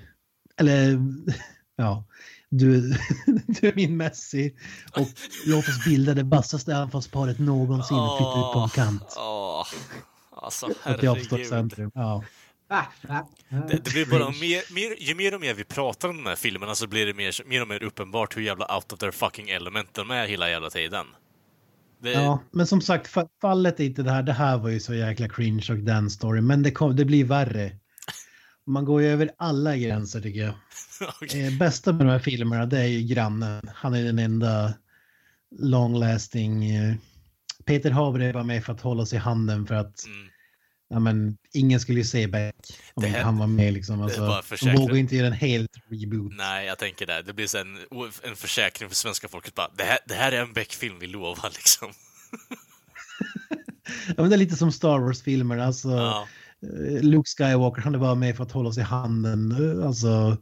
eller 0.57 0.99
ja, 1.75 2.05
du, 2.49 2.81
du 3.47 3.67
är 3.67 3.75
min 3.75 3.97
Messi 3.97 4.55
och 4.95 5.07
låt 5.47 5.67
oss 5.67 5.85
bilda 5.85 6.13
det 6.13 6.23
vassaste 6.23 6.77
anfallsparet 6.77 7.39
någonsin 7.39 7.97
och 7.97 8.17
flytta 8.17 8.39
ut 8.39 8.53
på 8.53 8.59
en 8.59 8.69
kant. 8.69 9.15
Åh, 9.17 9.65
alltså 10.31 10.65
Och 10.65 11.03
jag 11.03 11.17
uppstår 11.17 11.37
herregud. 11.37 11.49
centrum. 11.49 11.91
Ja. 11.93 12.23
Det, 13.49 13.83
det 13.83 13.91
blir 13.93 14.05
bara 14.05 14.25
mer, 14.29 14.73
mer, 14.73 14.95
ju 14.99 15.15
mer 15.15 15.33
och 15.35 15.41
mer 15.41 15.53
vi 15.53 15.63
pratar 15.63 16.09
om 16.09 16.17
de 16.17 16.25
här 16.29 16.35
filmerna 16.35 16.75
så 16.75 16.87
blir 16.87 17.05
det 17.05 17.13
mer, 17.13 17.47
mer 17.49 17.61
och 17.61 17.67
mer 17.67 17.83
uppenbart 17.83 18.37
hur 18.37 18.41
jävla 18.41 18.75
out 18.75 18.93
of 18.93 18.99
their 18.99 19.11
fucking 19.11 19.49
element 19.49 19.93
de 19.93 20.11
är 20.11 20.27
hela 20.27 20.49
jävla 20.49 20.69
tiden. 20.69 21.05
Det, 22.01 22.11
ja, 22.11 22.43
men 22.51 22.67
som 22.67 22.81
sagt, 22.81 23.13
fa- 23.13 23.29
fallet 23.41 23.79
är 23.79 23.83
inte 23.83 24.03
det 24.03 24.11
här. 24.11 24.23
Det 24.23 24.33
här 24.33 24.57
var 24.57 24.69
ju 24.69 24.79
så 24.79 24.93
jäkla 24.93 25.29
cringe 25.29 25.65
och 25.69 25.77
den 25.77 26.09
story, 26.09 26.41
men 26.41 26.63
det, 26.63 26.71
kom, 26.71 26.95
det 26.95 27.05
blir 27.05 27.25
värre. 27.25 27.71
Man 28.65 28.85
går 28.85 29.01
ju 29.01 29.07
över 29.07 29.31
alla 29.37 29.77
gränser 29.77 30.21
tycker 30.21 30.39
jag. 30.39 30.53
Eh, 31.35 31.57
bästa 31.59 31.93
med 31.93 32.05
de 32.05 32.11
här 32.11 32.19
filmerna 32.19 32.65
det 32.65 32.79
är 32.79 32.87
ju 32.87 33.01
grannen. 33.01 33.69
Han 33.75 33.93
är 33.93 34.03
den 34.03 34.19
enda 34.19 34.73
long 35.59 35.95
lasting. 35.99 36.69
Eh, 36.75 36.95
Peter 37.65 37.91
Haber 37.91 38.33
var 38.33 38.43
med 38.43 38.65
för 38.65 38.73
att 38.73 38.81
hålla 38.81 39.05
sig 39.05 39.17
i 39.17 39.19
handen 39.19 39.67
för 39.67 39.75
att 39.75 40.05
Mm. 40.05 40.29
Ja, 40.89 40.99
men, 40.99 41.37
ingen 41.53 41.79
skulle 41.79 41.97
ju 41.99 42.05
se 42.05 42.27
Beck 42.27 42.55
om 42.93 43.03
Det 43.03 43.09
han 43.09 43.37
var 43.37 43.47
med. 43.47 43.73
Liksom. 43.73 44.01
Alltså, 44.01 44.41
de 44.61 44.75
vågar 44.75 44.95
inte 44.95 45.15
göra 45.15 45.27
en 45.27 45.33
helt 45.33 45.71
reboot. 45.89 46.33
Nej, 46.37 46.65
jag 46.67 46.77
tänker 46.79 47.05
det. 47.05 47.21
Det 47.21 47.33
blir 47.33 47.47
så 47.47 47.57
en, 47.57 47.77
en 48.23 48.35
försäkring 48.35 48.89
för 48.89 48.95
svenska 48.95 49.27
folket 49.27 49.55
bara. 49.55 49.69
Det 49.77 49.83
här, 49.83 49.97
det 50.07 50.13
här 50.13 50.31
är 50.31 50.41
en 50.41 50.53
Beck-film, 50.53 50.95
vi 50.99 51.07
lovar 51.07 51.49
liksom. 51.53 51.87
Ja, 54.07 54.13
men 54.17 54.29
det 54.29 54.35
är 54.35 54.37
lite 54.37 54.55
som 54.55 54.71
Star 54.71 54.99
Wars-filmer. 54.99 55.57
Alltså, 55.57 55.89
Ja. 55.89 56.27
eh, 56.63 57.01
Luke 57.03 57.29
Skywalker, 57.37 57.81
han 57.81 57.95
är 57.95 57.99
bara 57.99 58.15
med 58.15 58.35
för 58.37 58.43
att 58.43 58.51
hålla 58.51 58.71
sig 58.71 58.81
i 58.81 58.85
handen. 58.85 59.51
Eh, 59.79 59.87
Alltså, 59.87 60.37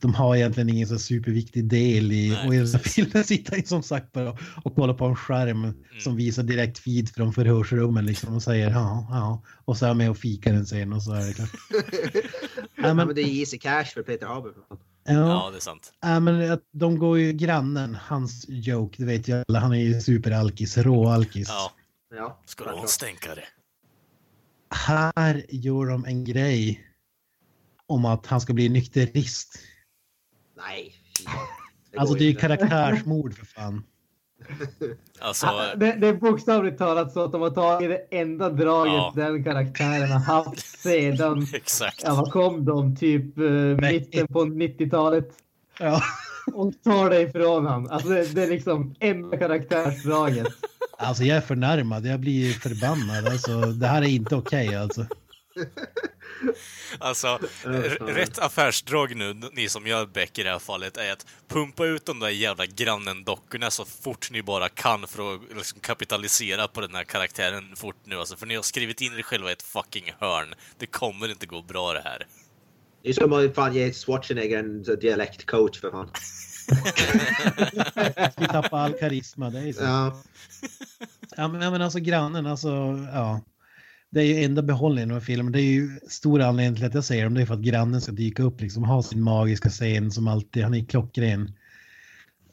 de 0.00 0.14
har 0.14 0.36
egentligen 0.36 0.68
ingen 0.68 0.88
så 0.88 0.98
superviktig 0.98 1.64
del 1.68 2.12
i... 2.12 2.30
Nej, 2.30 2.48
och 2.48 2.54
i 2.54 2.66
filmen 2.78 3.24
sitter 3.24 3.62
som 3.62 3.82
sagt 3.82 4.12
bara 4.12 4.30
och, 4.32 4.38
och 4.64 4.74
kollar 4.74 4.94
på 4.94 5.04
en 5.04 5.16
skärm 5.16 5.64
Mm. 5.64 5.74
som 6.00 6.16
visar 6.16 6.42
direkt 6.42 6.78
feed 6.78 7.08
från 7.08 7.32
förhörsrummen 7.32 8.06
liksom 8.06 8.34
och 8.34 8.42
säger 8.42 8.70
ja, 8.70 9.06
ja. 9.10 9.42
Och 9.64 9.76
så 9.76 9.84
är 9.84 9.88
han 9.88 9.96
med 9.98 10.10
och 10.10 10.18
fikar 10.18 10.54
en 10.54 10.64
scen 10.64 10.92
och 10.92 11.02
så 11.02 11.12
är 11.12 11.26
det 11.26 11.32
klart. 11.34 11.50
Ja, 12.76 12.94
men- 12.94 13.06
men 13.06 13.14
det 13.14 13.22
är 13.22 13.28
easy 13.40 13.58
cash 13.58 13.84
för 13.84 14.02
Peter 14.02 14.26
Haber. 14.26 14.52
Ja, 14.68 15.14
ja, 15.14 15.48
det 15.50 15.56
är 15.58 15.60
sant. 15.60 15.92
ja 16.00 16.20
men 16.20 16.50
att 16.52 16.62
de 16.72 16.98
går 16.98 17.18
ju 17.18 17.32
grannen, 17.32 17.94
hans 18.00 18.44
joke, 18.48 18.94
det 18.98 19.04
vet 19.04 19.28
jag 19.28 19.44
alla, 19.48 19.58
han 19.60 19.72
är 19.72 19.80
ju 19.80 20.00
superalkis, 20.00 20.78
råalkis. 20.78 21.48
Ja. 21.48 21.72
Ja, 22.16 22.40
Ska 22.46 22.64
du 22.64 22.70
ha 22.70 22.82
en 22.82 22.88
stänkare? 22.88 23.40
Här 24.70 25.44
gör 25.48 25.86
de 25.86 26.04
en 26.04 26.24
grej 26.24 26.80
om 27.86 28.04
att 28.04 28.26
han 28.26 28.40
ska 28.40 28.52
bli 28.52 28.68
nykterist. 28.68 29.58
Nej. 30.56 30.94
Det 31.92 31.98
Alltså 31.98 32.14
det 32.14 32.24
är 32.24 32.28
ju 32.28 32.34
karaktärsmord 32.34 33.34
för 33.34 33.46
fan. 33.46 33.84
Alltså, 35.20 35.46
Ah, 35.46 35.74
Det, 35.76 35.92
det 35.92 36.06
är 36.08 36.12
bokstavligt 36.14 36.78
talat 36.78 37.12
så 37.12 37.24
att 37.24 37.32
de 37.32 37.40
har 37.42 37.50
tagit 37.50 37.90
det 37.90 38.18
enda 38.18 38.50
draget 38.50 38.92
Ja. 38.94 39.12
den 39.16 39.44
karaktären 39.44 40.10
har 40.10 40.18
haft 40.20 40.66
sedan, 40.78 41.46
exakt. 41.54 42.02
ja 42.04 42.14
vad 42.14 42.32
kom 42.32 42.64
de, 42.64 42.96
typ 42.96 43.38
eh, 43.38 43.44
mitten 43.90 44.26
på 44.26 44.44
90-talet 44.44 45.28
Ja. 45.78 46.02
och 46.54 46.72
tar 46.84 47.10
det 47.10 47.20
ifrån 47.22 47.66
han. 47.66 47.90
Alltså 47.90 48.08
det, 48.08 48.34
det 48.34 48.42
är 48.42 48.48
liksom 48.50 48.94
enda 49.00 49.36
karaktärsdraget. 49.36 50.46
Alltså 50.98 51.24
jag 51.24 51.36
är 51.36 51.40
förnärmad, 51.40 52.06
jag 52.06 52.20
blir 52.20 52.52
förbannad. 52.52 53.26
Alltså, 53.32 53.60
det 53.60 53.86
här 53.86 54.02
är 54.02 54.06
inte 54.08 54.36
okej 54.36 54.74
alltså. 54.74 55.06
Alltså, 56.98 57.38
rätt 58.00 58.38
affärsdrag 58.38 59.16
nu, 59.16 59.34
ni 59.52 59.68
som 59.68 59.86
gör 59.86 60.06
Beck 60.06 60.38
i 60.38 60.42
det 60.42 60.50
här 60.50 60.58
fallet, 60.58 60.96
är 60.96 61.12
att 61.12 61.26
pumpa 61.48 61.86
ut 61.86 62.06
de 62.06 62.20
där 62.20 62.28
jävla 62.28 62.66
grannen-dockorna 62.66 63.70
så 63.70 63.84
fort 63.84 64.30
ni 64.30 64.42
bara 64.42 64.68
kan 64.68 65.06
för 65.06 65.34
att 65.34 65.40
liksom 65.56 65.80
kapitalisera 65.80 66.68
på 66.68 66.80
den 66.80 66.94
här 66.94 67.04
karaktären 67.04 67.76
fort 67.76 67.96
nu. 68.04 68.16
Alltså, 68.16 68.36
för 68.36 68.46
ni 68.46 68.54
har 68.54 68.62
skrivit 68.62 69.00
in 69.00 69.18
er 69.18 69.22
själva 69.22 69.50
i 69.50 69.52
ett 69.52 69.62
fucking 69.62 70.12
hörn. 70.18 70.54
Det 70.78 70.86
kommer 70.86 71.30
inte 71.30 71.46
gå 71.46 71.62
bra 71.62 71.92
det 71.92 72.02
här. 72.04 72.26
Det 73.02 73.08
är 73.08 73.12
som 73.12 73.32
att 73.32 73.54
fan 73.54 73.74
ge 73.74 73.92
Schwarzenegger 73.92 74.58
en 74.58 74.82
dialektcoach 74.82 75.80
för 75.80 75.90
fan. 75.90 76.10
Vi 78.36 78.46
tappar 78.46 78.78
all 78.78 78.92
karisma, 78.92 79.50
det 79.50 79.58
är 79.58 79.72
så. 79.72 79.82
Ja. 79.82 80.22
Ja 81.36 81.48
men, 81.48 81.72
men 81.72 81.82
alltså 81.82 81.98
grannen, 81.98 82.46
alltså 82.46 82.68
ja. 83.12 83.40
Det 84.10 84.20
är 84.20 84.24
ju 84.24 84.44
enda 84.44 84.62
behållningen 84.62 85.10
av 85.10 85.20
filmen. 85.20 85.52
Det 85.52 85.60
är 85.60 85.72
ju 85.72 85.90
stora 86.08 86.46
anledningen 86.46 86.76
till 86.76 86.84
att 86.84 86.94
jag 86.94 87.04
säger 87.04 87.24
dem. 87.24 87.34
Det 87.34 87.42
är 87.42 87.46
för 87.46 87.54
att 87.54 87.60
grannen 87.60 88.00
ska 88.00 88.12
dyka 88.12 88.42
upp 88.42 88.60
liksom 88.60 88.84
ha 88.84 89.02
sin 89.02 89.22
magiska 89.22 89.68
scen 89.70 90.10
som 90.10 90.28
alltid. 90.28 90.62
Han 90.64 90.74
är 90.74 90.84
klockren. 90.84 91.52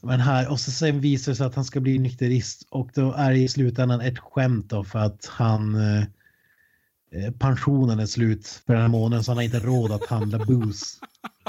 Men 0.01 0.19
här, 0.19 0.51
och 0.51 0.59
så 0.59 0.71
sen 0.71 1.01
visar 1.01 1.31
det 1.31 1.35
sig 1.35 1.45
att 1.45 1.55
han 1.55 1.65
ska 1.65 1.79
bli 1.79 1.99
nykterist 1.99 2.67
och 2.69 2.89
då 2.93 3.13
är 3.13 3.31
det 3.31 3.37
i 3.39 3.47
slutändan 3.47 4.01
ett 4.01 4.19
skämt 4.19 4.69
då 4.69 4.83
för 4.83 4.99
att 4.99 5.25
han 5.25 5.75
eh, 5.75 6.03
eh, 7.11 7.31
pensionen 7.39 7.99
är 7.99 8.05
slut 8.05 8.47
för 8.47 8.73
den 8.73 8.81
här 8.81 8.89
månaden 8.89 9.23
så 9.23 9.31
han 9.31 9.37
har 9.37 9.43
inte 9.43 9.59
råd 9.59 9.91
att 9.91 10.05
handla 10.05 10.45
booze. 10.45 10.85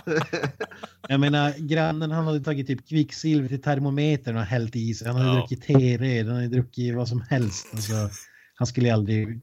Jag 1.09 1.21
menar 1.21 1.55
grannen 1.59 2.11
han 2.11 2.27
hade 2.27 2.41
tagit 2.41 2.67
typ 2.67 2.89
kvicksilver 2.89 3.49
till 3.49 3.63
termometern 3.63 4.37
och 4.37 4.43
hällt 4.43 4.77
i 4.77 4.95
sig. 4.95 5.09
Han 5.09 5.17
hade 5.17 5.29
Ja. 5.29 5.35
druckit 5.35 5.63
TR, 5.63 6.25
han 6.27 6.35
hade 6.35 6.49
druckit 6.49 6.95
vad 6.95 7.09
som 7.09 7.21
helst. 7.21 7.67
Alltså, 7.73 7.93
han 8.55 8.67
skulle 8.67 8.95
aldrig... 8.95 9.41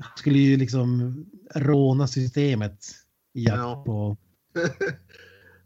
Han 0.00 0.12
skulle 0.16 0.38
ju 0.38 0.56
liksom 0.56 1.24
råna 1.54 2.06
systemet 2.06 2.78
i 3.34 3.44
jakt 3.44 3.56
Ja. 3.56 3.82
på... 3.86 4.16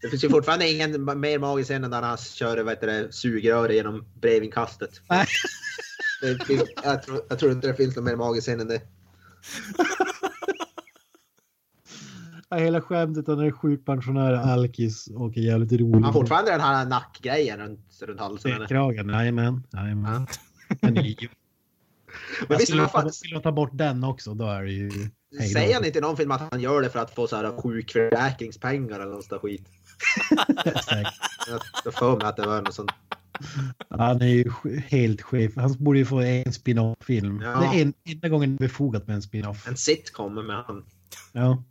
Det 0.02 0.08
finns 0.08 0.24
ju 0.24 0.28
fortfarande 0.28 0.70
ingen 0.70 1.20
mer 1.20 1.38
magisk 1.38 1.70
än 1.70 1.82
där 1.90 2.02
han 2.02 2.16
kör 2.18 2.68
heter 2.68 2.86
det, 2.86 3.12
sugrör 3.12 3.68
genom 3.68 4.04
brevinkastet. 4.20 4.90
Finns, 6.46 6.62
jag, 6.84 7.02
tror, 7.02 7.20
jag 7.28 7.38
tror 7.38 7.52
inte 7.52 7.66
det 7.68 7.74
finns 7.74 7.96
någon 7.96 8.04
mer 8.04 8.16
magisk 8.16 8.48
än 8.48 8.68
det. 8.68 8.80
Ja, 12.52 12.56
hela 12.56 12.80
skämtet 12.80 13.26
han 13.26 13.40
är 13.40 13.50
sjukpensionär, 13.50 14.32
alkis 14.32 15.08
och 15.14 15.36
är 15.36 15.40
jävligt 15.40 15.72
rolig. 15.80 16.04
Han 16.04 16.12
fortfarande 16.12 16.50
den 16.50 16.60
här 16.60 16.86
nackgrejen 16.86 17.58
runt, 17.58 17.98
runt 18.02 18.20
halsen. 18.20 18.66
Kragen, 18.68 19.08
jajamän. 19.08 19.62
jajamän. 19.72 20.26
Är. 20.82 21.39
Men 22.40 22.46
Jag 22.48 22.58
visst, 22.58 22.68
skulle, 22.68 22.88
fan, 22.88 23.12
skulle 23.12 23.40
ta 23.40 23.52
bort 23.52 23.70
den 23.72 24.04
också, 24.04 24.34
då 24.34 24.46
är 24.46 24.62
det 24.62 24.72
ju... 24.72 24.90
säger 25.52 25.74
han 25.74 25.84
inte 25.84 25.98
i 25.98 26.02
någon 26.02 26.16
film 26.16 26.30
att 26.30 26.50
han 26.50 26.60
gör 26.60 26.82
det 26.82 26.90
för 26.90 26.98
att 26.98 27.14
få 27.14 27.26
så 27.26 27.36
här 27.36 27.62
sjukförsäkringspengar 27.62 29.00
eller 29.00 29.12
något 29.12 29.24
sånt 29.24 29.42
skit? 29.42 29.68
Jag 31.84 31.94
får 31.94 32.16
mig 32.16 32.26
att 32.26 32.36
det 32.36 32.46
var 32.46 32.62
något 32.62 32.74
sånt. 32.74 32.90
Han 33.90 34.22
är 34.22 34.26
ju 34.26 34.52
helt 34.86 35.22
chef. 35.22 35.52
Han 35.56 35.76
borde 35.78 35.98
ju 35.98 36.04
få 36.04 36.20
en 36.20 36.52
spin-off-film. 36.52 37.40
Ja. 37.42 37.60
Det 37.60 37.78
är 37.78 37.82
en, 37.82 37.94
enda 38.04 38.28
gången 38.28 38.56
befogat 38.56 39.06
med 39.06 39.16
en 39.16 39.22
spin-off. 39.22 39.68
En 39.68 39.76
sitcom 39.76 40.46
med 40.46 40.56
han. 40.56 40.84
Ja. 41.32 41.64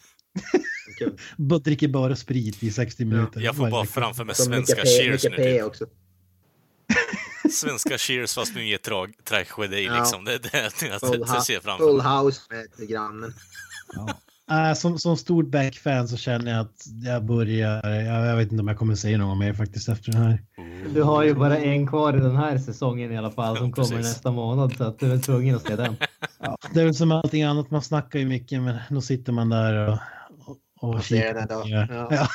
Bara 1.37 1.59
dricker 1.59 1.87
bara 1.87 2.15
sprit 2.15 2.63
i 2.63 2.71
60 2.71 3.05
minuter. 3.05 3.41
Jag 3.41 3.55
får 3.55 3.69
bara 3.69 3.85
framför 3.85 4.23
mig 4.23 4.35
svenska 4.35 4.81
cheers 4.81 5.23
nu. 5.23 5.29
P 5.29 5.43
Typ. 5.43 5.63
också. 5.63 5.85
Svenska 7.59 7.97
cheers 7.97 8.33
fast 8.35 8.55
nu 8.55 8.73
ett 8.75 8.83
trag- 8.87 9.23
tragedi 9.23 9.85
Ja. 9.85 9.95
liksom. 9.99 10.25
Det 10.25 10.33
är 10.33 10.39
det 10.39 10.87
jag, 10.87 11.43
ser 11.43 11.59
framför 11.59 11.85
full 11.85 12.01
house 12.01 12.41
med 12.49 12.89
grannen. 12.89 13.33
Ja. 13.95 14.09
Äh, 14.69 14.73
som, 14.75 14.99
som 14.99 15.17
stort 15.17 15.47
Beck-fan 15.47 16.07
så 16.07 16.17
känner 16.17 16.51
jag 16.51 16.61
att 16.61 16.85
jag 17.05 17.23
börjar, 17.25 17.89
jag, 17.89 18.25
jag 18.27 18.35
vet 18.35 18.51
inte 18.51 18.61
om 18.61 18.67
jag 18.67 18.77
kommer 18.77 18.95
säga 18.95 19.17
något 19.17 19.37
mer 19.37 19.53
faktiskt 19.53 19.89
efter 19.89 20.11
den 20.11 20.21
här. 20.21 20.43
Du 20.93 21.01
har 21.03 21.23
ju 21.23 21.33
bara 21.33 21.57
en 21.57 21.87
kvar 21.87 22.17
i 22.17 22.19
den 22.19 22.35
här 22.35 22.57
säsongen 22.57 23.11
i 23.11 23.17
alla 23.17 23.31
fall 23.31 23.57
som 23.57 23.67
Ja, 23.67 23.73
kommer 23.83 23.97
nästa 23.97 24.31
månad 24.31 24.73
så 24.77 24.83
att 24.83 24.99
du 24.99 25.11
är 25.13 25.17
tvungen 25.17 25.55
att 25.55 25.61
se 25.67 25.75
den. 25.75 25.95
Ja, 26.41 26.57
det 26.73 26.79
är 26.81 26.85
väl 26.85 26.95
som 26.95 27.11
allting 27.11 27.43
annat, 27.43 27.71
man 27.71 27.81
snackar 27.81 28.19
ju 28.19 28.25
mycket 28.25 28.61
men 28.61 28.77
då 28.89 29.01
sitter 29.01 29.31
man 29.31 29.49
där 29.49 29.87
och, 29.87 29.97
och, 30.45 30.57
och 30.81 30.95
Och 30.95 31.05
ser 31.05 31.33
den 31.33 31.47
då. 31.47 31.63
Ja. 31.65 31.87
Ja. 32.11 32.27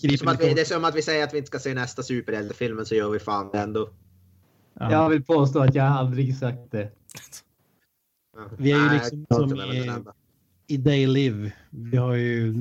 Det 0.00 0.04
är, 0.04 0.16
som 0.16 0.28
att 0.28 0.40
vi, 0.40 0.54
det 0.54 0.60
är 0.60 0.64
som 0.64 0.84
att 0.84 0.94
vi 0.94 1.02
säger 1.02 1.24
att 1.24 1.34
vi 1.34 1.38
inte 1.38 1.46
ska 1.46 1.58
se 1.58 1.74
nästa 1.74 2.02
superhjältefilmen 2.02 2.86
så 2.86 2.94
gör 2.94 3.10
vi 3.10 3.18
fan 3.18 3.50
det 3.52 3.58
ändå. 3.58 3.90
Ja. 4.74 4.92
Jag 4.92 5.08
vill 5.08 5.24
påstå 5.24 5.58
att 5.62 5.74
jag 5.74 5.86
aldrig 5.86 6.36
sagt 6.38 6.70
det. 6.70 6.92
Vi 8.58 8.72
är 8.72 8.76
ju 8.76 8.86
Nej, 8.86 8.98
liksom 8.98 9.26
som 9.30 9.60
i-. 9.60 9.92
I 10.66 10.76
Day 10.76 11.06
Live, 11.06 11.52
vi 11.70 11.96
har 11.96 12.14
ju, 12.14 12.54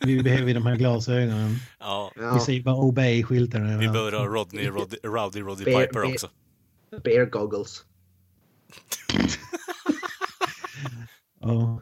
vi 0.00 0.22
behöver 0.22 0.48
ju 0.48 0.54
de 0.54 0.66
här 0.66 0.76
glasögonen. 0.76 1.50
Ja, 1.80 2.12
Vi 2.16 2.22
Ja. 2.22 2.40
säger 2.46 2.62
bara 2.62 2.74
obey-skyltarna. 2.76 3.78
vi 3.78 3.88
bör 3.88 4.12
ha 4.12 4.26
Rodney, 4.26 4.66
Roddy, 4.68 4.96
Rowdy 5.02 5.40
Roddy 5.40 5.64
Bear- 5.64 5.80
Piper 5.86 6.00
bear- 6.00 6.12
också. 6.14 6.28
Bear 7.04 7.24
goggles. 7.26 7.84
Ja. 11.40 11.80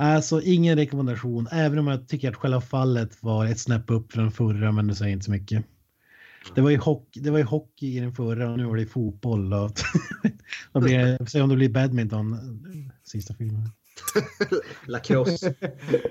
Alltså 0.00 0.42
ingen 0.42 0.76
rekommendation, 0.76 1.48
även 1.52 1.78
om 1.78 1.86
jag 1.86 2.08
tycker 2.08 2.28
att 2.28 2.36
själva 2.36 2.60
fallet 2.60 3.22
var 3.22 3.46
ett 3.46 3.58
snäpp 3.58 3.90
upp 3.90 4.12
från 4.12 4.32
förra, 4.32 4.72
men 4.72 4.86
det 4.86 4.94
säger 4.94 5.12
inte 5.12 5.24
så 5.24 5.30
mycket. 5.30 5.64
Det 6.54 6.60
var 6.60 6.70
ju 6.70 6.76
hockey, 6.76 7.20
det 7.20 7.30
var 7.30 7.38
ju 7.38 7.44
hockey 7.44 7.96
i 7.96 8.00
den 8.00 8.14
förra 8.14 8.50
och 8.50 8.58
nu 8.58 8.64
var 8.64 8.76
det 8.76 8.86
fotboll. 8.86 9.52
Och 9.52 9.72
Vad 10.72 10.82
blir 10.82 10.98
det? 10.98 11.26
Se 11.30 11.40
om 11.40 11.48
det 11.48 11.56
blir 11.56 11.68
badminton 11.68 12.38
sista 13.04 13.34
filmen. 13.34 13.70
Lacrosse. 14.86 15.54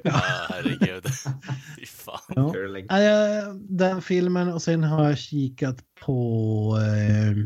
Ja, 0.03 0.21
herregud. 0.49 1.03
Fy 1.79 1.85
fan. 1.85 2.19
Ja. 2.35 2.53
Curling. 2.53 2.85
Ja, 2.89 2.99
ja, 2.99 3.53
Den 3.53 4.01
filmen 4.01 4.53
och 4.53 4.61
sen 4.61 4.83
har 4.83 5.09
jag 5.09 5.17
kikat 5.17 5.77
på 6.05 6.77
eh, 6.77 7.45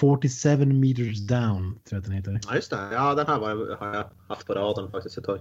47 0.00 0.66
meters 0.66 1.18
down, 1.18 1.62
tror 1.62 1.80
jag 1.88 1.98
att 1.98 2.04
den 2.04 2.14
heter. 2.14 2.40
Ja 2.48 2.54
just 2.54 2.70
det. 2.70 2.88
Ja 2.92 3.14
den 3.14 3.26
här 3.26 3.38
var, 3.38 3.76
har 3.76 3.94
jag 3.94 4.10
haft 4.28 4.46
på 4.46 4.54
radarn 4.54 4.90
faktiskt 4.90 5.18
ett 5.18 5.24
tag. 5.24 5.40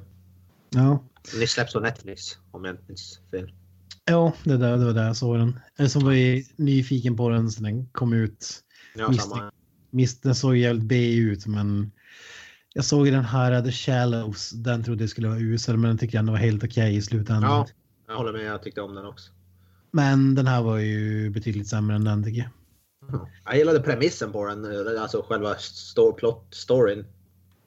Ja, 0.70 1.04
Nyss 1.40 1.52
släpps 1.52 1.74
på 1.74 1.80
Netflix 1.80 2.38
om 2.52 2.66
jag 2.66 2.74
inte 2.74 2.84
minns 2.88 3.20
fel. 3.32 3.52
ja 4.06 4.34
det, 4.44 4.58
där, 4.58 4.78
det 4.78 4.86
var 4.86 4.94
där 4.94 5.06
jag 5.06 5.16
såg 5.18 5.38
den. 5.38 5.60
Jag 5.78 5.92
som 5.92 6.04
var 6.06 6.12
ju 6.12 6.44
nyfiken 6.56 7.16
på 7.18 7.30
den 7.30 7.52
så 7.52 7.64
den 7.64 7.86
kom 7.90 8.14
ut. 8.14 8.64
Ja, 8.96 9.14
samma. 9.14 9.52
Visst, 9.92 10.24
den 10.24 10.36
såg 10.36 10.58
jävligt 10.58 10.84
B 10.86 11.16
ut, 11.16 11.48
men 11.48 11.92
jag 12.74 12.86
såg 12.86 13.06
den 13.06 13.26
här 13.26 13.62
The 13.62 13.72
Shallows. 13.72 14.50
Den 14.50 14.84
trodde 14.84 15.04
jag 15.04 15.10
skulle 15.10 15.28
vara 15.28 15.40
usel, 15.40 15.78
men 15.78 15.88
den 15.90 15.98
tyckte 15.98 16.18
jag 16.18 16.20
ändå 16.20 16.32
var 16.32 16.40
helt 16.40 16.64
okej 16.64 16.96
i 16.96 17.02
slutändan. 17.02 17.52
Ja, 17.52 17.68
jag 18.08 18.16
håller 18.16 18.32
med. 18.34 18.46
Jag 18.46 18.64
tyckte 18.64 18.82
om 18.82 18.96
den 18.96 19.06
också. 19.06 19.32
Men 19.92 20.36
den 20.36 20.48
här 20.48 20.62
var 20.62 20.78
ju 20.78 21.30
betydligt 21.30 21.68
sämre 21.68 21.96
än 21.96 22.04
den 22.04 22.24
tycker 22.24 22.40
jag. 22.40 22.50
Jag 23.46 23.58
gillade 23.58 23.80
premissen 23.80 24.32
på 24.32 24.46
den, 24.46 24.98
alltså 24.98 25.26
själva 25.28 25.56
story, 25.56 26.14
plot 26.16 26.48
storyn. 26.52 27.06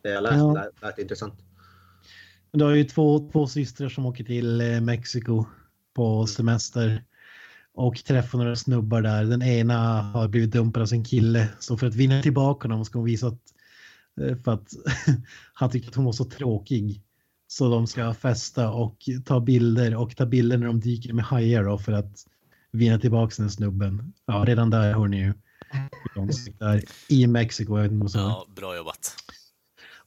Det 0.03 0.11
jag 0.11 0.23
läste 0.23 0.39
Ja. 0.39 0.53
lät, 0.53 0.83
lät 0.83 0.99
intressant. 0.99 1.35
Du 2.53 2.65
har 2.65 2.71
ju 2.75 2.85
två, 2.85 3.31
två 3.33 3.47
systrar 3.47 3.89
som 3.89 4.07
åker 4.07 4.25
till 4.25 4.61
eh, 4.61 4.81
Mexiko 4.81 5.45
på 5.95 6.27
semester 6.27 7.05
och 7.75 8.05
träffar 8.05 8.39
några 8.39 8.57
snubbar 8.57 9.03
där. 9.03 9.25
Den 9.25 9.43
ena 9.43 10.03
har 10.03 10.29
blivit 10.29 10.51
dumpad 10.51 10.83
av 10.83 10.87
sin 10.87 11.05
kille 11.05 11.49
så 11.59 11.77
för 11.77 11.87
att 11.87 11.95
vinna 11.95 12.23
tillbaka 12.23 12.69
honom 12.69 12.85
ska 12.85 12.99
hon 12.99 13.07
visa 13.07 13.27
att, 13.27 13.41
eh, 14.21 14.37
för 14.37 14.53
att 14.53 14.69
han 15.55 15.71
tycker 15.71 15.89
att 15.89 15.95
hon 15.95 16.05
var 16.05 16.13
så 16.13 16.25
tråkig. 16.25 17.03
Så 17.47 17.69
de 17.71 17.87
ska 17.87 18.15
festa 18.15 18.71
och 18.71 18.97
ta 19.25 19.41
bilder 19.41 19.97
och 19.97 20.17
ta 20.17 20.27
bilder 20.27 20.59
när 20.59 20.67
de 20.67 20.81
dyker 20.81 21.13
med 21.13 21.25
hajar 21.25 21.65
då 21.65 21.79
för 21.79 21.93
att 21.93 22.27
vinna 22.73 22.99
tillbaka 22.99 23.35
den 23.39 23.51
snubben. 23.51 24.13
Ja, 24.27 24.45
redan 24.47 24.71
där 24.71 24.93
hör 24.95 25.09
ni 25.09 25.17
ju. 25.19 25.27
hur 25.73 26.15
långsiktigt 26.15 26.59
det 26.59 26.65
är. 26.67 26.83
I 27.09 27.27
Mexiko, 27.27 27.77
jag 27.77 27.83
vet 27.83 27.93
inte 27.93 28.03
vad 28.03 28.11
som 28.11 28.21
Ja, 28.21 28.47
bra 28.57 28.77
jobbat. 28.77 29.15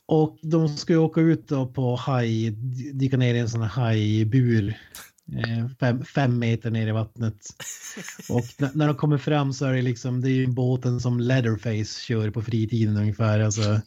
och 0.05 0.37
de 0.41 0.77
ska 0.77 0.93
ju 0.93 0.99
åka 0.99 1.21
ut 1.21 1.47
då 1.47 1.67
på 1.67 1.95
haj, 1.95 2.49
dyka 2.93 3.17
ner 3.17 3.35
i 3.35 3.39
en 3.39 3.49
sån 3.49 3.61
här 3.61 3.69
hajbur. 3.69 4.67
eh, 5.33 5.67
Fem, 5.79 6.05
fem 6.05 6.39
meter 6.39 6.71
ner 6.71 6.87
i 6.87 6.91
vattnet. 6.91 7.37
Och 8.29 8.43
när 8.75 8.87
de 8.87 8.95
kommer 8.95 9.17
fram 9.17 9.53
så 9.53 9.65
är 9.65 9.73
det 9.73 9.81
liksom, 9.81 10.21
det 10.21 10.29
är 10.29 10.33
ju 10.33 10.47
båten 10.47 10.99
som 10.99 11.19
Leatherface 11.19 12.01
kör 12.01 12.29
på 12.29 12.41
fritiden 12.41 12.97
ungefär. 12.97 13.39
Alltså, 13.39 13.61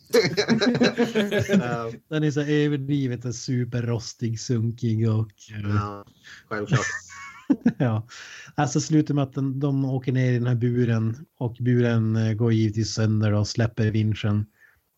den 2.09 2.25
är 2.25 2.31
så 2.31 2.41
överdrivet 2.41 3.23
så 3.23 3.33
superrostig, 3.33 4.41
sunkig 4.41 5.11
och 5.11 5.31
eh, 5.51 5.71
ja, 5.75 6.05
självklart. 6.49 6.87
ja. 7.79 8.07
Alltså 8.55 8.81
slutar 8.81 9.15
med 9.15 9.25
att 9.25 9.33
den, 9.35 9.61
de 9.61 9.85
åker 9.85 10.13
ner 10.13 10.31
i 10.33 10.35
den 10.39 10.47
här 10.47 10.55
buren 10.55 11.27
och 11.39 11.57
buren 11.61 12.17
eh, 12.17 12.33
går 12.33 12.53
givetvis 12.53 12.95
sönder 12.95 13.33
och 13.33 13.49
släpper 13.49 13.91
vinschen. 13.91 14.47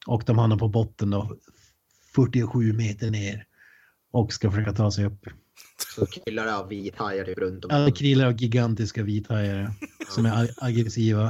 Och 0.07 0.23
de 0.27 0.39
hamnar 0.39 0.57
på 0.57 0.69
botten 0.69 1.11
då, 1.11 1.37
47 2.15 2.73
meter 2.73 3.11
ner. 3.11 3.45
Och 4.11 4.33
ska 4.33 4.51
försöka 4.51 4.73
ta 4.73 4.91
sig 4.91 5.05
upp. 5.05 5.27
Så 5.97 6.07
kryllar 6.07 6.45
det 6.47 6.57
av 6.57 6.69
vithajar 6.69 7.25
runt 7.25 7.65
om. 7.65 7.71
Ja, 7.71 7.79
det 7.85 7.93
krilar 7.93 8.27
av 8.27 8.43
gigantiska 8.43 9.03
vithajar 9.03 9.71
som 10.09 10.27
är 10.27 10.31
ag- 10.45 10.55
aggressiva. 10.57 11.23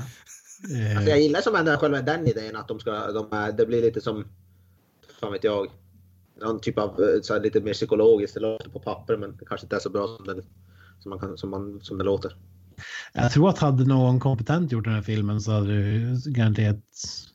Eh, 0.75 0.97
Alltså 0.97 1.11
jag 1.11 1.21
gillar 1.21 1.41
som 1.41 1.55
ändå 1.55 1.77
själva 1.77 2.03
den 2.03 2.27
idén 2.27 2.57
att 2.57 2.69
de 2.69 2.81
ska, 2.81 3.13
de 3.13 3.55
det 3.59 3.67
blir 3.67 3.83
lite 3.83 4.01
som, 4.01 4.25
fan 5.21 5.33
vet 5.33 5.45
jag, 5.45 5.67
någon 6.41 6.61
typ 6.61 6.79
av 6.79 6.89
eh, 6.89 7.21
så 7.23 7.35
här, 7.35 7.41
lite 7.41 7.61
mer 7.61 7.73
psykologiskt. 7.73 8.35
Det 8.35 8.41
låter 8.41 8.71
på 8.71 8.81
papper 8.81 9.17
men 9.17 9.37
det 9.37 9.45
kanske 9.45 9.65
inte 9.65 9.77
är 9.77 9.81
så 9.81 9.91
bra 9.91 10.17
som 10.17 10.27
det, 10.27 10.43
som 10.99 11.11
man 11.11 11.19
kan, 11.19 11.39
som 11.39 11.51
man, 11.51 11.81
som 11.83 11.99
det 11.99 12.05
låter. 12.05 12.37
jag 13.13 13.33
tror 13.33 13.49
att 13.49 13.59
hade 13.59 13.85
någon 13.85 14.21
kompetent 14.21 14.73
gjort 14.73 14.85
den 14.85 14.95
här 14.95 15.03
filmen 15.03 15.41
så 15.41 15.53
hade 15.53 15.67
du 15.67 16.17
garanterat 16.27 16.81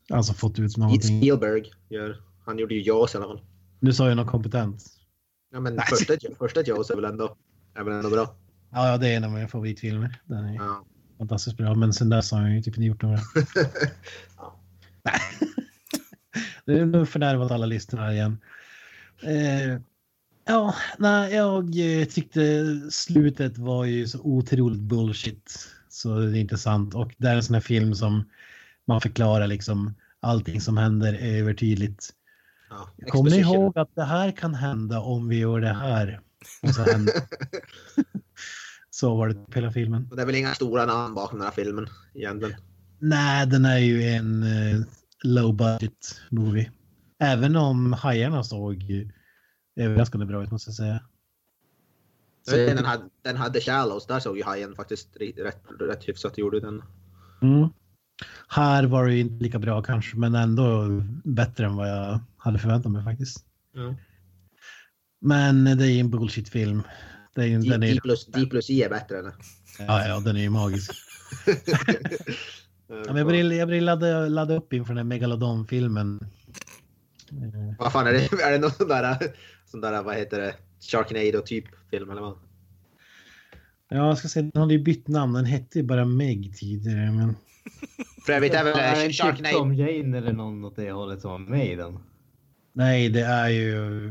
alltså, 0.09 0.33
fått 0.33 0.59
ut 0.59 0.77
någonting. 0.77 1.21
Spielberg 1.21 1.71
gör, 1.89 2.21
han 2.45 2.57
gjorde 2.59 2.75
ju 2.75 2.81
Jaws 2.81 3.13
i 3.13 3.17
alla 3.17 3.27
fall. 3.27 3.41
Nu 3.79 3.93
sa 3.93 4.07
jag 4.07 4.17
något 4.17 4.27
kompetent. 4.31 4.85
Ja 5.51 5.59
men 5.59 5.75
Nej. 5.75 5.85
första, 5.89 6.13
första 6.39 6.61
Jaws 6.61 6.89
är 6.89 6.95
väl 6.95 7.05
ändå, 7.05 7.35
är 7.75 7.83
väl 7.83 7.93
ändå 7.93 8.09
bra. 8.09 8.35
Ja, 8.71 8.87
ja, 8.91 8.97
det 8.97 9.07
är 9.09 9.17
en 9.17 9.23
av 9.23 9.31
mina 9.31 9.47
favoritfilmer. 9.47 10.21
Den 10.25 10.45
är 10.45 10.55
Ja. 10.55 10.85
fantastiskt 11.17 11.57
bra, 11.57 11.75
men 11.75 11.93
sen 11.93 12.09
dess 12.09 12.31
har 12.31 12.41
jag 12.41 12.51
ju 12.55 12.61
typ 12.61 12.77
inte 12.77 12.85
gjort 12.85 13.01
några. 13.01 13.17
Ja. 14.37 14.59
Nej. 15.03 15.19
Nu 16.65 17.05
fördärvat 17.05 17.51
alla 17.51 17.65
listor 17.65 17.97
här 17.97 18.11
igen. 18.11 18.37
Eh, 19.23 19.81
ja, 20.45 20.75
nej, 20.97 21.33
jag 21.33 21.63
eh, 21.63 22.05
tyckte 22.05 22.65
slutet 22.91 23.57
var 23.57 23.85
ju 23.85 24.07
så 24.07 24.19
otroligt 24.21 24.81
bullshit. 24.81 25.67
Så 25.89 26.19
det 26.19 26.37
är 26.37 26.41
inte 26.41 26.57
sant. 26.57 26.95
Och 26.95 27.11
det 27.17 27.27
är 27.27 27.35
en 27.35 27.43
sån 27.43 27.53
här 27.53 27.61
film 27.61 27.95
som 27.95 28.23
man 28.85 29.01
förklarar 29.01 29.47
liksom 29.47 29.93
allting 30.19 30.61
som 30.61 30.77
händer 30.77 31.13
övertydligt. 31.13 32.09
Ja. 32.69 33.07
Kommer 33.07 33.31
ni 33.31 33.37
ihåg 33.37 33.77
att 33.77 33.95
det 33.95 34.03
här 34.03 34.31
kan 34.31 34.55
hända 34.55 34.99
om 34.99 35.27
vi 35.27 35.37
gör 35.37 35.59
det 35.59 35.73
här? 35.73 36.21
Och 36.61 36.69
så, 36.69 36.85
så 38.89 39.15
var 39.15 39.27
det 39.27 39.35
på 39.35 39.51
hela 39.55 39.71
filmen. 39.71 40.07
Och 40.11 40.15
det 40.15 40.21
är 40.21 40.25
väl 40.25 40.35
inga 40.35 40.53
stora 40.53 40.85
namn 40.85 41.15
bakom 41.15 41.39
den 41.39 41.45
här 41.45 41.53
filmen 41.53 41.87
egentligen. 42.13 42.55
Nej, 42.99 43.47
den 43.47 43.65
är 43.65 43.77
ju 43.77 44.03
en 44.03 44.43
eh, 44.43 44.81
low 45.23 45.55
budget 45.55 46.21
movie. 46.29 46.71
Även 47.19 47.55
om 47.55 47.93
hajarna 47.93 48.43
såg 48.43 48.83
ju 48.83 49.09
överraskande 49.75 50.25
bra 50.25 50.43
ut 50.43 50.51
måste 50.51 50.69
jag 50.69 50.75
säga. 50.75 51.03
Så 52.45 52.55
den, 52.55 52.85
här, 52.85 52.99
den 53.21 53.53
The 53.53 53.61
Shallows, 53.61 54.07
där 54.07 54.19
såg 54.19 54.37
ju 54.37 54.43
hajen 54.43 54.75
faktiskt 54.75 55.17
rätt, 55.37 55.63
rätt 55.79 56.03
hyfsat 56.03 56.37
gjorde 56.37 56.59
den. 56.59 56.83
Mm. 57.41 57.69
Här 58.47 58.83
var 58.83 59.05
det 59.05 59.13
ju 59.13 59.19
inte 59.19 59.43
lika 59.43 59.59
bra 59.59 59.81
kanske, 59.81 60.17
men 60.17 60.35
ändå 60.35 60.87
bättre 61.23 61.65
än 61.65 61.75
vad 61.75 61.89
jag 61.89 62.19
hade 62.37 62.59
förväntat 62.59 62.91
mig 62.91 63.03
faktiskt. 63.03 63.45
Ja. 63.73 63.95
Men 65.21 65.63
det 65.63 65.85
är 65.85 65.89
ju 65.89 65.99
en 65.99 66.09
bullshit-film. 66.09 66.83
Det 67.35 67.41
är, 67.41 67.59
D, 67.59 67.69
den 67.69 67.83
är, 67.83 67.93
D, 67.93 67.99
plus, 68.03 68.25
D 68.25 68.45
plus 68.45 68.69
I 68.69 68.83
är 68.83 68.89
bättre 68.89 69.19
än 69.19 69.31
ja, 69.79 70.07
ja, 70.07 70.19
den 70.19 70.35
är 70.35 70.41
ju 70.41 70.49
magisk. 70.49 70.91
Ja, 72.87 73.13
men 73.13 73.17
jag 73.17 73.25
vill, 73.25 73.51
jag 73.51 73.67
vill 73.67 73.85
ladda, 73.85 74.27
ladda 74.27 74.55
upp 74.55 74.73
inför 74.73 74.93
den 74.93 74.97
här 74.97 75.03
Megalodon-filmen. 75.03 76.19
Vad 77.79 77.91
fan 77.91 78.07
är 78.07 78.13
det? 78.13 78.43
Är 78.43 78.51
det 78.51 78.57
någon 78.57 78.71
sån 78.71 78.87
där, 78.87 79.17
sån 79.73 79.81
där 79.81 80.03
vad 80.03 80.15
heter 80.15 80.41
det, 80.41 80.55
Sharknado 80.79 81.41
typ 81.41 81.65
film 81.91 82.09
eller 82.09 82.21
vad? 82.21 82.37
Ja, 83.89 84.07
jag 84.07 84.17
ska 84.17 84.27
säga, 84.27 84.49
den 84.53 84.61
hade 84.61 84.73
ju 84.73 84.79
bytt 84.79 85.07
namn. 85.07 85.33
Den 85.33 85.45
hette 85.45 85.79
ju 85.79 85.83
bara 85.83 86.05
Meg 86.05 86.57
tidigare, 86.57 87.11
men... 87.11 87.35
För 88.25 88.33
övrigt 88.33 88.53
är 88.53 88.63
väl 88.63 88.79
är 88.79 88.95
det 88.95 89.05
eh, 89.05 89.11
Sharknado... 89.11 89.57
Tom 89.57 89.73
Jane 89.73 90.17
eller 90.17 90.33
någon 90.33 90.65
åt 90.65 90.75
det 90.75 90.91
hållet 90.91 91.21
som 91.21 91.31
var 91.31 91.39
med 91.39 91.71
i 91.71 91.75
den. 91.75 91.99
Nej, 92.73 93.09
det 93.09 93.21
är 93.21 93.49
ju... 93.49 94.09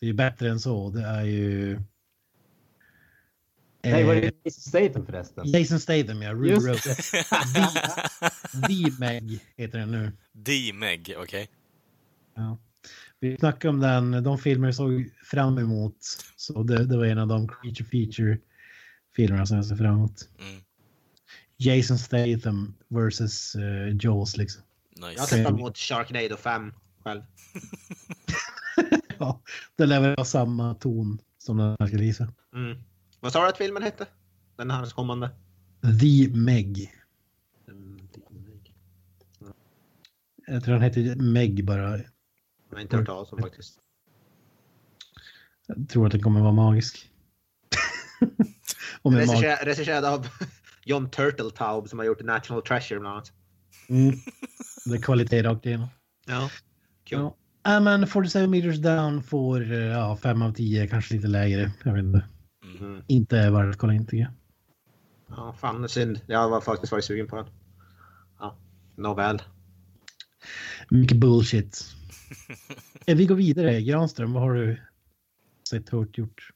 Det 0.00 0.06
är 0.06 0.06
ju 0.06 0.12
bättre 0.12 0.50
än 0.50 0.60
så. 0.60 0.90
Det 0.90 1.02
är 1.02 1.24
ju... 1.24 1.80
Nej, 3.82 4.04
var 4.04 4.14
eh, 4.14 4.20
det 4.20 4.32
Jason 4.44 4.60
Statham 4.60 5.06
förresten? 5.06 5.46
Jason 5.46 5.80
Statham, 5.80 6.22
ja. 6.22 6.32
Ruby 6.32 6.48
Just 6.48 6.66
Rose. 6.68 6.94
The 8.68 8.92
Meg 8.98 9.40
heter 9.56 9.78
den 9.78 9.90
nu. 9.90 10.12
D-Meg, 10.32 11.14
okej. 11.18 11.48
Ja. 12.34 12.58
Vi 13.20 13.36
snackade 13.36 13.68
om 13.70 13.80
den, 13.80 14.22
de 14.24 14.38
filmer 14.38 14.68
jag 14.68 14.74
såg 14.74 15.10
fram 15.24 15.58
emot. 15.58 15.96
Så 16.36 16.62
det, 16.62 16.84
det 16.86 16.96
var 16.96 17.04
en 17.04 17.18
av 17.18 17.28
de 17.28 17.48
creature 17.48 17.84
feature-filmerna 17.84 19.46
som 19.46 19.56
jag 19.56 19.66
såg 19.66 19.78
fram 19.78 19.94
emot. 19.94 20.28
Mm. 20.38 20.62
Jason 21.56 21.98
Statham 21.98 22.74
versus 22.88 23.56
uh, 23.56 23.96
Jaws 24.00 24.36
liksom. 24.36 24.62
Jag 25.00 25.10
Nice. 25.10 25.26
ser 25.26 25.44
fram 25.44 25.54
emot 25.54 25.78
Sharknado 25.78 26.36
5 26.36 26.72
själv. 27.04 27.22
Ja, 29.20 29.40
det 29.76 29.86
lär 29.86 30.00
väl 30.00 30.14
vara 30.16 30.24
samma 30.24 30.74
ton 30.74 31.18
som 31.38 31.56
den 31.56 31.76
här 31.80 31.86
ska 31.86 31.96
visa. 31.96 32.32
Mm. 32.54 32.78
Vad 33.20 33.32
sa 33.32 33.42
du 33.42 33.48
att 33.48 33.58
filmen 33.58 33.82
hette? 33.82 34.06
Den 34.56 34.70
här 34.70 34.86
kommande? 34.86 35.30
The 36.00 36.28
Meg. 36.36 36.92
Mm, 37.68 38.08
Jag 40.46 40.64
tror 40.64 40.74
den 40.74 40.82
heter 40.82 41.16
Meg 41.16 41.64
bara. 41.64 41.98
Jag 42.70 42.76
har 42.76 42.82
inte 42.82 42.96
hört 42.96 43.06
talas 43.06 43.32
om 43.32 43.38
faktiskt. 43.38 43.78
Jag 45.66 45.88
tror 45.88 46.06
att 46.06 46.12
den 46.12 46.22
kommer 46.22 46.40
vara 46.40 46.52
magisk. 46.52 47.10
Regisserad, 49.02 49.58
regisserad 49.62 50.04
av 50.04 50.28
John 50.84 51.10
Turteltaub 51.10 51.88
som 51.88 51.98
har 51.98 52.06
gjort 52.06 52.22
National 52.22 52.62
Treasure 52.62 53.00
bland 53.00 53.14
annat. 53.14 53.32
mm. 53.88 54.14
Det 54.84 54.94
är 54.94 55.02
kvalitet 55.02 55.42
rakt 55.42 55.66
igenom. 55.66 55.88
Ja. 56.26 56.50
Kul. 57.04 57.18
Ja. 57.18 57.36
Ja, 57.62 57.80
men 57.80 58.06
47 58.06 58.46
meters 58.46 58.78
down 58.78 59.22
får 59.22 59.72
eh, 59.72 59.78
ja, 59.78 60.16
5 60.22 60.42
av 60.42 60.52
10, 60.52 60.86
kanske 60.88 61.14
lite 61.14 61.28
lägre. 61.28 61.72
Jag 61.84 61.92
vet 61.92 62.04
inte. 62.04 62.24
Mm. 62.80 63.02
Inte 63.06 63.50
värt 63.50 63.70
att 63.70 63.78
kolla 63.78 63.94
in 63.94 64.06
tycker 64.06 64.16
jag. 64.16 64.32
Ja, 65.36 65.54
fan 65.60 65.88
synd. 65.88 66.20
Jag 66.26 66.48
var 66.48 66.60
faktiskt 66.60 66.92
varit 66.92 67.04
sugen 67.04 67.26
på 67.26 67.36
den. 67.36 67.46
Ja, 68.38 68.56
nåväl. 68.96 69.42
Mycket 70.88 71.16
bullshit. 71.16 71.84
Vi 73.06 73.26
går 73.26 73.34
vidare. 73.34 73.82
Granström, 73.82 74.32
vad 74.32 74.42
har 74.42 74.54
du 74.54 74.76
sett, 75.70 75.88
hört, 75.88 76.18
gjort? 76.18 76.50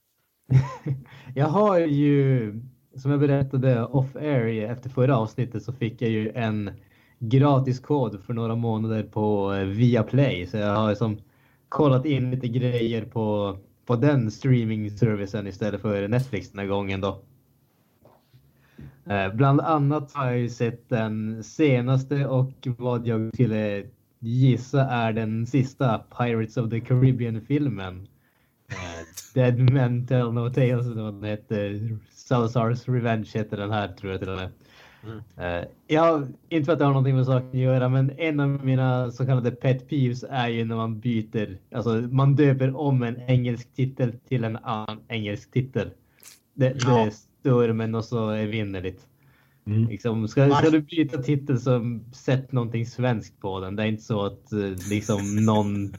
Jag 1.35 1.47
har 1.47 1.79
ju, 1.79 2.53
som 2.97 3.11
jag 3.11 3.21
berättade 3.21 3.85
off 3.85 4.17
air 4.17 4.71
efter 4.71 4.91
förra 4.91 5.17
avsnittet 5.17 5.63
så 5.63 5.73
fick 5.73 6.03
jag 6.03 6.11
ju 6.11 6.31
en 6.31 6.71
gratis 7.19 7.81
kod 7.81 8.25
för 8.25 8.35
några 8.35 8.55
månader 8.55 9.03
på 9.03 9.55
eh, 9.55 9.65
Viaplay. 9.65 10.47
Så 10.47 10.57
jag 10.57 10.77
har 10.77 10.95
som 10.95 11.21
kollat 11.69 12.07
in 12.07 12.31
lite 12.31 12.49
grejer 12.49 13.05
på, 13.05 13.59
på 13.87 13.97
den 13.97 14.31
streaming-servicen 14.31 15.47
istället 15.47 15.81
för 15.81 16.09
Netflix 16.09 16.51
den 16.51 16.59
här 16.59 16.67
gången 16.67 17.01
då. 17.01 17.23
Eh, 19.07 19.35
bland 19.35 19.61
annat 19.61 20.13
har 20.13 20.27
jag 20.27 20.39
ju 20.39 20.49
sett 20.49 20.89
den 20.89 21.45
senaste 21.45 22.27
och 22.27 22.69
vad 22.79 23.07
jag 23.07 23.31
skulle 23.35 23.85
gissa 24.23 24.83
är 24.85 25.13
den 25.13 25.47
sista 25.47 25.99
Pirates 26.19 26.57
of 26.57 26.71
the 26.71 26.81
Caribbean-filmen. 26.81 28.09
Eh, 28.71 29.07
Dead 29.35 29.71
Men 29.71 30.07
Tell 30.07 30.33
No 30.33 30.51
Tales, 30.51 30.87
den 30.87 31.25
heter. 31.25 31.99
Salazar's 32.29 32.93
Revenge 32.93 33.31
heter 33.35 33.57
den 33.57 33.71
här 33.71 33.89
tror 33.89 34.13
jag 34.13 34.21
till 34.21 34.31
och 34.31 34.37
med. 34.37 34.51
Eh, 35.37 35.69
jag, 35.87 36.29
inte 36.49 36.65
för 36.65 36.73
att 36.73 36.79
det 36.79 36.85
har 36.85 36.93
någonting 36.93 37.17
med 37.17 37.27
saken 37.27 37.49
att 37.49 37.55
göra, 37.55 37.89
men 37.89 38.11
en 38.19 38.41
av 38.41 38.49
mina 38.49 39.11
så 39.11 39.27
kallade 39.27 39.51
pet 39.51 39.89
peeves 39.89 40.25
är 40.31 40.49
ju 40.49 40.65
när 40.65 40.77
man 40.77 41.01
byter, 41.01 41.59
alltså 41.75 41.91
man 41.95 42.37
döper 42.37 42.77
om 42.77 43.03
en 43.03 43.21
engelsk 43.21 43.75
titel 43.75 44.13
till 44.29 44.45
en 44.45 44.57
annan 44.57 45.01
engelsk 45.09 45.51
titel. 45.53 45.91
Det, 46.55 46.77
Ja. 46.87 47.05
det 47.05 47.11
stör 47.11 47.73
mig 47.73 47.95
och 47.95 48.05
så 48.05 48.31
evinnerligt. 48.31 49.07
Mm. 49.67 49.89
Liksom, 49.89 50.29
ska, 50.29 50.51
ska 50.51 50.71
du 50.71 50.81
byta 50.81 51.23
titel 51.23 51.61
så 51.61 52.01
sätt 52.13 52.53
någonting 52.53 52.87
svenskt 52.87 53.41
på 53.41 53.61
den. 53.61 53.77
Det 53.77 53.83
är 53.83 53.87
inte 53.87 54.03
så 54.03 54.27
att 54.27 54.53
eh, 54.53 54.59
liksom 54.91 55.37
någon, 55.45 55.93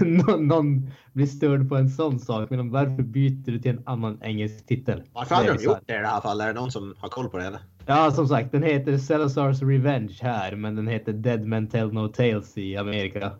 någon, 0.26 0.48
någon 0.48 0.90
blir 1.12 1.26
störd 1.26 1.68
på 1.68 1.76
en 1.76 1.90
sån 1.90 2.18
sak. 2.18 2.50
Men 2.50 2.70
varför 2.70 3.02
byter 3.02 3.50
du 3.50 3.58
till 3.58 3.70
en 3.70 3.82
annan 3.86 4.18
engelsk 4.22 4.66
titel? 4.66 5.02
Varför 5.12 5.34
hade 5.34 5.48
Det 5.48 5.52
är 5.52 5.58
de 5.58 5.64
gjort 5.64 5.82
det 5.86 5.94
i 5.94 5.98
det 5.98 6.06
här 6.06 6.20
fallet? 6.20 6.44
Är 6.44 6.54
det 6.54 6.60
någon 6.60 6.72
som 6.72 6.94
har 6.98 7.08
koll 7.08 7.28
på 7.28 7.38
det 7.38 7.46
eller? 7.46 7.60
Ja, 7.86 8.10
som 8.10 8.28
sagt, 8.28 8.52
den 8.52 8.62
heter 8.62 8.92
Salazar's 8.92 9.68
Revenge 9.68 10.18
här, 10.20 10.56
men 10.56 10.76
den 10.76 10.88
heter 10.88 11.12
Dead 11.12 11.44
Men 11.46 11.68
Tell 11.68 11.92
No 11.92 12.08
Tales 12.08 12.58
i 12.58 12.76
Amerika. 12.76 13.32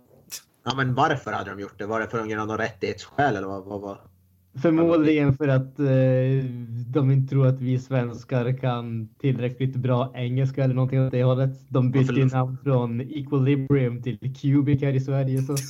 Ja 0.64 0.74
men 0.76 0.94
varför 0.94 1.32
hade 1.32 1.50
de 1.50 1.60
gjort 1.60 1.78
det? 1.78 1.86
Var 1.86 2.00
det 2.00 2.06
för 2.06 2.26
grund 2.26 2.40
av 2.40 2.46
någon 2.46 2.58
rättighetsskäl 2.58 3.36
eller 3.36 3.48
vad? 3.48 3.64
vad, 3.64 3.80
vad? 3.80 3.98
Förmodligen 4.62 5.34
för 5.34 5.48
att 5.48 5.78
eh, 5.78 6.44
de 6.88 7.10
inte 7.10 7.30
tror 7.30 7.46
att 7.46 7.60
vi 7.60 7.78
svenskar 7.78 8.58
kan 8.58 9.08
tillräckligt 9.08 9.76
bra 9.76 10.12
engelska 10.14 10.64
eller 10.64 10.74
någonting 10.74 11.06
åt 11.06 11.12
det 11.12 11.22
hållet. 11.22 11.50
De 11.68 11.90
bytte 11.90 12.12
ju 12.14 12.24
namn 12.24 12.58
från 12.64 13.00
Equilibrium 13.00 14.02
till 14.02 14.18
Cubic 14.40 14.82
här 14.82 14.92
i 14.92 15.00
Sverige. 15.00 15.42
Så. 15.42 15.56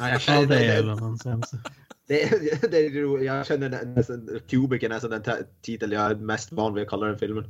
Ja, 0.00 0.08
jag 0.08 0.14
Ja, 0.14 0.18
känner, 0.18 0.48
det 2.08 2.22
är 2.22 2.30
det, 2.40 2.70
det, 2.70 2.86
är 2.86 3.22
jag 3.22 3.46
känner 3.46 3.84
nästan 3.96 4.28
Cubic 4.50 4.82
är 4.82 4.88
nästan 4.88 5.10
den 5.10 5.22
titel 5.62 5.92
jag 5.92 6.10
är 6.10 6.14
mest 6.14 6.52
van 6.52 6.74
vid 6.74 6.82
att 6.82 6.90
kalla 6.90 7.06
den 7.06 7.18
filmen. 7.18 7.44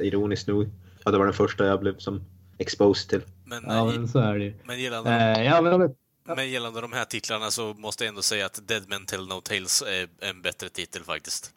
Ironiskt 0.00 0.48
nog. 0.48 0.68
Ja, 1.04 1.10
det 1.10 1.18
var 1.18 1.24
den 1.24 1.34
första 1.34 1.66
jag 1.66 1.80
blev 1.80 1.98
som 1.98 2.24
exposed 2.58 3.08
till. 3.10 3.20
Men, 3.44 3.64
Ja, 3.66 3.92
eh, 3.92 3.98
men 3.98 4.08
så 4.08 4.18
är 4.18 4.38
det 4.38 4.44
ju. 4.44 4.54
men, 4.66 4.80
gällande, 4.82 5.10
Eh, 5.10 5.44
ja, 5.44 5.60
men 5.62 5.94
men 6.36 6.50
gällande 6.50 6.80
de 6.80 6.92
här 6.92 7.04
titlarna 7.04 7.50
så 7.50 7.74
måste 7.74 8.04
jag 8.04 8.08
ändå 8.08 8.22
säga 8.22 8.46
att 8.46 8.68
Dead 8.68 8.82
Men 8.88 9.06
Tell 9.06 9.28
No 9.28 9.40
Tales 9.40 9.82
är 9.82 10.28
en 10.28 10.42
bättre 10.42 10.68
titel 10.68 11.02
faktiskt. 11.04 11.50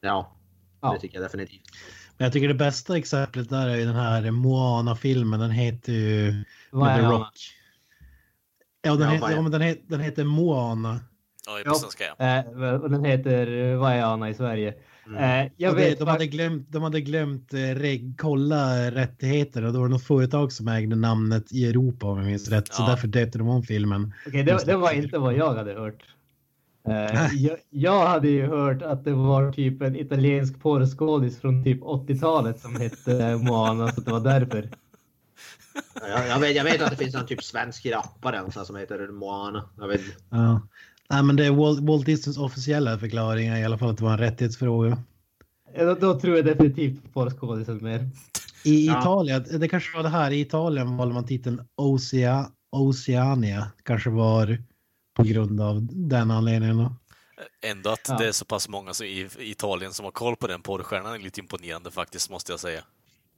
Ja, 0.00 0.32
Ja. 0.80 0.92
det 0.92 1.00
tycker 1.00 1.16
jag 1.20 1.24
definitivt. 1.24 1.62
Men 2.16 2.24
jag 2.24 2.32
tycker 2.32 2.48
det 2.48 2.54
bästa 2.54 2.96
exemplet 2.96 3.48
där 3.48 3.68
är 3.68 3.76
ju 3.76 3.84
den 3.84 3.94
här 3.94 4.30
Moana-filmen. 4.30 5.40
Den 5.40 5.50
heter 5.50 5.92
ju 5.92 6.44
vad 6.70 6.90
är? 6.90 7.02
Rock. 7.02 7.38
Ja, 8.82 8.90
den, 8.94 9.00
Ja, 9.00 9.08
heter, 9.14 9.30
ja, 9.30 9.42
men 9.42 9.52
den, 9.52 9.60
heter, 9.60 9.82
den 9.86 10.00
heter 10.00 10.24
Moana. 10.24 11.00
Ja, 11.46 11.70
på 11.70 11.74
svenska 11.74 12.04
ja. 12.18 12.24
Eh, 12.24 12.80
och 12.82 12.90
den 12.90 13.04
heter 13.04 13.74
Vad 13.76 13.92
är 13.92 14.02
Anna 14.02 14.30
i 14.30 14.34
Sverige? 14.34 14.74
Mm. 15.08 15.46
Eh, 15.46 15.52
jag 15.56 15.76
det, 15.76 15.76
vet 15.76 15.98
de, 15.98 16.08
hade 16.08 16.26
glömt, 16.26 16.66
de 16.72 16.82
hade 16.82 17.00
glömt 17.00 17.54
eh, 17.54 17.58
reg, 17.58 18.14
kolla 18.18 18.90
rättigheter 18.90 19.64
och 19.64 19.72
då 19.72 19.78
var 19.78 19.86
det 19.86 19.92
något 19.92 20.04
företag 20.04 20.52
som 20.52 20.68
ägde 20.68 20.96
namnet 20.96 21.52
i 21.52 21.66
Europa 21.66 22.06
om 22.06 22.18
jag 22.18 22.26
minns 22.26 22.48
rätt. 22.48 22.74
Så 22.74 22.82
Ja. 22.82 22.86
därför 22.88 23.08
döpte 23.08 23.38
de 23.38 23.48
om 23.48 23.62
filmen. 23.62 24.14
Okej, 24.26 24.42
det, 24.42 24.66
det 24.66 24.76
var 24.76 24.92
inte 24.92 25.18
vad 25.18 25.34
jag 25.34 25.54
hade 25.54 25.72
hört. 25.72 26.04
Eh, 26.88 27.28
jag, 27.34 27.58
jag 27.70 28.06
hade 28.06 28.28
ju 28.28 28.46
hört 28.46 28.82
att 28.82 29.04
det 29.04 29.12
var 29.12 29.52
typ 29.52 29.82
en 29.82 29.96
italiensk 29.96 30.60
porrskådis 30.60 31.40
från 31.40 31.64
typ 31.64 31.80
80-talet 31.82 32.60
som 32.60 32.76
hette 32.76 33.36
Moana, 33.36 33.92
så 33.92 34.00
det 34.00 34.10
var 34.10 34.20
därför. 34.20 34.70
Jag, 36.00 36.28
jag, 36.28 36.38
vet, 36.40 36.56
jag 36.56 36.64
vet 36.64 36.82
att 36.82 36.90
det 36.90 36.96
finns 36.96 37.14
en 37.14 37.26
typ 37.26 37.44
svensk 37.44 37.86
rappare 37.86 38.64
som 38.64 38.76
heter 38.76 39.08
Moana. 39.12 39.68
Jag 39.78 39.88
vet. 39.88 40.00
Ja. 40.30 40.60
Nej, 41.10 41.22
men 41.22 41.36
det 41.36 41.46
är 41.46 41.50
Walt, 41.50 41.80
Walt 41.80 42.06
Disneys 42.06 42.38
officiella 42.38 42.98
förklaring 42.98 43.48
i 43.48 43.64
alla 43.64 43.78
fall 43.78 43.90
att 43.90 43.96
det 43.98 44.04
var 44.04 44.12
en 44.12 44.18
rättighetsfråga. 44.18 44.98
Då, 45.78 45.94
då 45.94 46.20
tror 46.20 46.36
jag 46.36 46.44
definitivt 46.44 47.02
på 47.02 47.08
porrskådisen 47.10 47.78
mer. 47.82 48.08
I 48.64 48.86
Ja. 48.86 49.00
Italien, 49.00 49.44
det 49.60 49.68
kanske 49.68 49.96
var 49.96 50.02
det 50.02 50.08
här, 50.08 50.30
i 50.30 50.40
Italien 50.40 50.96
valde 50.96 51.14
man 51.14 51.26
titeln 51.26 51.62
Ocea, 51.76 52.50
Oceania. 52.76 53.70
Kanske 53.82 54.10
var 54.10 54.58
på 55.16 55.22
grund 55.22 55.60
av 55.60 55.88
den 55.92 56.30
anledningen. 56.30 56.76
Då. 56.76 56.92
Ändå 57.62 57.90
att 57.90 58.06
Ja. 58.08 58.16
det 58.18 58.28
är 58.28 58.32
så 58.32 58.44
pass 58.44 58.68
många 58.68 58.90
i 59.04 59.04
i 59.04 59.50
Italien 59.50 59.92
som 59.92 60.04
har 60.04 60.12
koll 60.12 60.36
på 60.36 60.46
den 60.46 60.62
porrstjärnan 60.62 61.14
är 61.14 61.18
lite 61.18 61.40
imponerande 61.40 61.90
faktiskt, 61.90 62.30
måste 62.30 62.52
jag 62.52 62.60
säga. 62.60 62.80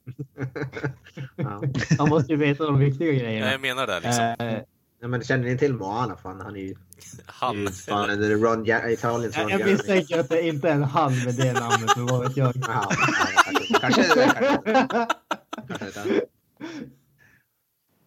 Ja. 1.37 1.63
Man 1.99 2.09
måste 2.09 2.33
ju 2.33 2.39
veta 2.39 2.65
de 2.65 2.79
viktiga 2.79 3.13
grejerna. 3.13 3.53
Jag 3.53 3.61
menar 3.61 3.87
det 3.87 4.01
liksom. 4.01 4.47
Eh, 4.47 4.59
Ja, 5.01 5.09
men 5.09 5.23
känner 5.25 5.45
ni 5.45 5.59
till 5.59 5.75
Moana? 5.75 6.17
Fan, 6.17 6.41
han 6.41 6.57
är 6.57 6.61
ju, 6.61 6.75
Han. 7.27 7.57
är 7.57 7.61
ju 7.61 7.69
fan 7.69 8.11
en 8.11 8.43
Ron 8.43 8.65
Ja- 8.65 8.89
Italiens 8.91 9.39
Ron 9.39 9.49
jag, 9.49 9.67
misstänker 9.67 10.21
att 10.21 10.29
det 10.29 10.43
inte 10.49 10.69
är 10.69 10.73
en 10.75 10.83
han 10.83 11.13
med 11.25 11.35
det 11.35 11.53
namnet, 11.53 11.97
men 11.97 12.07
vad 12.07 12.21
vet 12.23 12.37
jag. 12.37 12.53
Ja, 12.57 12.91
kanske, 13.81 14.03
kanske, 14.03 14.33
kanske, 14.35 15.07
kanske 15.79 16.11
det. 16.11 16.21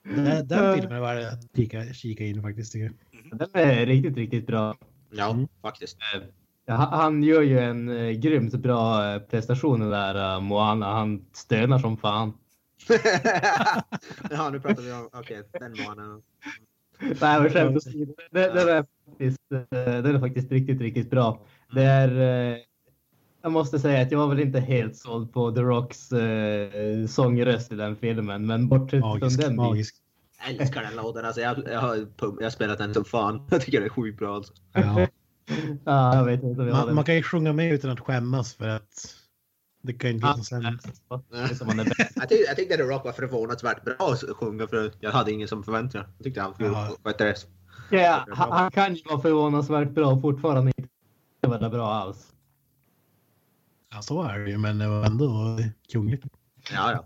Den, 0.03 0.47
den 0.47 0.75
filmen 0.79 0.97
är 0.97 1.01
värd 1.01 1.23
att 1.33 1.55
kika, 1.55 1.93
kika 1.93 2.23
in 2.23 2.41
faktiskt. 2.41 2.71
Tycker 2.73 2.85
jag. 3.31 3.39
Den 3.39 3.49
är 3.53 3.85
riktigt, 3.85 4.17
riktigt 4.17 4.47
bra. 4.47 4.75
Ja, 5.09 5.29
Mm. 5.31 5.47
faktiskt. 5.61 5.97
Ja, 6.65 6.73
han- 6.75 7.23
gör 7.23 7.41
ju 7.41 7.59
en 7.59 7.89
eh, 7.89 8.11
grymt 8.11 8.53
bra 8.53 9.13
eh, 9.13 9.19
prestation 9.19 9.79
den 9.79 9.89
där 9.89 10.35
uh, 10.35 10.41
Moana. 10.41 10.93
Han 10.93 11.25
stönar 11.33 11.79
som 11.79 11.97
fan. 11.97 12.33
ja, 14.29 14.49
nu 14.49 14.59
pratar 14.59 14.81
vi 14.81 14.91
om, 14.91 15.09
okej, 15.13 15.43
den 15.59 15.71
Moana. 15.83 16.21
Nej, 17.21 17.41
men 17.41 17.49
skämt 17.49 17.77
åsido. 17.77 18.13
Den, 18.31 18.55
den, 18.55 18.69
är 18.69 18.85
faktiskt, 19.09 19.51
eh, 19.51 19.59
den 20.03 20.15
är 20.15 20.19
faktiskt 20.19 20.51
riktigt, 20.51 20.81
riktigt 20.81 21.09
bra. 21.09 21.41
Det 21.73 21.83
är... 21.83 22.51
eh, 22.53 22.57
Jag 23.41 23.51
måste 23.51 23.79
säga 23.79 24.01
att 24.01 24.11
jag 24.11 24.19
var 24.19 24.27
väl 24.27 24.39
inte 24.39 24.59
helt 24.59 24.95
såld 24.95 25.33
på 25.33 25.51
The 25.51 25.61
Rocks 25.61 26.11
eh, 26.11 27.07
sångröst 27.07 27.71
i 27.71 27.75
den 27.75 27.95
filmen, 27.95 28.45
men 28.45 28.67
bortsett 28.67 29.01
från 29.01 29.09
Magisk, 29.19 29.39
den 29.39 29.49
biten. 29.49 29.55
magisk. 29.55 29.95
Jag 30.47 30.61
älskar 30.61 30.81
den 30.83 30.95
låten. 30.95 31.25
Alltså, 31.25 31.41
jag, 31.41 31.57
jag, 31.71 31.79
har, 31.79 31.95
jag 32.19 32.43
har 32.45 32.49
spelat 32.49 32.77
den 32.77 32.93
som 32.93 33.05
fan. 33.05 33.47
Jag 33.51 33.61
tycker 33.61 33.79
det 33.79 33.85
är 33.87 33.89
sjukt 33.89 34.19
bra. 34.19 34.35
Alltså. 34.35 34.53
Ja. 34.73 35.07
Ja, 35.85 36.15
jag 36.15 36.25
vet 36.25 36.43
inte 36.43 36.61
om 36.61 36.67
jag 36.67 36.75
Man, 36.77 36.95
man 36.95 37.03
kan 37.03 37.15
ju 37.15 37.23
sjunga 37.23 37.53
med 37.53 37.73
utan 37.73 37.91
att 37.91 37.99
skämmas 37.99 38.53
för 38.53 38.67
att 38.69 39.15
Det 39.85 39.93
kan 39.93 40.09
ju 40.09 40.13
inte 40.13 40.27
vara 40.27 40.43
sämre. 40.43 40.77
Jag, 42.15 42.29
tyck, 42.29 42.47
jag 42.47 42.55
tyckte 42.55 42.77
The 42.77 42.83
Rock 42.83 43.05
var 43.05 43.11
förvånansvärt 43.11 43.83
bra 43.83 43.95
att 43.99 44.37
sjunga 44.37 44.67
för 44.67 44.91
jag 44.99 45.11
hade 45.11 45.31
ingen 45.31 45.47
som 45.47 45.63
förväntningar. 45.63 46.07
Jag 46.17 46.23
tyckte 46.23 46.41
han 46.41 46.53
Ja. 46.59 46.97
Ja, 47.89 48.25
han, 48.29 48.51
han 48.51 48.71
kan 48.71 48.95
ju 48.95 49.03
vara 49.05 49.21
förvånansvärt 49.21 49.89
bra 49.89 50.21
fortfarande 50.21 50.71
inte 50.77 50.89
vara 51.47 51.69
bra 51.69 51.93
alls. 51.93 52.33
Ja, 53.91 54.01
så 54.01 54.23
är 54.23 54.39
det 54.39 54.49
ju, 54.49 54.57
men 54.57 54.77
det 54.77 54.87
var 54.87 55.05
ändå 55.05 55.57
kungligt. 55.91 56.23
Ja, 56.71 56.91
ja. 56.91 57.05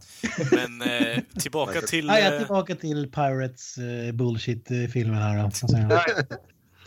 Men 0.51 0.81
eh, 0.81 1.23
tillbaka 1.39 1.81
till... 1.81 2.07
Ja, 2.07 2.19
jag 2.19 2.27
är 2.27 2.33
Eh, 2.33 2.39
tillbaka 2.39 2.75
till 2.75 3.11
Pirates 3.11 3.77
uh, 3.77 4.11
bullshit-filmen 4.11 5.21
här. 5.21 5.43
Då. 5.43 6.37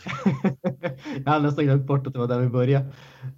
Jag? 1.25 1.31
hade 1.31 1.45
nästan 1.45 1.65
glömt 1.65 1.87
bort 1.87 2.07
att 2.07 2.13
det 2.13 2.19
var 2.19 2.27
där 2.27 2.39
vi 2.39 2.49
började. 2.49 2.85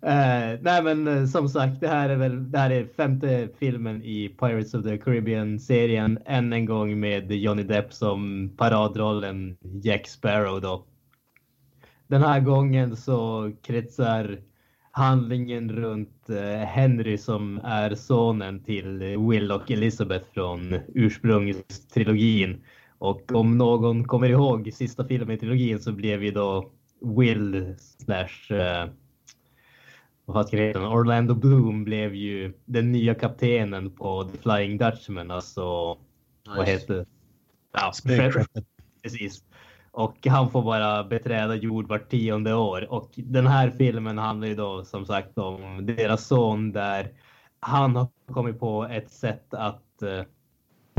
Eh, 0.01 0.59
nej, 0.61 0.83
men 0.83 1.07
eh, 1.07 1.25
som 1.25 1.49
sagt, 1.49 1.79
det 1.79 1.87
här 1.87 2.09
är 2.09 2.15
väl 2.15 2.51
det 2.51 2.57
här 2.57 2.69
är 2.69 2.85
femte 2.85 3.49
filmen 3.59 4.03
i 4.03 4.29
Pirates 4.29 4.73
of 4.73 4.83
the 4.83 4.97
Caribbean-serien. 4.97 6.19
Än 6.25 6.53
en 6.53 6.65
gång 6.65 6.99
med 6.99 7.31
Johnny 7.31 7.63
Depp 7.63 7.93
som 7.93 8.49
paradrollen 8.57 9.57
Jack 9.83 10.07
Sparrow 10.07 10.61
då. 10.61 10.85
Den 12.07 12.21
här 12.21 12.39
gången 12.39 12.95
så 12.95 13.51
kretsar 13.61 14.39
handlingen 14.91 15.71
runt 15.71 16.29
eh, 16.29 16.67
Henry 16.67 17.17
som 17.17 17.59
är 17.63 17.95
sonen 17.95 18.63
till 18.63 19.17
Will 19.29 19.51
och 19.51 19.71
Elizabeth 19.71 20.25
från 20.33 20.79
ursprungstrilogin. 20.93 22.63
Och 23.03 23.31
om 23.31 23.57
någon 23.57 24.03
kommer 24.03 24.29
ihåg 24.29 24.69
sista 24.73 25.07
filmen 25.07 25.35
i 25.35 25.39
trilogin 25.39 25.79
så 25.79 25.91
blev 25.91 26.23
ju 26.23 26.31
då 26.31 26.71
Will 27.01 27.75
slash 27.77 28.55
eh, 28.55 28.89
vad 30.25 30.47
ska 30.47 30.57
det? 30.57 30.75
Orlando 30.75 31.35
Bloom 31.35 31.83
blev 31.83 32.15
ju 32.15 32.53
den 32.65 32.91
nya 32.91 33.15
kaptenen 33.15 33.91
på 33.91 34.23
The 34.23 34.37
Flying 34.37 34.77
Dutchman. 34.77 35.31
Alltså, 35.31 35.97
vad 36.47 36.67
heter 36.67 37.05
Ja. 37.73 37.91
Precis. 39.03 39.43
Och 39.91 40.27
han 40.27 40.51
får 40.51 40.63
bara 40.63 41.03
beträda 41.03 41.55
jord 41.55 41.87
vart 41.87 42.09
tionde 42.09 42.53
år. 42.53 42.93
Och 42.93 43.11
den 43.15 43.47
här 43.47 43.69
filmen 43.69 44.17
handlar 44.17 44.47
ju 44.47 44.55
då 44.55 44.85
som 44.85 45.05
sagt 45.05 45.37
om 45.37 45.85
deras 45.85 46.27
son 46.27 46.71
där 46.71 47.11
han 47.59 47.95
har 47.95 48.07
kommit 48.33 48.59
på 48.59 48.83
ett 48.85 49.11
sätt 49.11 49.53
att 49.53 50.01
eh, 50.01 50.21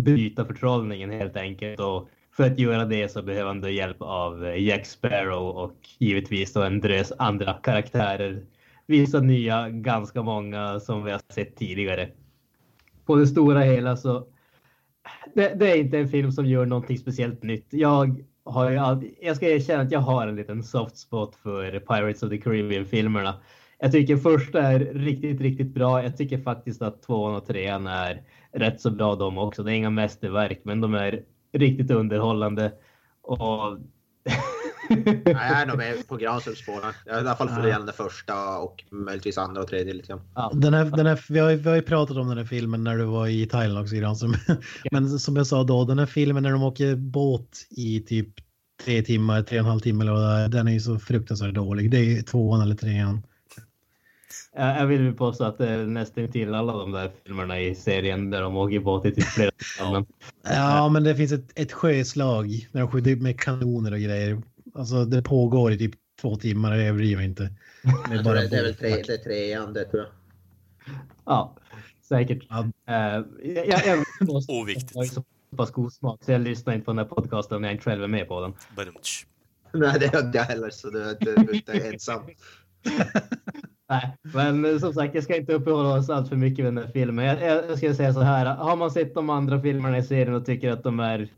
bryta 0.04 0.44
förtrollningen 0.44 1.10
helt 1.10 1.36
enkelt. 1.36 1.80
Och 1.80 2.08
för 2.36 2.44
att 2.44 2.58
göra 2.58 2.84
det 2.84 3.08
så 3.08 3.22
behöver 3.22 3.46
han 3.46 3.60
då 3.60 3.68
hjälp 3.68 3.96
av 4.00 4.46
eh, 4.46 4.62
Jack 4.62 4.86
Sparrow 4.86 5.56
och 5.56 5.78
givetvis 5.98 6.52
då 6.52 6.62
en 6.62 6.80
drös 6.80 7.12
andra 7.18 7.52
karaktärer. 7.52 8.42
Vissa 8.86 9.20
nya, 9.20 9.68
ganska 9.68 10.22
många 10.22 10.80
som 10.80 11.04
vi 11.04 11.10
har 11.10 11.20
sett 11.32 11.56
tidigare. 11.56 12.08
På 13.06 13.16
det 13.16 13.26
stora 13.26 13.60
hela 13.60 13.96
så 13.96 14.26
det, 15.34 15.54
det 15.54 15.70
är 15.70 15.76
inte 15.76 15.98
en 15.98 16.08
film 16.08 16.32
som 16.32 16.46
gör 16.46 16.66
någonting 16.66 16.98
speciellt 16.98 17.42
nytt. 17.42 17.66
Jag 17.70 18.24
har 18.44 18.70
ju 18.70 18.76
alltid, 18.76 19.14
jag 19.22 19.36
ska 19.36 19.48
erkänna 19.48 19.82
att 19.82 19.92
jag 19.92 20.00
har 20.00 20.26
en 20.26 20.36
liten 20.36 20.62
soft 20.62 20.96
spot 20.96 21.36
för 21.36 21.80
Pirates 21.80 22.22
of 22.22 22.30
the 22.30 22.38
Caribbean-filmerna. 22.38 23.34
Jag 23.78 23.92
tycker 23.92 24.16
första 24.16 24.62
är 24.62 24.78
riktigt, 24.78 25.40
riktigt 25.40 25.74
bra. 25.74 26.02
Jag 26.02 26.16
tycker 26.16 26.38
faktiskt 26.38 26.82
att 26.82 27.02
tvåan 27.02 27.34
och 27.34 27.46
trean 27.46 27.86
är 27.86 28.22
rätt 28.54 28.80
så 28.80 28.90
bra 28.90 29.14
de 29.16 29.38
också. 29.38 29.62
Det 29.62 29.72
är 29.72 29.74
inga 29.74 29.90
mästerverk, 29.90 30.60
men 30.64 30.80
de 30.80 30.94
är 30.94 31.22
riktigt 31.52 31.90
underhållande. 31.90 32.72
Och... 33.22 33.78
Jag 35.24 35.36
är 35.36 35.66
nog 35.66 35.76
med 35.76 36.08
på 36.08 36.16
Granströms 36.16 36.58
spår. 36.58 36.80
är 37.06 37.16
i 37.16 37.18
alla 37.18 37.36
fall 37.36 37.48
för 37.48 37.68
gällande 37.68 37.92
första 37.92 38.58
och 38.58 38.84
möjligtvis 38.90 39.38
andra 39.38 39.62
och 39.62 39.68
tredje 39.68 39.94
lite 39.94 40.08
grann. 40.08 40.20
ja. 40.34 40.50
Den 40.54 40.74
här, 40.74 40.84
den 40.84 41.06
här, 41.06 41.24
vi, 41.28 41.38
har, 41.38 41.50
ju- 41.50 41.56
vi 41.56 41.68
har 41.68 41.76
ju 41.76 41.82
pratat 41.82 42.16
om 42.16 42.28
den 42.28 42.38
här 42.38 42.44
filmen 42.44 42.84
när 42.84 42.96
du 42.98 43.04
var 43.04 43.26
i 43.26 43.46
Thailand 43.46 43.78
också 43.84 43.94
Granström. 43.96 44.34
Men 44.90 45.08
som 45.18 45.36
jag 45.36 45.46
sa 45.46 45.64
då, 45.64 45.84
den 45.84 45.98
här 45.98 46.06
filmen 46.06 46.42
när 46.42 46.50
de 46.52 46.62
åker 46.62 46.96
båt 46.96 47.66
i 47.70 48.00
typ 48.00 48.28
tre 48.84 49.02
timmar, 49.02 49.42
tre 49.42 49.58
och 49.58 49.64
en 49.64 49.70
halv 49.70 49.80
timme 49.80 50.04
eller 50.04 50.12
vad 50.12 50.22
det 50.22 50.26
är, 50.44 50.48
den 50.48 50.68
är 50.68 50.72
ju 50.72 50.80
så 50.80 50.98
fruktansvärt 50.98 51.54
dålig. 51.54 51.90
Det 51.90 51.98
är 52.18 52.22
tvåan 52.22 52.60
eller 52.60 52.74
trean. 52.76 53.22
Jag 54.54 54.80
jag 54.80 54.86
vill 54.86 55.00
ju 55.00 55.12
påstå 55.12 55.44
att 55.44 55.58
det 55.58 55.68
är 55.68 55.86
nästan 55.86 56.28
till 56.28 56.54
alla 56.54 56.72
de 56.72 56.92
där 56.92 57.10
filmerna 57.24 57.60
i 57.60 57.74
serien 57.74 58.30
där 58.30 58.42
de 58.42 58.56
åker 58.56 58.80
båt 58.80 59.04
i 59.04 59.12
typ 59.14 59.24
flera 59.24 59.50
timmar. 59.50 60.04
Ja, 60.42 60.88
men 60.88 61.04
det 61.04 61.16
finns 61.16 61.32
ett, 61.32 61.58
ett 61.58 61.72
sjöslag 61.72 62.68
när 62.72 62.80
de 62.80 62.90
skjuter 62.90 63.16
med 63.16 63.40
kanoner 63.40 63.92
och 63.92 63.98
grejer. 64.00 64.42
Alltså 64.74 65.04
det 65.04 65.22
pågår 65.22 65.72
i 65.72 65.78
typ 65.78 65.94
två 66.20 66.36
timmar, 66.36 66.76
jag 66.76 66.86
överdriver 66.88 67.22
inte. 67.22 67.42
Det 67.82 68.12
är 68.12 68.16
Jag 68.16 68.24
bara 68.24 68.34
det, 68.34 68.58
är 68.58 68.62
väl 68.62 68.74
tre, 68.74 69.02
det 69.06 69.12
är 69.12 69.18
trean 69.18 69.72
det 69.72 69.84
tror 69.84 70.02
jag. 70.02 70.12
Ja, 71.24 71.56
säkert. 72.08 72.42
Ja. 72.48 72.70
Eh, 72.88 73.24
jag, 73.42 73.86
jag, 73.86 74.04
måste, 74.28 74.52
Oviktigt. 74.52 74.90
jag 74.94 75.00
har 75.02 75.06
så 75.06 75.24
pass 75.56 75.70
god 75.70 75.92
smak 75.92 76.24
så 76.24 76.32
jag 76.32 76.40
lyssnar 76.40 76.74
inte 76.74 76.84
på 76.84 76.90
den 76.90 76.98
här 76.98 77.04
podcasten 77.04 77.56
om 77.56 77.64
jag 77.64 77.72
inte 77.72 77.84
själv 77.84 78.02
är 78.02 78.08
med 78.08 78.28
på 78.28 78.40
den. 78.40 78.54
badumtsch. 78.76 79.26
Nej, 79.72 79.98
det 80.00 80.14
har 80.14 80.22
inte 80.22 80.38
jag 80.38 80.44
heller 80.44 80.70
så 80.70 80.90
det 80.90 81.00
är 81.68 81.92
ensam. 81.92 82.22
Nej, 83.88 84.16
men 84.22 84.64
eh, 84.64 84.78
som 84.78 84.92
sagt, 84.92 85.14
jag 85.14 85.24
ska 85.24 85.36
inte 85.36 85.54
uppehålla 85.54 85.94
oss 85.94 86.10
allt 86.10 86.28
för 86.28 86.36
mycket 86.36 86.64
med 86.64 86.74
den 86.74 86.84
här 86.84 86.92
filmen. 86.92 87.24
Jag, 87.24 87.68
jag, 87.68 87.78
ska 87.78 87.94
säga 87.94 88.12
så 88.12 88.20
här, 88.20 88.56
har 88.56 88.76
man 88.76 88.90
sett 88.90 89.14
de 89.14 89.30
andra 89.30 89.60
filmerna 89.60 89.98
i 89.98 90.02
serien 90.02 90.34
och 90.34 90.46
tycker 90.46 90.70
att 90.70 90.82
de 90.82 91.00
är 91.00 91.28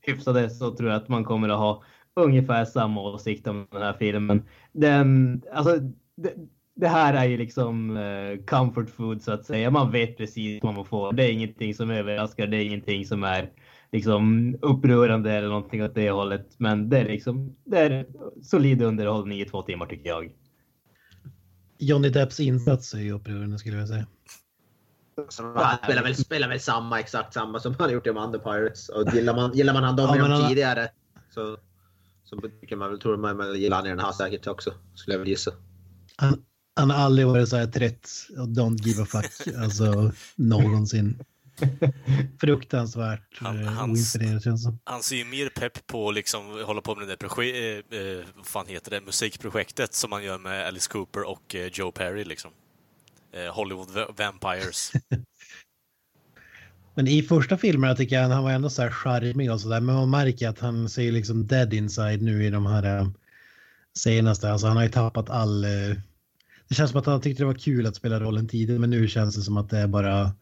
hyfsade 0.00 0.50
så 0.50 0.70
tror 0.76 0.90
jag 0.90 0.96
att 0.96 1.08
man 1.08 1.24
kommer 1.24 1.48
att 1.48 1.58
ha 1.58 1.82
ungefär 2.16 2.64
samma 2.64 3.00
åsikt 3.00 3.46
om 3.46 3.66
den 3.70 3.82
här 3.82 3.92
filmen. 3.98 4.42
Den, 4.72 5.42
alltså, 5.52 5.78
det, 6.16 6.34
det 6.74 6.88
här 6.88 7.14
är 7.14 7.24
ju 7.24 7.36
liksom 7.36 7.96
uh, 7.96 8.44
comfort 8.44 8.90
food 8.90 9.22
så 9.22 9.32
att 9.32 9.46
säga. 9.46 9.70
Man 9.70 9.90
vet 9.90 10.16
precis 10.16 10.62
vad 10.62 10.74
man 10.74 10.84
får. 10.84 11.12
Det 11.12 11.24
är 11.24 11.32
ingenting 11.32 11.74
som 11.74 11.90
överraskar. 11.90 12.46
Det 12.46 12.56
är 12.56 12.64
ingenting 12.64 13.06
som 13.06 13.24
är 13.24 13.50
liksom 13.92 14.54
upprörande 14.62 15.32
eller 15.32 15.48
någonting 15.48 15.84
åt 15.84 15.94
det 15.94 16.10
hållet. 16.10 16.54
Men 16.58 16.88
det 16.88 16.98
är 16.98 17.04
liksom, 17.04 17.56
det 17.64 17.78
är 17.78 18.06
solid 18.42 18.82
underhållning 18.82 19.40
i 19.40 19.44
två 19.44 19.62
timmar 19.62 19.86
tycker 19.86 20.08
jag. 20.08 20.32
Johnny 21.78 22.08
Depps 22.10 22.40
insats 22.40 22.94
är 22.94 22.98
ju 22.98 23.12
upprörande 23.12 23.58
skulle 23.58 23.76
jag 23.76 23.88
säga. 23.88 24.06
Han 25.54 25.78
spelar 25.84 26.02
väl, 26.02 26.16
spelar 26.16 26.48
väl 26.48 26.60
samma, 26.60 27.00
exakt 27.00 27.34
samma 27.34 27.60
som 27.60 27.74
han 27.78 27.92
gjort 27.92 28.06
i 28.06 28.08
de 28.08 28.16
andra 28.18 28.38
Pirates. 28.38 28.88
Och 28.88 29.14
gillar 29.14 29.34
man, 29.34 29.52
gillar 29.54 29.72
man 29.72 29.84
han 29.84 29.96
dem 29.96 30.16
Ja, 30.18 30.24
han- 30.24 30.48
tidigare 30.48 30.88
så, 31.30 31.56
så 32.24 32.40
tycker 32.60 32.76
man 32.76 32.90
väl, 32.90 33.00
tror 33.00 33.16
man 33.16 33.36
väl 33.36 33.56
gillar 33.56 33.76
han 33.76 33.86
i 33.86 33.88
den 33.88 33.98
här 33.98 34.12
säkert 34.12 34.46
också. 34.46 34.74
Skulle 34.94 35.14
jag 35.14 35.18
väl 35.18 35.28
gissa. 35.28 35.50
Han, 36.16 36.44
han 36.76 36.90
har 36.90 36.96
aldrig 36.96 37.26
varit 37.26 37.48
så 37.48 37.56
här 37.56 37.66
trött 37.66 38.08
och 38.38 38.46
don't 38.48 38.82
give 38.82 39.02
a 39.02 39.06
fuck. 39.06 39.54
Alltså 39.56 40.12
någonsin. 40.36 41.18
Fruktansvärt 42.40 43.38
Han- 43.40 43.62
eh, 43.62 43.72
hans- 43.72 44.62
som. 44.62 44.78
Han 44.84 45.02
ser 45.02 45.16
ju 45.16 45.24
mer 45.24 45.48
pepp 45.48 45.86
på 45.86 46.08
att 46.08 46.14
liksom 46.14 46.64
hålla 46.66 46.80
på 46.80 46.94
med 46.94 47.08
det 47.08 47.12
där 47.16 47.28
projek- 47.28 47.82
eh, 47.92 47.98
eh, 48.00 48.24
vad 48.36 48.46
fan 48.46 48.66
heter 48.66 48.90
det, 48.90 49.00
musikprojektet 49.00 49.94
som 49.94 50.10
man 50.10 50.24
gör 50.24 50.38
med 50.38 50.66
Alice 50.66 50.90
Cooper 50.90 51.28
och 51.30 51.54
eh, 51.54 51.70
Joe 51.72 51.92
Perry 51.92 52.24
liksom. 52.24 52.50
Eh, 53.32 53.54
Hollywood 53.54 53.90
Va- 53.90 54.14
Vampires. 54.18 54.92
Men 56.94 57.08
i 57.08 57.22
första 57.22 57.56
filmerna 57.56 57.94
tycker 57.96 58.16
jag 58.16 58.28
han 58.28 58.44
var 58.44 58.50
ändå 58.50 58.70
så 58.70 58.82
här 58.82 58.90
charmig 58.90 59.52
och 59.52 59.60
sådär. 59.60 59.80
Men 59.80 59.94
man 59.94 60.10
märker 60.10 60.48
att 60.48 60.58
han 60.58 60.88
ser 60.88 61.12
liksom 61.12 61.46
dead 61.46 61.74
inside 61.74 62.22
nu 62.22 62.44
i 62.46 62.50
de 62.50 62.66
här 62.66 62.98
eh, 63.00 63.08
senaste. 63.98 64.50
Alltså 64.52 64.66
han 64.66 64.76
har 64.76 64.84
ju 64.84 64.90
tappat 64.90 65.30
all... 65.30 65.62
Det 66.68 66.74
känns 66.74 66.90
som 66.90 67.00
att 67.00 67.06
han 67.06 67.20
tyckte 67.20 67.42
det 67.42 67.46
var 67.46 67.54
kul 67.54 67.86
att 67.86 67.96
spela 67.96 68.20
rollen 68.20 68.48
tidigt. 68.48 68.80
Men 68.80 68.90
nu 68.90 69.08
känns 69.08 69.36
det 69.36 69.42
som 69.42 69.56
att 69.56 69.70
det 69.70 69.78
är 69.78 69.86
bara 69.86 70.32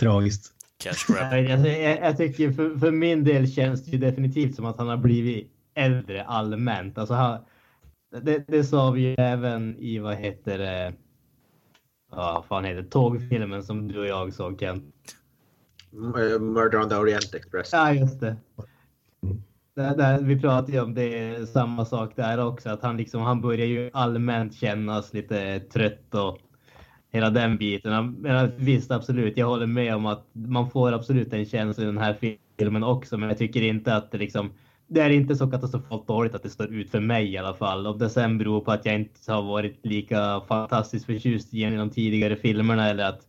tragiskt. 0.00 0.52
Cash 0.78 1.14
grab. 1.14 1.32
Jag, 1.32 1.44
jag, 1.44 1.82
jag, 1.82 1.98
jag 2.00 2.16
tycker 2.16 2.52
för, 2.52 2.78
för 2.78 2.90
min 2.90 3.24
del 3.24 3.52
känns 3.52 3.84
det 3.84 3.90
ju 3.90 3.98
definitivt 3.98 4.54
som 4.54 4.64
att 4.64 4.78
han 4.78 4.88
har 4.88 4.96
blivit 4.96 5.52
äldre 5.74 6.24
allmänt. 6.24 6.98
Alltså 6.98 7.14
han, 7.14 7.38
det, 8.22 8.44
det 8.48 8.64
sa 8.64 8.90
vi 8.90 9.00
ju 9.00 9.14
även 9.14 9.76
i, 9.78 9.98
vad 9.98 10.16
heter 10.16 10.58
det, 10.58 10.92
ja, 12.10 12.32
vad 12.34 12.44
fan 12.44 12.64
heter 12.64 12.82
det, 12.82 12.88
tågfilmen 12.88 13.62
som 13.62 13.88
du 13.88 13.98
och 14.00 14.06
jag 14.06 14.32
såg 14.34 14.60
Kent. 14.60 14.94
M- 15.92 16.14
eh, 16.14 16.38
Murder 16.40 16.78
on 16.78 16.88
the 16.88 16.96
Orient 16.96 17.34
Express. 17.34 17.68
Ja, 17.72 17.92
just 17.92 18.20
det. 18.20 18.36
Där, 19.76 19.96
där, 19.96 20.20
vi 20.20 20.40
pratade 20.40 20.72
ju 20.72 20.80
om 20.80 20.94
det, 20.94 21.48
samma 21.48 21.84
sak 21.84 22.16
där 22.16 22.44
också, 22.46 22.70
att 22.70 22.82
han 22.82 22.96
liksom, 22.96 23.22
han 23.22 23.40
börjar 23.40 23.66
ju 23.66 23.90
allmänt 23.92 24.54
kännas 24.54 25.12
lite 25.12 25.60
trött 25.60 26.14
och 26.14 26.38
hela 27.12 27.30
den 27.30 27.56
biten. 27.56 28.14
Men 28.20 28.52
visst, 28.56 28.90
absolut, 28.90 29.36
jag 29.36 29.46
håller 29.46 29.66
med 29.66 29.94
om 29.94 30.06
att 30.06 30.26
man 30.32 30.70
får 30.70 30.92
absolut 30.92 31.32
en 31.32 31.46
känsla 31.46 31.82
i 31.82 31.86
den 31.86 31.98
här 31.98 32.16
filmen 32.58 32.84
också, 32.84 33.18
men 33.18 33.28
jag 33.28 33.38
tycker 33.38 33.62
inte 33.62 33.94
att 33.94 34.10
det 34.10 34.18
liksom, 34.18 34.52
det 34.86 35.00
är 35.00 35.10
inte 35.10 35.36
så 35.36 35.50
katastrofalt 35.50 36.06
dåligt 36.06 36.34
att 36.34 36.42
det 36.42 36.50
står 36.50 36.74
ut 36.74 36.90
för 36.90 37.00
mig 37.00 37.32
i 37.32 37.38
alla 37.38 37.54
fall. 37.54 37.86
Om 37.86 37.98
det 37.98 38.10
sen 38.10 38.38
beror 38.38 38.60
på 38.60 38.72
att 38.72 38.86
jag 38.86 38.94
inte 38.94 39.32
har 39.32 39.42
varit 39.42 39.86
lika 39.86 40.40
fantastiskt 40.48 41.06
förtjust 41.06 41.54
i 41.54 41.64
en 41.64 41.74
i 41.74 41.76
de 41.76 41.90
tidigare 41.90 42.36
filmerna 42.36 42.88
eller 42.88 43.04
att 43.04 43.20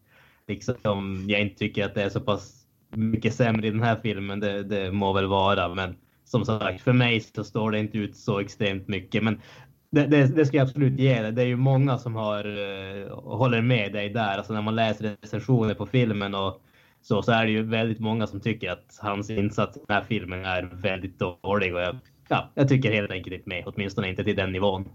liksom, 0.48 1.26
jag 1.28 1.42
inte 1.42 1.56
tycker 1.58 1.86
att 1.86 1.96
det 1.96 2.04
är 2.04 2.10
så 2.10 2.20
pass 2.20 2.66
mycket 2.90 3.34
sämre 3.34 3.68
i 3.68 3.72
den 3.72 3.84
här 3.84 4.00
filmen, 4.04 4.40
det, 4.40 4.64
det 4.64 4.92
må 4.92 5.14
väl 5.14 5.28
vara. 5.28 5.74
Men 5.74 5.96
som 6.26 6.46
sagt, 6.46 6.82
för 6.82 6.94
mig 6.94 7.20
så 7.20 7.44
står 7.44 7.72
det 7.72 7.80
inte 7.80 7.98
ut 7.98 8.18
så 8.18 8.40
extremt 8.40 8.88
mycket. 8.88 9.24
Men 9.24 9.42
det, 9.92 10.08
det, 10.08 10.28
det 10.28 10.46
ska 10.46 10.58
jag 10.58 10.68
absolut 10.68 11.00
ge 11.00 11.22
dig. 11.22 11.32
Det 11.32 11.42
är 11.42 11.46
ju 11.46 11.56
många 11.56 11.98
som 11.98 12.16
har, 12.16 12.48
uh, 12.48 13.20
håller 13.24 13.62
med 13.62 13.94
dig 13.94 14.10
där. 14.10 14.38
Alltså 14.38 14.54
när 14.54 14.62
man 14.62 14.76
läser 14.76 15.18
recensioner 15.22 15.74
på 15.74 15.86
filmen 15.86 16.36
och 16.36 16.62
så, 17.02 17.22
så 17.22 17.32
är 17.32 17.46
det 17.46 17.52
ju 17.52 17.64
väldigt 17.64 18.00
många 18.00 18.28
som 18.28 18.40
tycker 18.40 18.72
att 18.72 19.00
hans 19.02 19.30
insats 19.30 19.78
i 19.78 19.80
den 19.88 19.96
här 19.96 20.04
filmen 20.04 20.46
är 20.46 20.64
väldigt 20.64 21.20
dålig. 21.20 21.76
Och 21.76 21.82
jag, 21.82 22.00
ja, 22.28 22.52
jag 22.56 22.70
tycker 22.70 22.92
helt 22.92 23.12
enkelt 23.12 23.36
inte 23.36 23.50
med, 23.50 23.64
åtminstone 23.66 24.10
inte 24.10 24.24
till 24.24 24.36
den 24.36 24.52
nivån. 24.52 24.90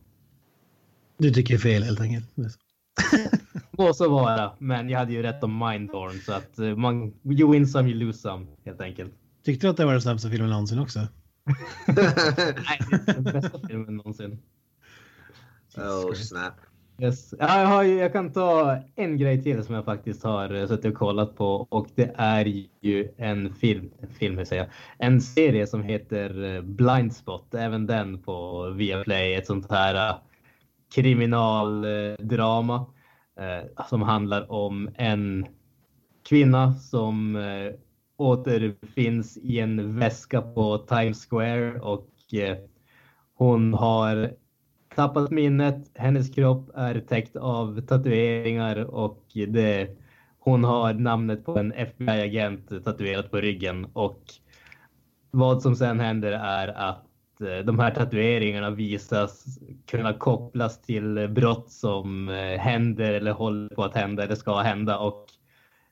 Du 1.19 1.31
tycker 1.31 1.59
fel 1.59 1.83
helt 1.83 2.01
enkelt. 2.01 2.29
Må 3.71 3.95
så 3.95 4.09
vara, 4.09 4.53
men 4.59 4.89
jag 4.89 4.99
hade 4.99 5.13
ju 5.13 5.23
rätt 5.23 5.43
om 5.43 5.59
Mindhorn 5.59 6.21
så 6.21 6.33
att 6.33 6.59
uh, 6.59 6.77
man, 6.77 7.15
you 7.25 7.53
win 7.53 7.67
some, 7.67 7.89
you 7.89 7.99
lose 7.99 8.19
some 8.19 8.47
helt 8.65 8.81
enkelt. 8.81 9.13
Tyckte 9.45 9.67
du 9.67 9.71
att 9.71 9.77
det 9.77 9.85
var 9.85 9.93
den 9.93 10.03
sämsta 10.03 10.31
filmen 10.31 10.51
någonsin 10.51 10.79
också? 10.79 10.99
Nej, 11.87 12.81
det 12.91 13.11
är 13.11 13.15
den 13.15 13.25
bästa 13.25 13.59
filmen 13.69 13.97
någonsin. 13.97 14.39
Oh 15.77 16.15
snap. 16.15 16.55
Yes. 16.99 17.35
Ja, 17.39 17.61
jag, 17.61 17.67
har, 17.67 17.83
jag 17.83 18.13
kan 18.13 18.33
ta 18.33 18.79
en 18.95 19.19
grej 19.19 19.43
till 19.43 19.65
som 19.65 19.75
jag 19.75 19.85
faktiskt 19.85 20.25
har 20.25 20.55
eh, 20.55 20.67
suttit 20.67 20.93
och 20.93 20.99
kollat 20.99 21.37
på 21.37 21.67
och 21.69 21.87
det 21.95 22.13
är 22.17 22.67
ju 22.81 23.09
en 23.17 23.55
film, 23.55 23.91
film 24.19 24.37
vill 24.37 24.47
säga, 24.47 24.67
en 24.99 25.21
serie 25.21 25.67
som 25.67 25.83
heter 25.83 26.55
eh, 26.57 26.63
Blindspot, 26.63 27.55
även 27.55 27.87
den 27.87 28.23
på 28.23 28.71
Viaplay, 28.71 29.35
ett 29.35 29.47
sånt 29.47 29.71
här 29.71 30.11
uh, 30.11 30.17
kriminaldrama 30.95 32.87
eh, 33.41 33.85
som 33.89 34.03
handlar 34.03 34.53
om 34.53 34.91
en 34.95 35.47
kvinna 36.29 36.75
som 36.75 37.37
eh, 37.37 37.73
återfinns 38.17 39.37
i 39.37 39.59
en 39.59 39.99
väska 39.99 40.43
på 40.43 40.79
Times 40.79 41.27
Square 41.27 41.81
och 41.81 42.35
eh, 42.35 42.57
hon 43.35 43.75
har 43.75 44.33
tappat 44.97 45.31
minnet. 45.31 45.91
Hennes 45.95 46.35
kropp 46.35 46.71
är 46.75 47.01
täckt 47.01 47.37
av 47.37 47.81
tatueringar 47.81 48.77
och 48.77 49.25
det, 49.49 49.89
hon 50.39 50.65
har 50.65 50.95
namnet 50.95 51.45
på 51.45 51.59
en 51.59 51.73
FBI-agent 51.73 52.85
tatuerat 52.85 53.31
på 53.31 53.37
ryggen. 53.37 53.87
Och 53.93 54.23
vad 55.31 55.63
som 55.63 55.77
sen 55.77 56.01
händer 56.01 56.33
är 56.33 56.69
att 56.69 57.41
eh, 57.41 57.65
de 57.65 57.79
här 57.79 57.91
tatueringarna 57.91 58.71
visas 58.71 59.59
kunna 59.87 60.13
kopplas 60.13 60.83
till 60.83 61.29
brott 61.29 61.71
som 61.71 62.29
eh, 62.29 62.59
händer 62.59 63.13
eller 63.13 63.33
håller 63.33 63.75
på 63.75 63.85
att 63.85 63.95
hända 63.95 64.25
eller 64.25 64.35
ska 64.35 64.59
hända. 64.59 64.99
Och 64.99 65.27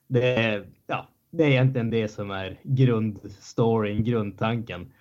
det, 0.07 0.63
ja, 0.87 1.09
det 1.31 1.43
är 1.43 1.49
egentligen 1.49 1.89
det 1.89 2.07
som 2.07 2.31
är 2.31 2.59
grundstoryn, 2.63 4.03
grundtanken 4.03 4.91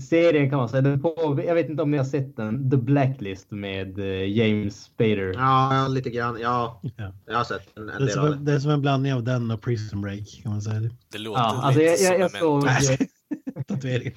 serien 0.00 0.50
kan 0.50 0.58
man 0.58 0.68
säga. 0.68 0.82
Den 0.82 1.02
på, 1.02 1.42
jag 1.46 1.54
vet 1.54 1.68
inte 1.68 1.82
om 1.82 1.90
ni 1.90 1.96
har 1.96 2.04
sett 2.04 2.36
den, 2.36 2.70
The 2.70 2.76
Blacklist 2.76 3.50
med 3.50 3.98
eh, 3.98 4.28
James 4.38 4.82
Spader. 4.84 5.32
Ja, 5.36 5.86
lite 5.90 6.10
grann. 6.10 6.38
Ja, 6.40 6.80
Ja. 6.96 7.12
jag 7.26 7.36
har 7.36 7.44
sett 7.44 7.76
en, 7.76 7.88
en 7.90 7.98
Det 7.98 8.10
är, 8.10 8.14
som, 8.14 8.24
en- 8.26 8.30
det. 8.30 8.38
det 8.50 8.52
är 8.52 8.58
som 8.58 8.70
en 8.70 8.80
blandning 8.80 9.14
av 9.14 9.22
den 9.24 9.50
och 9.50 9.60
Prison 9.62 10.00
Break 10.02 10.40
kan 10.42 10.52
man 10.52 10.62
säga. 10.62 10.80
Det 11.12 11.18
låter 11.18 11.40
Ja, 11.40 11.60
alltså 11.62 11.80
lite 11.80 12.02
jag, 12.02 12.14
jag, 12.14 12.20
jag, 12.20 12.30
som 12.30 12.40
såg, 12.40 12.64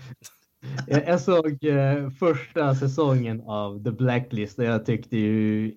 jag, 0.87 1.07
jag 1.07 1.21
såg 1.21 1.63
eh, 1.65 2.09
första 2.09 2.75
säsongen 2.75 3.41
av 3.45 3.83
The 3.83 3.91
Blacklist 3.91 4.59
och 4.59 4.65
jag 4.65 4.85
tyckte 4.85 5.17
ju 5.17 5.73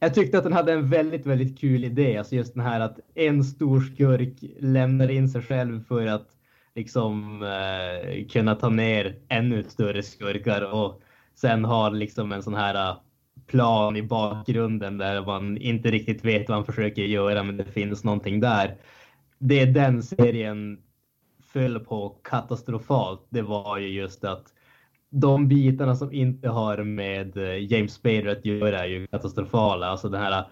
jag 0.00 0.14
tyckte 0.14 0.38
att 0.38 0.44
den 0.44 0.52
hade 0.52 0.72
en 0.72 0.88
väldigt, 0.90 1.26
väldigt 1.26 1.58
kul 1.60 1.84
idé. 1.84 2.16
Alltså 2.16 2.34
just 2.34 2.54
den 2.54 2.62
här 2.62 2.80
att 2.80 2.98
en 3.14 3.44
stor 3.44 3.80
skurk 3.80 4.34
lämnar 4.60 5.08
in 5.10 5.28
sig 5.28 5.42
själv 5.42 5.84
för 5.84 6.06
att 6.06 6.26
liksom 6.78 7.42
eh, 7.42 8.26
kunna 8.26 8.54
ta 8.54 8.68
ner 8.68 9.16
ännu 9.28 9.64
större 9.64 10.02
skurkar 10.02 10.74
och 10.74 11.02
sen 11.34 11.64
har 11.64 11.90
liksom 11.90 12.32
en 12.32 12.42
sån 12.42 12.54
här 12.54 12.74
eh, 12.74 12.96
plan 13.46 13.96
i 13.96 14.02
bakgrunden 14.02 14.98
där 14.98 15.26
man 15.26 15.56
inte 15.56 15.90
riktigt 15.90 16.24
vet 16.24 16.48
vad 16.48 16.56
han 16.56 16.64
försöker 16.64 17.02
göra 17.02 17.42
men 17.42 17.56
det 17.56 17.64
finns 17.64 18.04
någonting 18.04 18.40
där. 18.40 18.76
Det 19.38 19.64
den 19.64 20.02
serien 20.02 20.78
föll 21.52 21.80
på 21.80 22.08
katastrofalt, 22.08 23.26
det 23.30 23.42
var 23.42 23.78
ju 23.78 23.88
just 23.88 24.24
att 24.24 24.44
de 25.10 25.48
bitarna 25.48 25.96
som 25.96 26.12
inte 26.12 26.48
har 26.48 26.84
med 26.84 27.36
eh, 27.36 27.72
James 27.72 27.92
Spader 27.92 28.26
att 28.26 28.44
göra 28.44 28.78
är 28.78 28.88
ju 28.88 29.06
katastrofala. 29.06 29.86
Alltså 29.86 30.08
den 30.08 30.22
här 30.22 30.38
eh, 30.38 30.46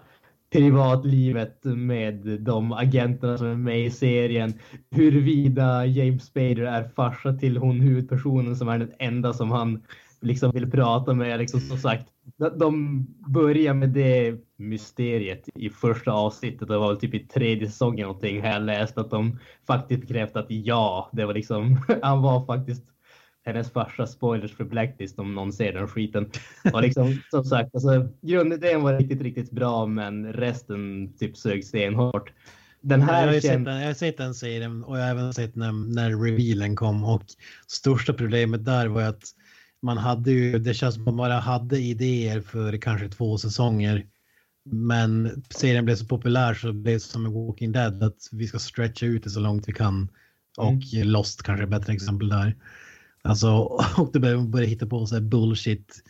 privatlivet 0.53 1.64
med 1.64 2.40
de 2.40 2.72
agenterna 2.72 3.38
som 3.38 3.47
är 3.47 3.57
med 3.57 3.84
i 3.86 3.90
serien. 3.90 4.55
Huruvida 4.90 5.86
James 5.86 6.24
Spader 6.24 6.62
är 6.62 6.88
farsa 6.97 7.32
till 7.32 7.57
hon 7.57 7.80
huvudpersonen 7.80 8.57
som 8.57 8.68
är 8.68 8.78
den 8.78 8.92
enda 8.99 9.32
som 9.32 9.51
han 9.51 9.82
liksom 10.20 10.51
vill 10.51 10.70
prata 10.70 11.14
med. 11.14 11.38
Liksom, 11.38 11.61
som 11.61 11.78
sagt, 11.78 12.07
de- 12.59 13.07
börjar 13.28 13.74
med 13.74 13.88
det 13.88 14.34
mysteriet 14.57 15.49
i 15.55 15.70
första 15.70 16.12
avsnittet. 16.12 16.68
Det 16.68 16.78
var 16.78 16.88
väl 16.88 17.01
typ 17.01 17.14
i 17.14 17.18
tredje 17.18 17.66
säsongen 17.66 18.07
någonting 18.07 18.40
har 18.42 18.49
jag 18.49 18.62
läst 18.62 18.99
att 18.99 19.11
de 19.11 19.38
faktiskt 19.66 20.01
bekräftat 20.01 20.44
att 20.44 20.51
ja, 20.51 21.11
det 21.12 21.26
var 21.26 21.34
liksom, 21.34 21.80
han 22.03 22.22
var 22.22 22.47
faktiskt 22.47 22.84
hennes 23.47 23.70
farsa 23.70 24.07
spoilers 24.07 24.57
för 24.57 24.64
Blacklist 24.64 25.18
om 25.18 25.34
någon 25.34 25.53
ser 25.53 25.72
den 25.72 25.88
skiten. 25.88 26.30
Och 26.72 26.82
liksom, 26.82 27.22
som 27.30 27.44
sagt, 27.44 27.74
alltså, 27.74 28.09
grundidén 28.22 28.82
var 28.82 28.99
riktigt, 28.99 29.22
riktigt 29.22 29.51
bra, 29.51 29.86
men 29.86 30.32
resten 30.32 31.12
typ 31.18 31.36
sög 31.36 31.64
stenhårt. 31.64 32.32
Den 32.80 33.01
Jag 33.01 33.07
har, 33.07 33.14
här 33.14 33.32
ju 33.32 33.40
sett 33.40 33.64
den, 33.64 33.80
jag 33.80 33.86
har 33.86 33.94
sett 33.94 34.16
den 34.16 34.34
serien 34.34 34.84
och 34.84 34.99
jag 34.99 35.03
har 35.03 35.11
även 35.11 35.34
sett 35.34 35.57
när, 35.57 35.72
när 35.94 36.11
revealen 36.11 36.76
kom 36.76 37.05
och 37.05 37.22
största 37.66 38.12
problemet 38.12 38.64
där 38.64 38.86
var 38.86 39.03
att 39.03 39.24
man 39.82 39.99
hade 39.99 40.30
ju, 40.30 40.59
det 40.59 40.74
känns 40.74 40.94
som 40.94 41.03
att 41.03 41.07
man 41.07 41.16
bara 41.16 41.38
hade 41.38 41.78
idéer 41.78 42.40
för 42.40 42.76
kanske 42.76 43.09
två 43.09 43.38
säsonger. 43.38 44.07
Men 44.64 45.42
serien 45.51 45.84
blev 45.84 45.97
så 45.97 46.07
populär 46.07 46.55
så 46.55 46.66
det 46.66 46.72
blev 46.72 46.99
som 46.99 47.22
med 47.22 47.32
Walking 47.32 47.72
Dead 47.72 48.03
att 48.03 48.28
vi 48.32 48.47
ska 48.47 48.59
stretcha 48.59 49.07
ut 49.07 49.24
det 49.24 49.30
så 49.30 49.40
långt 49.40 49.68
vi 49.68 49.72
kan. 49.72 50.09
Och 50.57 50.82
Lost 51.05 51.42
kanske 51.42 51.62
är 51.62 51.64
ett 51.64 51.70
bättre 51.70 51.92
exempel 51.92 52.28
där. 52.28 52.57
Alltså, 53.27 53.49
och 53.97 54.11
det 54.12 54.20
börjar 54.20 54.39
börja 54.39 54.66
hitta 54.66 54.87
på 54.87 55.07
så 55.07 55.14
här 55.14 55.22
bullshit. 55.22 56.03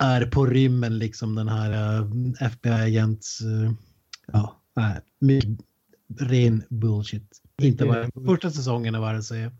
Är 0.00 0.26
på 0.26 0.46
rymmen 0.46 0.98
liksom 0.98 1.34
den 1.34 1.48
här 1.48 2.00
FBI-agent. 2.40 3.26
Ja, 4.32 4.60
nej, 4.76 5.00
mycket 5.18 5.50
ren 6.18 6.62
bullshit. 6.68 7.42
Inte 7.62 7.86
bara 7.86 8.10
första 8.26 8.50
säsongen 8.50 9.00
var 9.00 9.14
det 9.14 9.22
säga. 9.22 9.52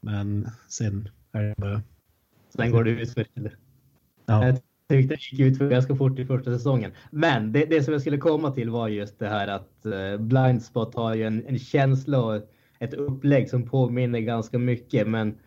Men 0.00 0.48
sen 0.68 1.08
är 1.32 1.42
det 1.42 1.54
bara. 1.56 1.82
Sen 2.56 2.70
går 2.70 2.84
det 2.84 2.90
ut 2.90 3.14
för 3.14 3.26
eller? 3.34 3.56
Ja. 4.26 4.46
Jag 4.46 4.58
tyckte 4.88 5.14
det 5.14 5.32
gick 5.32 5.40
ut 5.40 5.58
för 5.58 5.68
ganska 5.68 5.96
fort 5.96 6.18
i 6.18 6.26
första 6.26 6.50
säsongen. 6.58 6.92
Men 7.10 7.52
det, 7.52 7.64
det 7.64 7.82
som 7.82 7.92
jag 7.92 8.00
skulle 8.00 8.18
komma 8.18 8.50
till 8.50 8.70
var 8.70 8.88
just 8.88 9.18
det 9.18 9.28
här 9.28 9.48
att 9.48 9.86
uh, 9.86 10.16
Blindspot 10.16 10.94
har 10.94 11.14
ju 11.14 11.26
en, 11.26 11.46
en 11.46 11.58
känsla 11.58 12.22
och 12.22 12.42
ett 12.82 12.94
upplägg 12.94 13.50
som 13.50 13.68
påminner 13.68 14.20
ganska 14.20 14.58
mycket. 14.58 15.08
Men 15.08 15.38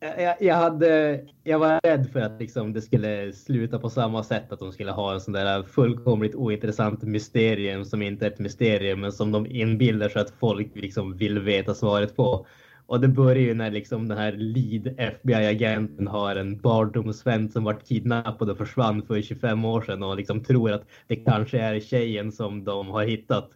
jag, 0.00 0.36
jag, 0.40 0.54
hade, 0.54 1.20
jag 1.44 1.58
var 1.58 1.80
rädd 1.82 2.10
för 2.12 2.20
att 2.20 2.40
liksom 2.40 2.72
det 2.72 2.82
skulle 2.82 3.32
sluta 3.32 3.78
på 3.78 3.90
samma 3.90 4.22
sätt. 4.22 4.52
Att 4.52 4.58
de 4.58 4.72
skulle 4.72 4.90
ha 4.90 5.14
en 5.14 5.20
sån 5.20 5.34
där 5.34 5.62
fullkomligt 5.62 6.34
ointressant 6.34 7.02
mysterium 7.02 7.84
som 7.84 8.02
inte 8.02 8.26
är 8.26 8.30
ett 8.30 8.38
mysterium 8.38 9.00
men 9.00 9.12
som 9.12 9.32
de 9.32 9.46
inbillar 9.46 10.08
sig 10.08 10.22
att 10.22 10.34
folk 10.40 10.70
liksom 10.74 11.16
vill 11.16 11.38
veta 11.38 11.74
svaret 11.74 12.16
på. 12.16 12.46
Och 12.86 13.00
det 13.00 13.08
börjar 13.08 13.42
ju 13.42 13.54
när 13.54 13.70
liksom 13.70 14.08
den 14.08 14.18
här 14.18 14.32
lead 14.32 14.94
FBI-agenten 14.98 16.06
har 16.06 16.36
en 16.36 16.60
barndomsvän 16.60 17.50
som 17.50 17.64
varit 17.64 17.88
kidnappad 17.88 18.50
och 18.50 18.58
försvann 18.58 19.02
för 19.02 19.22
25 19.22 19.64
år 19.64 19.82
sedan 19.82 20.02
och 20.02 20.16
liksom 20.16 20.44
tror 20.44 20.72
att 20.72 20.84
det 21.06 21.16
kanske 21.16 21.58
är 21.58 21.80
tjejen 21.80 22.32
som 22.32 22.64
de 22.64 22.88
har 22.88 23.04
hittat. 23.04 23.50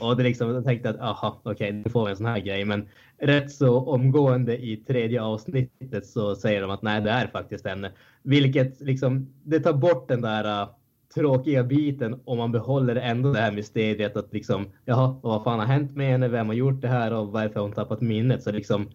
Och 0.00 0.16
det 0.16 0.22
liksom, 0.22 0.54
jag 0.54 0.64
tänkte 0.64 0.90
att 0.90 1.00
aha, 1.00 1.40
okej, 1.42 1.52
okay, 1.52 1.72
nu 1.72 1.90
får 1.90 2.04
vi 2.04 2.10
en 2.10 2.16
sån 2.16 2.26
här 2.26 2.38
grej. 2.38 2.64
Men 2.64 2.88
rätt 3.18 3.50
så 3.50 3.80
omgående 3.80 4.64
i 4.64 4.76
tredje 4.76 5.22
avsnittet 5.22 6.06
så 6.06 6.36
säger 6.36 6.60
de 6.60 6.70
att 6.70 6.82
nej, 6.82 7.00
det 7.00 7.10
är 7.10 7.26
faktiskt 7.26 7.66
henne. 7.66 7.92
Vilket 8.22 8.80
liksom, 8.80 9.28
det 9.42 9.60
tar 9.60 9.72
bort 9.72 10.08
den 10.08 10.20
där 10.20 10.62
uh, 10.62 10.68
tråkiga 11.14 11.64
biten 11.64 12.20
om 12.24 12.38
man 12.38 12.52
behåller 12.52 12.96
ändå 12.96 13.32
det 13.32 13.40
här 13.40 13.52
mysteriet 13.52 14.16
att 14.16 14.32
liksom, 14.32 14.66
jaha, 14.84 15.16
vad 15.22 15.44
fan 15.44 15.58
har 15.58 15.66
hänt 15.66 15.96
med 15.96 16.10
henne? 16.10 16.28
Vem 16.28 16.46
har 16.46 16.54
gjort 16.54 16.80
det 16.80 16.88
här 16.88 17.12
och 17.12 17.28
varför 17.28 17.54
har 17.54 17.62
hon 17.62 17.72
tappat 17.72 18.00
minnet? 18.00 18.42
Så 18.42 18.52
liksom, 18.52 18.90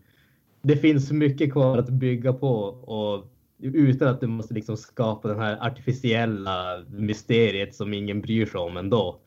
det 0.61 0.77
finns 0.77 1.11
mycket 1.11 1.51
kvar 1.51 1.77
att 1.77 1.89
bygga 1.89 2.33
på 2.33 2.53
och 2.65 3.33
utan 3.59 4.07
att 4.07 4.21
du 4.21 4.27
måste 4.27 4.53
liksom 4.53 4.77
skapa 4.77 5.27
den 5.27 5.39
här 5.39 5.67
artificiella 5.67 6.83
mysteriet 6.89 7.75
som 7.75 7.93
ingen 7.93 8.21
bryr 8.21 8.45
sig 8.45 8.59
om 8.59 8.77
ändå. 8.77 9.19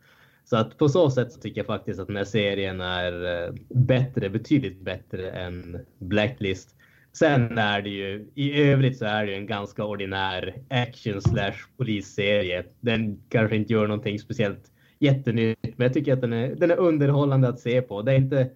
Så 0.50 0.56
att 0.56 0.78
på 0.78 0.88
så 0.88 1.10
sätt 1.10 1.32
så 1.32 1.40
tycker 1.40 1.60
jag 1.60 1.66
faktiskt 1.66 2.00
att 2.00 2.06
den 2.06 2.16
här 2.16 2.24
serien 2.24 2.80
är 2.80 3.44
eh, 3.44 3.54
bättre, 3.68 4.30
betydligt 4.30 4.80
bättre 4.80 5.30
än 5.30 5.86
Blacklist. 5.98 6.76
Sen 7.12 7.58
är 7.58 7.82
det 7.82 7.90
ju, 7.90 8.30
i 8.34 8.62
övrigt 8.62 8.98
så 8.98 9.04
är 9.04 9.26
det 9.26 9.32
ju 9.32 9.38
en 9.38 9.46
ganska 9.46 9.84
ordinär 9.84 10.54
action 10.70 11.20
slash 11.22 11.54
polisserie. 11.76 12.64
Den 12.80 13.22
kanske 13.28 13.56
inte 13.56 13.72
gör 13.72 13.86
någonting 13.86 14.18
speciellt 14.18 14.72
jättenytt, 14.98 15.58
men 15.62 15.84
jag 15.84 15.94
tycker 15.94 16.12
att 16.12 16.20
den 16.20 16.32
är, 16.32 16.54
den 16.54 16.70
är 16.70 16.76
underhållande 16.76 17.48
att 17.48 17.60
se 17.60 17.82
på. 17.82 18.02
Det 18.02 18.12
är 18.12 18.16
inte... 18.16 18.50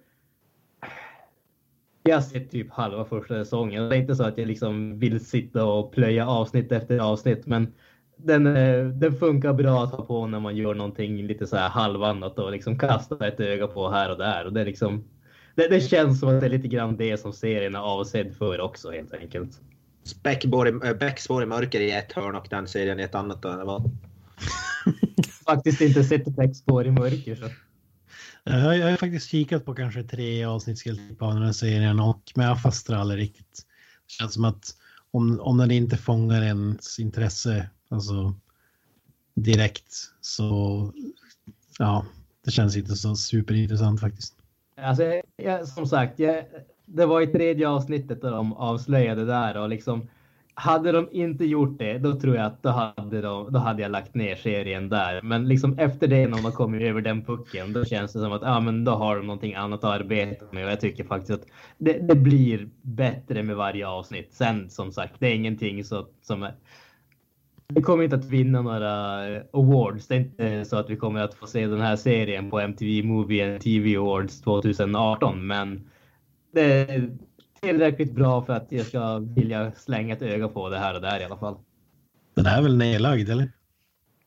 Jag 2.03 2.15
har 2.15 2.21
sett 2.21 2.51
typ 2.51 2.71
halva 2.71 3.05
första 3.05 3.33
säsongen. 3.33 3.89
Det 3.89 3.95
är 3.95 3.99
inte 3.99 4.15
så 4.15 4.23
att 4.23 4.37
jag 4.37 4.47
liksom 4.47 4.99
vill 4.99 5.25
sitta 5.25 5.65
och 5.65 5.91
plöja 5.91 6.27
avsnitt 6.27 6.71
efter 6.71 6.99
avsnitt, 6.99 7.45
men 7.45 7.73
den, 8.17 8.47
eh, 8.47 8.85
den 8.85 9.15
funkar 9.17 9.53
bra 9.53 9.83
att 9.83 9.91
ha 9.91 10.05
på 10.05 10.27
när 10.27 10.39
man 10.39 10.55
gör 10.55 10.73
någonting 10.73 11.27
lite 11.27 11.47
så 11.47 11.57
här 11.57 11.69
halvannat 11.69 12.39
och 12.39 12.51
liksom 12.51 12.79
kasta 12.79 13.27
ett 13.27 13.39
öga 13.39 13.67
på 13.67 13.89
här 13.89 14.11
och 14.11 14.17
där. 14.17 14.45
Och 14.45 14.53
det, 14.53 14.65
liksom, 14.65 15.03
det, 15.55 15.67
det 15.67 15.81
känns 15.81 16.19
som 16.19 16.29
att 16.29 16.41
det 16.41 16.47
är 16.47 16.49
lite 16.49 16.67
grann 16.67 16.97
det 16.97 17.17
som 17.17 17.33
serien 17.33 17.75
är 17.75 17.79
avsedd 17.79 18.35
för 18.37 18.61
också 18.61 18.91
helt 18.91 19.13
enkelt. 19.13 19.61
Beck 20.23 21.19
spår 21.19 21.43
i 21.43 21.45
mörker 21.45 21.81
i 21.81 21.91
ett 21.91 22.13
hörn 22.13 22.35
och 22.35 22.47
den 22.49 22.67
serien 22.67 22.99
i 22.99 23.03
ett 23.03 23.15
annat. 23.15 23.41
Då, 23.41 23.49
eller 23.49 23.65
vad? 23.65 23.83
Faktiskt 25.45 25.81
inte 25.81 26.03
sett 26.03 26.39
ett 26.39 26.57
spår 26.57 26.85
i 26.85 26.91
mörker. 26.91 27.35
Så. 27.35 27.45
Jag 28.43 28.59
har, 28.59 28.73
jag 28.73 28.89
har 28.89 28.97
faktiskt 28.97 29.29
kikat 29.29 29.65
på 29.65 29.75
kanske 29.75 30.03
tre 30.03 30.45
avsnitt 30.45 30.83
av 31.19 31.33
den 31.33 31.43
här 31.43 31.51
serien 31.51 31.99
och 31.99 32.31
men 32.35 32.45
jag 32.45 32.61
fastnar 32.61 32.97
aldrig 32.97 33.19
riktigt. 33.19 33.65
Det 34.07 34.13
känns 34.13 34.33
som 34.33 34.45
att 34.45 34.75
om, 35.11 35.39
om 35.39 35.57
den 35.57 35.71
inte 35.71 35.97
fångar 35.97 36.41
ens 36.41 36.99
intresse 36.99 37.69
alltså 37.95 38.33
direkt 39.33 39.93
så 40.21 40.91
ja, 41.79 42.05
det 42.45 42.51
känns 42.51 42.77
inte 42.77 42.95
så 42.95 43.15
superintressant 43.15 44.01
faktiskt. 44.01 44.35
Alltså, 44.77 45.21
jag, 45.35 45.67
som 45.67 45.87
sagt, 45.87 46.19
jag, 46.19 46.45
det 46.85 47.05
var 47.05 47.21
i 47.21 47.27
tredje 47.27 47.69
avsnittet 47.69 48.21
där 48.21 48.31
de 48.31 48.53
avslöjade 48.53 49.25
där 49.25 49.57
och 49.57 49.69
liksom 49.69 50.07
hade 50.57 50.91
de 50.91 51.09
inte 51.11 51.45
gjort 51.45 51.79
det, 51.79 51.97
då 51.97 52.19
tror 52.19 52.35
jag 52.35 52.45
att 52.45 52.63
då 52.63 52.69
hade, 52.69 53.21
de, 53.21 53.51
då 53.51 53.59
hade 53.59 53.81
jag 53.81 53.91
lagt 53.91 54.15
ner 54.15 54.35
serien 54.35 54.89
där. 54.89 55.21
Men 55.21 55.47
liksom 55.47 55.79
efter 55.79 56.07
det, 56.07 56.27
när 56.27 56.41
man 56.41 56.51
kommer 56.51 56.81
över 56.81 57.01
den 57.01 57.25
pucken, 57.25 57.73
då 57.73 57.85
känns 57.85 58.13
det 58.13 58.19
som 58.19 58.31
att 58.31 58.41
ja, 58.41 58.59
men 58.59 58.83
då 58.83 58.91
har 58.91 59.15
de 59.15 59.27
någonting 59.27 59.55
annat 59.55 59.83
att 59.83 60.01
arbeta 60.01 60.45
med. 60.51 60.65
Och 60.65 60.71
jag 60.71 60.79
tycker 60.79 61.03
faktiskt 61.03 61.31
att 61.31 61.47
det, 61.77 61.93
det 61.93 62.15
blir 62.15 62.69
bättre 62.81 63.43
med 63.43 63.55
varje 63.55 63.87
avsnitt. 63.87 64.33
Sen 64.33 64.69
som 64.69 64.91
sagt, 64.91 65.13
det 65.19 65.27
är 65.27 65.35
ingenting 65.35 65.83
så, 65.83 66.07
som 66.21 66.43
är, 66.43 66.53
vi 67.67 67.81
kommer 67.81 68.03
inte 68.03 68.15
att 68.15 68.25
vinna 68.25 68.61
några 68.61 69.15
awards. 69.53 70.07
Det 70.07 70.15
är 70.15 70.19
inte 70.19 70.65
så 70.65 70.77
att 70.77 70.89
vi 70.89 70.95
kommer 70.95 71.19
att 71.19 71.33
få 71.33 71.47
se 71.47 71.67
den 71.67 71.81
här 71.81 71.95
serien 71.95 72.49
på 72.49 72.59
MTV 72.59 73.03
Movie 73.07 73.51
and 73.53 73.61
TV 73.61 73.95
Awards 73.95 74.41
2018, 74.41 75.47
men 75.47 75.89
det 76.53 76.61
är 76.61 77.17
tillräckligt 77.61 78.11
bra 78.11 78.45
för 78.45 78.53
att 78.53 78.71
jag 78.71 78.85
ska 78.85 79.17
vilja 79.17 79.71
slänga 79.71 80.15
ett 80.15 80.21
öga 80.21 80.47
på 80.47 80.69
det 80.69 80.77
här 80.77 80.95
och 80.95 81.01
där 81.01 81.19
i 81.19 81.23
alla 81.23 81.37
fall. 81.37 81.57
Den 82.35 82.45
är 82.45 82.61
väl 82.61 82.77
nedlagd 82.77 83.29
eller? 83.29 83.51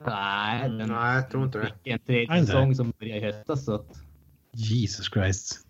Nej, 0.07 0.69
den 0.69 0.89
Nej, 0.89 1.15
jag 1.15 1.31
tror 1.31 1.45
inte 1.45 1.59
det. 1.59 1.67
fick 1.67 1.87
en 1.87 1.99
tredje 1.99 2.47
säsong 2.47 2.75
som 2.75 2.93
började 2.99 3.21
i 3.21 3.25
höstas. 3.25 3.65
Så 3.65 3.75
att, 3.75 4.03
Jesus 4.53 5.11
Christ. 5.13 5.67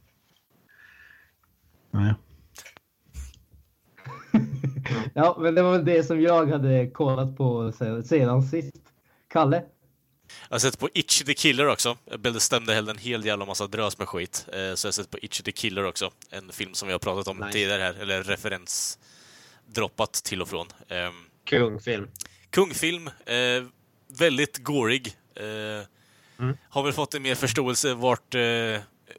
Nej. 1.91 2.09
ja, 2.09 2.15
men 5.39 5.55
det 5.55 5.63
var 5.63 5.73
väl 5.73 5.85
det 5.85 6.03
som 6.05 6.21
jag 6.21 6.47
hade 6.47 6.91
kollat 6.91 7.37
på 7.37 7.73
se- 7.73 8.03
sedan 8.03 8.43
sist. 8.43 8.77
Kalle? 9.29 9.63
Jag 10.49 10.55
har 10.55 10.59
sett 10.59 10.79
på 10.79 10.89
Itchy 10.95 11.25
the 11.25 11.35
Killer 11.35 11.67
också. 11.69 11.97
Jag 12.11 12.21
bestämde 12.21 12.75
hellre 12.75 12.91
en 12.93 12.99
hel 12.99 13.25
jävla 13.25 13.45
massa 13.45 13.67
drös 13.67 13.99
med 13.99 14.09
skit. 14.09 14.47
Eh, 14.49 14.53
Så 14.53 14.59
jag 14.87 14.89
har 14.89 14.93
sett 14.93 15.11
på 15.11 15.19
Itchy 15.23 15.43
the 15.45 15.53
Killer 15.53 15.85
också. 15.85 16.11
En 16.31 16.53
film 16.53 16.75
som 16.75 16.89
vi 16.89 16.93
har 16.93 16.99
pratat 16.99 17.29
om 17.29 17.37
Nice. 17.37 17.53
tidigare 17.53 17.83
här, 17.83 17.95
eller 17.95 18.23
referensdroppat 18.23 20.13
till 20.13 20.43
och 20.43 20.49
från. 20.49 20.67
Ehm, 20.89 21.13
Kungfilm. 21.45 22.09
Kungfilm, 22.51 23.07
eh, 23.07 23.65
väldigt 24.19 24.59
gorig. 24.59 25.13
Eh, 25.35 25.87
Mm. 26.41 26.57
Har 26.69 26.83
väl 26.83 26.93
fått 26.93 27.15
en 27.15 27.23
mer 27.23 27.35
förståelse 27.35 27.95
vart 27.95 28.35
eh, 28.35 28.41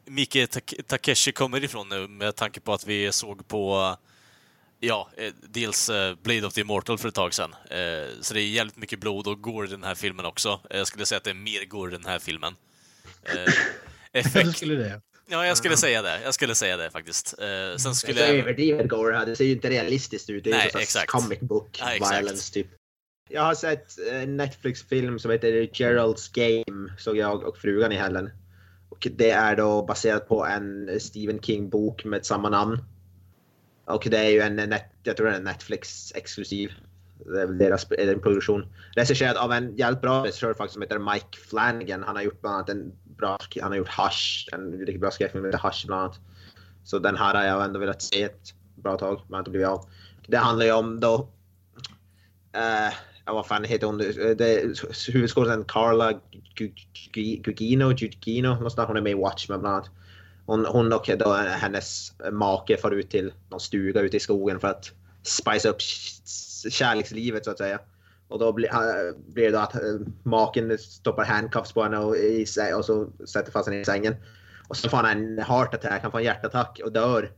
Mike 0.04 0.46
Tak- 0.46 0.74
Takeshi 0.86 1.32
kommer 1.32 1.64
ifrån 1.64 1.88
nu 1.88 2.08
med 2.08 2.36
tanke 2.36 2.60
på 2.60 2.72
att 2.72 2.86
vi 2.86 3.12
såg 3.12 3.48
på 3.48 3.96
Ja, 4.82 5.08
eh, 5.16 5.32
dels 5.48 5.88
eh, 5.88 6.14
Blade 6.22 6.46
of 6.46 6.54
the 6.54 6.60
Immortal 6.60 6.98
för 6.98 7.08
ett 7.08 7.14
tag 7.14 7.34
sedan. 7.34 7.54
Eh, 7.70 8.08
så 8.20 8.34
det 8.34 8.40
är 8.40 8.48
jävligt 8.48 8.76
mycket 8.76 9.00
blod 9.00 9.26
och 9.26 9.42
gore 9.42 9.66
i 9.66 9.70
den 9.70 9.84
här 9.84 9.94
filmen 9.94 10.26
också. 10.26 10.60
Jag 10.70 10.86
skulle 10.86 11.06
säga 11.06 11.16
att 11.16 11.24
det 11.24 11.30
är 11.30 11.34
mer 11.34 11.64
gore 11.64 11.90
i 11.90 11.96
den 11.96 12.04
här 12.06 12.18
filmen. 12.18 12.54
Effekt... 14.12 14.56
skulle 14.56 14.74
det. 14.74 15.00
Ja, 15.28 15.46
jag 15.46 15.56
skulle 15.56 15.76
säga 15.76 16.02
det. 16.02 16.20
Jag 16.24 16.34
skulle 16.34 16.54
säga 16.54 16.76
det 16.76 16.90
faktiskt. 16.90 17.28
Sen 17.28 17.90
Det 17.90 17.94
skulle 17.94 18.20
jag... 18.20 18.30
överdrivet 18.30 18.88
gore 18.88 19.14
här. 19.14 19.26
Det 19.26 19.36
ser 19.36 19.44
ju 19.44 19.52
inte 19.52 19.70
realistiskt 19.70 20.30
ut. 20.30 20.44
Det 20.44 20.50
är 20.50 20.54
Nej, 20.54 20.64
ju 20.66 20.70
sån 20.70 20.80
exakt. 20.80 21.10
comic 21.10 21.40
book 21.40 21.82
exakt. 21.82 22.18
violence 22.18 22.52
typ. 22.52 22.66
Jag 23.28 23.42
har 23.42 23.54
sett 23.54 23.98
en 24.12 24.36
Netflix-film 24.36 25.18
som 25.18 25.30
heter 25.30 25.52
Gerald's 25.52 26.30
Game. 26.34 26.92
Såg 26.98 27.16
jag 27.16 27.42
och 27.44 27.58
frugan 27.58 27.92
i 27.92 27.96
helgen. 27.96 28.30
Och 28.88 29.08
det 29.10 29.30
är 29.30 29.56
då 29.56 29.82
baserat 29.82 30.28
på 30.28 30.46
en 30.46 31.00
Stephen 31.00 31.40
King-bok 31.42 32.04
med 32.04 32.26
samma 32.26 32.48
namn. 32.48 32.78
Och 33.90 34.06
det 34.10 34.18
är 34.18 34.30
ju 34.30 34.40
en, 34.40 34.56
net, 34.56 34.84
jag 35.02 35.16
tror 35.16 35.26
det 35.26 35.32
är 35.32 35.36
en 35.36 35.44
Netflix-exklusiv. 35.44 36.72
Det 37.24 37.42
är 37.42 37.46
väl 37.46 37.58
deras 37.58 37.84
produktion. 38.22 38.66
Regisserad 38.96 39.36
av 39.36 39.52
en 39.52 39.76
jävligt 39.76 40.00
bra 40.00 40.24
regissör 40.24 40.54
faktiskt 40.54 40.72
som 40.72 40.82
heter 40.82 40.98
Mike 40.98 41.38
Flanagan. 41.48 42.02
Han 42.02 42.16
har 42.16 42.22
gjort 42.22 42.40
bland 42.40 42.56
annat 42.56 42.68
en 42.68 42.92
bra, 43.04 43.38
han 43.60 43.70
har 43.70 43.78
gjort 43.78 43.88
Hush, 43.88 44.48
en 44.52 44.72
riktigt 44.72 45.00
bra 45.00 45.10
skräckfilm 45.10 45.42
med 45.42 45.54
Hush 45.54 45.86
bland 45.86 46.02
annat. 46.02 46.20
Så 46.84 46.98
den 46.98 47.16
här 47.16 47.34
har 47.34 47.44
jag 47.44 47.64
ändå 47.64 47.80
velat 47.80 48.02
se 48.02 48.22
ett 48.22 48.54
bra 48.74 48.98
tag, 48.98 49.20
men 49.26 49.34
har 49.34 49.38
inte 49.38 49.50
blivit 49.50 49.68
av. 49.68 49.88
Det 50.26 50.36
handlar 50.36 50.66
ju 50.66 50.72
om 50.72 51.00
då... 51.00 51.28
Uh, 52.56 52.94
ja, 53.24 53.34
vad 53.34 53.46
fan 53.46 53.64
heter 53.64 53.86
hon? 53.86 53.98
nu? 53.98 54.74
Huvudskådisen 55.12 55.64
Carla 55.64 56.20
Gugino, 57.12 57.88
Gugino, 57.88 58.54
någonstans. 58.54 58.86
Hon 58.86 58.96
är 58.96 59.00
med 59.00 59.12
i 59.12 59.14
Watchmen 59.14 59.60
bland 59.60 59.74
annat. 59.74 59.90
Hon, 60.50 60.66
hon 60.66 60.92
och 60.92 61.10
då 61.18 61.32
hennes 61.34 62.12
make 62.32 62.76
far 62.76 62.90
ut 62.90 63.10
till 63.10 63.32
någon 63.50 63.60
stuga 63.60 64.00
ute 64.00 64.16
i 64.16 64.20
skogen 64.20 64.60
för 64.60 64.68
att 64.68 64.92
spice 65.22 65.68
upp 65.68 65.80
kärlekslivet 66.70 67.44
så 67.44 67.50
att 67.50 67.58
säga. 67.58 67.80
Och 68.28 68.38
då 68.38 68.52
blir, 68.52 68.70
blir 69.32 69.44
det 69.44 69.50
då 69.50 69.58
att 69.58 69.74
eh, 69.74 69.80
maken 70.22 70.78
stoppar 70.78 71.24
handcuffs 71.24 71.72
på 71.72 71.82
henne 71.82 71.98
och, 71.98 72.16
i, 72.16 72.46
och 72.76 72.84
så 72.84 73.08
sätter 73.26 73.52
fast 73.52 73.68
henne 73.68 73.80
i 73.80 73.84
sängen. 73.84 74.16
Och 74.68 74.76
så 74.76 74.88
får 74.88 74.96
han 74.96 75.06
en 75.06 75.38
heart 75.38 75.74
attack, 75.74 76.02
han 76.02 76.10
får 76.10 76.18
en 76.18 76.24
hjärtattack 76.24 76.80
och 76.84 76.92
dör 76.92 77.32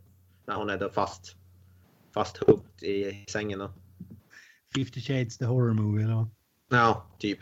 när 0.46 0.54
hon 0.54 0.70
är 0.70 0.78
då 0.78 0.90
fast, 0.90 1.36
fast 2.14 2.36
hooked 2.36 2.88
i 2.88 3.24
sängen. 3.28 3.58
Då. 3.58 3.70
50 4.76 5.00
shades 5.00 5.38
the 5.38 5.44
horror 5.44 5.72
movie 5.72 6.04
eller 6.04 6.14
vad? 6.14 6.28
Ja, 6.70 7.06
typ. 7.18 7.38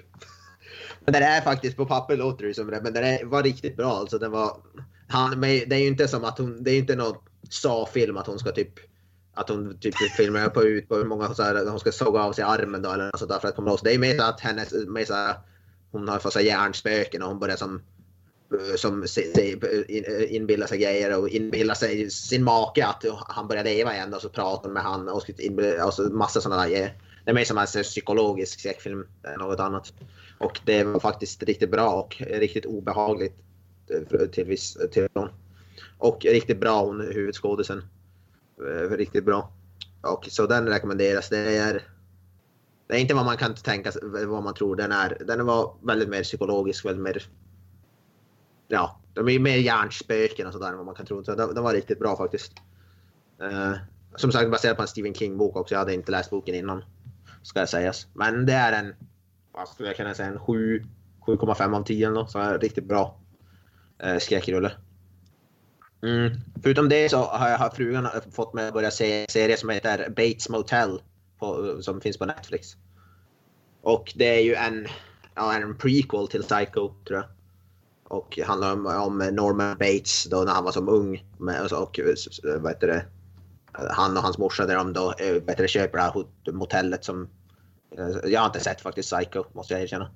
Men 1.00 1.12
den 1.12 1.22
är 1.22 1.40
faktiskt, 1.40 1.76
på 1.76 1.86
papper 1.86 2.16
låter 2.16 2.46
det 2.46 2.54
som 2.54 2.66
det, 2.66 2.80
men 2.82 2.92
den 2.92 3.04
är, 3.04 3.24
var 3.24 3.42
riktigt 3.42 3.76
bra. 3.76 3.92
Alltså 3.92 4.18
den 4.18 4.30
var, 4.30 4.56
han, 5.10 5.40
men 5.40 5.68
det 5.68 5.76
är 5.76 5.80
ju 5.80 5.86
inte 5.86 6.08
som 6.08 6.24
att 6.24 6.38
hon, 6.38 6.62
det 6.64 6.70
är 6.70 6.74
ju 6.74 6.80
inte 6.80 6.96
någon 6.96 7.16
sa-film 7.50 8.16
att 8.16 8.26
hon 8.26 8.38
ska 8.38 8.52
typ 8.52 8.74
att 9.34 9.48
hon 9.48 9.78
typ 9.78 9.94
filmar 10.16 10.48
på 10.48 10.62
ut 10.62 10.88
på 10.88 10.96
hur 10.96 11.04
många 11.04 11.34
så 11.34 11.42
här, 11.42 11.66
hon 11.66 11.80
ska 11.80 11.92
såga 11.92 12.20
av 12.20 12.32
sig 12.32 12.44
armen 12.44 12.82
då 12.82 12.90
eller 12.90 13.06
något 13.06 13.18
sånt 13.18 13.30
där 13.30 13.38
för 13.38 13.48
att 13.48 13.56
komma 13.56 13.70
loss. 13.70 13.80
Det 13.80 13.94
är 13.94 13.98
mer 13.98 14.18
så 14.18 14.22
att 14.22 14.40
hennes, 14.40 14.72
mer 14.88 15.04
så 15.04 15.14
här, 15.14 15.34
hon 15.90 16.08
har 16.08 16.18
fått 16.18 16.42
hjärnspöken 16.42 17.22
och 17.22 17.28
hon 17.28 17.38
börjar 17.38 17.56
som 17.56 17.82
som 18.76 19.06
inbillar 20.28 20.66
sig 20.66 20.78
grejer 20.78 21.18
och 21.18 21.28
inbillar 21.28 21.74
sig 21.74 22.10
sin 22.10 22.44
make 22.44 22.86
att 22.86 23.04
han 23.28 23.48
börjar 23.48 23.64
leva 23.64 23.94
igen 23.94 24.14
och 24.14 24.20
så 24.20 24.28
pratar 24.28 24.62
hon 24.62 24.72
med 24.72 24.82
han 24.82 25.08
och, 25.08 25.22
så 25.22 25.32
och 25.86 25.94
så 25.94 26.02
massa 26.02 26.40
sådana 26.40 26.62
där 26.62 26.68
grejer. 26.68 26.94
Det 27.24 27.30
är 27.30 27.34
mer 27.34 27.44
som 27.44 27.58
en 27.58 27.66
psykologisk 27.66 28.60
skräckfilm 28.60 29.06
än 29.24 29.38
något 29.38 29.60
annat. 29.60 29.92
Och 30.38 30.60
det 30.64 30.84
var 30.84 31.00
faktiskt 31.00 31.42
riktigt 31.42 31.70
bra 31.70 31.90
och 31.90 32.16
riktigt 32.20 32.66
obehagligt 32.66 33.34
till 34.32 34.44
viss 34.44 34.78
till 34.92 35.08
Och 35.98 36.24
riktigt 36.24 36.60
bra 36.60 36.84
hon 36.84 37.00
huvudskådisen. 37.00 37.82
Eh, 38.68 38.96
riktigt 38.96 39.24
bra. 39.24 39.52
Och 40.02 40.26
så 40.30 40.46
den 40.46 40.68
rekommenderas. 40.68 41.28
Det 41.28 41.56
är 41.56 41.82
det 42.86 42.96
är 42.96 43.00
inte 43.00 43.14
vad 43.14 43.24
man 43.24 43.36
kan 43.36 43.54
tänka 43.54 43.92
sig, 43.92 44.02
vad 44.26 44.42
man 44.42 44.54
tror 44.54 44.76
den 44.76 44.92
är. 44.92 45.16
Den 45.26 45.46
var 45.46 45.74
väldigt 45.82 46.08
mer 46.08 46.22
psykologisk, 46.22 46.84
väldigt 46.84 47.02
mer 47.02 47.22
ja, 48.70 49.00
de 49.14 49.28
är 49.28 49.32
ju 49.32 49.38
mer 49.38 49.56
hjärnspöken 49.56 50.46
och 50.46 50.52
sådär 50.52 50.68
än 50.68 50.76
vad 50.76 50.86
man 50.86 50.94
kan 50.94 51.06
tro. 51.06 51.24
Så 51.24 51.34
den, 51.34 51.54
den 51.54 51.64
var 51.64 51.72
riktigt 51.72 51.98
bra 51.98 52.16
faktiskt. 52.16 52.52
Uh, 53.42 53.76
som 54.16 54.32
sagt 54.32 54.50
baserad 54.50 54.76
på 54.76 54.82
en 54.82 54.88
Stephen 54.88 55.14
King-bok 55.14 55.56
också. 55.56 55.74
Jag 55.74 55.78
hade 55.78 55.94
inte 55.94 56.12
läst 56.12 56.30
boken 56.30 56.54
innan. 56.54 56.84
Ska 57.42 57.60
jag 57.60 57.68
sägas. 57.68 58.06
Men 58.14 58.46
det 58.46 58.52
är 58.52 58.72
en, 58.72 58.94
vad 59.52 59.68
skulle 59.68 59.88
jag 59.88 59.96
kunna 59.96 60.14
säga, 60.14 60.28
en 60.28 60.38
7, 60.38 60.82
7,5 61.26 61.76
av 61.76 61.84
10 61.84 62.06
eller 62.06 62.14
något. 62.14 62.30
Så 62.30 62.38
är 62.38 62.52
det 62.52 62.58
riktigt 62.58 62.84
bra 62.84 63.20
eh, 64.02 64.18
skräckrulle. 64.18 64.72
Mm. 66.02 66.32
Förutom 66.62 66.88
det 66.88 67.08
så 67.08 67.16
har, 67.16 67.48
jag, 67.48 67.58
har 67.58 67.70
frugan 67.70 68.08
fått 68.32 68.54
mig 68.54 68.68
att 68.68 68.74
börja 68.74 68.90
se 68.90 69.20
en 69.20 69.28
serie 69.28 69.56
som 69.56 69.68
heter 69.68 70.08
Bates 70.08 70.48
Motel. 70.48 71.00
På, 71.38 71.66
eh, 71.66 71.80
som 71.80 72.00
finns 72.00 72.18
på 72.18 72.26
Netflix. 72.26 72.76
Och 73.82 74.12
det 74.16 74.38
är 74.38 74.40
ju 74.40 74.54
en, 74.54 74.86
ja, 75.34 75.54
en 75.54 75.76
prequel 75.76 76.28
till 76.28 76.42
Psycho 76.42 76.90
tror 77.06 77.18
jag. 77.18 77.24
Och 78.04 78.38
handlar 78.46 78.72
om, 78.72 78.86
om 78.86 79.18
Norman 79.18 79.78
Bates 79.78 80.24
då 80.24 80.42
när 80.42 80.52
han 80.52 80.64
var 80.64 80.72
som 80.72 80.88
ung. 80.88 81.24
Med, 81.38 81.60
alltså, 81.60 81.76
och, 81.76 81.98
eh, 81.98 82.06
och 82.06 82.62
vad 82.62 82.72
heter 82.72 82.86
det? 82.86 83.04
Eh, 83.78 83.90
han 83.90 84.16
och 84.16 84.22
hans 84.22 84.38
morsa 84.38 84.66
där 84.66 84.76
de 84.76 84.92
då 84.92 85.04
vad 85.04 85.50
heter 85.50 85.62
det, 85.62 85.68
köper 85.68 85.98
det 85.98 86.04
här 86.04 86.52
motellet 86.52 87.04
som... 87.04 87.28
Jag 88.24 88.40
har 88.40 88.46
inte 88.46 88.60
sett 88.60 88.80
faktiskt 88.80 89.12
Psycho 89.12 89.44
måste 89.52 89.74
jag 89.74 89.82
erkänna. 89.82 90.10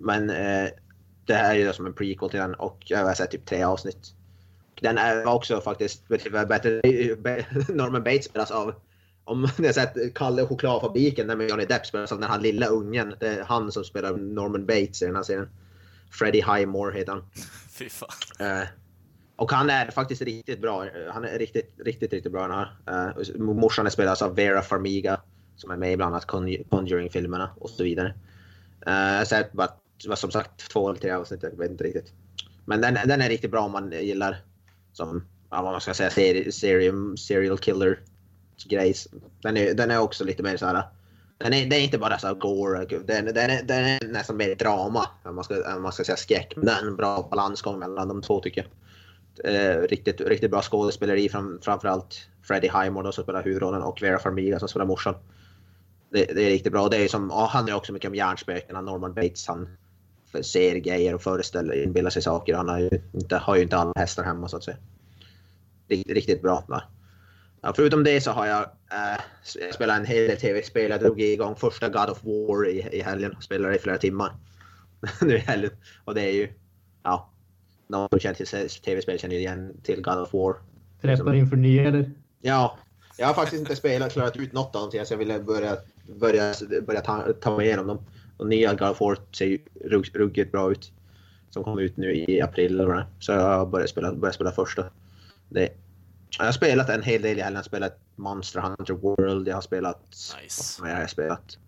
Men 0.00 0.30
eh, 0.30 0.68
det 1.26 1.34
här 1.34 1.54
är 1.54 1.58
ju 1.58 1.72
som 1.72 1.86
en 1.86 1.92
prequel 1.92 2.30
till 2.30 2.40
den 2.40 2.54
och 2.54 2.78
jag 2.84 2.98
har 3.06 3.14
sett 3.14 3.30
typ 3.30 3.46
tre 3.46 3.62
avsnitt. 3.62 4.12
Den 4.80 4.98
är 4.98 5.26
också 5.26 5.60
faktiskt 5.60 6.08
betydligt 6.08 6.48
bättre. 6.48 6.80
Norman 7.74 8.02
Bates 8.04 8.24
spelas 8.24 8.50
av, 8.50 8.74
om 9.24 9.48
ni 9.58 9.66
har 9.66 9.72
sett 9.72 10.14
Kalle 10.14 10.46
chokladfabriken 10.46 11.26
där 11.26 11.36
med 11.36 11.48
Johnny 11.50 11.64
Depp 11.64 11.86
spelas 11.86 12.12
av 12.12 12.20
den 12.20 12.30
här 12.30 12.40
lilla 12.40 12.66
ungen. 12.66 13.14
Det 13.20 13.28
är 13.28 13.44
han 13.44 13.72
som 13.72 13.84
spelar 13.84 14.16
Norman 14.16 14.66
Bates 14.66 15.02
i 15.02 15.06
den 15.06 15.16
här 15.16 15.22
serien. 15.22 15.48
Freddie 16.10 16.42
Highmore 16.42 16.98
heter 16.98 17.12
han. 17.12 17.24
Fy 17.70 17.88
fan. 17.88 18.08
Eh, 18.40 18.66
och 19.36 19.52
han 19.52 19.70
är 19.70 19.90
faktiskt 19.90 20.22
riktigt 20.22 20.60
bra. 20.60 20.86
Han 21.12 21.24
är 21.24 21.38
riktigt, 21.38 21.74
riktigt, 21.84 22.12
riktigt 22.12 22.32
bra 22.32 22.48
den 22.48 22.56
här. 22.56 22.76
Eh, 23.08 23.40
morsan 23.40 23.90
spelas 23.90 24.22
av 24.22 24.34
Vera 24.34 24.62
Farmiga 24.62 25.20
som 25.56 25.70
är 25.70 25.76
med 25.76 25.92
i 25.92 25.96
bland 25.96 26.14
annat 26.14 26.26
Conj- 26.26 26.68
Conjuring-filmerna 26.70 27.50
och 27.60 27.70
så 27.70 27.84
vidare. 27.84 28.14
Jag 28.84 28.92
har 29.18 29.24
sett 29.24 29.52
bara, 29.52 29.68
som 29.98 30.30
sagt 30.30 30.70
två 30.70 30.88
eller 30.88 31.00
tre 31.00 31.10
avsnitt, 31.10 31.42
jag 31.42 31.58
vet 31.58 31.70
inte 31.70 31.84
riktigt. 31.84 32.12
Men 32.64 32.80
den, 32.80 32.98
den 33.04 33.20
är 33.20 33.28
riktigt 33.28 33.50
bra 33.50 33.60
om 33.60 33.72
man 33.72 33.92
gillar 33.92 34.36
som, 34.92 35.24
ja, 35.50 35.62
vad 35.62 35.72
man 35.72 35.80
ska 35.80 35.94
säga, 35.94 36.10
seri, 36.10 36.52
serium, 36.52 37.16
serial 37.16 37.58
killer 37.58 38.00
grejs. 38.64 39.08
Den 39.42 39.56
är, 39.56 39.74
den 39.74 39.90
är 39.90 39.98
också 39.98 40.24
lite 40.24 40.42
mer 40.42 40.56
så 40.56 40.66
här. 40.66 40.82
Den 41.38 41.52
är, 41.52 41.62
den 41.62 41.72
är 41.72 41.84
inte 41.84 41.98
bara 41.98 42.18
så 42.18 42.26
här 42.26 42.34
gore, 42.34 42.84
den, 42.84 43.24
den, 43.24 43.50
är, 43.50 43.62
den 43.62 43.84
är 43.84 44.08
nästan 44.08 44.36
mer 44.36 44.54
drama 44.54 45.08
om 45.24 45.34
man 45.34 45.44
ska, 45.44 45.70
än 45.70 45.82
man 45.82 45.92
ska 45.92 46.04
säga 46.04 46.16
skräck. 46.16 46.52
Men 46.56 46.64
det 46.64 46.72
är 46.72 46.86
en 46.86 46.96
bra 46.96 47.28
balansgång 47.30 47.78
mellan 47.78 48.08
de 48.08 48.22
två 48.22 48.40
tycker 48.40 48.60
jag. 48.60 48.70
Eh, 49.44 49.80
riktigt, 49.80 50.20
riktigt 50.20 50.50
bra 50.50 50.62
skådespeleri 50.62 51.28
fram, 51.28 51.58
framförallt 51.62 52.28
Freddie 52.42 52.70
Highmore 52.70 53.04
då, 53.04 53.12
som 53.12 53.24
spelar 53.24 53.42
huvudrollen 53.42 53.82
och 53.82 54.02
Vera 54.02 54.18
Farmiga 54.18 54.58
som 54.58 54.68
spelar 54.68 54.86
morsan. 54.86 55.14
Det, 56.10 56.24
det 56.24 56.42
är 56.42 56.50
riktigt 56.50 56.72
bra. 56.72 56.88
Det 56.88 56.96
är 56.96 57.08
som, 57.08 57.30
ja, 57.30 57.48
han 57.52 57.68
är 57.68 57.74
också 57.74 57.92
mycket 57.92 58.08
om 58.08 58.14
hjärnspökena. 58.14 58.80
Norman 58.80 59.14
Bates 59.14 59.46
han 59.46 59.68
ser 60.42 60.76
grejer 60.76 61.14
och 61.14 61.22
föreställer, 61.22 61.82
inbillar 61.82 62.10
sig 62.10 62.22
saker. 62.22 62.54
Han 62.54 62.68
har 62.68 62.78
ju 62.78 62.90
inte, 63.12 63.36
har 63.36 63.56
ju 63.56 63.62
inte 63.62 63.76
alla 63.76 63.92
hästar 63.96 64.24
hemma 64.24 64.48
så 64.48 64.56
att 64.56 64.64
säga. 64.64 64.76
Riktigt, 65.88 66.14
riktigt 66.14 66.42
bra. 66.42 66.64
Va? 66.68 66.82
Ja, 67.60 67.72
förutom 67.76 68.04
det 68.04 68.20
så 68.20 68.30
har 68.30 68.46
jag 68.46 68.62
eh, 68.62 69.72
spelat 69.72 69.98
en 69.98 70.06
hel 70.06 70.28
del 70.28 70.36
tv-spel. 70.36 70.90
Jag 70.90 71.00
drog 71.00 71.20
igång 71.20 71.56
första 71.56 71.88
God 71.88 72.10
of 72.10 72.24
War 72.24 72.68
i, 72.68 72.88
i 72.92 73.02
helgen. 73.02 73.36
Spelade 73.40 73.76
i 73.76 73.78
flera 73.78 73.98
timmar. 73.98 74.32
nu 75.20 75.36
i 75.36 75.38
helgen. 75.38 75.70
Och 76.04 76.14
det 76.14 76.22
är 76.22 76.32
ju, 76.32 76.48
ja, 77.02 77.30
någon 77.86 78.08
som 78.08 78.18
känner 78.18 78.34
till 78.34 78.68
tv-spel 78.68 79.18
känner 79.18 79.36
igen 79.36 79.80
till 79.82 80.02
God 80.02 80.18
of 80.18 80.32
War. 80.32 80.54
Träffar 81.02 81.34
inför 81.34 81.56
nya 81.56 81.82
eller? 81.82 82.10
Ja, 82.40 82.78
jag 83.16 83.26
har 83.26 83.34
faktiskt 83.34 83.60
inte 83.60 83.76
spelat, 83.76 84.12
klarat 84.12 84.36
ut 84.36 84.52
något 84.52 84.76
av 84.76 84.90
dem 84.90 85.06
så 85.06 85.12
jag 85.12 85.18
ville 85.18 85.38
börja, 85.38 85.76
börja, 86.20 86.54
börja 86.86 87.00
ta, 87.00 87.32
ta 87.40 87.56
mig 87.56 87.66
igenom 87.66 87.86
dem. 87.86 87.98
Och 88.36 88.46
nya 88.46 88.74
War 88.74 89.18
ser 89.32 89.46
ju 89.46 89.58
rugg- 89.84 90.14
ruggigt 90.16 90.52
bra 90.52 90.72
ut. 90.72 90.92
Som 91.50 91.64
kom 91.64 91.78
ut 91.78 91.96
nu 91.96 92.14
i 92.14 92.40
april 92.40 92.80
eller. 92.80 93.06
Så 93.18 93.32
jag 93.32 93.68
börjat 93.70 93.90
spela, 93.90 94.14
börjat 94.14 94.34
spela 94.34 94.52
första. 94.52 94.84
Det, 95.48 95.68
jag 96.38 96.44
har 96.44 96.52
spelat 96.52 96.88
en 96.88 97.02
hel 97.02 97.22
del 97.22 97.38
i 97.38 97.40
helgen. 97.40 97.52
Jag 97.52 97.58
har 97.58 97.62
spelat 97.64 97.98
Monster 98.16 98.60
Hunter 98.60 98.94
World. 98.94 99.48
Jag 99.48 99.54
har 99.54 99.60
spelat... 99.62 100.02
Nice. 100.42 100.82
Vad 100.82 100.90
har 100.90 101.00
jag 101.00 101.10
spelat? 101.10 101.58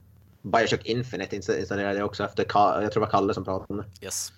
Bioshock 0.43 0.87
Infinite 0.87 1.37
insta- 1.37 1.59
installerade 1.59 1.99
jag 1.99 2.07
också 2.07 2.25
efter... 2.25 2.47
Jag 2.55 2.81
tror 2.81 2.91
det 2.91 3.01
var 3.01 3.07
Kalle 3.11 3.35
som 3.35 3.45
pratade 3.45 3.67
om 3.69 3.77
det. 3.77 4.05
Yes. 4.07 4.33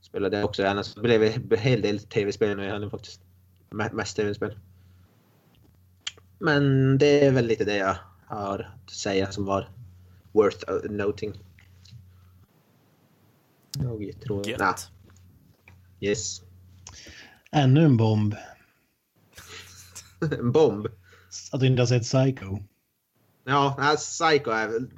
Spelade 0.00 0.36
det 0.36 0.44
också. 0.44 0.66
Annars 0.66 0.94
blev 0.94 1.20
det 1.20 1.36
en 1.50 1.58
hel 1.58 1.82
del 1.82 1.98
tv-spel 1.98 2.56
nu 2.56 2.64
i 2.64 2.68
helgen 2.68 2.90
faktiskt. 2.90 3.20
Me- 3.70 3.92
Mest 3.92 4.16
tv-spel. 4.16 4.58
Men 6.38 6.98
det 6.98 7.26
är 7.26 7.30
väl 7.32 7.46
lite 7.46 7.64
det 7.64 7.76
jag 7.76 7.96
har 8.26 8.72
att 8.84 8.90
säga 8.90 9.32
som 9.32 9.44
var 9.44 9.68
worth 10.32 10.72
noting. 10.90 11.40
Jag 13.78 14.20
tror... 14.20 14.48
Gött. 14.48 14.60
Nah, 14.60 14.76
yes. 16.00 16.42
Ännu 17.52 17.84
en 17.84 17.96
bomb. 17.96 18.34
En 20.38 20.52
bomb. 20.52 20.86
Att 21.52 21.60
du 21.60 21.66
inte 21.66 21.82
har 21.82 21.86
sett 21.86 22.02
Psycho. 22.02 22.58
Ja, 23.44 23.76
nej, 23.78 23.96
Psycho 23.96 24.50
är 24.50 24.68
väl... 24.68 24.90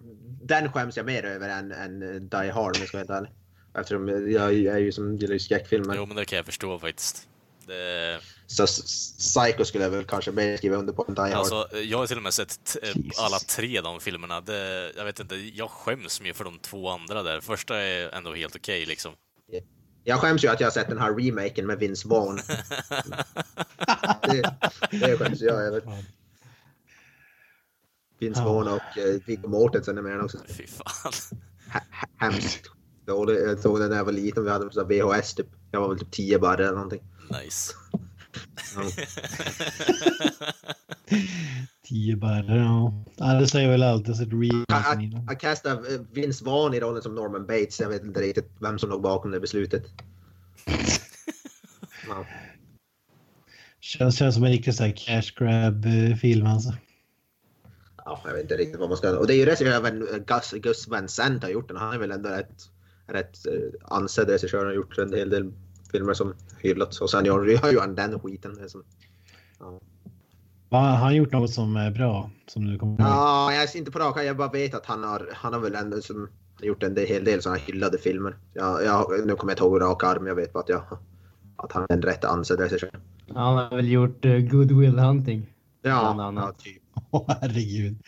Den 0.42 0.72
skäms 0.72 0.96
jag 0.96 1.06
mer 1.06 1.24
över 1.24 1.48
än, 1.48 1.72
än 1.72 2.28
Die 2.28 2.50
Hard 2.50 2.76
om 2.76 2.80
jag 2.80 2.88
ska 2.88 2.98
vara 2.98 3.00
helt 3.00 3.10
ärlig. 3.10 3.30
Eftersom 3.74 4.08
jag, 4.08 4.54
jag 4.54 4.74
är 4.74 4.78
ju 4.78 4.92
som 4.92 5.16
gillar 5.16 5.32
ju 5.32 5.38
skräckfilmer. 5.38 5.94
Jo, 5.96 6.06
men 6.06 6.16
det 6.16 6.24
kan 6.24 6.36
jag 6.36 6.46
förstå 6.46 6.78
faktiskt. 6.78 7.28
Det, 7.66 8.20
Så 8.46 8.66
Psycho 8.66 9.64
skulle 9.64 9.84
jag 9.84 9.90
väl 9.90 10.04
kanske 10.04 10.32
mer 10.32 10.56
skriva 10.56 10.76
under 10.76 10.92
på 10.92 11.04
än 11.08 11.14
Die 11.14 11.20
Hard. 11.20 11.32
alltså, 11.32 11.68
jag 11.76 11.98
har 11.98 12.06
till 12.06 12.16
och 12.16 12.22
med 12.22 12.34
sett 12.34 12.76
eh, 12.82 12.94
alla 13.18 13.38
tre 13.38 13.80
de 13.80 14.00
filmerna. 14.00 14.40
Det, 14.40 14.92
jag 14.96 15.04
vet 15.04 15.20
inte, 15.20 15.36
jag 15.36 15.70
skäms 15.70 16.20
mer 16.20 16.32
för 16.32 16.44
de 16.44 16.58
två 16.58 16.90
andra 16.90 17.22
där. 17.22 17.40
Första 17.40 17.76
är 17.76 18.14
ändå 18.14 18.34
helt 18.34 18.56
okej 18.56 18.86
liksom. 18.86 19.12
Jag 20.04 20.20
skäms 20.20 20.44
ju 20.44 20.48
att 20.48 20.60
jag 20.60 20.66
har 20.66 20.72
sett 20.72 20.88
den 20.88 20.98
här 20.98 21.14
remaken 21.14 21.66
med 21.66 21.78
Vince 21.78 22.08
Vaughn. 22.08 22.36
det, 24.22 24.56
det 24.90 25.18
skäms 25.18 25.40
jag 25.40 25.62
över. 25.62 25.82
Vince. 28.18 28.42
Vaughn 28.42 28.68
och 28.68 28.98
uh, 29.06 29.20
Viggo 29.26 29.48
Mortensen 29.48 29.98
är 29.98 30.02
med 30.02 30.20
också. 30.20 30.38
Fy 30.48 30.66
fan. 30.66 31.12
Hemskt. 32.16 32.70
dålig. 33.06 33.36
Jag 33.42 33.58
såg 33.58 33.80
den 33.80 33.90
när 33.90 33.96
jag 33.96 34.04
var 34.04 34.12
liten. 34.12 34.44
Vi 34.44 34.50
hade 34.50 34.84
VHS 34.84 35.34
typ. 35.34 35.46
Jag 35.70 35.80
var 35.80 35.88
väl 35.88 35.98
typ 35.98 36.10
10 36.12 36.38
bara 36.38 36.54
eller 36.54 36.72
någonting. 36.72 37.02
Nice. 37.42 37.72
Tio 41.88 42.16
barre, 42.16 42.56
ja. 42.56 43.04
ja. 43.16 43.26
Det 43.40 43.46
säger 43.46 43.70
väl 43.70 43.82
allt. 43.82 44.08
Jag 44.08 44.14
har 44.14 45.54
sett 45.54 45.66
eh, 45.66 45.76
Vince 46.12 46.44
Vaughn 46.44 46.74
i 46.74 46.80
rollen 46.80 47.02
som 47.02 47.14
Norman 47.14 47.46
Bates. 47.46 47.80
Jag 47.80 47.88
vet 47.88 48.04
inte 48.04 48.20
riktigt 48.20 48.50
vem 48.60 48.78
som 48.78 48.90
låg 48.90 49.02
bakom 49.02 49.30
det 49.30 49.40
beslutet. 49.40 49.84
Ja. 52.08 52.26
Känns, 53.80 54.18
känns 54.18 54.34
som 54.34 54.44
en 54.44 54.50
riktig 54.50 54.74
så 54.74 54.84
här 54.84 54.96
cash 54.96 55.32
grab-film 55.36 56.46
alltså. 56.46 56.72
Ja, 58.04 58.20
jag 58.24 58.32
vet 58.32 58.42
inte 58.42 58.56
riktigt 58.56 58.80
vad 58.80 58.88
man 58.88 58.98
ska... 58.98 59.18
Och 59.18 59.26
det 59.26 59.34
är 59.34 59.36
ju 59.36 59.44
regissör 59.44 59.72
även 59.72 60.06
Gus, 60.26 60.52
Gus 60.52 60.88
Van 60.88 61.08
Sant 61.08 61.42
har 61.42 61.50
gjort 61.50 61.68
den. 61.68 61.76
Han 61.76 61.94
är 61.94 61.98
väl 61.98 62.10
ändå 62.10 62.28
rätt, 62.28 62.70
rätt 63.06 63.46
uh, 63.46 63.70
ansedd 63.84 64.28
regissör. 64.28 64.58
Han 64.58 64.66
har 64.66 64.74
gjort 64.74 64.98
en 64.98 65.12
hel 65.12 65.30
del 65.30 65.52
filmer 65.96 66.14
som 66.14 66.34
hyllats. 66.62 67.00
Och 67.00 67.10
sen 67.10 67.24
gör 67.24 67.46
gör 67.46 67.72
ju 67.72 67.80
han 67.80 67.94
den 67.94 68.20
skiten. 68.20 68.54
Det 68.54 68.64
är 68.64 68.68
Som, 68.68 68.82
ja. 69.58 69.80
Va, 70.68 70.78
Har 70.78 70.96
han 70.96 71.16
gjort 71.16 71.32
något 71.32 71.50
som 71.50 71.76
är 71.76 71.90
bra? 71.90 72.30
Som 72.46 72.64
du 72.64 72.78
kommer 72.78 72.96
ja, 72.98 73.52
jag 73.52 73.62
är 73.62 73.76
inte 73.76 73.90
på 73.90 73.98
rak 73.98 74.16
Jag 74.24 74.36
bara 74.36 74.48
vet 74.48 74.74
att 74.74 74.86
han 74.86 75.04
har, 75.04 75.30
han 75.32 75.52
har 75.52 75.60
väl 75.60 75.74
ändå 75.74 76.00
som, 76.00 76.28
gjort 76.60 76.82
en 76.82 76.96
hel 76.96 77.24
del 77.24 77.42
sådana 77.42 77.58
hyllade 77.58 77.98
filmer. 77.98 78.36
Ja, 78.52 78.82
jag, 78.82 79.26
nu 79.26 79.34
kommer 79.34 79.52
jag 79.52 79.54
inte 79.54 79.64
ihåg 79.64 79.80
rak 79.80 80.04
arm. 80.04 80.26
Jag 80.26 80.34
vet 80.34 80.52
bara 80.52 80.60
att, 80.60 80.68
jag, 80.68 80.82
att 81.56 81.72
han 81.72 81.82
är 81.88 81.92
en 81.92 82.02
rätt 82.02 82.24
ansedd 82.24 82.60
regissör. 82.60 82.90
Han 83.34 83.56
har 83.56 83.76
väl 83.76 83.88
gjort 83.88 84.24
uh, 84.24 84.38
Good 84.38 84.72
Will 84.72 84.98
Hunting. 84.98 85.46
Ja, 85.82 86.32
ja 86.36 86.52
typ. 86.58 86.82
Åh 87.10 87.24
herregud. 87.40 87.98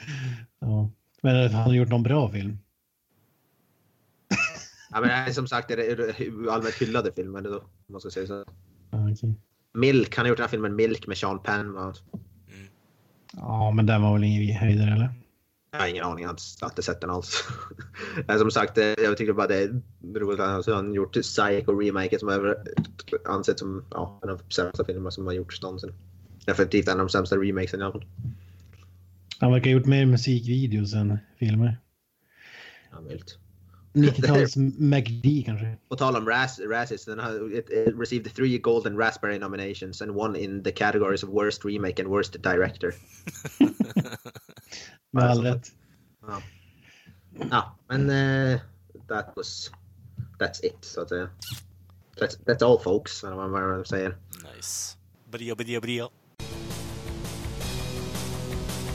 Ja. 0.60 0.90
Men 1.22 1.54
har 1.54 1.62
han 1.62 1.74
gjort 1.74 1.88
någon 1.88 2.02
bra 2.02 2.28
film? 2.28 2.58
Ja, 4.90 5.00
men 5.00 5.08
det 5.08 5.14
är 5.14 5.32
som 5.32 5.46
sagt 5.46 5.68
det 5.68 5.74
är 5.74 6.50
allmänt 6.50 6.74
hyllade 6.74 7.12
filmer. 7.12 7.40
Då, 7.40 7.56
om 7.58 7.62
man 7.92 8.00
ska 8.00 8.10
säga 8.10 8.26
så. 8.26 8.44
Okej. 8.90 9.34
Milk, 9.74 10.16
han 10.16 10.24
har 10.24 10.28
gjort 10.28 10.36
den 10.38 10.44
här 10.44 10.48
filmen 10.50 10.76
Milk 10.76 11.06
med 11.06 11.18
Sean 11.18 11.42
Penn. 11.42 11.76
annat. 11.76 12.02
ja 13.32 13.70
men 13.70 13.86
den 13.86 14.02
var 14.02 14.12
väl 14.12 14.24
ingen 14.24 14.56
höjdare 14.56 14.90
eller? 14.92 15.10
Jag 15.70 15.78
har 15.80 15.86
ingen 15.88 16.04
aning, 16.04 16.22
jag 16.22 16.28
har 16.28 16.64
inte- 16.64 16.82
sett 16.82 17.00
den 17.00 17.10
alls. 17.10 17.44
Som 18.38 18.50
sagt, 18.50 18.78
eh, 18.78 18.84
jag 18.84 19.16
tycker 19.16 19.32
bara 19.32 19.46
det 19.46 19.62
är 19.62 19.82
roligt 20.14 20.40
att 20.40 20.66
han 20.66 20.86
har 20.88 20.94
gjort 20.94 21.12
Psycho 21.12 21.80
Remake 21.80 22.18
som 22.18 22.28
är 22.28 22.56
ansett 23.24 23.58
som 23.58 23.84
ja, 23.90 24.20
en 24.22 24.30
av 24.30 24.38
de 24.38 24.50
sämsta 24.54 24.84
filmerna 24.84 25.10
som 25.10 25.26
har 25.26 25.32
gjorts 25.32 25.62
någonsin. 25.62 25.92
Definitivt 26.46 26.88
en 26.88 26.92
av 26.92 27.06
de 27.06 27.08
sämsta 27.08 27.36
remakesen 27.36 27.80
i 27.80 27.82
alla 27.82 27.92
fall. 27.92 28.06
Han 29.38 29.52
verkar 29.52 29.70
ha 29.70 29.78
gjort 29.78 29.86
mer 29.86 30.06
musikvideos 30.06 30.94
än 30.94 31.18
filmer. 31.38 31.78
Ja, 32.90 33.00
vilt. 33.08 33.38
90-tals 34.04 34.56
McD 34.78 35.44
kanske? 35.46 35.76
På 35.88 35.96
tal 35.96 36.16
om 36.16 36.28
Raz, 36.28 36.60
Razzies, 36.60 37.04
den 37.04 37.18
har 37.18 37.54
it, 37.54 37.70
it 37.70 37.94
received 37.98 38.34
three 38.34 38.58
golden 38.58 38.96
raspberry 38.96 39.38
nominations 39.38 40.02
and 40.02 40.10
one 40.10 40.38
in 40.38 40.62
the 40.62 40.72
categories 40.72 41.24
of 41.24 41.30
worst 41.30 41.64
remake 41.64 42.02
and 42.02 42.08
worst 42.08 42.42
director. 42.42 42.94
Med 45.10 45.24
all 45.24 45.30
Alltså, 45.30 45.42
rätt. 45.42 45.72
Ja, 46.26 46.42
ja 47.50 47.76
men 47.88 48.10
uh, 48.10 48.60
that 49.08 49.32
was... 49.36 49.70
That's 50.38 50.64
it, 50.64 50.78
så 50.80 51.00
att 51.00 51.08
säga. 51.08 51.28
That's, 52.20 52.38
that's 52.44 52.64
all 52.64 52.78
folks, 52.78 53.24
eller 53.24 53.36
vad 53.36 53.50
man 53.50 53.84
säger. 53.84 54.16
Nice. 54.54 54.96
Bria, 55.30 55.54
bria, 55.54 55.80
bria. 55.80 56.08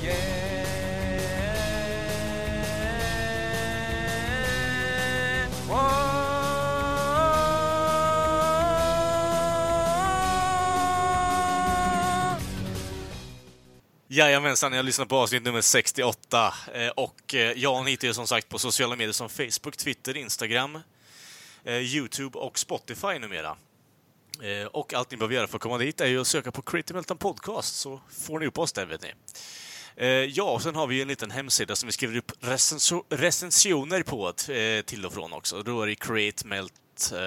Yeah. 0.04 0.53
Jajamensan, 14.16 14.74
jag 14.74 14.86
lyssnar 14.86 15.06
på 15.06 15.16
avsnitt 15.16 15.44
nummer 15.44 15.62
68. 15.62 16.54
Eh, 16.74 16.88
och 16.88 17.36
eh, 17.36 17.58
Jan 17.58 17.88
hittar 17.88 18.08
ju 18.08 18.14
som 18.14 18.28
sagt 18.28 18.50
på 18.50 18.60
sociala 18.60 18.96
medier 18.96 19.14
som 19.14 19.30
Facebook, 19.30 19.78
Twitter, 19.78 20.18
Instagram, 20.18 20.80
eh, 21.64 21.78
Youtube 21.78 22.40
och 22.40 22.60
Spotify 22.60 23.20
numera. 23.20 23.58
Eh, 24.42 24.68
och 24.68 24.94
allt 24.94 25.12
ni 25.12 25.18
behöver 25.18 25.36
göra 25.36 25.48
för 25.48 25.56
att 25.56 25.62
komma 25.62 25.78
dit 25.78 26.02
är 26.02 26.08
ju 26.08 26.22
att 26.22 26.28
söka 26.28 26.52
på 26.52 26.62
Creative 26.62 26.98
Meltdown 26.98 27.18
Podcast, 27.18 27.76
så 27.76 28.02
får 28.12 28.40
ni 28.40 28.46
upp 28.46 28.58
oss 28.58 28.74
där, 28.74 28.86
vet 28.86 29.02
ni. 29.02 29.14
Ja, 30.28 30.44
och 30.44 30.62
sen 30.62 30.76
har 30.76 30.88
vi 30.88 30.96
ju 30.96 31.02
en 31.02 31.08
liten 31.08 31.32
hemsida 31.32 31.76
som 31.76 31.88
vi 31.88 31.94
skriver 31.94 32.18
upp 32.18 32.32
recensioner 33.10 34.04
på 34.04 34.34
till 34.86 35.06
och 35.06 35.14
från 35.14 35.34
också. 35.34 35.64
Då 35.64 35.82
är 35.82 35.88
det 35.88 35.96
createmelt 35.96 36.74
Uh, 37.12 37.18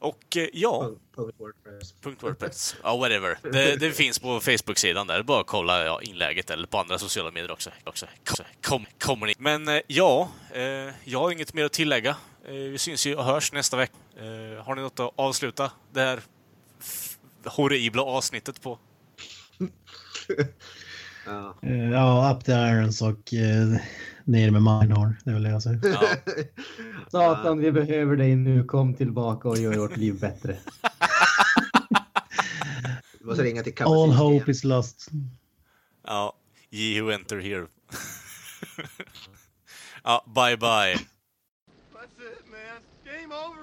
och 0.00 0.36
eh, 0.36 0.48
ja, 0.52 0.90
Punkt 1.16 1.36
WordPress. 1.38 1.94
.wordpress. 2.22 2.76
Ja, 2.82 2.96
whatever. 2.96 3.38
Det, 3.42 3.76
det 3.76 3.92
finns 3.92 4.18
på 4.18 4.40
Facebook-sidan 4.40 5.06
där. 5.06 5.22
Bara 5.22 5.44
kolla 5.44 5.84
ja, 5.84 6.02
inlägget 6.02 6.50
eller 6.50 6.66
på 6.66 6.78
andra 6.78 6.98
sociala 6.98 7.30
medier 7.30 7.50
också. 7.50 7.70
också. 7.84 8.06
Kom, 8.62 8.86
kommer 9.00 9.26
ni. 9.26 9.34
Men 9.38 9.68
eh, 9.68 9.80
ja, 9.86 10.28
eh, 10.52 10.62
jag 11.04 11.18
har 11.18 11.30
inget 11.30 11.54
mer 11.54 11.64
att 11.64 11.72
tillägga. 11.72 12.16
Eh, 12.44 12.52
vi 12.52 12.78
syns 12.78 13.06
ju 13.06 13.14
och 13.14 13.24
hörs 13.24 13.52
nästa 13.52 13.76
vecka. 13.76 13.94
Eh, 14.16 14.64
har 14.64 14.74
ni 14.74 14.82
något 14.82 15.00
att 15.00 15.12
avsluta 15.16 15.72
det 15.92 16.00
här 16.00 16.20
horribla 17.44 18.02
avsnittet 18.02 18.62
på? 18.62 18.78
Ja. 21.62 22.34
Up 22.36 22.44
the 22.44 22.52
irons 22.52 23.02
och 23.02 23.32
ner 24.28 24.50
med 24.50 24.62
Minehorn. 24.62 25.16
Det 25.24 25.32
vill 25.32 25.44
jag 25.44 25.62
säga. 25.62 25.78
Ja, 25.82 26.00
Satan, 27.10 27.58
vi 27.58 27.72
behöver 27.72 28.16
dig 28.16 28.36
nu. 28.36 28.64
Kom 28.64 28.94
tillbaka 28.94 29.48
och 29.48 29.58
gör 29.58 29.76
vårt 29.76 29.96
liv 29.96 30.20
bättre. 30.20 30.56
Vi 33.20 33.24
måste 33.26 33.42
ringa 33.42 33.62
till 33.62 33.82
All 33.82 34.12
hope 34.12 34.50
is 34.50 34.64
lost. 34.64 35.08
ja. 36.06 36.34
Ye 36.70 37.00
who 37.02 37.10
enter 37.10 37.38
here. 37.38 37.66
ja, 40.04 40.24
bye 40.26 40.56
bye. 40.56 40.94
That's 41.94 42.18
it, 42.18 42.44
man. 42.50 42.80
Game 43.04 43.32
over, 43.32 43.57